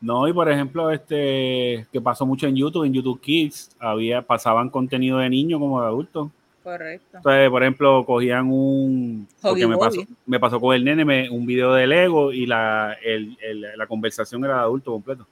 [0.00, 4.68] No, y por ejemplo, este que pasó mucho en YouTube, en YouTube Kids, había, pasaban
[4.70, 6.30] contenido de niños como de adultos.
[6.66, 7.18] Correcto.
[7.18, 9.28] Entonces, por ejemplo, cogían un.
[9.40, 10.14] Porque Huggy me pasó, Wuggy.
[10.26, 13.86] me pasó con el nene me- un video de Lego y la, el- el- la
[13.86, 15.24] conversación era de adulto completo.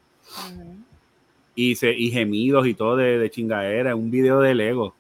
[1.57, 4.95] Y, se, y gemidos y todo de, de chingadera, un video de Lego.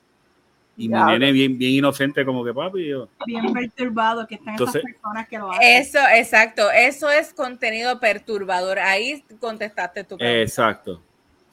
[0.77, 4.83] Y mi nene bien, bien inocente, como que papi, yo, bien perturbado que están Entonces-
[4.85, 5.63] esas personas que lo hacen.
[5.83, 6.69] Eso, exacto.
[6.73, 8.81] Eso es contenido perturbador.
[8.81, 10.41] Ahí contestaste tu pregunta.
[10.43, 11.01] Exacto,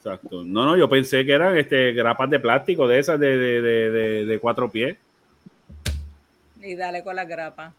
[0.04, 0.42] exacto.
[0.44, 3.90] No, no, yo pensé que eran este, grapas de plástico de esas de, de, de,
[3.90, 4.98] de- de cuatro pies.
[6.60, 7.74] Y dale con la grapa.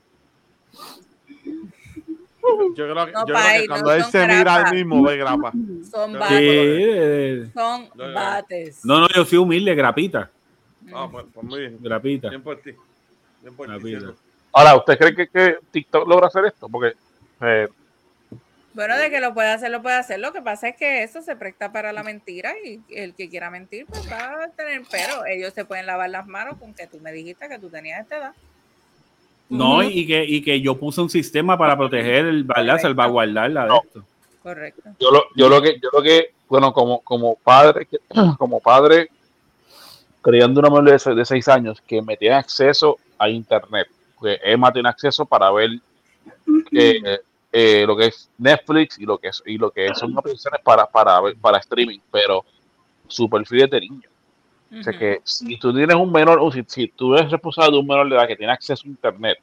[2.75, 4.65] Yo creo que, No, yo creo pai, que no cuando él se mira grapas.
[4.65, 5.51] al mismo, ve grapa.
[5.89, 6.11] Son.
[6.11, 6.39] Sí, bates.
[6.49, 8.85] eh, Son bates.
[8.85, 10.29] no, no, yo soy humilde, grapita,
[10.93, 11.77] Ah, pues, pues muy bien.
[11.81, 12.29] grapita.
[12.29, 12.71] Bien por ti.
[13.41, 13.95] Bien por ti.
[14.51, 16.67] Ahora, ¿usted cree que, que TikTok logra hacer esto?
[16.69, 16.93] Porque
[17.41, 17.67] eh,
[18.73, 20.19] Bueno, de que lo puede hacer, lo puede hacer.
[20.19, 23.51] Lo que pasa es que eso se presta para la mentira y el que quiera
[23.51, 26.99] mentir, pues va a tener, pero ellos se pueden lavar las manos con que tú
[26.99, 28.33] me dijiste que tú tenías esta edad.
[29.49, 32.79] No, y que, y que yo puse un sistema para proteger, el, ¿verdad?
[32.79, 34.03] Salvaguardarla de esto.
[34.41, 34.81] Correcto.
[34.99, 37.87] yo lo, yo lo que, yo lo que, bueno, como, como padre,
[38.39, 39.09] como padre
[40.21, 43.87] criando una mujer de, se- de seis años que me tiene acceso a internet,
[44.21, 45.69] que Emma tiene acceso para ver
[46.71, 47.19] eh,
[47.55, 50.87] eh, lo que es Netflix y lo que es y lo que son aplicaciones para
[50.87, 52.43] para para streaming, pero
[53.07, 54.09] su perfil es de niño.
[54.79, 57.77] O sea que si tú tienes un menor, o si, si tú eres responsable de
[57.77, 59.37] un menor de edad que tiene acceso a internet,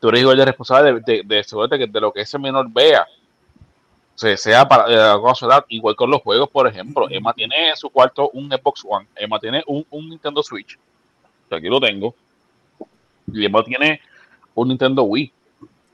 [0.00, 2.66] tú eres igual de responsable de, de, de asegurarte que de lo que ese menor
[2.68, 3.06] vea,
[4.16, 7.06] o sea, sea para de su edad, igual con los juegos, por ejemplo.
[7.08, 10.76] Emma tiene en su cuarto un Xbox One, Emma tiene un, un Nintendo Switch,
[11.48, 12.12] que aquí lo tengo,
[13.32, 14.00] y Emma tiene
[14.56, 15.32] un Nintendo Wii,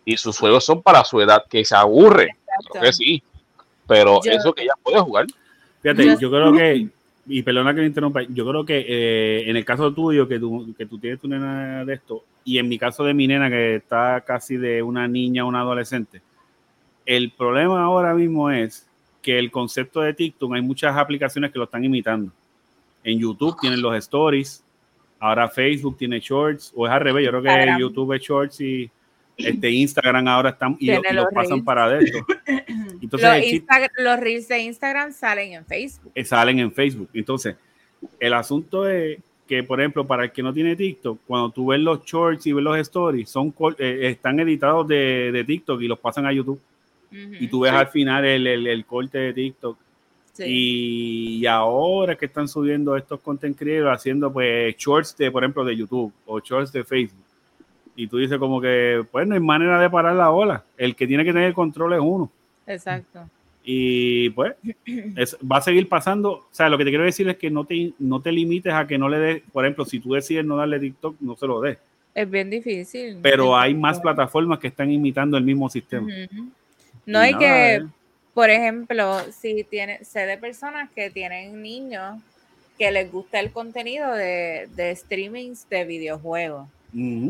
[0.05, 2.36] y sus juegos son para su edad, que se aburre,
[2.70, 3.22] creo que sí,
[3.86, 5.26] pero Yo- eso que ella puede jugar.
[5.82, 6.89] Fíjate, Yo- yo creo que,
[7.26, 10.74] y perdona que me interrumpa, yo creo que eh, en el caso tuyo, que tú,
[10.76, 13.76] que tú tienes tu nena de esto, y en mi caso de mi nena, que
[13.76, 16.20] está casi de una niña a una adolescente,
[17.06, 18.86] el problema ahora mismo es
[19.20, 22.32] que el concepto de TikTok, hay muchas aplicaciones que lo están imitando.
[23.05, 24.64] En YouTube tienen los stories,
[25.20, 27.78] ahora Facebook tiene shorts, o es al revés, yo creo que Instagram.
[27.81, 28.90] YouTube es shorts y
[29.36, 32.24] este Instagram ahora están y, y los los pasan para adentro.
[33.00, 36.12] Entonces, los, Insta- reels de Instagram salen en Facebook.
[36.14, 37.08] eh, salen en Facebook.
[37.14, 37.56] Entonces,
[38.20, 41.80] el asunto es que, por ejemplo, para el que no tiene TikTok, cuando tú ves
[41.80, 45.98] los shorts y ves los stories, son eh, están editados de, de TikTok y los
[45.98, 46.60] pasan a YouTube.
[47.10, 47.76] Y tú ves Sí.
[47.78, 49.76] al final el, el- el corte de TikTok.
[50.32, 50.44] Sí.
[51.40, 55.76] Y, ahora que están subiendo estos content creators haciendo pues shorts de, por ejemplo, de
[55.76, 57.22] YouTube o shorts de Facebook.
[57.94, 60.64] Y tú dices como que, pues no hay manera de parar la ola.
[60.76, 62.30] El que tiene que tener el control es uno.
[62.66, 63.28] Exacto.
[63.64, 64.54] Y pues
[65.16, 66.32] es- va a seguir pasando.
[66.32, 68.86] O sea, lo que te quiero decir es que no te, no te limites a
[68.86, 71.60] que no le des, por ejemplo, si tú decides no darle TikTok, no se lo
[71.60, 71.78] des.
[72.14, 73.18] Es bien difícil.
[73.22, 76.08] Pero hay más plataformas que están imitando el mismo sistema.
[77.06, 77.84] No hay que, eh.
[78.34, 82.20] por ejemplo, si tiene, sé de personas que tienen niños
[82.78, 86.68] que les gusta el contenido de, de streamings de videojuegos.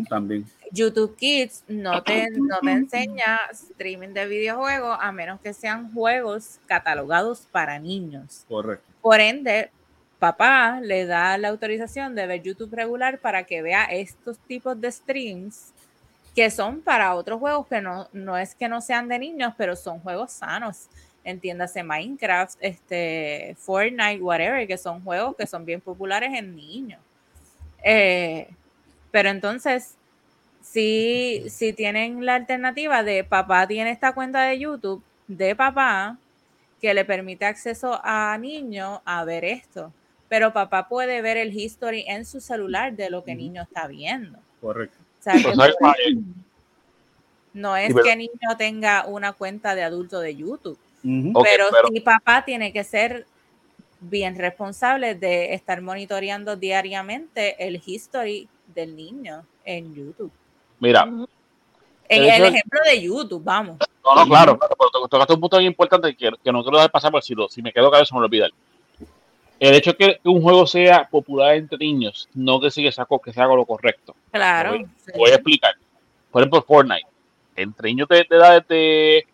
[0.09, 0.45] También.
[0.73, 6.59] YouTube Kids no te, no te enseña streaming de videojuegos a menos que sean juegos
[6.67, 8.45] catalogados para niños.
[8.49, 8.85] Correcto.
[9.01, 9.71] Por ende,
[10.19, 14.91] papá le da la autorización de ver YouTube regular para que vea estos tipos de
[14.91, 15.73] streams
[16.35, 19.77] que son para otros juegos que no, no es que no sean de niños, pero
[19.77, 20.89] son juegos sanos.
[21.25, 27.01] Entiéndase Minecraft, este, Fortnite, whatever, que son juegos que son bien populares en niños.
[27.85, 28.49] Eh,
[29.13, 29.95] pero entonces,
[30.63, 36.19] si, si tienen la alternativa de papá tiene esta cuenta de YouTube de papá
[36.81, 39.93] que le permite acceso a niños a ver esto,
[40.29, 44.39] pero papá puede ver el history en su celular de lo que niño está viendo.
[44.61, 44.99] Correcto.
[45.21, 45.57] O sea, Pues,
[47.55, 51.89] no es Sí, pero- que niño tenga una cuenta de adulto de YouTube, pero, pero-
[51.93, 53.27] sí papá tiene que ser
[54.01, 60.31] bien responsable de estar monitoreando diariamente el history del niño en YouTube.
[60.81, 61.03] Mira,
[62.09, 63.77] En El ejemplo de YouTube, vamos.
[64.05, 66.77] no, no, claro, claro, pero to- tocaste un punto bien importante que, que no quiero
[66.79, 68.51] dejar pasar por si, lo, si me quedo cabeza me lo olvidar.
[69.61, 73.21] El hecho de que, que un juego sea popular entre niños no que sigue saco
[73.21, 74.15] que se haga lo correcto.
[74.33, 74.71] Claro.
[74.71, 75.13] Voy- sí.
[75.17, 75.75] Voy a explicar.
[76.31, 77.07] Por ejemplo, Fortnite.
[77.55, 79.27] Entre niños de, de edad de,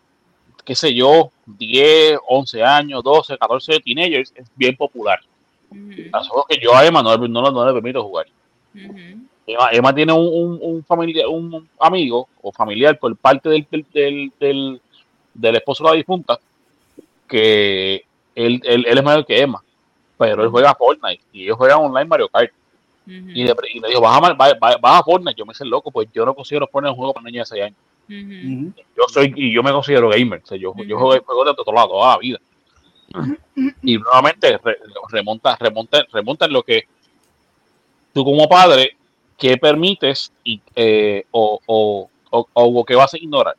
[0.63, 5.19] qué sé yo, 10, 11 años, 12, 14 teenagers, es bien popular.
[5.71, 8.27] Los juegos que yo a Emma no, no, no le permito jugar.
[9.47, 13.85] Emma, Emma tiene un, un, un familia- un amigo o familiar por parte del, del,
[13.93, 14.81] del, del-
[15.33, 16.39] del esposo de la difunta
[17.27, 18.03] que
[18.35, 19.61] él, él, él es mayor que Emma,
[20.17, 22.51] pero él juega Fortnite y ellos juegan online Mario Kart.
[23.35, 25.37] Y le, y le dijo, vas a, vas a Fortnite.
[25.37, 27.65] Yo me hice loco, pues yo no considero Fortnite un juego para niños de 6
[27.65, 27.77] años.
[28.97, 30.41] Yo soy y yo me considero gamer.
[30.43, 32.39] O sea, yo, yo juego de todo lado toda la vida.
[33.83, 34.77] Y nuevamente re-
[35.09, 36.83] remonta, remonta, remonta en lo que
[38.19, 38.95] tú como padre,
[39.37, 43.55] que permites y, eh, o, o, o, o que vas a ignorar.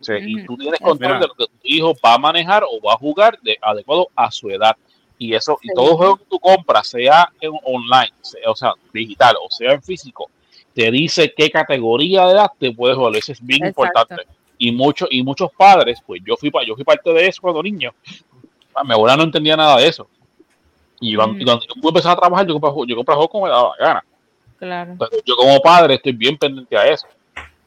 [0.00, 1.20] O sea, Y tú tienes control Mira.
[1.20, 4.30] de lo que tu hijo va a manejar o va a jugar de adecuado a
[4.30, 4.76] su edad.
[5.18, 5.74] Y eso, y Sí.
[5.74, 9.82] todo juego que tú compras, sea en online, sea- o sea, digital o sea en
[9.82, 10.30] físico,
[10.74, 13.16] te dice qué categoría de edad te puedes jugar.
[13.16, 13.82] Eso es bien Exacto.
[13.82, 14.22] importante.
[14.58, 17.92] Y muchos, y muchos padres, pues yo fui, yo fui parte de eso cuando niño.
[18.84, 20.06] Mi abuela no entendía nada de eso.
[21.00, 23.30] Y cuando, y cuando yo pude empezar a trabajar, yo compraba, ju- yo compraba juegos
[23.32, 24.04] como me daba la gana.
[24.58, 24.96] Claro.
[25.24, 27.06] Yo como padre estoy bien pendiente a eso.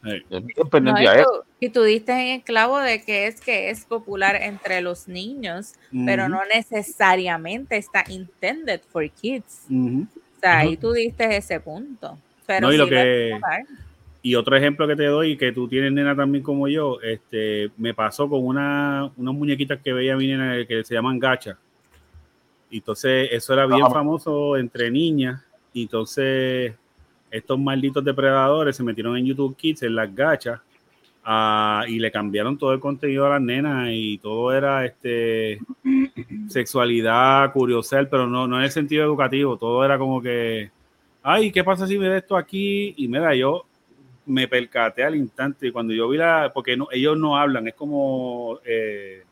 [0.03, 0.11] Sí.
[0.11, 1.29] Estoy bien No, pendiente y, a eso.
[1.31, 5.07] tú, y tú diste en el clavo de que es que es popular entre los
[5.07, 5.73] niños,
[6.05, 9.65] pero no necesariamente está intended for kids.
[9.69, 10.07] O
[10.41, 12.17] sea, ahí tú diste ese punto.
[12.47, 13.37] Pero No, y sí lo que-.
[14.21, 17.93] Y otro ejemplo que te doy, que tú tienes nena también como yo, este, me
[17.93, 21.57] pasó con una, unas muñequitas que veía mi nena que se llaman gacha.
[22.71, 25.43] Entonces eso era bien famoso entre niñas.
[25.73, 26.73] Y entonces
[27.31, 30.59] estos malditos depredadores se metieron en YouTube Kids, en las gachas,
[31.23, 35.59] ah, y le cambiaron todo el contenido a las nenas y todo era este
[36.47, 40.71] sexualidad, curiosidad, pero no, no en el sentido educativo, todo era como que,
[41.21, 42.93] ay, ¿qué pasa si me da esto aquí?
[42.97, 43.65] Y mira, yo
[44.25, 47.73] me percaté al instante y cuando yo vi la, porque no, ellos no hablan, es
[47.73, 49.23] como eh,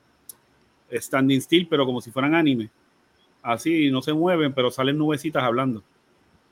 [0.92, 2.70] standing still, pero como si fueran anime.
[3.48, 5.82] Así, no se mueven, pero salen nubecitas hablando.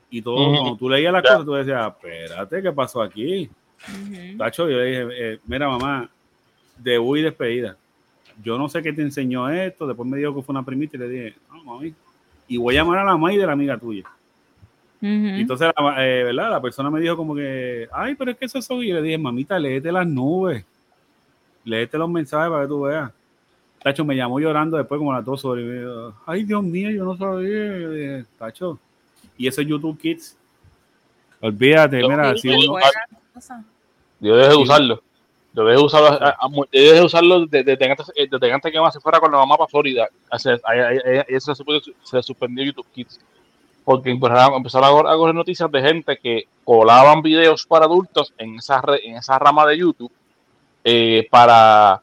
[0.08, 3.50] Y todo, cuando tú leías las cosas, tú decías, espérate, ¿qué pasó aquí?
[3.86, 4.38] Ujú.
[4.38, 6.08] Tacho, yo le dije, eh, mira, mamá,
[6.78, 7.76] debut y despedida.
[8.42, 9.86] Yo no sé qué te enseñó esto.
[9.86, 11.94] Después me dijo que fue una primita y le dije, no, mami.
[12.48, 14.04] Y voy a llamar a la mamá y de la amiga tuya.
[15.02, 16.50] Entonces, la, eh, ¿verdad?
[16.50, 18.82] La persona me dijo como que, ay, pero es que eso son.
[18.82, 20.64] Y yo le dije, mamita, léete las nubes.
[21.62, 23.12] Léete los mensajes para que tú veas.
[23.86, 26.60] Tacho me llamó llorando después como a las dos horas y me dijo, ay, Dios
[26.60, 27.78] mío, yo no sabía.
[27.78, 28.80] Y yo dije, Tacho.
[29.38, 30.36] Y eso es YouTube Kids.
[31.40, 32.78] Olvídate, Yo- mira, si uno.
[34.18, 35.00] Yo dejé de usarlo.
[35.54, 38.52] Yo dejé de usarlo, a- a- yo dejé de usarlo desde, desde antes, eh, desde
[38.52, 40.08] antes que Emma se fuera con la mamá para Florida.
[40.36, 40.56] Se,
[42.02, 43.20] se, suspendió YouTube Kids.
[43.84, 48.56] Porque empezaron, empezaron a a correr noticias de gente que colaban videos para adultos en
[48.56, 50.10] esa, re- en esa rama de YouTube
[50.82, 52.02] eh, para,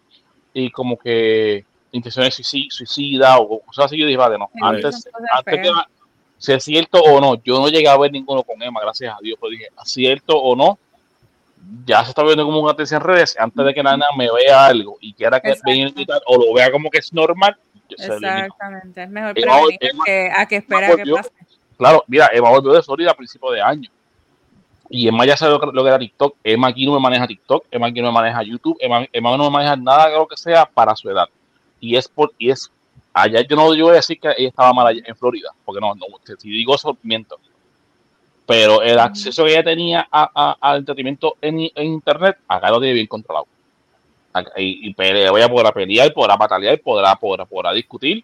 [0.54, 3.98] y como que intenciones suici- suicida o cosas así.
[3.98, 5.86] Yo dije, vale, no, Sí, antes, antes feas.
[6.38, 9.18] si es cierto o no, yo no llegué a ver ninguno con Emma, gracias a
[9.22, 10.78] Dios, pero dije, cierto o no,
[11.86, 14.66] ya se está viendo como una atención en redes, antes de que Nana me vea
[14.66, 15.94] algo y quiera que venga
[16.26, 17.56] o lo vea como que es normal.
[17.90, 19.04] Exactamente.
[19.04, 21.30] Es mejor Emma- prevenir Emma- que, a que esperar a que pase.
[21.78, 23.90] Claro, mira, Emma volvió de Florida a principios de año.
[24.90, 26.36] Y Emma ya sabe lo que, lo que era TikTok.
[26.44, 29.46] Emma aquí no me maneja TikTok, Emma aquí no me maneja YouTube, Emma, Emma no
[29.46, 31.28] me maneja nada de lo que sea para su edad.
[31.84, 32.72] Y es por, y es,
[33.14, 35.82] allá yo no yo voy a decir que ella estaba mal allá en Florida, porque
[35.82, 36.06] no, no
[36.38, 37.38] si digo eso, miento.
[38.46, 42.80] Pero el acceso que ella tenía a- a- al entretenimiento en, en internet, acá lo
[42.80, 43.48] tiene bien controlado.
[44.32, 48.24] Acá- y, y pelea, ella podrá pelear, podrá batallar, podrá, podrá, podrá discutir.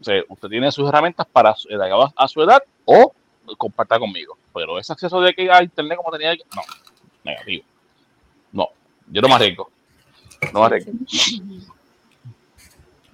[0.00, 3.12] O sea, usted tiene sus herramientas para acuerdo a su edad o
[3.58, 4.38] comparta conmigo.
[4.54, 6.62] Pero ese acceso de que a internet como tenía, no,
[7.24, 7.64] negativo.
[8.52, 8.68] No,
[9.08, 9.70] yo no me arriesgo.
[10.54, 10.92] No me arriesgo.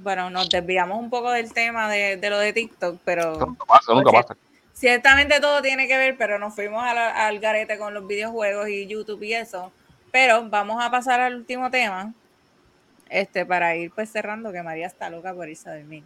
[0.02, 3.92] Bueno, nos desviamos un poco del tema de, de lo de TikTok, pero nunca pasa,
[3.94, 4.36] nunca pasa.
[4.72, 8.86] ciertamente todo tiene que ver, pero nos fuimos la- al garete con los videojuegos y
[8.86, 9.72] YouTube y eso.
[10.10, 12.12] Pero vamos a pasar al último tema,
[13.08, 16.02] este, para ir pues cerrando, que María está loca por irse a dormir.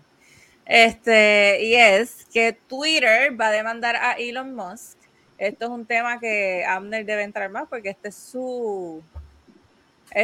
[0.66, 4.98] Este, y es que Twitter va a demandar a Elon Musk.
[5.38, 9.02] Esto es un tema que Abner debe entrar más porque este es su,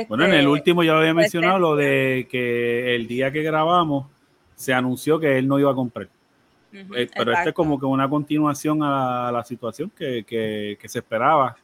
[0.09, 3.43] Bueno, en el Este, último ya había pues, mencionado lo de que el día que
[3.43, 4.07] grabamos
[4.57, 6.09] se anunció que él no iba a comprar.
[6.73, 10.79] Eh, pero este es como que una continuación a la, a la situación que, que-
[10.81, 11.57] que se esperaba.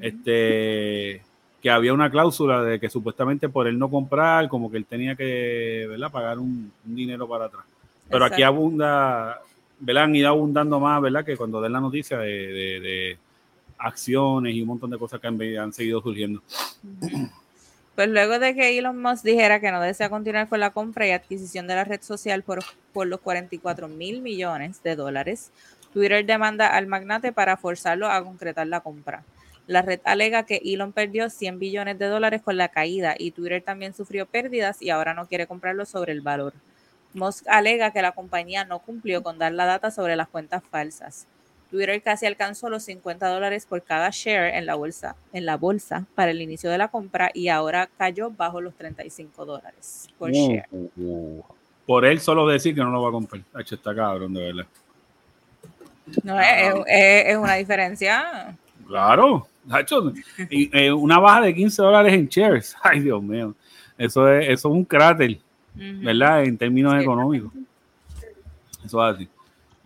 [0.00, 1.22] Este
[1.62, 5.16] que había una cláusula de que supuestamente por él no comprar, como que él tenía
[5.16, 6.12] que ¿verdad?
[6.12, 7.64] pagar un, un dinero para atrás.
[8.08, 9.40] Pero aquí abunda,
[9.80, 10.04] ¿verdad?
[10.04, 11.24] Han ido abundando más, ¿verdad?
[11.24, 13.18] Que cuando den la noticia de, de- de
[13.78, 16.40] acciones y un montón de cosas que han, han seguido surgiendo.
[17.96, 21.12] Pues luego de que Elon Musk dijera que no desea continuar con la compra y
[21.12, 22.58] adquisición de la red social por,
[22.92, 25.50] por los 44 mil millones de dólares,
[25.94, 29.24] Twitter demanda al magnate para forzarlo a concretar la compra.
[29.66, 33.62] La red alega que Elon perdió 100 billones de dólares con la caída y Twitter
[33.62, 36.52] también sufrió pérdidas y ahora no quiere comprarlo sobre el valor.
[37.14, 41.26] Musk alega que la compañía no cumplió con dar la data sobre las cuentas falsas.
[41.70, 46.04] Twitter casi alcanzó los 50 dólares por cada share en la bolsa, en la bolsa
[46.14, 50.66] para el inicio de la compra y ahora cayó bajo los 35 dólares por share.
[50.70, 51.44] Uh, uh, uh.
[51.86, 53.42] Por él solo decir que no lo va a comprar.
[53.54, 54.66] Hacho, está cabrón, de verdad.
[56.22, 58.56] No, es, es- es- es una diferencia.
[58.86, 60.12] Claro, Hacho,
[60.50, 62.76] y, eh, una baja de 15 dólares en shares.
[62.82, 63.54] Ay, Dios mío.
[63.98, 65.38] Eso es, eso es un cráter.
[65.74, 66.44] ¿verdad?
[66.44, 67.00] En términos Sí.
[67.02, 67.52] económicos.
[68.84, 69.28] Eso es así.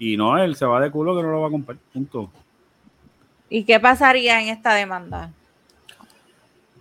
[0.00, 1.76] Y no, él se va de culo que no lo va a comprar.
[1.92, 2.30] Punto.
[3.50, 5.30] ¿Y qué pasaría en esta demanda?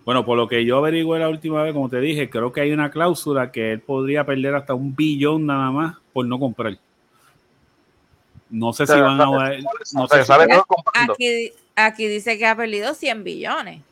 [0.06, 2.72] Bueno, por lo que yo averigué la última vez, como te dije, creo que hay
[2.72, 6.78] una cláusula que él podría perder hasta un billón nada más por no comprar.
[8.48, 9.26] No sé si sea, van a.
[9.92, 10.32] No sé si-.
[10.94, 13.82] Aquí, aquí dice que ha perdido 100 billones.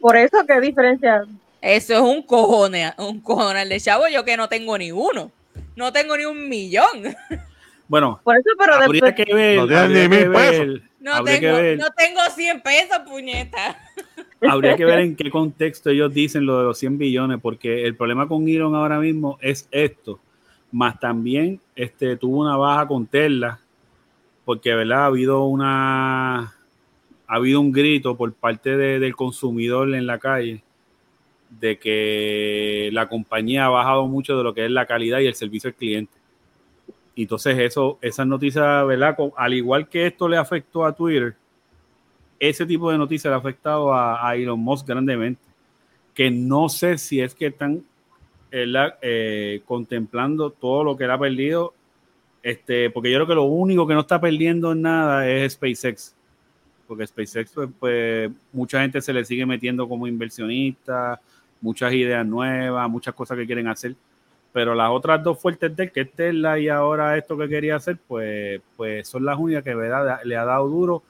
[0.00, 1.24] Por eso, ¿qué diferencia?
[1.62, 4.08] Eso es un cojone, un cojonal de chavo.
[4.08, 5.30] Yo que no tengo ni uno.
[5.76, 7.16] No tengo ni un millón.
[7.88, 9.56] Bueno, Por eso, pero habría después, que ver.
[9.56, 10.58] No tiene habría ni que mil pesos.
[10.68, 13.78] ver- No habría que tengo, ver- no tengo 100 pesos, puñeta.
[14.40, 17.96] Habría que ver en qué contexto ellos dicen lo de los 100 billones, porque el
[17.96, 20.20] problema con Elon ahora mismo es esto,
[20.70, 23.58] más también este, tuvo una baja con Tesla,
[24.44, 25.02] porque ¿verdad?
[25.02, 26.38] ha habido una
[27.30, 30.62] ha habido un grito por parte de- del consumidor en la calle
[31.50, 35.34] de que la compañía ha bajado mucho de lo que es la calidad y el
[35.34, 36.12] servicio al cliente.
[37.18, 39.16] Y Entonces, eso, esas noticias, ¿verdad?
[39.36, 41.34] Al igual que esto le afectó a Twitter,
[42.38, 45.42] ese tipo de noticias le ha afectado a, Elon Musk grandemente.
[46.14, 47.82] Que no sé si es que están
[48.52, 51.74] eh, contemplando todo lo que él ha perdido.
[52.40, 56.14] Este, porque yo creo que lo único que no está perdiendo en nada es SpaceX.
[56.86, 61.20] Porque SpaceX, pues, pues, mucha gente se le sigue metiendo como inversionista,
[61.60, 63.96] muchas ideas nuevas, muchas cosas que quieren hacer.
[64.52, 67.76] Pero las otras dos fuertes de él, que es Tesla y ahora esto que quería
[67.76, 70.20] hacer, pues, pues son las únicas que ¿verdad?
[70.24, 71.02] le ha dado duro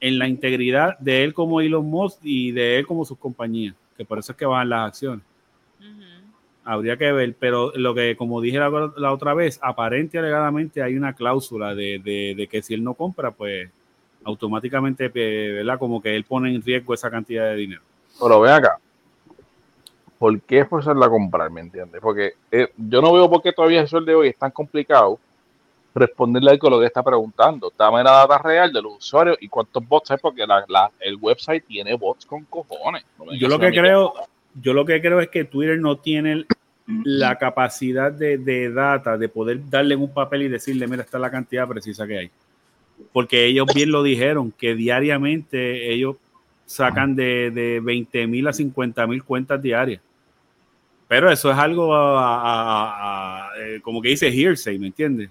[0.00, 4.04] en la integridad de él como Elon Musk y de él como sus compañías, que
[4.04, 5.24] por eso es que bajan las acciones.
[6.64, 10.82] Habría que ver, pero lo que, como dije la, la otra vez, aparente y alegadamente
[10.82, 13.68] hay una cláusula de, de- de que si él no compra, pues
[14.24, 15.78] automáticamente, eh, ¿verdad?
[15.78, 17.82] Como que él pone en riesgo esa cantidad de dinero.
[18.20, 18.78] Pero ven acá.
[20.20, 21.50] ¿Por qué forzarla a comprar?
[21.50, 21.98] ¿Me entiendes?
[21.98, 25.18] Porque eh, yo no veo por qué todavía el sol de hoy es tan complicado
[25.94, 27.72] responderle algo a lo que está preguntando.
[27.76, 31.16] Dame la data real de los usuarios y cuántos bots hay, porque la- la- el
[31.16, 33.02] website tiene bots con cojones.
[33.18, 34.12] No Yo lo que creo,
[34.60, 36.44] yo lo que creo es que Twitter no tiene
[37.04, 41.22] la capacidad de, de data de poder darle un papel y decirle, mira, esta es
[41.22, 42.30] la cantidad precisa que hay.
[43.14, 46.16] Porque ellos bien lo dijeron, que diariamente ellos
[46.66, 50.02] sacan de, de 20 mil a 50 mil cuentas diarias.
[51.10, 55.28] Pero eso es algo a- a- a- eh, como que dice hearsay, ¿me entiendes?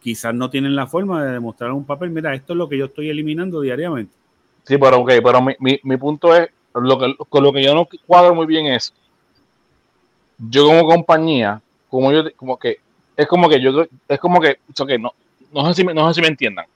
[0.00, 2.84] Quizás no tienen la forma de demostrar un papel, mira, esto es lo que yo
[2.84, 4.14] estoy eliminando diariamente.
[4.62, 7.74] Sí, pero ok, pero mi, mi, mi punto es, lo que, con lo que yo
[7.74, 8.94] no cuadro muy bien es,
[10.38, 12.76] yo como compañía, como yo, como que,
[13.16, 14.60] es como que yo, es como que,
[15.00, 15.12] no,
[15.52, 16.66] no sé si me, no sé si me entiendan.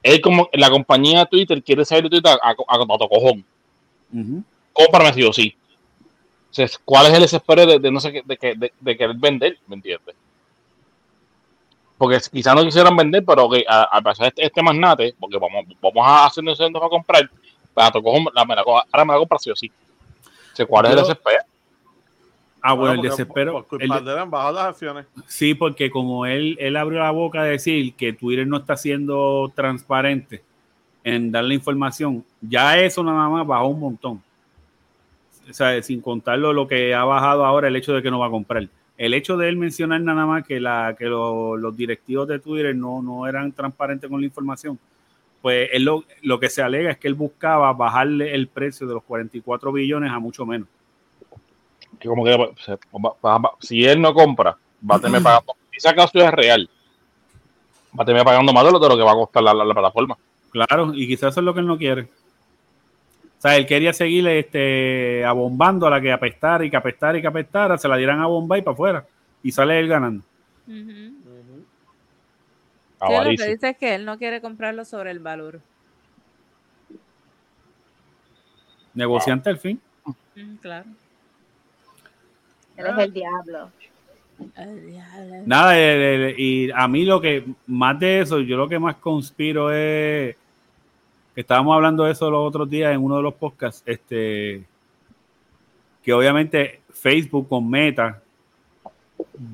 [0.00, 3.44] Es como, la compañía Twitter quiere saber de Twitter a, a, a tu cojón.
[4.12, 4.44] Ujú.
[4.72, 5.56] Cómprame sí o sí.
[6.52, 8.96] O sea, ¿cuál es el desespero de, de no sé qué, de, que- de, de
[8.96, 9.58] querer vender?
[9.66, 10.14] ¿Me entiendes?
[11.96, 15.64] Porque quizás no quisieran vender, pero que a, a pasar este, este magnate, porque vamos,
[15.80, 17.30] vamos a hacer nosotros para comprar,
[17.72, 19.70] para tu cojón, la, me la, ahora me la compra sí o sí.
[20.52, 21.38] O sea, ¿Cuál es el desespero?
[22.60, 23.52] Ah, bueno, el desespero.
[23.52, 25.06] Por, por el- culpa de él han bajado las acciones.
[25.26, 29.50] Sí, porque como él, él abrió la boca a decir que Twitter no está siendo
[29.54, 30.42] transparente
[31.04, 34.22] en dar la información, ya eso nada más bajó un montón.
[35.52, 38.26] O sea, sin contarlo lo que ha bajado ahora el hecho de que no va
[38.26, 38.66] a comprar.
[38.96, 42.74] El hecho de él mencionar nada más que, la, que lo- los directivos de Twitter
[42.74, 44.78] no, no eran transparentes con la información,
[45.42, 48.94] pues él lo, lo que se alega es que él buscaba bajarle el precio de
[48.94, 50.68] los 44 billones a mucho menos.
[51.98, 52.50] Que como que
[53.60, 54.56] si él no compra,
[54.90, 55.54] va a tener pagando.
[55.70, 56.68] Si ese caso es real,
[57.98, 59.64] va a tener pagando más de lo, de lo que va a costar la, la-
[59.64, 60.16] la plataforma.
[60.50, 62.08] Claro, y quizás eso es lo que él no quiere.
[63.42, 67.22] O sea, él quería seguir este, abombando a la que apestara y que apestara y
[67.22, 69.04] que apestara, se la dieran a bomba y para afuera.
[69.42, 70.22] Y sale él ganando.
[70.68, 71.64] Ujú.
[73.00, 75.60] Sí, lo que dice es que él no quiere comprarlo sobre el valor.
[78.94, 79.80] Negociante al fin.
[80.60, 80.86] Claro.
[82.76, 83.72] Él es el diablo.
[84.54, 85.42] Ay, diablo.
[85.46, 85.76] Nada,
[86.38, 90.36] y a mí lo que, más de eso, yo lo que más conspiro es,
[91.34, 94.64] estábamos hablando de eso los otros días en uno de los podcasts, este,
[96.02, 98.22] que obviamente Facebook con Meta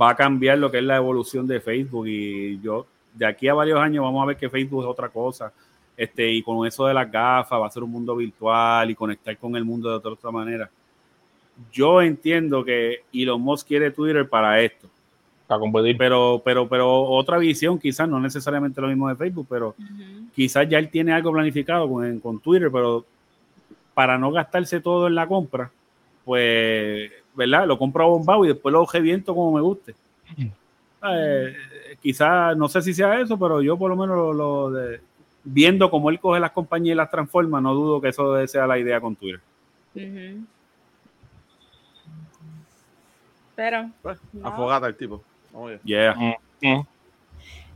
[0.00, 3.54] va a cambiar lo que es la evolución de Facebook y yo, de aquí a
[3.54, 5.52] varios años vamos a ver que Facebook es otra cosa,
[5.96, 9.36] este, y con eso de las gafas va a ser un mundo virtual y conectar
[9.36, 10.70] con el mundo de otra, otra manera.
[11.72, 14.88] Yo entiendo que Elon Musk quiere Twitter para esto
[15.48, 15.96] Para competir.
[15.96, 19.74] pero, pero, pero otra visión, quizás no necesariamente lo mismo de Facebook, pero
[20.34, 23.04] quizás ya él tiene algo planificado con, con Twitter, pero
[23.94, 25.70] para no gastarse todo en la compra,
[26.24, 27.66] pues, ¿verdad?
[27.66, 29.94] Lo compro a bombado y después lo reviento como me guste.
[31.10, 31.56] Eh,
[32.02, 35.00] quizás, no sé si sea eso, pero yo por lo menos lo, lo de-
[35.44, 38.78] viendo cómo él coge las compañías y las transforma, no dudo que eso sea la
[38.78, 39.40] idea con Twitter.
[43.56, 44.46] Pero, Pues, No.
[44.48, 45.22] afogata el tipo.
[45.66, 45.80] Bien.
[45.84, 46.14] Yeah.
[46.60, 46.82] Mm.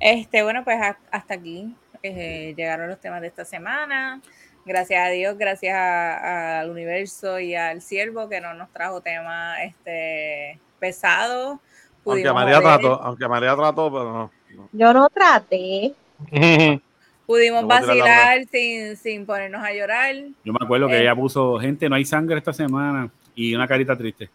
[0.01, 0.79] este, bueno, pues
[1.11, 4.21] hasta aquí eh, llegaron los temas de esta semana.
[4.65, 10.59] Gracias a Dios, gracias al universo y al siervo que no nos trajo temas este,
[10.79, 11.59] pesados.
[12.05, 14.31] Aunque María joder, trató, aunque María trató, pero no.
[14.55, 14.69] no.
[14.73, 15.95] Yo no traté.
[17.27, 20.15] Pudimos No vacilar sin, sin ponernos a llorar.
[20.45, 21.03] Yo me acuerdo que Eh.
[21.03, 24.29] ella puso, gente, no hay sangre esta semana y una carita triste.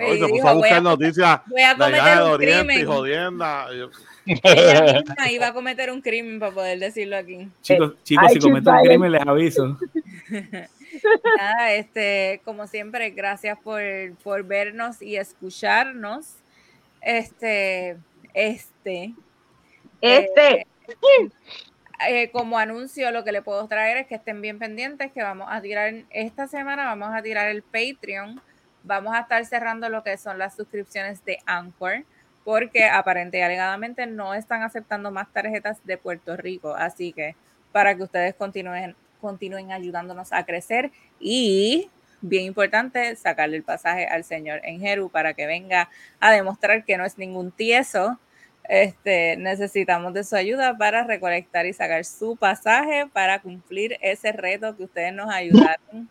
[0.00, 2.32] No, y Y se puso dijo, a voy buscar a- noticias Voy a cometer un
[2.42, 2.86] y crimen.
[2.86, 3.66] jodienda.
[3.72, 3.90] Y yo-
[4.26, 7.48] Ella misma iba a cometer un crimen para poder decirlo aquí.
[7.62, 9.78] Chicos, chicos, ay, si cometo un crimen, les aviso.
[11.36, 13.80] Nada, este, como siempre, gracias por,
[14.22, 16.36] por vernos y escucharnos.
[17.00, 17.96] Este,
[18.34, 19.14] este,
[20.00, 20.66] Este,
[22.08, 25.48] eh, como anuncio, lo que le puedo traer es que estén bien pendientes, que vamos
[25.50, 28.40] a tirar esta semana, vamos a tirar el Patreon,
[28.82, 32.04] vamos a estar cerrando lo que son las suscripciones de Anchor,
[32.44, 37.36] porque aparente y alegadamente no están aceptando más tarjetas de Puerto Rico, así que
[37.72, 44.24] para que ustedes continúen, continúen ayudándonos a crecer y bien importante, sacarle el pasaje al
[44.24, 48.18] señor Enjeru para que venga a demostrar que no es ningún tieso.
[48.68, 54.76] Este, necesitamos de su ayuda para recolectar y sacar su pasaje para cumplir ese reto
[54.76, 56.08] que ustedes nos ayudaron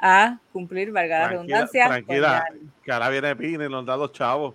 [0.00, 1.86] a cumplir, valga la Tranquila, redundancia.
[1.88, 2.44] tranquila,
[2.82, 4.54] que ahora viene Pina y nos da los chavos.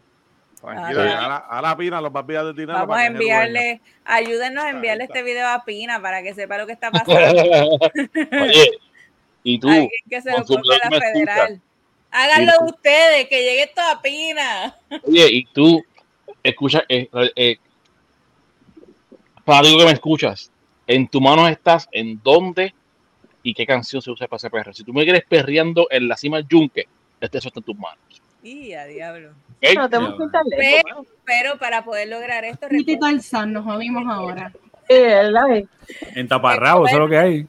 [0.60, 2.74] Tranquila, Ah, ahora, ahora Pina los va a enviar de dinero.
[2.74, 6.66] Vamos para a enviarle, ayúdenos a enviarle este video a Pina para que sepa lo
[6.66, 7.78] que está pasando.
[8.42, 8.72] Oye,
[9.44, 11.00] y tú, Alguien que se lo la escucha.
[11.00, 11.62] federal.
[12.10, 14.76] Háganlo ustedes, que llegue esto a Pina.
[15.04, 15.84] oye, y tú,
[16.42, 17.58] escucha, eh, eh,
[19.44, 20.52] para ti que me escuchas,
[20.88, 22.74] en tu mano estás en dónde
[23.46, 24.74] y qué canción se usa para ese perro.
[24.74, 26.88] Si tú me quieres perreando en la cima del yunque,
[27.22, 28.00] este eso está en tus manos.
[28.42, 29.30] Y a diablo.
[29.30, 29.76] ¿ok?
[29.76, 32.68] no tenemos que ir tan lejos, Pero, pero para poder lograr esto,
[33.48, 34.52] nos jodimos ahora.
[34.90, 35.64] Sí, ¿verdad?
[36.16, 37.48] En taparrabo, eso es lo que hay.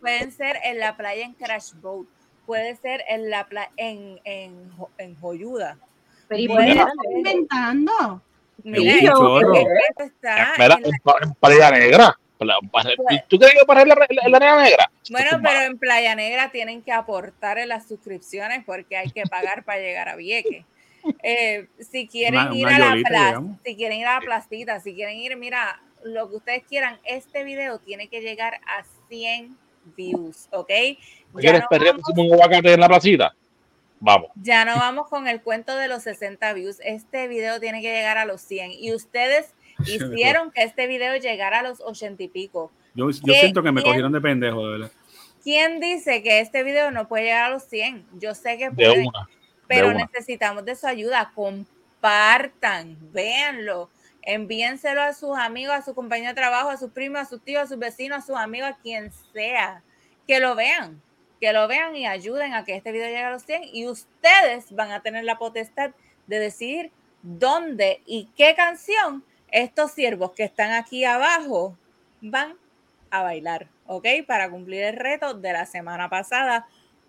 [0.00, 2.06] Pueden ser en la playa en Crash Boat,
[2.44, 5.78] puede ser en la playa en, en, Jo- en Joyuda.
[6.28, 6.72] Pero ¿y por qué?
[6.72, 8.22] ¿Estás inventando?
[8.64, 12.18] Esto está Mira, en la- en, pa- en Playa Negra.
[12.38, 14.90] Pues- ¿Tú crees que para la, la, la arena negra?
[15.10, 19.10] bueno, Esto es pero en Playa Negra tienen que aportar en las suscripciones porque hay
[19.10, 20.64] que pagar para llegar a Vieques.
[21.22, 23.58] Eh, si quieren Una- ir una a la yolita, plaza, digamos.
[23.64, 27.44] si quieren ir a la placita, si quieren ir, mira, lo que ustedes quieran, este
[27.44, 29.56] video tiene que llegar a 100
[29.96, 30.68] views, ¿ok?
[30.68, 30.96] ¿Me
[31.34, 33.34] Ya ¿Quieres no vamos- como un aguacate en la placita?
[34.00, 34.30] Vamos.
[34.36, 36.78] Ya no vamos con el cuento de los 60 views.
[36.84, 38.70] Este video tiene que llegar a los 100.
[38.72, 39.54] Y ustedes
[39.86, 42.70] hicieron que este video llegara a los 80 y pico.
[42.94, 43.92] Yo, yo ¿Qué- siento que me quién?
[43.92, 44.92] cogieron de pendejo, de verdad.
[45.42, 48.06] ¿Quién dice que este video no puede llegar a los 100?
[48.18, 49.28] Yo sé que De puede, una.
[49.66, 50.04] pero una.
[50.04, 51.32] necesitamos de su ayuda.
[51.34, 53.88] Compartan, véanlo,
[54.22, 57.62] envíenselo a sus amigos, a su compañero de trabajo, a sus primos, a sus tíos,
[57.62, 59.82] a sus vecinos, a sus amigos, a quien sea.
[60.26, 61.00] Que lo vean,
[61.40, 64.72] que lo vean y ayuden a que este video llegue a los 100 y ustedes
[64.72, 65.92] van a tener la potestad
[66.26, 66.90] de decidir
[67.22, 71.76] dónde y qué canción estos siervos que están aquí abajo
[72.20, 72.54] van
[73.10, 74.06] a bailar, ¿ok?
[74.26, 76.66] Para cumplir el reto de la semana pasada.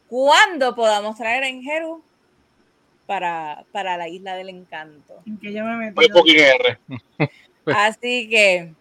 [0.07, 2.03] ¿Cuándo podamos traer en Jeru
[3.05, 5.21] para, para la isla del encanto?
[5.41, 5.93] Que yo me.
[7.65, 8.73] Así que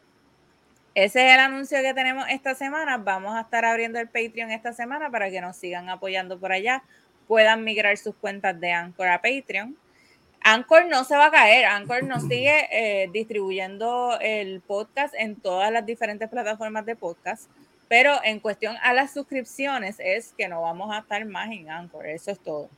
[0.95, 2.99] ese es el anuncio que tenemos esta semana.
[2.99, 6.83] Vamos a estar abriendo el Patreon esta semana para que nos sigan apoyando por allá.
[7.27, 9.77] Puedan migrar sus cuentas de Anchor a Patreon.
[10.43, 11.67] Anchor no se va a caer.
[11.67, 17.51] Anchor nos sigue eh, distribuyendo el podcast en todas las diferentes plataformas de podcast.
[17.89, 22.07] Pero en cuestión a las suscripciones es que no vamos a estar más en Anchor.
[22.07, 22.69] Eso es todo.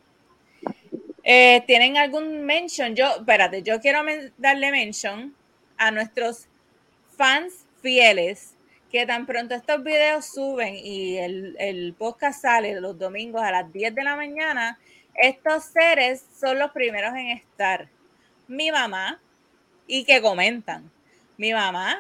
[1.23, 2.95] Eh, ¿Tienen algún mention?
[2.95, 4.01] Yo, espérate, yo quiero
[4.39, 5.35] darle mention
[5.77, 6.47] a nuestros
[7.17, 8.55] fans fieles
[8.91, 13.73] que tan pronto estos videos suben y el, el podcast sale los domingos a las
[13.73, 14.79] 10 de la mañana,
[15.15, 17.89] estos seres son los primeros en estar.
[18.49, 19.21] Mi mamá
[19.87, 20.91] y que comentan.
[21.37, 21.99] Mi mamá,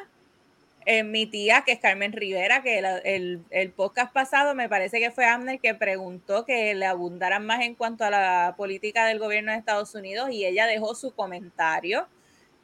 [0.86, 4.98] eh, mi tía, que es Carmen Rivera, que el, el- el podcast pasado me parece
[5.00, 9.18] que fue Amner que preguntó que le abundaran más en cuanto a la política del
[9.18, 12.06] gobierno de Estados Unidos y ella dejó su comentario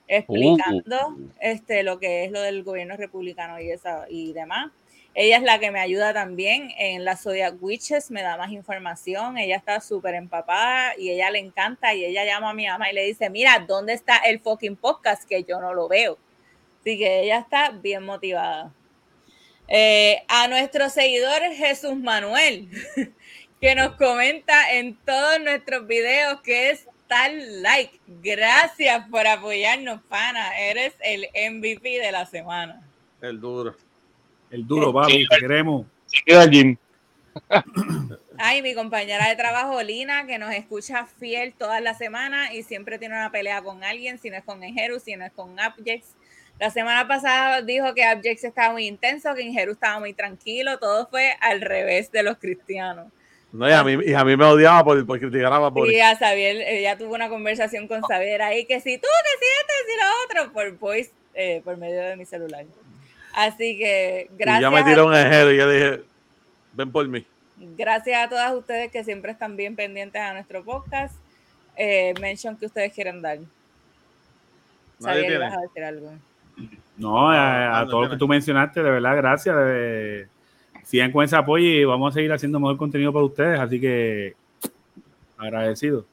[0.08, 4.70] explicando este, lo que es lo del gobierno republicano y, esa, y demás.
[5.18, 9.38] Ella es la que me ayuda también en la Zodiac Witches, me da más información,
[9.38, 12.94] ella está súper empapada y ella le encanta y ella llama a mi mamá y
[12.94, 16.18] le dice, mira, ¿dónde está el fucking podcast que yo no lo veo?
[16.80, 18.74] Así que ella está bien motivada.
[19.68, 22.68] Eh, a nuestro seguidor Jesús Manuel,
[23.62, 27.98] que nos comenta en todos nuestros videos que es tal like.
[28.06, 30.58] Gracias por apoyarnos, pana.
[30.60, 32.86] Eres el MVP de la semana.
[33.22, 33.74] El duro.
[34.56, 35.84] El duro, papi, te queremos.
[36.06, 36.76] Se queda el gym.
[38.38, 42.98] Ay, mi compañera de trabajo, Lina, que nos escucha fiel todas las semanas y siempre
[42.98, 46.06] tiene una pelea con alguien, si no es con Enjeru, si no es con Abjex.
[46.58, 51.06] La semana pasada dijo que Abjex estaba muy intenso, que Enjeru estaba muy tranquilo, todo
[51.08, 53.08] fue al revés de los cristianos.
[53.52, 56.00] No, y a mí, y a mí me odiaba por, por criticar a Bad Y
[56.00, 59.72] a Xavier, ella tuvo una conversación con Xavier ahí, que si tú, que si esto,
[59.82, 62.64] que si lo otro, por voice, eh, por medio de mi celular.
[63.36, 64.60] Así que Y gracias.
[64.62, 66.02] ya me tiró un ejero y yo dije,
[66.72, 67.24] ven por mí.
[67.58, 71.14] Gracias a todas ustedes que siempre están bien pendientes a nuestro podcast.
[71.76, 73.38] Eh, mention que ustedes quieren dar.
[74.98, 75.34] Nadie tiene.
[75.36, 76.12] ibas a decir algo.
[76.96, 79.54] No, a, a todo lo que tú mencionaste, de verdad, gracias.
[79.54, 80.28] de-
[80.82, 84.34] sigan con ese apoyo y vamos a seguir haciendo mejor contenido para ustedes, así que
[85.36, 86.06] agradecido.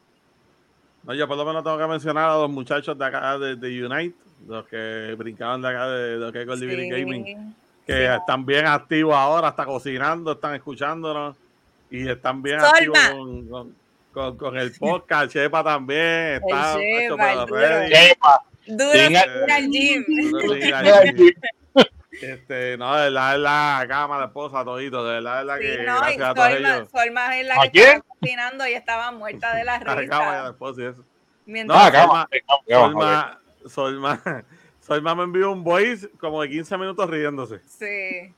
[1.03, 3.85] No, yo por lo menos tengo que mencionar a los muchachos de acá de, de
[3.85, 4.15] Unite,
[4.47, 7.35] los que brincaban de acá de, de lo que es Gold Division Gaming, Sí.
[7.85, 8.13] que Sí.
[8.19, 11.35] están bien activos ahora, hasta cocinando, están escuchándonos
[11.91, 12.73] y están bien Solma.
[12.77, 13.75] activos con, con-
[14.13, 15.31] con- con el podcast.
[15.33, 17.59] Chepa también está Chepa, hecho para el duro.
[17.59, 17.93] ready.
[18.11, 18.91] Epa, Duro
[19.53, 20.05] al gym.
[20.31, 20.53] Duro
[22.21, 25.63] Este, no, de verdad, de la cama, la esposa, todito, de verdad, de verdad Sí,
[25.77, 26.89] que no, y gracias a todos Solma, ellos.
[26.91, 27.83] Solma es la ¿A que quién?
[27.87, 30.49] estaba cocinando y estaba muerta de la A la cama la risa.
[30.49, 31.05] esposa y eso.
[31.45, 32.53] Mientras- No, Solma- acá, acá.
[32.69, 34.45] Solma, Solma,
[34.81, 37.59] Solma me envió un voice como de 15 minutos riéndose.
[37.67, 38.33] sí.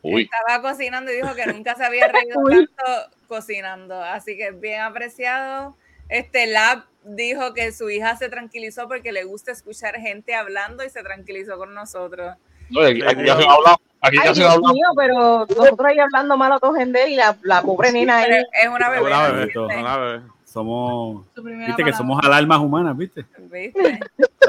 [0.00, 4.00] Uy, Estaba cocinando y dijo que nunca se había reído tanto cocinando.
[4.00, 5.76] Así que bien apreciado.
[6.08, 10.88] Este Lab dijo que su hija se tranquilizó porque le gusta escuchar gente hablando y
[10.90, 12.36] se tranquilizó con nosotros.
[12.70, 13.76] No, aquí, aquí ya se han hablado.
[14.00, 14.74] Aquí Ay, ya se Dios hablado.
[14.74, 18.30] mío, pero nosotros ahí hablando mal a todos gente y la, la pobre nena ahí.
[18.62, 19.06] es una bebé.
[19.06, 19.76] Una ¿no bebé, entiendes?
[19.78, 20.20] una bebé.
[20.44, 21.96] Somos, viste que palabra.
[21.96, 23.26] somos alarmas humanas, viste.
[23.38, 24.00] ¿Viste?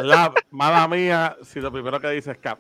[0.02, 2.60] La mala mía, si lo primero que dice es cap.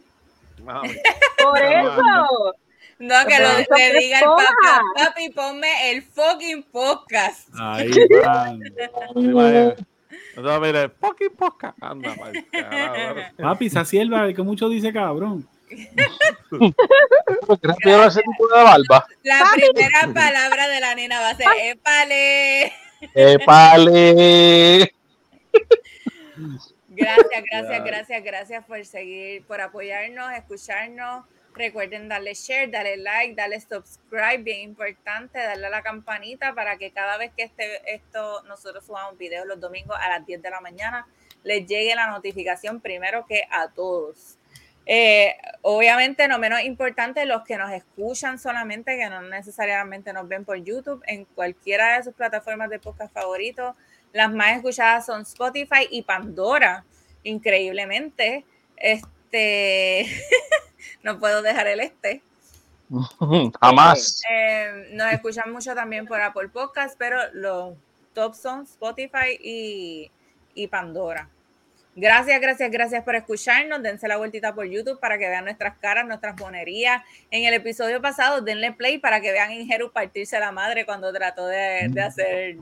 [0.63, 0.93] Mala mía.
[1.41, 2.55] Por eso.
[2.99, 7.47] No, que lo, le que diga el papá, papi, ponme el fucking podcast.
[7.57, 7.91] Ahí
[8.25, 8.59] van.
[10.35, 11.77] Entonces, mire, fucking podcast.
[11.81, 12.15] Anda,
[12.51, 13.19] carajo.
[13.37, 15.47] Papi, esa sierva, que mucho dice cabrón.
[17.45, 19.05] ¿Por qué rápido ese tipo de barba?
[19.23, 22.73] La primera palabra de la nena va a ser épale.
[23.13, 24.93] ¡Épale!
[26.89, 31.25] Gracias, gracias, gracias, gracias por seguir, por apoyarnos, escucharnos.
[31.59, 36.91] Recuerden darle share, darle like, darle subscribe, bien importante, darle a la campanita para que
[36.91, 40.61] cada vez que este, esto nosotros subamos videos los domingos a las 10 de la
[40.61, 41.05] mañana,
[41.43, 44.37] les llegue la notificación primero que a todos.
[44.85, 50.45] Eh, obviamente, no menos importante, los que nos escuchan solamente, que no necesariamente nos ven
[50.45, 53.75] por YouTube, en cualquiera de sus plataformas de podcast favoritos.
[54.13, 56.85] Las más escuchadas son Spotify y Pandora,
[57.23, 58.45] increíblemente.
[58.77, 60.05] Este,
[61.03, 62.21] no puedo dejar el este.
[63.61, 64.21] Jamás.
[64.29, 67.75] Eh, nos escuchan mucho también por Apple Podcast, pero los
[68.13, 70.11] top son Spotify y,
[70.55, 71.29] y Pandora.
[71.95, 73.83] Gracias, gracias, gracias por escucharnos.
[73.83, 77.03] Dense la vueltita por YouTube para que vean nuestras caras, nuestras monerías.
[77.29, 81.45] En el episodio pasado, denle play para que vean Ingeru partirse la madre cuando trató
[81.47, 82.57] de, de hacer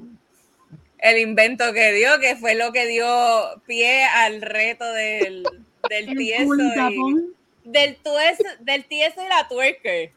[0.99, 5.43] el invento que dio, que fue lo que dio pie al reto del,
[5.89, 6.55] del El tieso.
[6.55, 7.36] y-.
[7.71, 10.11] del, tues- del tieso y la twerker.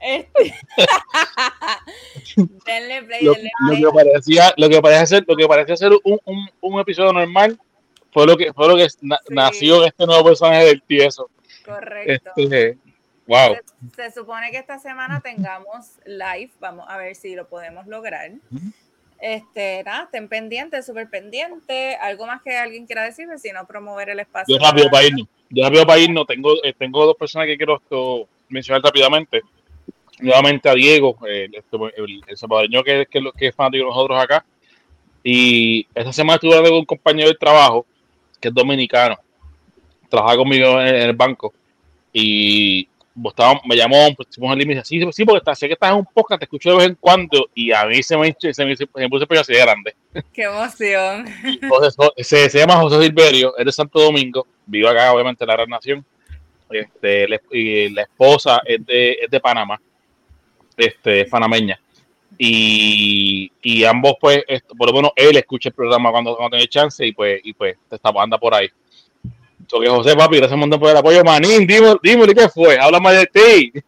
[0.00, 0.54] Este.
[2.66, 3.50] denle play, Lo, que
[3.94, 7.58] parecía, lo que parecía ser, lo que parecía ser un, un, un episodio normal
[8.12, 8.98] fue lo que fue lo que Sí.
[9.30, 11.30] nació este nuevo personaje del tieso.
[11.64, 12.30] Correcto.
[12.36, 12.78] Este,
[13.26, 13.56] wow.
[13.96, 16.52] Se, se supone que esta semana tengamos live.
[16.60, 18.30] Vamos a ver si lo podemos lograr.
[19.26, 21.96] Este, nada, estén pendientes, súper pendientes.
[22.02, 24.54] Algo más que alguien quiera decirme, si no promover el espacio.
[24.54, 25.26] Yo rápido para- irnos.
[25.48, 26.26] Yo rápido para irnos.
[26.26, 27.80] Tengo, eh, tengo dos personas que quiero
[28.50, 29.40] mencionar rápidamente.
[30.20, 31.48] Nuevamente a Diego, eh,
[31.96, 34.44] el, el salvadoreño que, que, que es fanático de nosotros acá.
[35.22, 37.86] Y esta semana estuve con un compañero de trabajo
[38.38, 39.16] que es dominicano.
[40.10, 41.54] Trabaja conmigo en, en el banco.
[42.12, 42.86] Y
[43.26, 44.84] estaba- me llamó, pues, hicimos el límite.
[44.84, 46.94] Sí, sí, porque está, sé que estás en un podcast, te escucho de vez en
[46.96, 47.48] cuando.
[47.54, 49.94] Y a mí se me, se me, se me puso así de grande.
[50.32, 51.26] Qué emoción.
[51.68, 55.54] Jo- se, se llama José Silverio, es de Santo Domingo, vive acá obviamente en la
[55.54, 56.04] Gran Nación.
[56.70, 59.80] Este, la, y la esposa es de, es de Panamá,
[60.76, 61.78] este, es panameña.
[62.36, 66.68] Y, y ambos, pues, esto, por lo menos él escucha el programa cuando, cuando tiene
[66.68, 68.68] chance y pues, y pues está, anda por ahí.
[69.74, 71.24] So que José, papi, gracias un montón por el apoyo.
[71.24, 73.72] Manín, dime, dime qué fue, habla más de ti.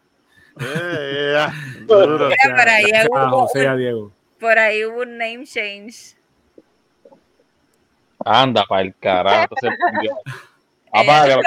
[0.59, 1.53] Ya,
[1.85, 2.29] duro.
[2.29, 4.11] Mira, por ahí hubo José un- Diego.
[4.39, 6.15] Por ahí hubo un name change.
[8.25, 9.53] Anda para el carajo.
[10.91, 11.41] Apágalo,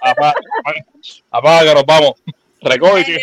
[0.00, 0.34] apágalo,
[1.30, 2.12] apágalo, vamos.
[2.62, 3.20] Recoge.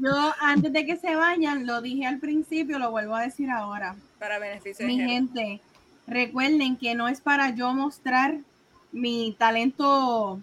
[0.00, 3.94] Yo, antes de que se vayan, lo dije al principio, lo vuelvo a decir ahora.
[4.18, 5.60] para beneficio Mi gente,
[6.08, 8.38] recuerden que no es para yo mostrar
[8.92, 10.40] mi talento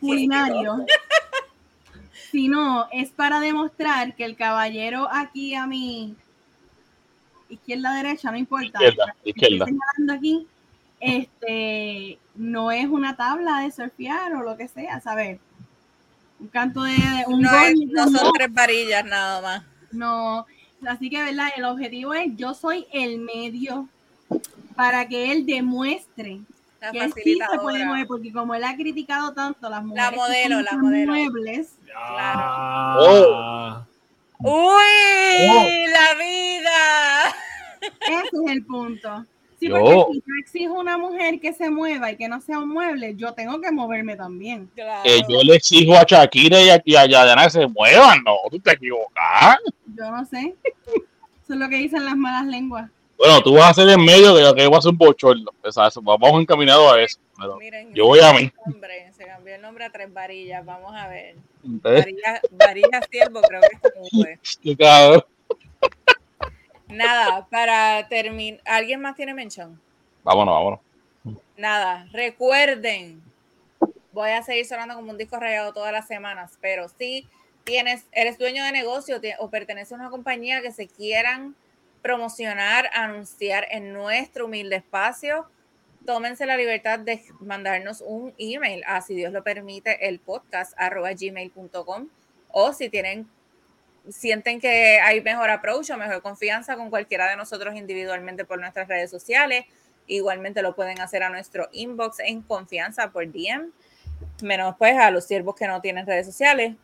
[0.00, 0.84] culinario,
[2.30, 6.14] sino es para demostrar que el caballero aquí a mi
[7.48, 9.64] izquierda derecha, no importa, Izquierda, estoy izquierda.
[9.66, 10.46] señalando aquí,
[11.00, 15.40] este no es una tabla de surfear o lo que sea, ¿sabes?
[16.40, 16.94] Un canto de
[17.26, 19.62] un No, gol, es- no no, son tres varillas nada más.
[19.92, 20.46] no.
[20.86, 21.48] Así que, ¿verdad?
[21.56, 23.88] El objetivo es, yo soy el medio
[24.76, 26.38] para que él demuestre
[26.80, 27.84] La que sí se puede facilitadora.
[27.86, 31.12] mover, porque como él ha criticado tanto las mujeres que modelo, la modelo.
[31.12, 33.84] muebles, Ah,
[34.38, 34.48] ¡Uy!
[34.50, 35.66] Oh.
[35.90, 37.34] ¡La vida!
[38.08, 39.24] ese es el punto.
[39.58, 42.60] Sí, Yo- porque si yo exijo una mujer que se mueva y que no sea
[42.60, 44.70] un mueble, yo tengo que moverme también.
[44.76, 45.02] Claro.
[45.02, 48.36] que yo le exijo a Shakira y a, y a Yadana que se muevan, no,
[48.50, 49.58] tú te equivocas.
[49.96, 50.54] Yo no sé.
[50.86, 52.88] Eso es lo que dicen las malas lenguas.
[53.18, 55.50] Bueno, tú vas a ser en medio que yo que voy a hacer un bochorno.
[56.02, 57.18] Vamos encaminados a eso.
[57.36, 58.50] pero Miren, yo voy a mí.
[58.64, 60.64] Hombre, se cambió el nombre a Tres Varillas.
[60.64, 61.34] Vamos a ver.
[61.64, 64.06] Entonces, Varillas, varillas Siervo, creo que es como
[64.62, 64.76] fue.
[64.76, 65.24] cabrón.
[66.86, 68.60] Nada, para terminar.
[68.64, 69.80] ¿Alguien más tiene mención?
[70.22, 70.80] Vámonos, vámonos.
[71.56, 73.20] Nada, recuerden,
[74.12, 77.26] voy a seguir sonando como un disco rayado todas las semanas, pero si
[77.64, 81.56] tienes, eres dueño de negocio o perteneces a una compañía que se quieran
[82.02, 85.48] promocionar, anunciar en nuestro humilde espacio,
[86.06, 91.10] tómense la libertad de mandarnos un email a, si Dios lo permite, el podcast arroba
[91.12, 92.08] gmail.com
[92.50, 93.28] o si tienen
[94.08, 98.88] sienten que hay mejor approach o mejor confianza con cualquiera de nosotros individualmente por nuestras
[98.88, 99.64] redes sociales,
[100.06, 103.70] igualmente lo pueden hacer a nuestro inbox en confianza por DM,
[104.42, 106.74] menos pues a los siervos que no tienen redes sociales.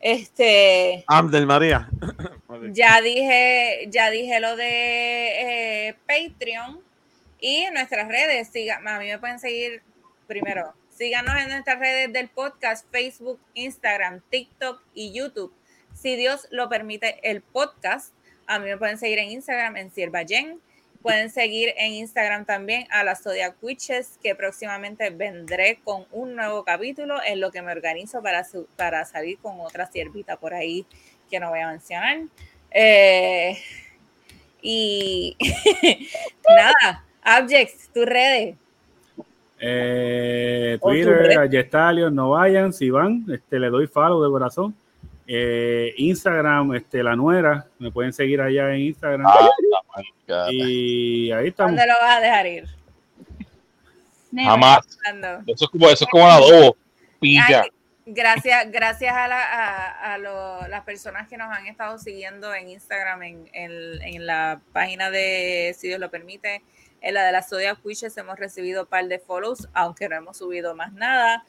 [0.00, 1.88] Este, Amdel María.
[2.72, 6.80] ya dije, ya dije lo de eh, Patreon
[7.40, 8.48] y en nuestras redes.
[8.48, 9.82] Siga, a mí me pueden seguir
[10.26, 10.72] primero.
[10.90, 15.52] Síganos en nuestras redes del podcast, Facebook, Instagram, TikTok y YouTube.
[15.94, 18.12] Si Dios lo permite, el podcast.
[18.46, 20.60] A mí me pueden seguir en Instagram en Sierva Jen.
[21.02, 26.64] Pueden seguir en Instagram también a las Zodiac Witches, que próximamente vendré con un nuevo
[26.64, 30.84] capítulo en lo que me organizo para, su- para salir con otra siervita por ahí
[31.30, 32.18] que no voy a mencionar.
[32.72, 33.56] Eh,
[34.60, 35.36] y
[36.48, 37.04] nada,
[37.40, 38.56] Objects, tus redes.
[39.60, 41.38] Eh, Twitter, red.
[41.38, 44.74] a Yestalio, no vayan, si van, este, le doy follow de corazón.
[45.30, 49.26] Eh, Instagram, este, la nuera, me pueden seguir allá en Instagram.
[49.26, 49.48] Ah,
[50.26, 51.72] la y ahí estamos.
[51.72, 52.64] ¿Dónde lo vas a dejar ir?
[54.34, 54.78] Jamás.
[55.46, 56.76] Eso es como, eso es como un adobo.
[57.20, 57.62] Pilla.
[57.64, 57.70] Ay,
[58.10, 62.70] Gracias, gracias a, la- a- a lo- las personas que nos han estado siguiendo en
[62.70, 66.62] Instagram, en, en- en la página de, si Dios lo permite,
[67.02, 70.38] en la de las Zodiac Witches hemos recibido un par de follows, aunque no hemos
[70.38, 71.44] subido más nada.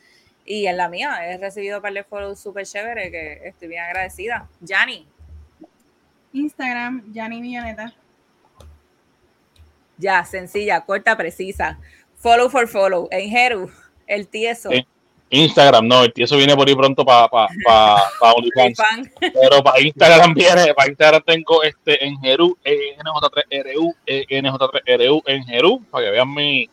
[0.46, 3.84] Y en la mía he recibido un par de follows súper chévere que estoy bien
[3.84, 4.48] agradecida.
[4.62, 5.06] Yanni,
[6.34, 7.94] Instagram, Yanni Milloneta.
[9.98, 11.78] ya, sencilla, corta, precisa.
[12.18, 13.08] Follow for follow.
[13.12, 13.70] En Jeru,
[14.08, 14.70] el tieso.
[14.70, 14.86] Sí.
[15.32, 18.78] Instagram, no, el tío, eso viene por ahí pronto para pa, pa, pa OnlyFans.
[18.78, 19.12] fan.
[19.20, 25.44] Pero para Instagram viene, para Instagram tengo este en Jeru, E NJ3RU, E NJ3RU en
[25.46, 26.68] Jeru, para que vean mi,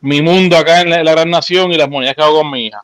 [0.00, 2.50] mi mundo acá en la, en la gran nación y las monedas que hago con
[2.50, 2.82] mi hija.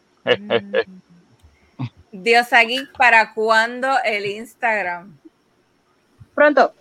[2.12, 5.16] Dios aquí, ¿para cuándo el Instagram?
[6.34, 6.72] Pronto.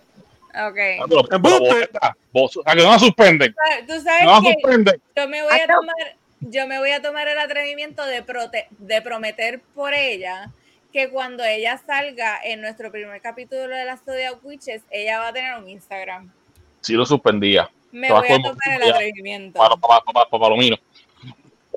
[0.48, 0.78] Ok.
[1.00, 3.54] Ah, pero- pero boleta, vos- a que no la suspenden,
[3.86, 5.02] Tú sabes no la que suspenden.
[5.14, 8.66] yo me voy a Ah, tomar, yo me voy a tomar el atrevimiento de, prote-
[8.70, 10.50] de prometer por ella
[10.92, 15.32] que cuando ella salga en nuestro primer capítulo de las Zodiac Witches, ella va a
[15.34, 16.30] tener un Instagram.
[16.80, 19.58] Sí lo suspendía, Me voy a tomar el atrevimiento.
[19.58, 20.76] para, para, para, para Palomino.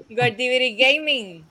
[0.10, 1.46] Gordiviri Gaming.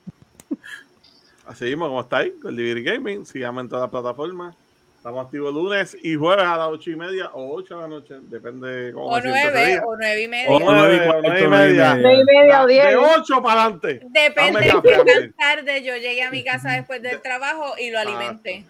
[1.46, 3.24] Así mismo, como estáis, con Divir Gaming.
[3.24, 4.54] Síganme en todas las plataformas.
[4.96, 8.16] Estamos activos lunes y jueves a las ocho y media o ocho de la noche.
[8.20, 10.50] Depende cómo O nueve, o nueve y media.
[10.50, 11.94] O O nueve cuarto, nueve y nueve y media.
[11.94, 12.86] Nueve y media o diez.
[12.88, 14.00] De ocho para adelante.
[14.10, 17.98] Depende de qué tan tarde yo llegue a mi casa después del trabajo y lo
[18.00, 18.66] alimente.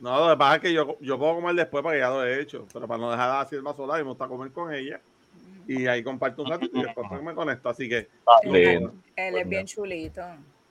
[0.00, 2.40] No, lo que pasa es que yo, yo puedo comer después porque ya lo he
[2.40, 2.66] hecho.
[2.72, 5.00] Pero para no dejar así el vaso sola, me gusta comer con ella.
[5.68, 7.68] Y ahí comparto un ratito y después me conecto.
[7.68, 10.22] Así que jodas, Él es bien chulito.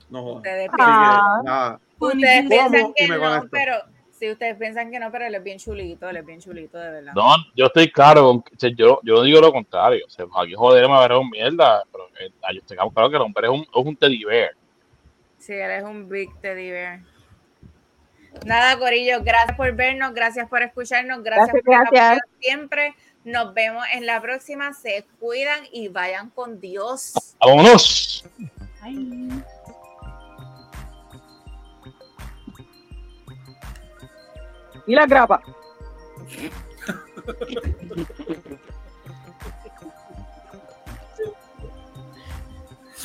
[0.10, 0.38] no jodas.
[0.38, 1.12] Ustedes piensan,
[1.44, 2.50] que, ustedes
[2.96, 3.48] piensan no, conecto.
[3.52, 3.74] pero
[4.12, 6.92] si ustedes piensan que no, pero él es bien chulito, él es bien chulito, de
[6.92, 7.14] verdad.
[7.14, 10.04] No, yo estoy claro, con que- o sea, yo, yo no digo lo contrario.
[10.06, 13.22] O sea, aquí joder me ver un mierda, pero eh, yo estoy claro que el
[13.22, 14.52] hombre es un, es un teddy bear.
[15.38, 17.00] Sí, él es un big teddy bear.
[18.46, 22.20] Nada, Corillo, gracias por vernos, gracias por escucharnos, gracias, Gracias, por gracias.
[22.40, 22.96] siempre.
[23.24, 24.74] Nos vemos en la próxima.
[24.74, 27.14] Se cuidan y vayan con Dios.
[27.40, 28.26] ¡Vámonos!
[28.82, 29.30] Ay.
[34.88, 35.42] Y la grapa.